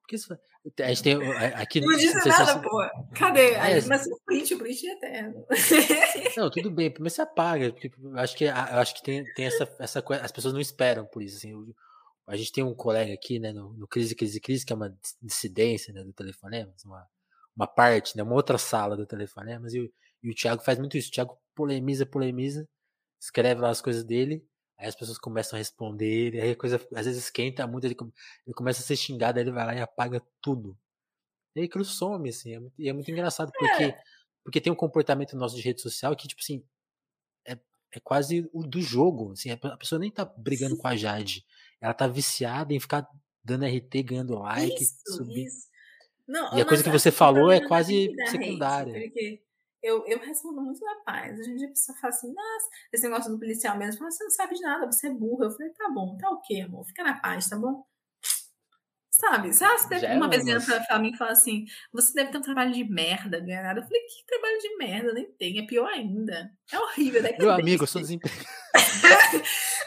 Porque 0.00 0.16
isso, 0.16 0.38
a 0.80 0.88
gente 0.88 1.02
tem 1.02 1.14
aqui. 1.54 1.80
Não 1.80 1.88
não 1.88 2.24
nada, 2.26 2.52
se... 2.52 2.60
pô. 2.60 2.90
Cadê? 3.14 3.54
É, 3.54 3.80
mas 3.86 4.06
o 4.06 4.20
print, 4.24 4.54
o 4.54 4.58
print 4.58 4.86
é 4.86 4.92
eterno. 4.92 5.46
Não, 6.36 6.50
tudo 6.50 6.70
bem, 6.70 6.94
mas 7.00 7.14
você 7.14 7.22
apaga. 7.22 7.72
Porque 7.72 7.90
eu 8.00 8.18
acho 8.18 8.36
que, 8.36 8.44
eu 8.44 8.52
acho 8.52 8.94
que 8.94 9.02
tem, 9.02 9.24
tem 9.34 9.46
essa, 9.46 9.68
essa 9.80 10.02
coisa. 10.02 10.24
As 10.24 10.30
pessoas 10.30 10.54
não 10.54 10.60
esperam 10.60 11.04
por 11.06 11.22
isso. 11.22 11.38
Assim, 11.38 11.52
a 12.26 12.36
gente 12.36 12.52
tem 12.52 12.64
um 12.64 12.74
colega 12.74 13.12
aqui, 13.12 13.38
né, 13.38 13.52
no, 13.52 13.72
no 13.74 13.86
Crise, 13.88 14.14
Crise, 14.14 14.40
Crise, 14.40 14.64
que 14.64 14.72
é 14.72 14.76
uma 14.76 14.96
dissidência 15.20 15.92
né, 15.92 16.02
do 16.04 16.12
Telefonemas, 16.12 16.84
uma, 16.84 17.06
uma 17.56 17.66
parte, 17.66 18.16
né, 18.16 18.22
uma 18.22 18.34
outra 18.34 18.58
sala 18.58 18.96
do 18.96 19.06
Telefonemas, 19.06 19.74
e 19.74 19.80
o, 19.80 19.92
e 20.22 20.30
o 20.30 20.34
Thiago 20.34 20.62
faz 20.62 20.78
muito 20.78 20.96
isso. 20.96 21.08
O 21.08 21.12
Thiago 21.12 21.38
polemiza, 21.54 22.06
polemiza, 22.06 22.68
escreve 23.20 23.60
lá 23.60 23.70
as 23.70 23.80
coisas 23.80 24.04
dele, 24.04 24.46
Aí 24.82 24.88
as 24.88 24.96
pessoas 24.96 25.16
começam 25.16 25.56
a 25.56 25.58
responder, 25.58 26.40
aí 26.40 26.50
a 26.50 26.56
coisa 26.56 26.74
às 26.96 27.06
vezes 27.06 27.22
esquenta 27.22 27.64
muito, 27.68 27.84
ele, 27.84 27.96
ele 28.44 28.52
começa 28.52 28.80
a 28.80 28.84
ser 28.84 28.96
xingado, 28.96 29.38
aí 29.38 29.44
ele 29.44 29.52
vai 29.52 29.64
lá 29.64 29.74
e 29.76 29.80
apaga 29.80 30.20
tudo. 30.40 30.76
E 31.54 31.60
aí 31.60 31.66
aquilo 31.66 31.84
some, 31.84 32.28
assim, 32.28 32.54
é 32.54 32.58
muito, 32.58 32.74
e 32.76 32.88
é 32.88 32.92
muito 32.92 33.08
engraçado, 33.08 33.52
porque, 33.56 33.84
é. 33.84 34.02
porque 34.42 34.60
tem 34.60 34.72
um 34.72 34.76
comportamento 34.76 35.36
nosso 35.36 35.54
de 35.54 35.62
rede 35.62 35.80
social 35.80 36.16
que, 36.16 36.26
tipo 36.26 36.40
assim, 36.42 36.64
é, 37.46 37.56
é 37.92 38.00
quase 38.00 38.50
o 38.52 38.66
do 38.66 38.80
jogo, 38.80 39.30
assim, 39.30 39.50
a 39.52 39.76
pessoa 39.76 40.00
nem 40.00 40.10
tá 40.10 40.24
brigando 40.24 40.74
Sim. 40.74 40.80
com 40.80 40.88
a 40.88 40.96
Jade, 40.96 41.46
ela 41.82 41.92
tá 41.92 42.06
viciada 42.06 42.72
em 42.72 42.78
ficar 42.78 43.06
dando 43.44 43.66
RT, 43.66 44.04
ganhando 44.04 44.38
like, 44.38 44.82
isso, 44.82 44.94
subir. 45.16 45.46
Isso. 45.46 45.66
Não, 46.26 46.56
e 46.56 46.62
a 46.62 46.64
coisa 46.64 46.84
que 46.84 46.90
você 46.90 47.10
falou 47.10 47.50
é 47.50 47.60
quase 47.66 48.14
secundária. 48.30 48.92
Porque 48.92 49.42
eu, 49.82 50.06
eu 50.06 50.20
respondo 50.20 50.62
muito 50.62 50.80
na 50.80 50.94
paz. 51.04 51.40
A 51.40 51.42
gente 51.42 51.64
a 51.64 51.68
pessoa 51.68 51.98
fala 51.98 52.14
assim, 52.14 52.32
nossa, 52.32 52.68
esse 52.92 53.02
negócio 53.02 53.32
do 53.32 53.38
policial 53.38 53.76
mesmo, 53.76 53.98
fala, 53.98 54.12
você 54.12 54.22
não 54.22 54.30
sabe 54.30 54.54
de 54.54 54.62
nada, 54.62 54.86
você 54.86 55.08
é 55.08 55.10
burra. 55.10 55.46
Eu 55.46 55.50
falei, 55.50 55.72
tá 55.72 55.90
bom, 55.90 56.16
tá 56.16 56.30
ok, 56.30 56.62
amor, 56.62 56.86
fica 56.86 57.02
na 57.02 57.18
paz, 57.18 57.48
tá 57.48 57.58
bom? 57.58 57.84
Sabe? 59.10 59.52
Sabe, 59.52 59.80
você 59.80 59.88
deve, 59.88 60.14
uma 60.14 60.28
vez 60.28 60.46
entra 60.46 60.80
pra 60.86 60.98
mim 60.98 61.10
e 61.12 61.16
fala 61.16 61.32
assim, 61.32 61.66
você 61.92 62.14
deve 62.14 62.30
ter 62.30 62.38
um 62.38 62.42
trabalho 62.42 62.72
de 62.72 62.84
merda, 62.84 63.40
ganhar 63.40 63.62
nada. 63.62 63.80
Eu 63.80 63.84
falei, 63.84 64.00
que 64.02 64.24
trabalho 64.24 64.58
de 64.58 64.76
merda? 64.76 65.12
Nem 65.12 65.30
tem, 65.32 65.58
é 65.58 65.66
pior 65.66 65.88
ainda. 65.88 66.50
É 66.72 66.78
horrível, 66.78 67.26
é 67.26 67.36
Meu 67.36 67.50
amigo, 67.50 67.82
eu 67.82 67.86
sou 67.88 68.00
desempregado. 68.00 68.46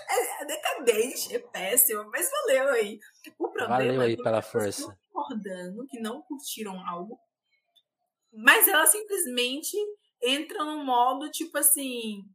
é, 0.49 0.53
é 0.53 0.83
decadente, 0.83 1.35
é 1.35 1.39
péssimo, 1.39 2.09
mas 2.11 2.29
valeu 2.29 2.69
aí. 2.69 2.99
O 3.37 3.49
problema 3.49 3.77
valeu 3.77 4.01
é 4.01 4.05
aí 4.05 4.17
pela 4.17 4.41
força. 4.41 4.97
concordando 5.11 5.85
que 5.87 5.99
não 5.99 6.21
curtiram 6.21 6.79
algo 6.87 7.19
mas 8.35 8.67
ela 8.67 8.85
simplesmente 8.85 9.77
entra 10.21 10.63
num 10.65 10.83
modo, 10.83 11.31
tipo 11.31 11.57
assim, 11.57 12.25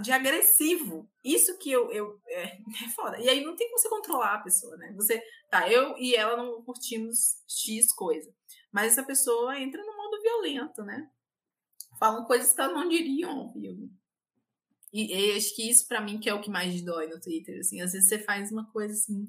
de 0.00 0.12
agressivo. 0.12 1.10
Isso 1.22 1.58
que 1.58 1.70
eu, 1.70 1.90
eu 1.90 2.20
é, 2.28 2.58
é, 2.84 2.88
foda. 2.94 3.18
E 3.18 3.28
aí 3.28 3.44
não 3.44 3.56
tem 3.56 3.66
como 3.68 3.78
você 3.78 3.88
controlar 3.88 4.34
a 4.34 4.42
pessoa, 4.42 4.76
né? 4.76 4.92
Você, 4.94 5.20
tá, 5.50 5.68
eu 5.68 5.96
e 5.98 6.14
ela 6.14 6.36
não 6.36 6.62
curtimos 6.62 7.42
X 7.48 7.92
coisa. 7.92 8.32
Mas 8.70 8.92
essa 8.92 9.04
pessoa 9.04 9.58
entra 9.58 9.82
no 9.84 9.96
modo 9.96 10.22
violento, 10.22 10.82
né? 10.84 11.10
Falam 11.98 12.24
coisas 12.24 12.52
que 12.52 12.60
elas 12.60 12.74
não 12.74 12.88
diriam 12.88 13.30
ao 13.30 13.52
vivo. 13.52 13.88
E, 14.94 15.32
e 15.34 15.36
acho 15.36 15.54
que 15.56 15.68
isso 15.68 15.88
para 15.88 16.00
mim 16.00 16.18
que 16.20 16.30
é 16.30 16.34
o 16.34 16.40
que 16.40 16.50
mais 16.50 16.80
dói 16.82 17.08
no 17.08 17.20
Twitter, 17.20 17.58
assim. 17.60 17.82
Às 17.82 17.92
vezes 17.92 18.08
você 18.08 18.18
faz 18.18 18.52
uma 18.52 18.70
coisa 18.72 18.94
assim, 18.94 19.28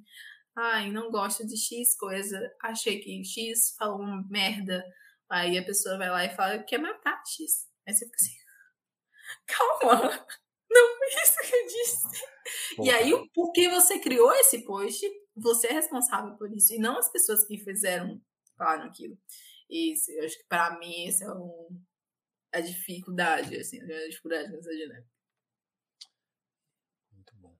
ai, 0.56 0.92
não 0.92 1.12
gosto 1.12 1.46
de 1.46 1.58
X 1.58 1.98
coisa, 1.98 2.40
achei 2.62 3.00
que 3.00 3.24
X 3.26 3.76
falou 3.78 4.00
uma 4.00 4.24
merda, 4.30 4.84
Aí 5.30 5.58
a 5.58 5.66
pessoa 5.66 5.98
vai 5.98 6.10
lá 6.10 6.24
e 6.26 6.36
fala 6.36 6.60
que 6.60 6.66
quer 6.66 6.78
matar 6.78 7.22
X. 7.26 7.68
Aí 7.88 7.94
você 7.94 8.06
fica 8.06 8.18
assim, 8.18 8.36
calma, 9.48 10.28
não 10.70 10.98
foi 10.98 11.08
isso 11.24 11.38
que 11.42 11.56
eu 11.56 11.66
disse. 11.68 12.08
E 12.84 12.90
aí, 12.92 13.30
porque 13.34 13.70
você 13.70 14.00
criou 14.00 14.32
esse 14.34 14.64
post, 14.64 15.06
você 15.36 15.68
é 15.68 15.74
responsável 15.74 16.36
por 16.38 16.52
isso. 16.54 16.74
E 16.74 16.80
não 16.80 16.98
as 16.98 17.12
pessoas 17.12 17.46
que 17.46 17.58
fizeram, 17.58 18.22
falaram 18.58 18.86
aquilo. 18.86 19.18
Isso, 19.70 20.12
eu 20.12 20.26
acho 20.26 20.38
que 20.38 20.46
para 20.48 20.78
mim 20.78 21.08
essa 21.08 21.26
é 21.26 21.32
um, 21.32 21.82
a 22.54 22.62
dificuldade, 22.62 23.58
assim, 23.58 23.82
a 23.82 24.08
dificuldade 24.08 24.52
nessa 24.52 24.70
dinâmica. 24.70 25.10
Muito 27.12 27.36
bom. 27.38 27.58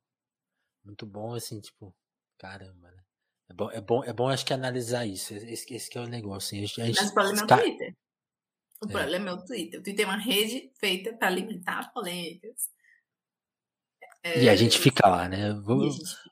Muito 0.86 1.06
bom, 1.06 1.34
assim, 1.34 1.60
tipo, 1.60 1.94
caramba, 2.38 2.92
né? 2.92 3.04
É 3.50 3.54
bom, 3.54 3.72
é 3.72 3.82
bom, 3.82 4.04
é 4.04 4.14
bom 4.14 4.30
acho 4.30 4.46
que 4.46 4.54
analisar 4.54 5.06
isso. 5.06 5.34
Esse, 5.34 5.74
esse 5.74 5.90
que 5.90 5.98
é 5.98 6.02
o 6.02 6.08
negócio. 6.08 6.58
Assim. 6.58 6.82
A 6.82 6.86
gente, 6.86 7.02
Mas 7.02 7.10
o 7.10 7.14
problema 7.14 7.42
é 7.42 7.44
o 7.44 7.48
Twitter. 7.48 7.96
O 8.82 8.88
é. 8.88 8.92
problema 8.92 9.30
é 9.30 9.34
o 9.34 9.46
Twitter. 9.46 9.80
O 9.80 9.84
Twitter 9.84 10.06
é 10.06 10.10
uma 10.10 10.18
rede 10.18 10.72
feita 10.80 11.14
para 11.14 11.28
alimentar 11.28 11.92
polêmicas. 11.94 12.70
É, 14.24 14.44
e 14.44 14.50
a 14.50 14.56
gente 14.56 14.80
fica 14.80 15.08
lá, 15.08 15.30
né? 15.30 15.54
Vou, 15.54 15.90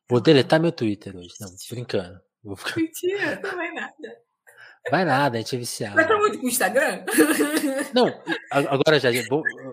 vou 0.10 0.20
deletar 0.20 0.60
meu 0.60 0.72
Twitter 0.72 1.16
hoje. 1.16 1.34
Não, 1.40 1.50
brincando. 1.70 2.20
Vou 2.44 2.56
ficar... 2.56 2.80
Mentira, 2.80 3.40
não 3.42 3.56
vai 3.56 3.72
nada. 3.72 4.24
Vai 4.90 5.06
nada, 5.06 5.38
a 5.38 5.42
gente 5.42 5.56
é 5.56 5.60
viciado. 5.60 5.96
Vai 5.96 6.06
pra 6.06 6.18
muito 6.18 6.40
com 6.40 6.46
o 6.46 6.50
Instagram? 6.50 7.06
Não, 7.94 8.08
agora 8.52 9.00
já. 9.00 9.10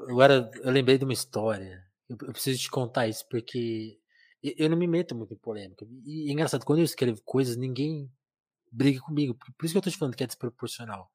Agora 0.08 0.50
eu 0.62 0.70
lembrei 0.70 0.98
de 0.98 1.04
uma 1.04 1.12
história. 1.12 1.82
Eu 2.08 2.16
preciso 2.16 2.60
te 2.60 2.70
contar 2.70 3.08
isso, 3.08 3.26
porque 3.28 3.99
eu 4.42 4.70
não 4.70 4.76
me 4.76 4.86
meto 4.86 5.14
muito 5.14 5.34
em 5.34 5.36
polêmica. 5.36 5.86
E 6.04 6.28
é 6.28 6.32
engraçado, 6.32 6.64
quando 6.64 6.78
eu 6.78 6.84
escrevo 6.84 7.20
coisas, 7.22 7.56
ninguém 7.56 8.10
briga 8.70 9.00
comigo. 9.00 9.34
Por 9.34 9.64
isso 9.64 9.74
que 9.74 9.78
eu 9.78 9.82
tô 9.82 9.90
te 9.90 9.96
falando 9.96 10.16
que 10.16 10.24
é 10.24 10.26
desproporcional. 10.26 11.10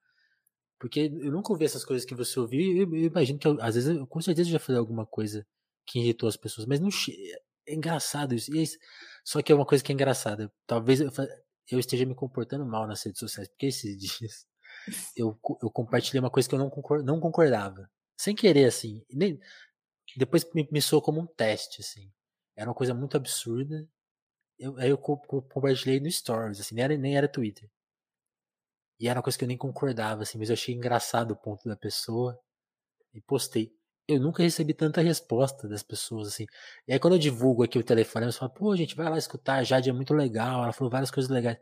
Porque 0.80 1.12
eu 1.22 1.32
nunca 1.32 1.52
ouvi 1.52 1.66
essas 1.66 1.86
coisas 1.86 2.06
que 2.06 2.14
você 2.14 2.40
ouviu 2.40 2.60
e 2.60 2.80
eu, 2.80 2.96
eu, 2.96 3.06
imagino 3.06 3.40
que 3.40 3.48
eu, 3.48 3.58
às 3.62 3.76
vezes, 3.76 3.96
eu, 3.96 4.06
com 4.06 4.22
certeza 4.22 4.50
eu 4.50 4.54
já 4.54 4.60
falei 4.60 4.80
alguma 4.80 5.06
coisa 5.06 5.46
que 5.86 6.00
irritou 6.00 6.28
as 6.28 6.38
pessoas, 6.38 6.68
mas 6.68 6.80
não 6.80 6.90
é 7.68 7.74
engraçado 7.74 8.36
isso. 8.36 8.54
É 8.56 8.62
isso. 8.62 8.78
Só 9.24 9.42
que 9.42 9.52
é 9.52 9.56
uma 9.56 9.66
coisa 9.66 9.84
que 9.84 9.92
é 9.92 9.96
engraçada. 9.96 10.52
Talvez 10.68 11.02
eu, 11.02 11.10
eu, 11.72 11.80
esteja 11.80 12.06
me 12.06 12.14
comportando 12.14 12.66
mal 12.66 12.86
nas 12.88 13.04
redes 13.04 13.20
sociais, 13.20 13.48
porque 13.50 13.68
esses 13.68 13.98
dias 13.98 14.46
eu, 15.16 15.40
eu 15.64 15.72
compartilhei 15.72 16.20
uma 16.20 16.30
coisa 16.30 16.48
que 16.48 16.56
eu 16.56 16.60
não, 16.60 16.70
concord, 16.70 17.04
não 17.04 17.20
concordava. 17.20 17.90
Sem 18.18 18.36
querer, 18.36 18.66
assim. 18.66 19.04
Nem, 19.12 19.40
depois 20.18 20.46
me, 20.54 20.68
me 20.72 20.82
soou 20.82 21.02
como 21.02 21.22
um 21.22 21.28
teste, 21.28 21.82
assim. 21.82 22.12
Era 22.56 22.70
uma 22.70 22.76
coisa 22.76 22.94
muito 22.94 23.18
absurda. 23.18 23.88
Eu, 24.58 24.78
aí 24.78 24.90
eu 24.90 24.98
compartilhei 24.98 26.00
no 26.00 26.10
Stories, 26.10 26.60
assim, 26.60 26.76
nem 26.76 26.84
era, 26.84 26.98
nem 26.98 27.18
era 27.18 27.28
Twitter. 27.28 27.70
E 29.00 29.08
era 29.08 29.20
uma 29.20 29.24
coisa 29.24 29.38
que 29.38 29.44
eu 29.44 29.48
nem 29.48 29.58
concordava, 29.58 30.24
assim, 30.24 30.38
mas 30.38 30.50
eu 30.50 30.54
achei 30.54 30.74
engraçado 30.74 31.32
o 31.32 31.36
ponto 31.36 31.68
da 31.68 31.76
pessoa. 31.76 32.40
E 33.14 33.22
postei. 33.22 33.74
Eu 34.08 34.20
nunca 34.20 34.44
recebi 34.44 34.74
tanta 34.74 35.02
resposta 35.02 35.68
das 35.68 35.84
pessoas, 35.84 36.30
assim. 36.30 36.46
E 36.88 36.94
aí 36.94 37.00
quando 37.00 37.14
eu 37.14 37.20
divulgo 37.20 37.64
aqui 37.64 37.78
o 37.78 37.84
telefone, 37.84 38.28
eu 38.28 38.34
falo, 38.34 38.52
pô, 38.52 38.76
gente, 38.76 38.96
vai 38.96 39.10
lá 39.10 39.18
escutar, 39.18 39.56
a 39.56 39.64
Jade 39.64 39.90
é 39.90 39.94
muito 39.94 40.14
legal, 40.14 40.64
ela 40.64 40.74
falou 40.74 40.92
várias 40.92 41.12
coisas 41.12 41.30
legais. 41.30 41.58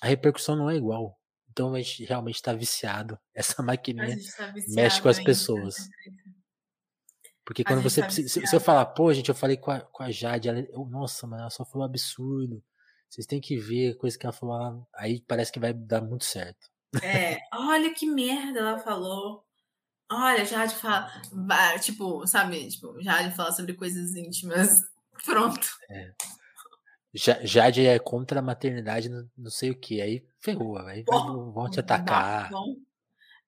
A 0.00 0.06
repercussão 0.06 0.56
não 0.56 0.70
é 0.70 0.76
igual. 0.76 1.18
Então 1.50 1.74
a 1.74 1.78
gente 1.80 2.04
realmente 2.04 2.36
está 2.36 2.52
viciado. 2.52 3.18
Essa 3.34 3.62
maquininha 3.62 4.16
tá 4.36 4.52
mexe 4.68 5.00
com 5.00 5.08
as 5.08 5.20
pessoas. 5.20 5.76
Porque 7.52 7.64
quando 7.64 7.82
você. 7.82 8.08
Se, 8.08 8.26
se, 8.26 8.56
eu 8.56 8.60
falar, 8.60 8.86
pô, 8.86 9.12
gente, 9.12 9.28
eu 9.28 9.34
falei 9.34 9.58
com 9.58 9.70
a, 9.70 9.80
com 9.80 10.02
a 10.02 10.10
Jade, 10.10 10.48
ela, 10.48 10.60
eu, 10.60 10.86
nossa, 10.86 11.26
mas 11.26 11.38
ela 11.38 11.50
só 11.50 11.66
falou 11.66 11.86
um 11.86 11.90
absurdo. 11.90 12.64
Vocês 13.10 13.26
têm 13.26 13.42
que 13.42 13.58
ver 13.58 13.90
a 13.90 13.98
coisa 13.98 14.18
que 14.18 14.24
ela 14.24 14.32
falou 14.32 14.56
lá. 14.56 14.74
Aí 14.94 15.20
parece 15.28 15.52
que 15.52 15.60
vai 15.60 15.74
dar 15.74 16.00
muito 16.00 16.24
certo. 16.24 16.70
É, 17.02 17.38
olha 17.52 17.92
que 17.92 18.06
merda 18.06 18.60
ela 18.60 18.78
falou. 18.78 19.44
Olha, 20.10 20.46
Jade 20.46 20.74
fala. 20.76 21.12
Tipo, 21.78 22.26
sabe? 22.26 22.68
Tipo, 22.68 22.98
Jade 23.02 23.36
fala 23.36 23.52
sobre 23.52 23.74
coisas 23.74 24.16
íntimas. 24.16 24.80
Pronto. 25.22 25.68
É. 25.90 26.10
Jade 27.44 27.86
é 27.86 27.98
contra 27.98 28.38
a 28.38 28.42
maternidade, 28.42 29.10
não 29.36 29.50
sei 29.50 29.70
o 29.70 29.78
que. 29.78 30.00
Aí 30.00 30.24
ferrou, 30.40 30.78
aí 30.78 31.04
vão 31.04 31.68
te 31.68 31.80
atacar. 31.80 32.48
Bom. 32.48 32.76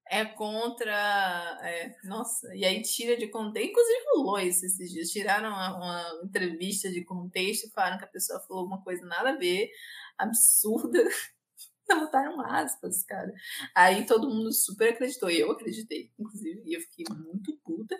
É 0.08 0.24
contra. 0.24 1.58
É, 1.62 1.96
nossa, 2.04 2.54
e 2.54 2.64
aí 2.64 2.82
tira 2.82 3.16
de 3.16 3.28
contexto. 3.28 3.70
Inclusive 3.70 4.04
rolou 4.14 4.38
isso 4.38 4.66
esses 4.66 4.90
dias. 4.90 5.10
Tiraram 5.10 5.48
uma, 5.48 5.76
uma, 5.76 6.24
entrevista 6.24 6.90
de 6.90 7.04
contexto 7.04 7.66
e 7.66 7.70
falaram 7.70 7.98
que 7.98 8.04
a 8.04 8.08
pessoa 8.08 8.40
falou 8.40 8.66
uma 8.66 8.82
coisa 8.82 9.04
nada 9.06 9.30
a 9.30 9.36
ver, 9.36 9.70
absurda. 10.18 10.98
Botaram 11.88 12.40
aspas, 12.40 13.02
cara. 13.04 13.32
Aí 13.74 14.06
todo 14.06 14.30
mundo 14.30 14.52
super 14.52 14.90
acreditou. 14.90 15.30
E 15.30 15.40
eu 15.40 15.50
acreditei, 15.50 16.10
inclusive, 16.18 16.62
e 16.64 16.74
eu 16.74 16.80
fiquei 16.80 17.04
muito 17.10 17.56
puta. 17.64 17.96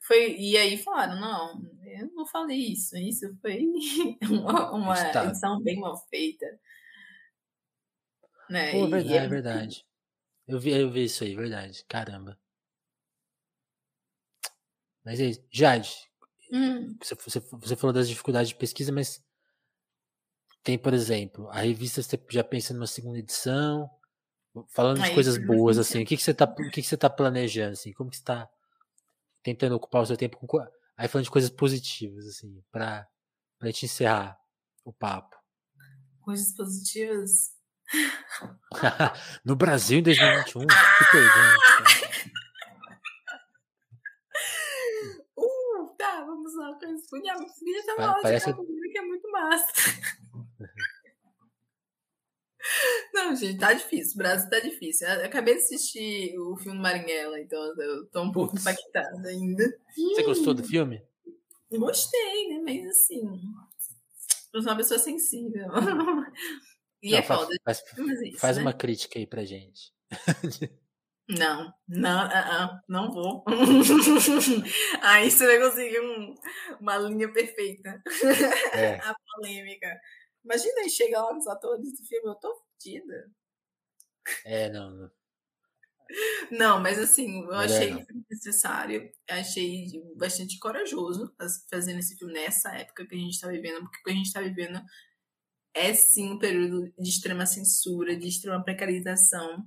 Foi, 0.00 0.36
e 0.36 0.56
aí 0.56 0.76
falaram, 0.76 1.20
não, 1.20 1.62
eu 1.84 2.10
não 2.14 2.26
falei 2.26 2.58
isso. 2.58 2.96
Isso 2.96 3.36
foi 3.40 3.64
uma, 4.28 4.72
uma 4.72 5.24
edição 5.24 5.60
bem 5.62 5.78
mal 5.78 5.96
feita. 6.08 6.46
Né? 8.50 8.72
Pô, 8.72 8.88
verdade, 8.88 9.16
é 9.16 9.28
verdade. 9.28 9.86
Eu 10.46 10.58
vi, 10.58 10.70
eu 10.70 10.90
vi 10.90 11.04
isso 11.04 11.24
aí, 11.24 11.34
verdade. 11.34 11.84
Caramba. 11.88 12.38
Mas 15.04 15.20
aí, 15.20 15.44
Jade, 15.50 15.92
hum. 16.52 16.96
você, 17.00 17.14
você, 17.14 17.40
você 17.40 17.76
falou 17.76 17.92
das 17.92 18.08
dificuldades 18.08 18.50
de 18.50 18.54
pesquisa, 18.54 18.92
mas 18.92 19.22
tem, 20.62 20.78
por 20.78 20.94
exemplo, 20.94 21.48
a 21.48 21.60
revista 21.60 22.02
você 22.02 22.20
já 22.30 22.44
pensa 22.44 22.72
numa 22.72 22.86
segunda 22.86 23.18
edição, 23.18 23.90
falando 24.68 24.98
de 24.98 25.08
aí, 25.08 25.14
coisas 25.14 25.36
boas, 25.38 25.76
assim, 25.76 26.02
o 26.02 26.06
que, 26.06 26.16
que 26.16 26.22
você 26.22 26.32
tá, 26.32 26.44
o 26.44 26.70
que, 26.70 26.82
que 26.82 26.88
você 26.88 26.96
tá 26.96 27.10
planejando, 27.10 27.72
assim, 27.72 27.92
como 27.92 28.10
que 28.10 28.16
você 28.16 28.24
tá 28.24 28.48
tentando 29.42 29.74
ocupar 29.74 30.02
o 30.02 30.06
seu 30.06 30.16
tempo 30.16 30.36
com, 30.38 30.60
aí 30.96 31.08
falando 31.08 31.24
de 31.24 31.30
coisas 31.30 31.50
positivas, 31.50 32.26
assim, 32.26 32.62
pra, 32.70 33.08
pra 33.58 33.68
gente 33.68 33.86
encerrar 33.86 34.38
o 34.84 34.92
papo. 34.92 35.36
Coisas 36.20 36.54
positivas? 36.54 37.50
no 39.44 39.56
Brasil 39.56 39.98
em 39.98 40.02
2021? 40.02 40.66
Que 40.66 41.04
pergunta. 41.10 42.32
Uh, 45.36 45.88
tá, 45.98 46.24
vamos 46.24 46.54
lá. 46.56 46.72
Podia, 47.10 47.34
podia 47.34 47.82
ter 47.84 47.92
uma 47.98 48.20
Parece... 48.20 48.52
que 48.54 48.98
é 48.98 49.02
muito 49.02 49.30
massa. 49.30 49.72
Não, 53.12 53.34
gente, 53.34 53.58
tá 53.58 53.72
difícil. 53.72 54.14
O 54.14 54.18
Brasil 54.18 54.48
tá 54.48 54.60
difícil. 54.60 55.08
Eu 55.08 55.26
acabei 55.26 55.54
de 55.54 55.60
assistir 55.60 56.38
o 56.38 56.56
filme 56.56 56.78
Marinhela, 56.78 57.40
então 57.40 57.60
eu 57.78 58.06
tô 58.06 58.22
um 58.22 58.32
pouco 58.32 58.56
impactada 58.56 59.28
ainda. 59.28 59.64
Você 59.94 60.22
gostou 60.22 60.54
do 60.54 60.62
filme? 60.62 61.02
Gostei, 61.70 62.48
né? 62.48 62.60
Mas 62.64 62.86
assim. 62.86 63.40
Eu 64.52 64.62
sou 64.62 64.70
uma 64.70 64.76
pessoa 64.76 64.98
sensível. 64.98 65.66
E 67.02 67.10
não, 67.10 67.18
é 67.18 67.22
faz, 67.22 67.40
foda. 67.40 67.56
Faz, 67.64 67.82
isso, 68.22 68.38
faz 68.38 68.56
né? 68.56 68.62
uma 68.62 68.72
crítica 68.72 69.18
aí 69.18 69.26
pra 69.26 69.44
gente. 69.44 69.92
Não, 71.28 71.72
não, 71.88 72.26
uh 72.26 72.28
-uh, 72.28 72.80
não 72.88 73.10
vou. 73.10 73.44
aí 75.00 75.30
você 75.30 75.46
vai 75.46 75.58
conseguir 75.60 76.00
um, 76.00 76.34
uma 76.80 76.98
linha 76.98 77.32
perfeita. 77.32 78.02
É. 78.74 78.96
A 79.00 79.14
polêmica. 79.14 79.98
Imagina 80.44 80.80
aí 80.80 80.90
chegar 80.90 81.22
lá 81.22 81.32
nos 81.32 81.46
atores 81.46 81.92
do 81.92 82.06
filme, 82.06 82.28
eu 82.28 82.34
tô 82.34 82.54
fodida. 82.54 83.30
É, 84.44 84.68
não, 84.68 84.90
não. 84.90 85.10
Não, 86.50 86.80
mas 86.80 86.98
assim, 86.98 87.42
eu 87.44 87.54
achei 87.54 87.92
foi 87.92 88.14
necessário, 88.30 89.10
achei 89.30 89.86
bastante 90.16 90.58
corajoso 90.58 91.34
fazendo 91.70 92.00
esse 92.00 92.16
filme 92.18 92.34
nessa 92.34 92.70
época 92.76 93.06
que 93.06 93.14
a 93.14 93.18
gente 93.18 93.40
tá 93.40 93.48
vivendo, 93.48 93.80
porque 93.80 93.98
o 93.98 94.02
que 94.04 94.10
a 94.10 94.14
gente 94.14 94.32
tá 94.32 94.40
vivendo 94.42 94.82
é 95.74 95.94
sim 95.94 96.32
um 96.32 96.38
período 96.38 96.92
de 96.98 97.08
extrema 97.08 97.46
censura, 97.46 98.16
de 98.16 98.28
extrema 98.28 98.62
precarização. 98.62 99.64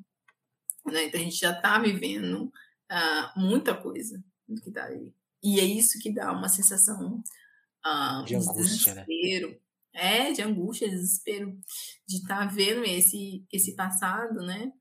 Né? 0.86 1.06
Então 1.06 1.19
a 1.19 1.23
gente 1.23 1.38
já 1.38 1.52
está 1.52 1.80
vivendo 1.80 2.52
uh, 2.91 3.40
muita 3.40 3.76
coisa 3.76 4.23
do 4.48 4.61
que 4.61 4.69
está 4.69 4.86
aí. 4.86 5.14
E 5.44 5.60
é 5.60 5.64
isso 5.64 5.99
que 5.99 6.11
dá 6.11 6.32
uma 6.32 6.49
sensação 6.49 7.23
uh, 7.86 8.23
de, 8.26 8.36
angústia, 8.36 8.95
né? 8.95 9.06
desespero. 9.07 9.49
Né? 9.49 9.57
É, 9.98 10.32
de 10.34 10.41
angústia, 10.41 10.90
desespero, 10.90 11.57
de 12.06 12.18
estar 12.18 12.40
tá 12.40 12.45
vendo 12.45 12.84
esse, 12.84 13.45
esse 13.49 13.76
passado, 13.76 14.41
né? 14.41 14.73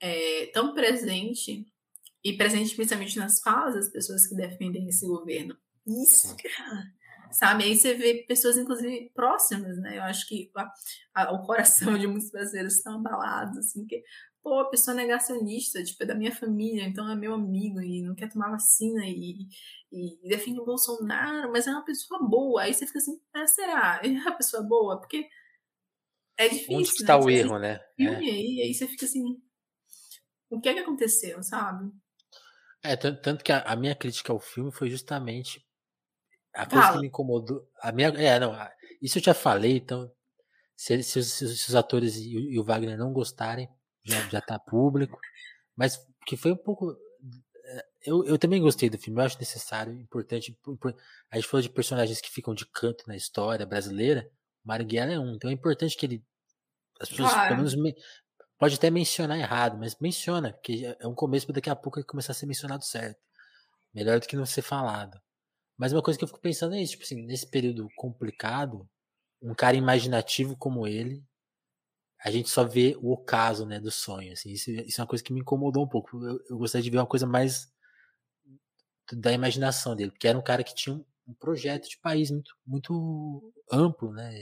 É, 0.00 0.46
tão 0.52 0.74
presente, 0.74 1.66
e 2.22 2.36
presente 2.36 2.76
principalmente 2.76 3.18
nas 3.18 3.40
falas 3.40 3.74
das 3.74 3.88
pessoas 3.90 4.28
que 4.28 4.36
defendem 4.36 4.88
esse 4.88 5.04
governo. 5.06 5.56
Isso, 5.86 6.36
cara 6.36 6.94
sabe? 7.34 7.64
Aí 7.64 7.76
você 7.76 7.94
vê 7.94 8.24
pessoas, 8.26 8.56
inclusive, 8.56 9.10
próximas, 9.14 9.76
né? 9.78 9.98
Eu 9.98 10.02
acho 10.02 10.26
que 10.28 10.50
a, 10.56 10.72
a, 11.14 11.32
o 11.32 11.42
coração 11.44 11.98
de 11.98 12.06
muitos 12.06 12.30
brasileiros 12.30 12.76
estão 12.76 12.94
abalados, 12.94 13.58
assim, 13.58 13.80
porque, 13.80 14.02
pô, 14.42 14.60
a 14.60 14.70
pessoa 14.70 14.94
negacionista, 14.94 15.82
tipo, 15.82 16.02
é 16.02 16.06
da 16.06 16.14
minha 16.14 16.34
família, 16.34 16.84
então 16.84 17.10
é 17.10 17.16
meu 17.16 17.34
amigo 17.34 17.80
e 17.80 18.02
não 18.02 18.14
quer 18.14 18.30
tomar 18.30 18.50
vacina 18.50 19.04
e, 19.06 19.48
e, 19.92 20.26
e 20.26 20.28
defende 20.28 20.60
o 20.60 20.64
Bolsonaro, 20.64 21.50
mas 21.50 21.66
é 21.66 21.70
uma 21.70 21.84
pessoa 21.84 22.20
boa. 22.22 22.62
Aí 22.62 22.72
você 22.72 22.86
fica 22.86 22.98
assim, 22.98 23.20
ah, 23.34 23.46
será? 23.46 24.00
É 24.04 24.08
uma 24.08 24.36
pessoa 24.36 24.62
boa? 24.62 24.98
Porque 25.00 25.28
é 26.36 26.48
difícil. 26.48 26.76
Onde 26.76 26.88
está 26.88 27.18
né? 27.18 27.24
o 27.24 27.30
erro, 27.30 27.58
né? 27.58 27.80
Filme, 27.96 28.30
é. 28.30 28.32
aí, 28.32 28.62
aí 28.62 28.74
você 28.74 28.86
fica 28.86 29.04
assim, 29.06 29.40
o 30.50 30.60
que 30.60 30.68
é 30.68 30.74
que 30.74 30.80
aconteceu, 30.80 31.42
sabe? 31.42 31.90
É, 32.82 32.96
tanto 32.96 33.42
que 33.42 33.50
a, 33.50 33.62
a 33.62 33.74
minha 33.74 33.94
crítica 33.94 34.30
ao 34.32 34.38
filme 34.38 34.70
foi 34.70 34.90
justamente 34.90 35.63
a 36.54 36.66
coisa 36.66 36.84
Fala. 36.84 36.96
que 36.96 37.00
me 37.02 37.08
incomodou. 37.08 37.68
A 37.80 37.90
minha, 37.90 38.08
é, 38.08 38.38
não, 38.38 38.56
isso 39.02 39.18
eu 39.18 39.22
já 39.22 39.34
falei, 39.34 39.76
então. 39.76 40.10
Se, 40.76 41.02
se, 41.02 41.22
se, 41.22 41.56
se 41.56 41.68
os 41.68 41.74
atores 41.74 42.16
e, 42.16 42.32
e, 42.32 42.58
o 42.58 42.64
Wagner 42.64 42.98
não 42.98 43.12
gostarem, 43.12 43.68
já, 44.04 44.20
já 44.28 44.40
tá 44.40 44.58
público. 44.58 45.18
Mas 45.76 45.98
que 46.26 46.36
foi 46.36 46.52
um 46.52 46.56
pouco. 46.56 46.96
É, 47.64 47.86
eu, 48.06 48.24
eu 48.24 48.38
também 48.38 48.60
gostei 48.60 48.88
do 48.88 48.98
filme, 48.98 49.20
eu 49.20 49.24
acho 49.24 49.38
necessário, 49.38 49.92
importante. 49.92 50.56
A 51.30 51.36
gente 51.36 51.48
falou 51.48 51.62
de 51.62 51.70
personagens 51.70 52.20
que 52.20 52.30
ficam 52.30 52.54
de 52.54 52.66
canto 52.66 53.04
na 53.06 53.16
história 53.16 53.66
brasileira. 53.66 54.28
Marighella 54.64 55.12
é 55.12 55.18
um, 55.18 55.34
então 55.34 55.50
é 55.50 55.52
importante 55.52 55.96
que 55.96 56.06
ele. 56.06 56.24
As 57.00 57.08
pessoas, 57.08 57.32
claro. 57.32 57.48
pelo 57.48 57.58
menos, 57.58 57.74
me, 57.74 57.94
pode 58.58 58.76
até 58.76 58.90
mencionar 58.90 59.38
errado, 59.38 59.76
mas 59.78 59.96
menciona, 60.00 60.52
porque 60.52 60.96
é 60.98 61.06
um 61.06 61.14
começo 61.14 61.46
para 61.46 61.56
daqui 61.56 61.70
a 61.70 61.76
pouco 61.76 61.98
ele 61.98 62.06
começar 62.06 62.32
a 62.32 62.34
ser 62.34 62.46
mencionado 62.46 62.84
certo. 62.84 63.20
Melhor 63.92 64.20
do 64.20 64.26
que 64.26 64.36
não 64.36 64.46
ser 64.46 64.62
falado. 64.62 65.20
Mas 65.76 65.92
uma 65.92 66.02
coisa 66.02 66.18
que 66.18 66.24
eu 66.24 66.28
fico 66.28 66.40
pensando 66.40 66.74
é 66.74 66.82
isso, 66.82 66.92
tipo 66.92 67.04
assim, 67.04 67.22
nesse 67.22 67.46
período 67.46 67.88
complicado, 67.96 68.88
um 69.42 69.54
cara 69.54 69.76
imaginativo 69.76 70.56
como 70.56 70.86
ele, 70.86 71.22
a 72.24 72.30
gente 72.30 72.48
só 72.48 72.64
vê 72.64 72.96
o 73.02 73.12
ocaso, 73.12 73.66
né, 73.66 73.78
do 73.78 73.90
sonho, 73.90 74.32
assim, 74.32 74.50
isso, 74.52 74.70
isso 74.70 75.00
é 75.00 75.02
uma 75.02 75.08
coisa 75.08 75.22
que 75.22 75.32
me 75.32 75.40
incomodou 75.40 75.84
um 75.84 75.88
pouco. 75.88 76.16
Eu, 76.24 76.40
eu 76.48 76.58
gostaria 76.58 76.82
de 76.82 76.90
ver 76.90 76.98
uma 76.98 77.06
coisa 77.06 77.26
mais 77.26 77.70
da 79.12 79.32
imaginação 79.32 79.94
dele, 79.94 80.10
porque 80.10 80.28
era 80.28 80.38
um 80.38 80.42
cara 80.42 80.64
que 80.64 80.74
tinha 80.74 80.94
um, 80.94 81.04
um 81.26 81.34
projeto 81.34 81.88
de 81.88 81.98
país 81.98 82.30
muito, 82.30 82.56
muito 82.66 83.52
amplo, 83.70 84.12
né? 84.12 84.32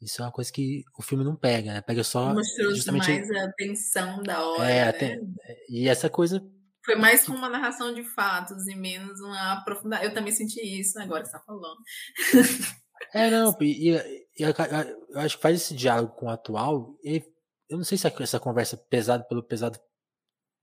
Isso 0.00 0.22
é 0.22 0.24
uma 0.24 0.32
coisa 0.32 0.50
que 0.50 0.82
o 0.98 1.02
filme 1.02 1.22
não 1.22 1.36
pega, 1.36 1.74
né? 1.74 1.80
Pega 1.82 2.02
só 2.02 2.34
Mostrou 2.34 2.74
justamente 2.74 3.08
mais 3.08 3.30
a 3.30 3.52
tensão 3.52 4.22
da 4.22 4.44
hora, 4.44 4.70
é, 4.70 4.88
até, 4.88 5.16
né? 5.16 5.26
E 5.68 5.88
essa 5.88 6.08
coisa 6.08 6.42
foi 6.84 6.96
mais 6.96 7.24
como 7.24 7.38
uma 7.38 7.48
narração 7.48 7.94
de 7.94 8.02
fatos 8.02 8.66
e 8.66 8.74
menos 8.74 9.20
uma 9.20 9.52
aprofundada. 9.52 10.04
Eu 10.04 10.14
também 10.14 10.32
senti 10.32 10.60
isso 10.60 10.98
agora 10.98 11.22
que 11.22 11.28
você 11.28 11.36
tá 11.36 11.44
falando. 11.44 11.78
É, 13.14 13.30
não, 13.30 13.56
e, 13.62 13.90
e, 13.90 14.26
e 14.38 14.42
eu, 14.42 15.18
acho 15.20 15.36
que 15.36 15.42
faz 15.42 15.56
esse 15.56 15.74
diálogo 15.74 16.14
com 16.14 16.26
o 16.26 16.30
atual. 16.30 16.96
E 17.02 17.24
eu 17.68 17.78
não 17.78 17.84
sei 17.84 17.96
se 17.96 18.06
essa 18.06 18.38
conversa 18.38 18.76
pesada 18.76 19.24
pelo 19.24 19.42
pesado 19.42 19.80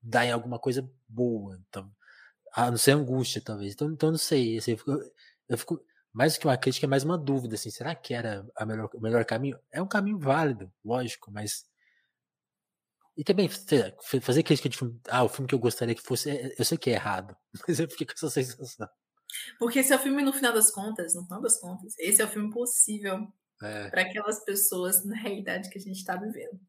dá 0.00 0.24
em 0.24 0.30
alguma 0.30 0.58
coisa 0.58 0.88
boa. 1.08 1.58
Então, 1.68 1.90
a 2.52 2.70
não 2.70 2.78
ser 2.78 2.92
angústia, 2.92 3.42
talvez. 3.44 3.74
Então, 3.74 3.90
então 3.90 4.10
não 4.10 4.18
sei. 4.18 4.56
Assim, 4.58 4.72
eu, 4.72 4.78
fico, 4.78 4.92
eu 5.48 5.58
fico. 5.58 5.80
Mais 6.12 6.34
do 6.34 6.40
que 6.40 6.46
uma 6.46 6.56
crítica, 6.56 6.86
é 6.86 6.88
mais 6.88 7.04
uma 7.04 7.18
dúvida, 7.18 7.54
assim, 7.54 7.70
será 7.70 7.94
que 7.94 8.14
era 8.14 8.44
melhor, 8.66 8.88
o 8.94 9.00
melhor 9.00 9.24
caminho? 9.24 9.58
É 9.70 9.80
um 9.80 9.86
caminho 9.86 10.18
válido, 10.18 10.72
lógico, 10.82 11.30
mas 11.30 11.66
e 13.18 13.24
também 13.24 13.48
fazer 14.22 14.44
crítica 14.44 14.68
de 14.68 14.78
filme. 14.78 15.00
Ah, 15.08 15.24
o 15.24 15.28
filme 15.28 15.48
que 15.48 15.54
eu 15.54 15.58
gostaria 15.58 15.92
que 15.92 16.02
fosse. 16.02 16.30
É, 16.30 16.54
eu 16.56 16.64
sei 16.64 16.78
que 16.78 16.88
é 16.88 16.92
errado, 16.92 17.36
mas 17.66 17.80
eu 17.80 17.90
fiquei 17.90 18.06
com 18.06 18.12
essa 18.12 18.30
sensação. 18.30 18.88
Porque 19.58 19.80
esse 19.80 19.92
é 19.92 19.96
o 19.96 19.98
filme, 19.98 20.22
no 20.22 20.32
final 20.32 20.52
das 20.52 20.70
contas, 20.70 21.16
no 21.16 21.24
final 21.24 21.42
das 21.42 21.60
contas, 21.60 21.98
esse 21.98 22.22
é 22.22 22.24
o 22.24 22.28
filme 22.28 22.48
possível 22.50 23.26
é. 23.60 23.90
para 23.90 24.02
aquelas 24.02 24.44
pessoas 24.44 25.04
na 25.04 25.16
realidade 25.16 25.68
que 25.68 25.78
a 25.78 25.80
gente 25.80 25.96
está 25.96 26.14
vivendo. 26.14 26.60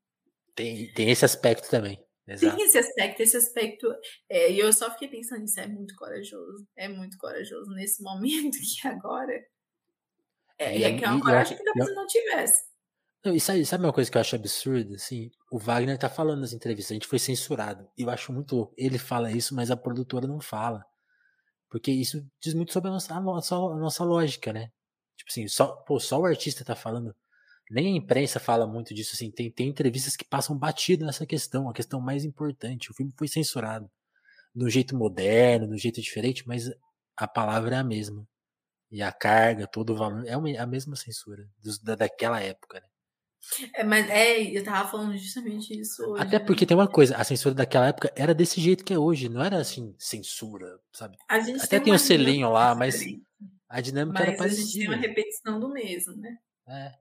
Tem, 0.55 0.91
tem 0.93 1.11
esse 1.11 1.23
aspecto 1.23 1.69
também. 1.69 2.03
Exato. 2.27 2.55
Tem 2.55 2.65
esse 2.65 2.77
aspecto, 2.79 3.21
esse 3.21 3.37
aspecto. 3.37 3.95
É, 4.27 4.51
e 4.51 4.59
eu 4.59 4.73
só 4.73 4.89
fiquei 4.91 5.07
pensando 5.07 5.41
nisso, 5.41 5.59
é 5.59 5.67
muito 5.67 5.95
corajoso. 5.95 6.67
É 6.75 6.87
muito 6.87 7.15
corajoso 7.19 7.71
nesse 7.75 8.01
momento 8.01 8.57
que 8.81 8.87
agora. 8.87 9.39
É, 10.57 10.77
e, 10.77 10.83
é 10.83 10.97
que 10.97 11.05
é 11.05 11.07
uma 11.07 11.21
coragem 11.21 11.55
que 11.55 11.63
talvez 11.63 11.87
eu 11.87 11.95
não 11.95 12.07
tivesse. 12.07 12.68
Não, 13.23 13.35
e 13.35 13.39
sabe, 13.39 13.65
sabe 13.65 13.83
uma 13.83 13.93
coisa 13.93 14.09
que 14.09 14.17
eu 14.17 14.21
acho 14.21 14.35
absurda? 14.35 14.95
Assim, 14.95 15.29
o 15.51 15.59
Wagner 15.59 15.97
tá 15.97 16.09
falando 16.09 16.41
nas 16.41 16.53
entrevistas, 16.53 16.91
a 16.91 16.95
gente 16.95 17.07
foi 17.07 17.19
censurado. 17.19 17.87
E 17.97 18.03
eu 18.03 18.09
acho 18.09 18.31
muito 18.31 18.55
louco. 18.55 18.73
Ele 18.77 18.97
fala 18.97 19.31
isso, 19.31 19.53
mas 19.55 19.69
a 19.71 19.77
produtora 19.77 20.25
não 20.27 20.39
fala. 20.39 20.85
Porque 21.69 21.91
isso 21.91 22.25
diz 22.41 22.53
muito 22.53 22.73
sobre 22.73 22.89
a 22.89 22.93
nossa, 22.93 23.13
a 23.13 23.19
nossa, 23.21 23.55
a 23.55 23.75
nossa 23.75 24.03
lógica, 24.03 24.53
né? 24.53 24.71
Tipo 25.17 25.31
assim, 25.31 25.47
só, 25.47 25.67
pô, 25.67 25.99
só 25.99 26.19
o 26.19 26.25
artista 26.25 26.63
tá 26.63 26.75
falando 26.75 27.15
nem 27.69 27.93
a 27.93 27.97
imprensa 27.97 28.39
fala 28.39 28.65
muito 28.65 28.93
disso, 28.93 29.11
assim, 29.13 29.29
tem, 29.29 29.51
tem 29.51 29.69
entrevistas 29.69 30.15
que 30.15 30.25
passam 30.25 30.57
batido 30.57 31.05
nessa 31.05 31.25
questão, 31.25 31.69
a 31.69 31.73
questão 31.73 32.01
mais 32.01 32.25
importante. 32.25 32.89
O 32.89 32.95
filme 32.95 33.13
foi 33.15 33.27
censurado 33.27 33.89
no 34.55 34.69
jeito 34.69 34.95
moderno, 34.95 35.67
no 35.67 35.77
jeito 35.77 36.01
diferente, 36.01 36.47
mas 36.47 36.71
a 37.15 37.27
palavra 37.27 37.75
é 37.75 37.79
a 37.79 37.83
mesma. 37.83 38.27
E 38.91 39.03
a 39.03 39.11
carga, 39.11 39.67
todo 39.67 39.91
o 39.91 39.95
valor, 39.95 40.25
é 40.27 40.33
a 40.57 40.65
mesma 40.65 40.95
censura 40.95 41.47
dos, 41.59 41.79
da, 41.79 41.95
daquela 41.95 42.41
época, 42.41 42.79
né? 42.79 42.87
É, 43.73 43.83
mas 43.83 44.09
é, 44.09 44.41
eu 44.41 44.63
tava 44.63 44.89
falando 44.89 45.17
justamente 45.17 45.77
isso 45.77 46.03
hoje. 46.03 46.21
Até 46.21 46.39
porque 46.39 46.65
tem 46.65 46.75
uma 46.75 46.87
coisa, 46.87 47.15
a 47.15 47.23
censura 47.23 47.55
daquela 47.55 47.87
época 47.87 48.11
era 48.15 48.33
desse 48.33 48.61
jeito 48.61 48.83
que 48.83 48.93
é 48.93 48.97
hoje, 48.97 49.29
não 49.29 49.41
era 49.43 49.57
assim, 49.57 49.95
censura, 49.97 50.79
sabe? 50.93 51.17
Até 51.27 51.67
tem, 51.67 51.83
tem 51.83 51.93
um 51.93 51.97
selinho 51.97 52.51
lá, 52.51 52.75
mas 52.75 53.01
a 53.67 53.81
dinâmica 53.81 54.19
mas 54.19 54.27
era 54.27 54.37
parecida. 54.37 54.61
a 54.61 54.65
gente 54.65 54.77
tem 54.77 54.87
uma 54.87 54.97
repetição 54.97 55.59
do 55.59 55.69
mesmo, 55.69 56.15
né? 56.15 56.37
É. 56.67 56.91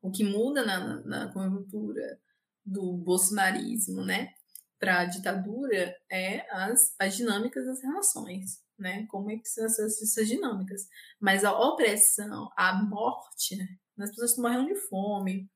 O 0.00 0.10
que 0.10 0.24
muda 0.24 0.64
na, 0.64 1.02
na 1.04 1.32
conjuntura 1.32 2.18
do 2.64 2.96
bolsonarismo, 2.96 4.04
né, 4.04 4.30
para 4.78 5.00
a 5.00 5.04
ditadura 5.04 5.94
é 6.10 6.46
as, 6.54 6.94
as 6.98 7.16
dinâmicas 7.16 7.64
das 7.64 7.82
relações, 7.82 8.62
né? 8.78 9.06
Como 9.06 9.30
é 9.30 9.36
que 9.36 9.48
são 9.48 9.64
essas, 9.64 10.00
essas 10.02 10.28
dinâmicas. 10.28 10.82
Mas 11.20 11.44
a 11.44 11.52
opressão, 11.58 12.50
a 12.56 12.74
morte, 12.74 13.56
né? 13.56 13.66
as 13.98 14.10
pessoas 14.10 14.34
que 14.34 14.40
morreram 14.40 14.66
de 14.66 14.74
fome, 14.74 15.48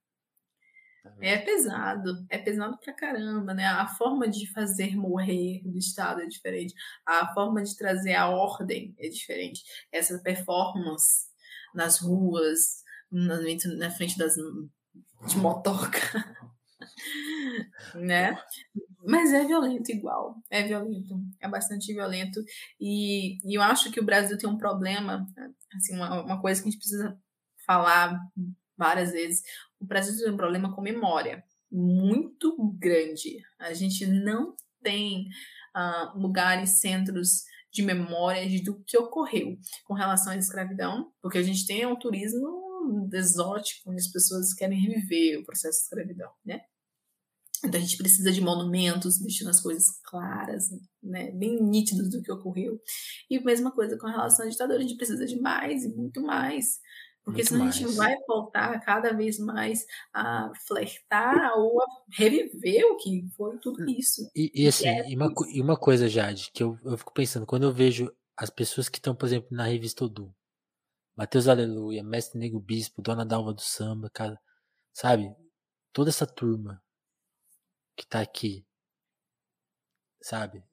é 1.21 1.39
pesado, 1.39 2.27
é 2.29 2.39
pesado 2.39 2.79
pra 2.79 2.93
caramba, 2.93 3.55
né? 3.55 3.67
A 3.67 3.87
forma 3.87 4.29
de 4.29 4.51
fazer 4.53 4.97
morrer 4.97 5.63
do 5.65 5.79
Estado 5.79 6.23
é 6.23 6.27
diferente, 6.27 6.75
a 7.07 7.33
forma 7.33 7.63
de 7.63 7.77
trazer 7.77 8.15
a 8.15 8.29
ordem 8.29 8.95
é 8.99 9.09
diferente. 9.09 9.63
Essa 9.93 10.19
performance 10.19 11.29
nas 11.75 11.99
ruas, 11.99 12.83
na, 13.11 13.39
na 13.77 13.91
frente 13.91 14.19
das 14.19 14.37
de 15.27 15.37
motoca, 15.37 16.01
né? 17.95 18.39
Mas 19.05 19.33
é 19.33 19.45
violento 19.45 19.91
igual, 19.91 20.37
é 20.51 20.63
violento, 20.63 21.21
é 21.41 21.49
bastante 21.49 21.93
violento 21.93 22.43
e, 22.79 23.39
e 23.49 23.57
eu 23.57 23.63
acho 23.63 23.91
que 23.91 24.01
o 24.01 24.05
Brasil 24.05 24.37
tem 24.37 24.49
um 24.49 24.59
problema, 24.59 25.27
assim, 25.75 25.95
uma, 25.95 26.23
uma 26.23 26.41
coisa 26.41 26.61
que 26.61 26.69
a 26.69 26.71
gente 26.71 26.81
precisa 26.81 27.19
falar 27.67 28.19
várias 28.81 29.13
vezes, 29.13 29.43
o 29.79 29.85
Brasil 29.85 30.17
tem 30.17 30.33
um 30.33 30.37
problema 30.37 30.75
com 30.75 30.81
memória 30.81 31.45
muito 31.71 32.57
grande. 32.79 33.39
A 33.59 33.75
gente 33.75 34.07
não 34.07 34.55
tem 34.83 35.29
uh, 35.77 36.19
lugares, 36.19 36.81
centros 36.81 37.45
de 37.71 37.83
memória 37.83 38.43
do 38.65 38.83
que 38.85 38.99
ocorreu 38.99 39.57
com 39.85 39.95
relação 39.95 40.33
à 40.33 40.37
escravidão, 40.37 41.13
porque 41.23 41.39
a 41.39 41.43
gente 41.43 41.67
tem 41.67 41.87
um 41.87 41.97
turismo 41.97 43.09
exótico, 43.13 43.91
onde 43.91 44.01
as 44.01 44.11
pessoas 44.11 44.55
querem 44.55 44.81
reviver 44.81 45.39
o 45.39 45.45
processo 45.45 45.79
de 45.79 45.85
escravidão, 45.85 46.31
né? 46.45 46.63
Então 47.63 47.79
a 47.79 47.83
gente 47.83 47.99
precisa 47.99 48.33
de 48.33 48.41
monumentos, 48.41 49.19
deixando 49.19 49.51
as 49.51 49.61
coisas 49.61 49.85
claras, 50.05 50.71
né, 51.03 51.31
bem 51.33 51.63
nítidas 51.63 52.11
do 52.11 52.23
que 52.23 52.33
ocorreu. 52.33 52.81
E 53.29 53.39
mesma 53.39 53.71
coisa 53.71 53.99
com 53.99 54.07
relação 54.07 54.47
à 54.47 54.49
ditadura, 54.49 54.79
a 54.79 54.83
gente 54.83 54.97
precisa 54.97 55.27
de 55.27 55.39
mais 55.39 55.85
e 55.85 55.95
muito 55.95 56.23
mais. 56.23 56.79
Porque 57.25 57.43
muito 57.43 57.49
senão 57.49 57.65
mais. 57.65 57.77
a 57.77 57.79
gente 57.79 57.97
vai 57.97 58.17
voltar 58.27 58.81
cada 58.81 59.13
vez 59.13 59.39
mais 59.39 59.85
a 60.13 60.51
flertar 60.67 61.53
ou 61.59 61.83
a 61.83 61.87
reviver 62.11 62.85
o 62.87 62.97
que 62.97 63.29
foi 63.37 63.59
tudo 63.59 63.89
isso. 63.91 64.31
E, 64.35 64.51
e 64.55 64.67
assim, 64.67 64.89
é 64.89 65.11
e, 65.11 65.17
uma, 65.17 65.33
e 65.53 65.61
uma 65.61 65.77
coisa, 65.77 66.09
Jade, 66.09 66.51
que 66.53 66.63
eu, 66.63 66.79
eu 66.85 66.97
fico 66.97 67.13
pensando, 67.13 67.47
quando 67.47 67.65
eu 67.65 67.73
vejo 67.73 68.11
as 68.37 68.49
pessoas 68.49 68.89
que 68.89 68.99
estão, 68.99 69.15
por 69.15 69.27
exemplo, 69.27 69.49
na 69.51 69.65
revista 69.65 70.05
Odu, 70.05 70.35
Mateus 71.15 71.47
Aleluia, 71.47 72.03
Mestre 72.03 72.39
Nego 72.39 72.59
Bispo, 72.59 73.03
Dona 73.03 73.27
Dalva 73.27 73.53
do 73.53 73.61
Samba, 73.61 74.09
cara, 74.09 74.41
sabe? 74.93 75.35
Toda 75.93 76.09
essa 76.09 76.27
turma 76.27 76.83
que 77.95 78.07
tá 78.07 78.23
aqui, 78.23 78.65
sabe? 80.23 80.65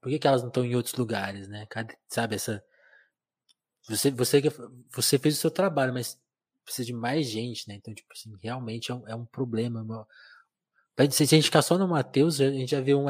Por 0.00 0.10
que, 0.10 0.18
que 0.18 0.28
elas 0.28 0.42
não 0.42 0.48
estão 0.48 0.64
em 0.64 0.76
outros 0.76 0.94
lugares, 0.94 1.48
né? 1.48 1.66
Sabe, 2.06 2.34
essa 2.34 2.62
você, 3.88 4.10
você, 4.10 4.42
você 4.90 5.18
fez 5.18 5.36
o 5.36 5.40
seu 5.40 5.50
trabalho, 5.50 5.92
mas 5.92 6.18
precisa 6.64 6.86
de 6.86 6.92
mais 6.92 7.26
gente, 7.26 7.68
né? 7.68 7.74
Então, 7.74 7.94
tipo 7.94 8.12
assim, 8.12 8.34
realmente 8.42 8.90
é 8.90 8.94
um, 8.94 9.08
é 9.08 9.14
um 9.14 9.24
problema. 9.24 10.06
Se 11.10 11.22
a 11.22 11.26
gente 11.26 11.44
ficar 11.44 11.62
só 11.62 11.78
no 11.78 11.88
Matheus, 11.88 12.40
a 12.40 12.50
gente 12.50 12.70
já 12.70 12.80
vê 12.80 12.94
um, 12.94 13.06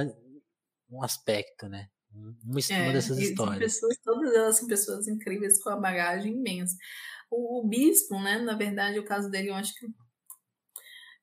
um 0.91 1.03
aspecto, 1.03 1.69
né? 1.69 1.89
Uma, 2.13 2.61
é, 2.71 2.83
uma 2.83 2.93
dessas 2.93 3.19
histórias. 3.19 3.59
Pessoas, 3.59 3.97
todas 4.03 4.35
elas 4.35 4.57
são 4.57 4.67
pessoas 4.67 5.09
incríveis 5.09 5.63
com 5.63 5.71
a 5.71 5.77
bagagem 5.77 6.33
imensa. 6.33 6.77
O, 7.31 7.61
o 7.61 7.69
bispo, 7.69 8.21
né? 8.21 8.39
Na 8.39 8.55
verdade, 8.55 8.99
o 8.99 9.05
caso 9.05 9.31
dele, 9.31 9.51
eu 9.51 9.55
acho 9.55 9.75
que 9.75 9.87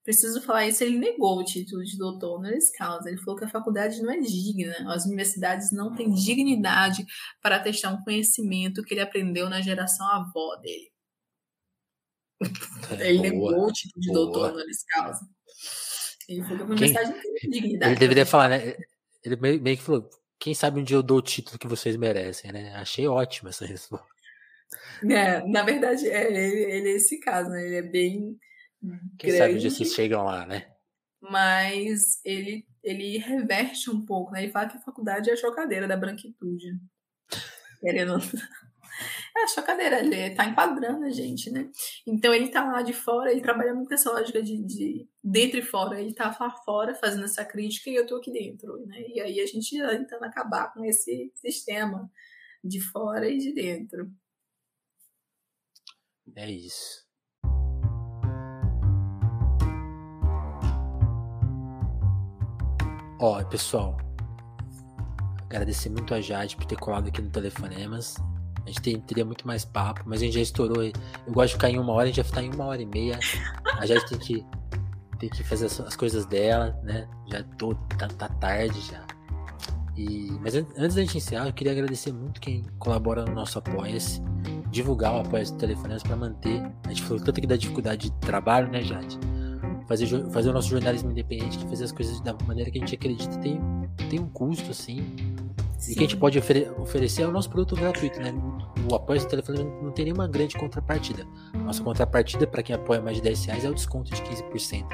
preciso 0.04 0.42
falar 0.42 0.68
isso, 0.68 0.84
ele 0.84 0.98
negou 0.98 1.40
o 1.40 1.44
título 1.44 1.84
de 1.84 1.98
doutor 1.98 2.38
honoris 2.38 2.72
causa. 2.72 3.10
Ele 3.10 3.18
falou 3.18 3.38
que 3.38 3.46
a 3.46 3.50
faculdade 3.50 4.02
não 4.02 4.12
é 4.12 4.20
digna, 4.20 4.94
as 4.94 5.06
universidades 5.06 5.72
não 5.72 5.96
têm 5.96 6.14
dignidade 6.14 7.06
para 7.42 7.60
testar 7.60 7.92
um 7.92 8.04
conhecimento 8.04 8.84
que 8.84 8.94
ele 8.94 9.02
aprendeu 9.02 9.50
na 9.50 9.62
geração 9.62 10.06
avó 10.08 10.56
dele. 10.58 10.92
É, 13.00 13.10
ele 13.10 13.32
boa, 13.32 13.52
negou 13.52 13.68
o 13.68 13.72
título 13.72 14.02
de 14.02 14.12
boa. 14.12 14.26
doutor 14.26 14.52
honoris 14.52 14.84
causa. 14.84 15.28
Ele 16.28 16.44
falou 16.44 16.58
que 16.58 16.64
a 16.64 16.68
universidade 16.68 17.12
não 17.12 17.22
tem 17.22 17.50
dignidade. 17.50 17.92
Ele 17.92 18.00
deveria 18.00 18.26
falar, 18.26 18.50
né? 18.50 18.76
Ele 19.24 19.36
meio 19.36 19.78
que 19.78 19.84
falou: 19.84 20.10
quem 20.40 20.54
sabe 20.54 20.80
um 20.80 20.84
dia 20.84 20.98
eu 20.98 21.04
dou 21.04 21.20
o 21.20 21.22
título 21.22 21.58
que 21.58 21.68
vocês 21.68 21.96
merecem, 21.96 22.52
né? 22.52 22.76
Achei 22.76 23.08
ótima 23.08 23.50
essa 23.50 23.66
resposta. 23.66 24.08
É, 25.04 25.46
na 25.48 25.64
verdade, 25.64 26.08
é, 26.08 26.28
ele, 26.28 26.72
ele 26.72 26.90
é 26.90 26.96
esse 26.96 27.20
caso, 27.20 27.50
né? 27.50 27.66
Ele 27.66 27.76
é 27.76 27.82
bem 27.82 28.38
quem 29.18 29.30
grande, 29.30 29.38
sabe 29.38 29.60
dia 29.60 29.70
vocês 29.70 29.94
chegam 29.94 30.24
lá, 30.26 30.46
né? 30.46 30.74
Mas 31.22 32.20
ele, 32.26 32.68
ele 32.84 33.18
reverte 33.18 33.90
um 33.90 34.06
pouco, 34.06 34.32
né? 34.32 34.44
Ele 34.44 34.52
fala 34.52 34.68
que 34.68 34.78
a 34.78 34.82
faculdade 34.82 35.30
é 35.30 35.34
a 35.34 35.38
chocadeira 35.38 35.88
da 35.88 35.96
branquitude. 35.96 36.78
Querendo. 37.80 38.18
É 39.36 39.44
a 39.44 39.48
chocadeira, 39.48 40.02
ele 40.02 40.36
tá 40.36 40.46
enquadrando 40.46 41.06
a 41.06 41.10
gente, 41.10 41.50
né? 41.50 41.68
Então 42.06 42.32
ele 42.32 42.50
tá 42.50 42.64
lá 42.64 42.84
de 42.84 42.94
fora, 42.94 43.32
ele 43.32 43.42
trabalha 43.42 43.74
muito 43.74 43.92
essa 43.92 44.12
lógica 44.12 44.42
de, 44.44 44.64
de 44.64 45.10
dentro 45.24 45.58
e 45.58 45.64
fora. 45.64 46.00
Ele 46.00 46.14
tá 46.14 46.36
lá 46.40 46.52
fora 46.64 46.94
fazendo 46.94 47.26
essa 47.26 47.44
crítica 47.44 47.90
e 47.90 47.96
eu 47.96 48.06
tô 48.06 48.18
aqui 48.18 48.32
dentro, 48.32 48.86
né? 48.86 49.02
E 49.08 49.20
aí 49.20 49.40
a 49.40 49.46
gente 49.48 49.76
tá 49.80 49.90
tentando 49.90 50.24
acabar 50.26 50.72
com 50.72 50.86
esse 50.86 51.32
sistema 51.36 52.12
de 52.64 52.80
fora 52.80 53.28
e 53.28 53.40
de 53.40 53.54
dentro. 53.54 54.12
É 56.36 56.50
isso. 56.52 57.03
Ó, 63.26 63.42
pessoal, 63.46 63.96
agradecer 65.46 65.90
muito 65.90 66.14
a 66.14 66.20
Jade 66.20 66.58
por 66.58 66.66
ter 66.66 66.76
colado 66.76 67.08
aqui 67.08 67.22
no 67.22 67.30
Telefonemas. 67.30 68.18
A 68.66 68.68
gente 68.68 68.82
tem, 68.82 69.00
teria 69.00 69.24
muito 69.24 69.48
mais 69.48 69.64
papo, 69.64 70.02
mas 70.06 70.22
a 70.22 70.26
gente 70.26 70.34
já 70.34 70.42
estourou. 70.42 70.84
Eu 70.84 70.92
gosto 71.30 71.48
de 71.48 71.54
ficar 71.54 71.70
em 71.70 71.80
uma 71.80 71.94
hora, 71.94 72.04
a 72.04 72.08
gente 72.08 72.18
já 72.18 72.24
ficar 72.26 72.44
em 72.44 72.54
uma 72.54 72.66
hora 72.66 72.82
e 72.82 72.86
meia. 72.86 73.18
A 73.80 73.86
Jade 73.86 74.06
tem 74.10 74.20
que, 74.20 74.46
tem 75.20 75.30
que 75.30 75.42
fazer 75.42 75.68
as, 75.68 75.80
as 75.80 75.96
coisas 75.96 76.26
dela, 76.26 76.78
né? 76.84 77.08
Já 77.32 77.44
tô, 77.58 77.74
tá, 77.98 78.10
tá 78.10 78.28
tarde 78.28 78.82
já. 78.82 79.06
E, 79.96 80.30
mas 80.42 80.54
antes 80.54 80.96
da 80.96 81.02
gente 81.02 81.18
encerrar, 81.18 81.48
eu 81.48 81.54
queria 81.54 81.72
agradecer 81.72 82.12
muito 82.12 82.42
quem 82.42 82.66
colabora 82.78 83.24
no 83.24 83.34
nosso 83.34 83.58
Apoia-se, 83.58 84.22
divulgar 84.70 85.14
o 85.14 85.22
Apoia-se 85.22 85.54
do 85.54 85.60
Telefonemas 85.60 86.04
para 86.04 86.18
manter. 86.18 86.62
A 86.84 86.90
gente 86.90 87.04
falou 87.04 87.24
tanto 87.24 87.38
aqui 87.38 87.48
da 87.48 87.56
dificuldade 87.56 88.10
de 88.10 88.16
trabalho, 88.20 88.70
né, 88.70 88.82
Jade? 88.82 89.18
Fazer, 89.88 90.08
fazer 90.30 90.50
o 90.50 90.54
nosso 90.54 90.70
jornalismo 90.70 91.12
independente, 91.12 91.58
que 91.58 91.68
fazer 91.68 91.86
as 91.86 91.92
coisas 91.92 92.20
da 92.22 92.34
maneira 92.46 92.70
que 92.72 92.78
a 92.78 92.82
gente 92.82 92.96
acredita 92.96 93.38
tem, 93.38 93.60
tem 94.10 94.20
um 94.20 94.28
custo, 94.30 94.72
assim. 94.72 95.16
Sim. 95.78 95.92
E 95.92 95.96
que 95.96 96.00
a 96.00 96.04
gente 96.04 96.18
pode 96.18 96.40
ofere 96.40 96.70
oferecer 96.78 97.24
é 97.24 97.28
o 97.28 97.32
nosso 97.32 97.50
produto 97.50 97.76
gratuito, 97.76 98.20
né? 98.22 98.34
O 98.90 98.96
apoio 98.96 99.20
do 99.20 99.28
telefone 99.28 99.64
não 99.82 99.92
tem 99.92 100.06
nenhuma 100.06 100.28
grande 100.28 100.56
contrapartida. 100.56 101.26
Nossa 101.54 101.84
contrapartida 101.84 102.48
para 102.48 102.64
quem 102.64 102.76
apoia 102.76 103.02
mais 103.02 103.18
de 103.18 103.24
10 103.24 103.46
reais 103.46 103.66
é 103.66 103.70
o 103.70 103.74
desconto 103.74 104.14
de 104.14 104.22
15% 104.22 104.86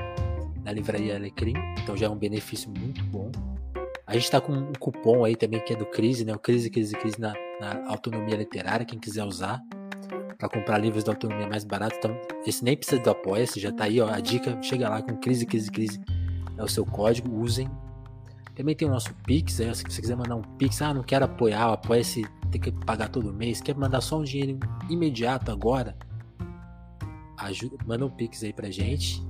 na 0.64 0.72
livraria 0.72 1.16
Alecrim, 1.16 1.54
então 1.82 1.96
já 1.96 2.08
é 2.08 2.10
um 2.10 2.16
benefício 2.16 2.72
muito 2.72 3.04
bom. 3.06 3.32
A 4.06 4.14
gente 4.14 4.24
está 4.24 4.42
com 4.42 4.52
um 4.52 4.74
cupom 4.74 5.24
aí 5.24 5.36
também 5.36 5.60
que 5.64 5.74
é 5.74 5.76
do 5.76 5.86
Crise, 5.86 6.26
né? 6.26 6.34
O 6.34 6.40
Crise, 6.40 6.70
Crise, 6.70 6.96
Crise 6.96 7.20
na, 7.20 7.34
na 7.60 7.88
autonomia 7.88 8.36
literária, 8.36 8.86
quem 8.86 8.98
quiser 8.98 9.24
usar 9.24 9.62
para 10.40 10.48
comprar 10.48 10.78
livros 10.78 11.04
da 11.04 11.12
autonomia 11.12 11.48
mais 11.48 11.66
barato. 11.66 11.98
Então, 11.98 12.18
esse 12.46 12.64
nem 12.64 12.76
precisa 12.76 13.02
do 13.02 13.10
apoia-se, 13.10 13.60
já 13.60 13.74
tá 13.74 13.84
aí, 13.84 14.00
ó, 14.00 14.10
a 14.10 14.22
dica, 14.22 14.58
chega 14.64 14.88
lá 14.88 15.02
com 15.02 15.18
crise, 15.18 15.46
crise, 15.46 15.70
crise, 15.70 16.02
é 16.58 16.64
o 16.64 16.68
seu 16.68 16.86
código, 16.86 17.30
usem. 17.38 17.70
Também 18.56 18.74
tem 18.74 18.88
o 18.88 18.92
nosso 18.92 19.14
Pix, 19.26 19.60
aí, 19.60 19.76
se 19.76 19.84
você 19.84 20.02
quiser 20.02 20.16
mandar 20.16 20.36
um 20.36 20.42
Pix, 20.42 20.82
ah, 20.82 20.94
não 20.94 21.04
quero 21.04 21.26
apoiar, 21.26 21.74
apoia-se, 21.74 22.26
tem 22.50 22.60
que 22.60 22.72
pagar 22.72 23.10
todo 23.10 23.34
mês, 23.34 23.62
quer 23.62 23.76
mandar 23.76 24.00
só 24.00 24.18
um 24.18 24.24
dinheiro 24.24 24.58
imediato 24.90 25.52
agora, 25.52 25.96
ajuda, 27.38 27.78
manda 27.86 28.06
um 28.06 28.10
Pix 28.10 28.42
aí 28.44 28.54
pra 28.54 28.72
gente, 28.72 29.22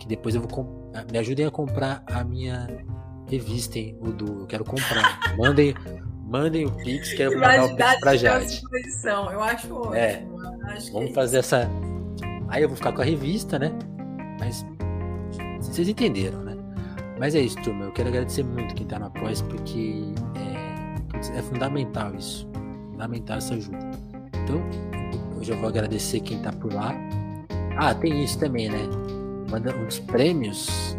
que 0.00 0.06
depois 0.06 0.34
eu 0.34 0.40
vou 0.40 0.92
me 1.10 1.18
ajudem 1.18 1.46
a 1.46 1.50
comprar 1.50 2.02
a 2.06 2.24
minha 2.24 2.84
revista, 3.28 3.78
hein, 3.78 3.96
o 4.00 4.10
do, 4.10 4.40
eu 4.40 4.46
quero 4.46 4.64
comprar. 4.64 5.36
Mandem, 5.38 5.74
mandem 6.30 6.64
o 6.64 6.70
Pix, 6.70 7.12
que 7.12 7.22
eu 7.22 7.32
vou 7.32 7.40
mandar 7.40 7.64
o 7.64 7.76
Pix 7.76 8.00
pra 8.00 8.16
Jade. 8.16 8.62
Eu 9.04 9.42
acho 9.42 9.74
ótimo. 9.74 9.94
É. 9.94 10.22
Acho 10.64 10.92
Vamos 10.92 11.12
fazer 11.12 11.38
essa. 11.38 11.68
Aí 12.48 12.62
eu 12.62 12.68
vou 12.68 12.76
ficar 12.76 12.92
com 12.92 13.02
a 13.02 13.04
revista, 13.04 13.58
né? 13.58 13.72
Mas 14.38 14.64
vocês 15.60 15.88
entenderam, 15.88 16.40
né? 16.42 16.56
Mas 17.18 17.34
é 17.34 17.40
isso, 17.40 17.60
turma. 17.62 17.86
Eu 17.86 17.92
quero 17.92 18.08
agradecer 18.08 18.44
muito 18.44 18.74
quem 18.74 18.86
tá 18.86 18.98
no 18.98 19.06
Apoia, 19.06 19.34
porque 19.48 20.04
é, 20.36 21.38
é 21.38 21.42
fundamental 21.42 22.14
isso. 22.14 22.48
Fundamental 22.92 23.38
essa 23.38 23.54
ajuda. 23.54 23.90
Então, 24.44 24.62
eu 25.36 25.44
já 25.44 25.56
vou 25.56 25.68
agradecer 25.68 26.20
quem 26.20 26.40
tá 26.40 26.52
por 26.52 26.72
lá. 26.72 26.94
Ah, 27.76 27.94
tem 27.94 28.24
isso 28.24 28.38
também, 28.38 28.70
né? 28.70 28.88
Manda 29.50 29.74
uns 29.76 29.98
prêmios 29.98 30.96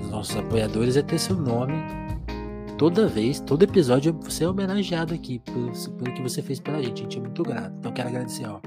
dos 0.00 0.10
nossos 0.10 0.36
apoiadores 0.36 0.96
é 0.96 1.02
ter 1.02 1.18
seu 1.18 1.36
nome 1.36 1.74
toda 2.82 3.06
vez, 3.06 3.38
todo 3.38 3.62
episódio 3.62 4.12
você 4.24 4.42
é 4.42 4.48
homenageado 4.48 5.14
aqui 5.14 5.38
pelo, 5.38 5.70
pelo 5.70 6.14
que 6.16 6.20
você 6.20 6.42
fez 6.42 6.58
pela 6.58 6.82
gente. 6.82 6.98
A 6.98 7.02
gente 7.04 7.16
é 7.16 7.20
muito 7.20 7.40
grato. 7.44 7.72
Então 7.78 7.92
quero 7.92 8.08
agradecer, 8.08 8.44
ó. 8.44 8.60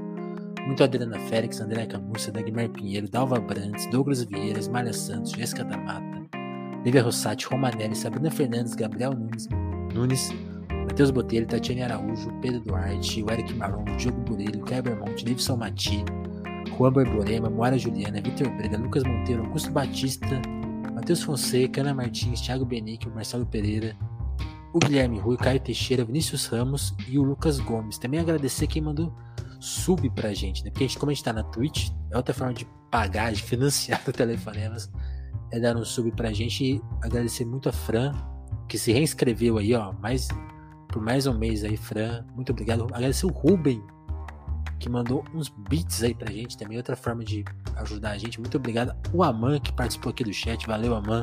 Muito 0.65 0.81
a 0.81 0.85
Adriana 0.85 1.19
Félix, 1.19 1.59
André 1.59 1.85
Camurça, 1.85 2.31
Dagmar 2.31 2.69
Pinheiro, 2.69 3.09
Dalva 3.09 3.41
Brandes, 3.41 3.85
Douglas 3.91 4.23
Vieira, 4.23 4.57
Malha 4.71 4.93
Santos, 4.93 5.31
Jéssica 5.31 5.65
da 5.65 5.77
Mata, 5.77 6.25
Lívia 6.85 7.03
Rossati, 7.03 7.45
Romanelli, 7.47 7.93
Sabrina 7.93 8.31
Fernandes, 8.31 8.73
Gabriel 8.73 9.11
Nunes, 9.11 9.49
Nunes 9.93 10.33
Matheus 10.87 11.11
Botelho, 11.11 11.45
Tatiane 11.45 11.83
Araújo, 11.83 12.31
Pedro 12.41 12.61
Duarte, 12.61 13.21
o 13.21 13.29
Eric 13.29 13.53
Maron, 13.53 13.83
Diogo 13.97 14.21
Burelho, 14.21 14.61
Kleber 14.61 14.97
Monte, 14.97 15.25
Davidson 15.25 15.57
Mati, 15.57 16.05
Juan 16.77 16.93
Borborema, 16.93 17.49
Moara 17.49 17.77
Juliana, 17.77 18.21
Vitor 18.21 18.49
Breda, 18.51 18.77
Lucas 18.77 19.03
Monteiro, 19.03 19.43
Augusto 19.43 19.71
Batista, 19.71 20.41
Matheus 20.93 21.21
Fonseca, 21.21 21.81
Ana 21.81 21.93
Martins, 21.93 22.39
Thiago 22.39 22.63
Benique, 22.63 23.09
Marcelo 23.09 23.45
Pereira, 23.45 23.93
o 24.75 24.79
Guilherme 24.79 25.17
Rui, 25.17 25.37
Caio 25.37 25.57
Teixeira, 25.57 26.03
Vinícius 26.03 26.47
Ramos 26.47 26.93
e 27.07 27.17
o 27.17 27.23
Lucas 27.23 27.61
Gomes. 27.61 27.97
Também 27.97 28.19
agradecer 28.19 28.67
quem 28.67 28.81
mandou 28.81 29.15
sub 29.57 30.09
pra 30.09 30.33
gente, 30.33 30.65
né? 30.65 30.69
Porque 30.69 30.83
a 30.83 30.87
gente, 30.87 30.99
como 30.99 31.11
a 31.11 31.13
gente 31.13 31.23
tá 31.23 31.31
na 31.31 31.43
Twitch, 31.43 31.91
é 32.11 32.17
outra 32.17 32.33
forma 32.33 32.53
de 32.53 32.67
pagar, 32.91 33.31
de 33.31 33.39
financiar 33.41 34.01
o 34.05 34.11
Telefonemas, 34.11 34.91
é 35.53 35.61
dar 35.61 35.77
um 35.77 35.85
sub 35.85 36.11
pra 36.11 36.33
gente 36.33 36.61
e 36.61 36.81
agradecer 37.01 37.45
muito 37.45 37.69
a 37.69 37.71
Fran, 37.71 38.11
que 38.67 38.77
se 38.77 38.91
reinscreveu 38.91 39.57
aí, 39.57 39.73
ó, 39.73 39.93
mais, 39.93 40.27
por 40.89 41.01
mais 41.01 41.25
um 41.25 41.37
mês 41.37 41.63
aí, 41.63 41.77
Fran. 41.77 42.25
Muito 42.35 42.51
obrigado. 42.51 42.83
Agradecer 42.93 43.27
o 43.27 43.29
Ruben, 43.29 43.81
que 44.77 44.89
mandou 44.89 45.23
uns 45.33 45.47
beats 45.69 46.03
aí 46.03 46.13
pra 46.13 46.29
gente 46.29 46.57
também, 46.57 46.75
outra 46.75 46.97
forma 46.97 47.23
de 47.23 47.45
ajudar 47.77 48.11
a 48.11 48.17
gente. 48.17 48.41
Muito 48.41 48.57
obrigado. 48.57 48.93
O 49.13 49.23
Aman, 49.23 49.57
que 49.57 49.71
participou 49.71 50.09
aqui 50.09 50.25
do 50.25 50.33
chat, 50.33 50.67
valeu, 50.67 50.93
Aman. 50.93 51.21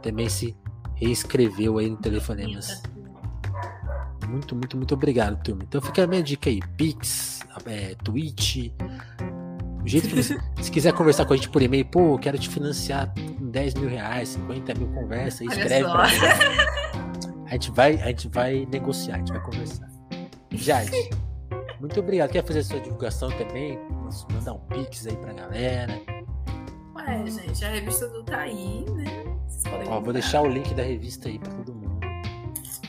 Também 0.00 0.28
se 0.28 0.56
reescreveu 1.00 1.78
aí 1.78 1.88
no 1.88 1.96
Telefonemas. 1.96 2.82
Muito, 4.28 4.54
muito, 4.54 4.76
muito 4.76 4.94
obrigado, 4.94 5.42
turma. 5.42 5.62
Então 5.66 5.80
fica 5.80 6.04
a 6.04 6.06
minha 6.06 6.22
dica 6.22 6.50
aí: 6.50 6.60
Pix, 6.76 7.40
é, 7.66 7.94
Twitch. 8.04 8.70
O 9.82 9.88
jeito 9.88 10.08
que 10.08 10.22
você. 10.22 10.38
se 10.60 10.70
quiser 10.70 10.92
conversar 10.92 11.24
com 11.24 11.32
a 11.32 11.36
gente 11.36 11.48
por 11.48 11.62
e-mail, 11.62 11.86
pô, 11.86 12.14
eu 12.14 12.18
quero 12.18 12.38
te 12.38 12.48
financiar 12.48 13.12
com 13.14 13.50
10 13.50 13.74
mil 13.74 13.88
reais, 13.88 14.30
50 14.30 14.74
mil 14.74 14.88
conversa, 14.88 15.44
escreve 15.44 15.84
pra 15.84 16.06
mim. 16.06 16.98
A 17.48 17.52
gente, 17.52 17.70
vai, 17.70 17.94
a 17.94 18.08
gente 18.08 18.28
vai 18.28 18.68
negociar, 18.70 19.14
a 19.14 19.18
gente 19.20 19.32
vai 19.32 19.40
conversar. 19.40 19.88
Jade, 20.52 21.08
muito 21.80 21.98
obrigado. 21.98 22.30
Quer 22.30 22.44
fazer 22.44 22.58
a 22.58 22.62
sua 22.62 22.78
divulgação 22.78 23.30
também? 23.30 23.78
Mandar 24.34 24.52
um 24.52 24.58
pix 24.58 25.06
aí 25.06 25.16
pra 25.16 25.32
galera. 25.32 25.98
Ué, 26.94 27.26
gente, 27.26 27.64
a 27.64 27.70
revista 27.70 28.06
do 28.08 28.22
tá 28.22 28.40
aí, 28.40 28.84
né? 28.90 29.27
Ó, 29.88 30.00
vou 30.00 30.12
deixar 30.12 30.42
o 30.42 30.48
link 30.48 30.74
da 30.74 30.82
revista 30.82 31.28
aí 31.28 31.38
pra 31.38 31.52
todo 31.52 31.74
mundo 31.74 31.88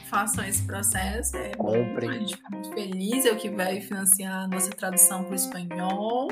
façam 0.09 0.43
esse 0.43 0.63
processo. 0.63 1.37
É 1.37 1.49
Comprem. 1.55 2.09
A 2.09 2.13
gente 2.13 2.35
fica 2.35 2.49
muito 2.49 2.71
feliz, 2.73 3.25
é 3.25 3.31
o 3.31 3.37
que 3.37 3.49
vai 3.49 3.79
financiar 3.79 4.43
a 4.43 4.47
nossa 4.47 4.71
tradução 4.71 5.23
para 5.23 5.31
o 5.31 5.35
espanhol, 5.35 6.27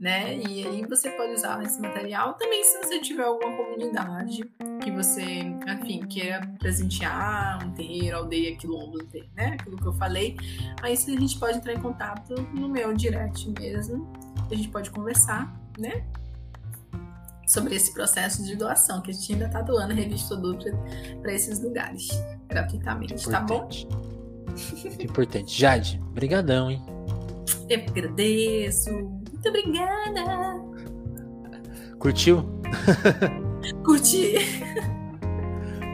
né? 0.00 0.36
E 0.38 0.66
aí 0.66 0.84
você 0.86 1.10
pode 1.10 1.34
usar 1.34 1.62
esse 1.62 1.80
material 1.80 2.34
também 2.34 2.64
se 2.64 2.78
você 2.78 2.98
tiver 2.98 3.24
alguma 3.24 3.56
comunidade 3.56 4.42
que 4.82 4.90
você, 4.90 5.22
enfim, 5.80 6.00
queira 6.06 6.40
presentear 6.58 7.64
um 7.64 7.72
terreiro, 7.72 8.16
aldeia, 8.16 8.56
quilombo, 8.56 8.98
né? 9.36 9.56
Aquilo 9.60 9.76
que 9.76 9.86
eu 9.86 9.92
falei. 9.92 10.36
Aí 10.82 10.94
a 10.94 10.96
gente 10.96 11.38
pode 11.38 11.58
entrar 11.58 11.74
em 11.74 11.80
contato 11.80 12.34
no 12.54 12.68
meu 12.68 12.94
direct 12.94 13.48
mesmo. 13.60 14.10
A 14.50 14.54
gente 14.54 14.68
pode 14.68 14.90
conversar, 14.90 15.54
né? 15.78 16.04
Sobre 17.46 17.74
esse 17.74 17.92
processo 17.92 18.44
de 18.44 18.56
doação, 18.56 19.00
que 19.00 19.10
a 19.10 19.14
gente 19.14 19.32
ainda 19.32 19.46
está 19.46 19.62
doando 19.62 19.92
a 19.92 19.96
revista 19.96 20.36
dupla 20.36 20.70
para 21.20 21.32
esses 21.32 21.60
lugares, 21.60 22.08
gratuitamente, 22.48 23.28
tá 23.28 23.40
bom? 23.40 23.68
Importante. 25.00 25.58
Jade, 25.58 26.00
brigadão, 26.12 26.70
hein? 26.70 26.82
Eu 27.68 27.80
agradeço. 27.80 28.90
Muito 28.90 29.48
obrigada. 29.48 30.62
Curtiu? 31.98 32.44
Curti. 33.84 34.34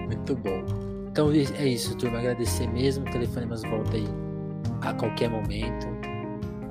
Muito 0.07 0.35
bom. 0.37 0.65
Então 1.11 1.31
é 1.31 1.67
isso, 1.67 1.97
turma. 1.97 2.19
Agradecer 2.19 2.67
mesmo. 2.67 3.07
O 3.07 3.11
Telefonemas 3.11 3.63
volta 3.63 3.97
aí 3.97 4.07
a 4.83 4.93
qualquer 4.95 5.31
momento. 5.31 5.87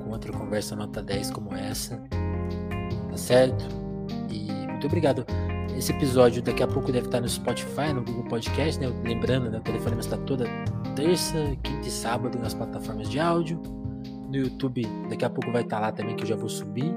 Com 0.04 0.10
outra 0.10 0.32
conversa 0.32 0.76
nota 0.76 1.02
10 1.02 1.30
como 1.30 1.54
essa. 1.54 1.96
Tá 3.10 3.16
certo? 3.16 3.79
Muito 4.80 4.86
obrigado. 4.86 5.26
Esse 5.76 5.92
episódio 5.92 6.40
daqui 6.40 6.62
a 6.62 6.66
pouco 6.66 6.90
deve 6.90 7.06
estar 7.06 7.20
no 7.20 7.28
Spotify, 7.28 7.92
no 7.94 8.02
Google 8.02 8.24
Podcast, 8.24 8.80
né? 8.80 8.90
Lembrando, 9.04 9.50
né? 9.50 9.58
O 9.58 9.60
telefone 9.60 10.00
está 10.00 10.16
toda 10.16 10.46
terça, 10.96 11.54
quinta 11.62 11.86
e 11.86 11.90
sábado 11.90 12.38
nas 12.38 12.54
plataformas 12.54 13.10
de 13.10 13.20
áudio. 13.20 13.60
No 14.30 14.36
YouTube, 14.36 14.86
daqui 15.10 15.22
a 15.22 15.28
pouco 15.28 15.52
vai 15.52 15.60
estar 15.60 15.80
lá 15.80 15.92
também, 15.92 16.16
que 16.16 16.22
eu 16.22 16.28
já 16.28 16.34
vou 16.34 16.48
subir. 16.48 16.94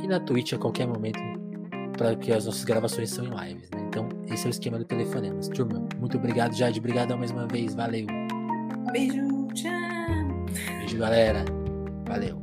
E 0.00 0.06
na 0.06 0.20
Twitch 0.20 0.52
a 0.52 0.58
qualquer 0.58 0.86
momento, 0.86 1.18
para 1.98 2.14
que 2.14 2.32
as 2.32 2.46
nossas 2.46 2.62
gravações 2.62 3.10
são 3.10 3.24
em 3.24 3.30
lives, 3.30 3.68
né? 3.70 3.84
Então, 3.88 4.08
esse 4.28 4.44
é 4.44 4.48
o 4.48 4.50
esquema 4.50 4.78
do 4.78 4.84
Telefonemas. 4.84 5.48
Turma, 5.48 5.84
muito 5.98 6.16
obrigado, 6.16 6.54
Jade. 6.54 6.78
Obrigado 6.78 7.18
mais 7.18 7.32
uma 7.32 7.48
vez. 7.48 7.74
Valeu. 7.74 8.06
Beijo, 8.92 9.48
tchau. 9.54 9.72
Beijo, 10.78 10.98
galera. 10.98 11.44
Valeu. 12.06 12.40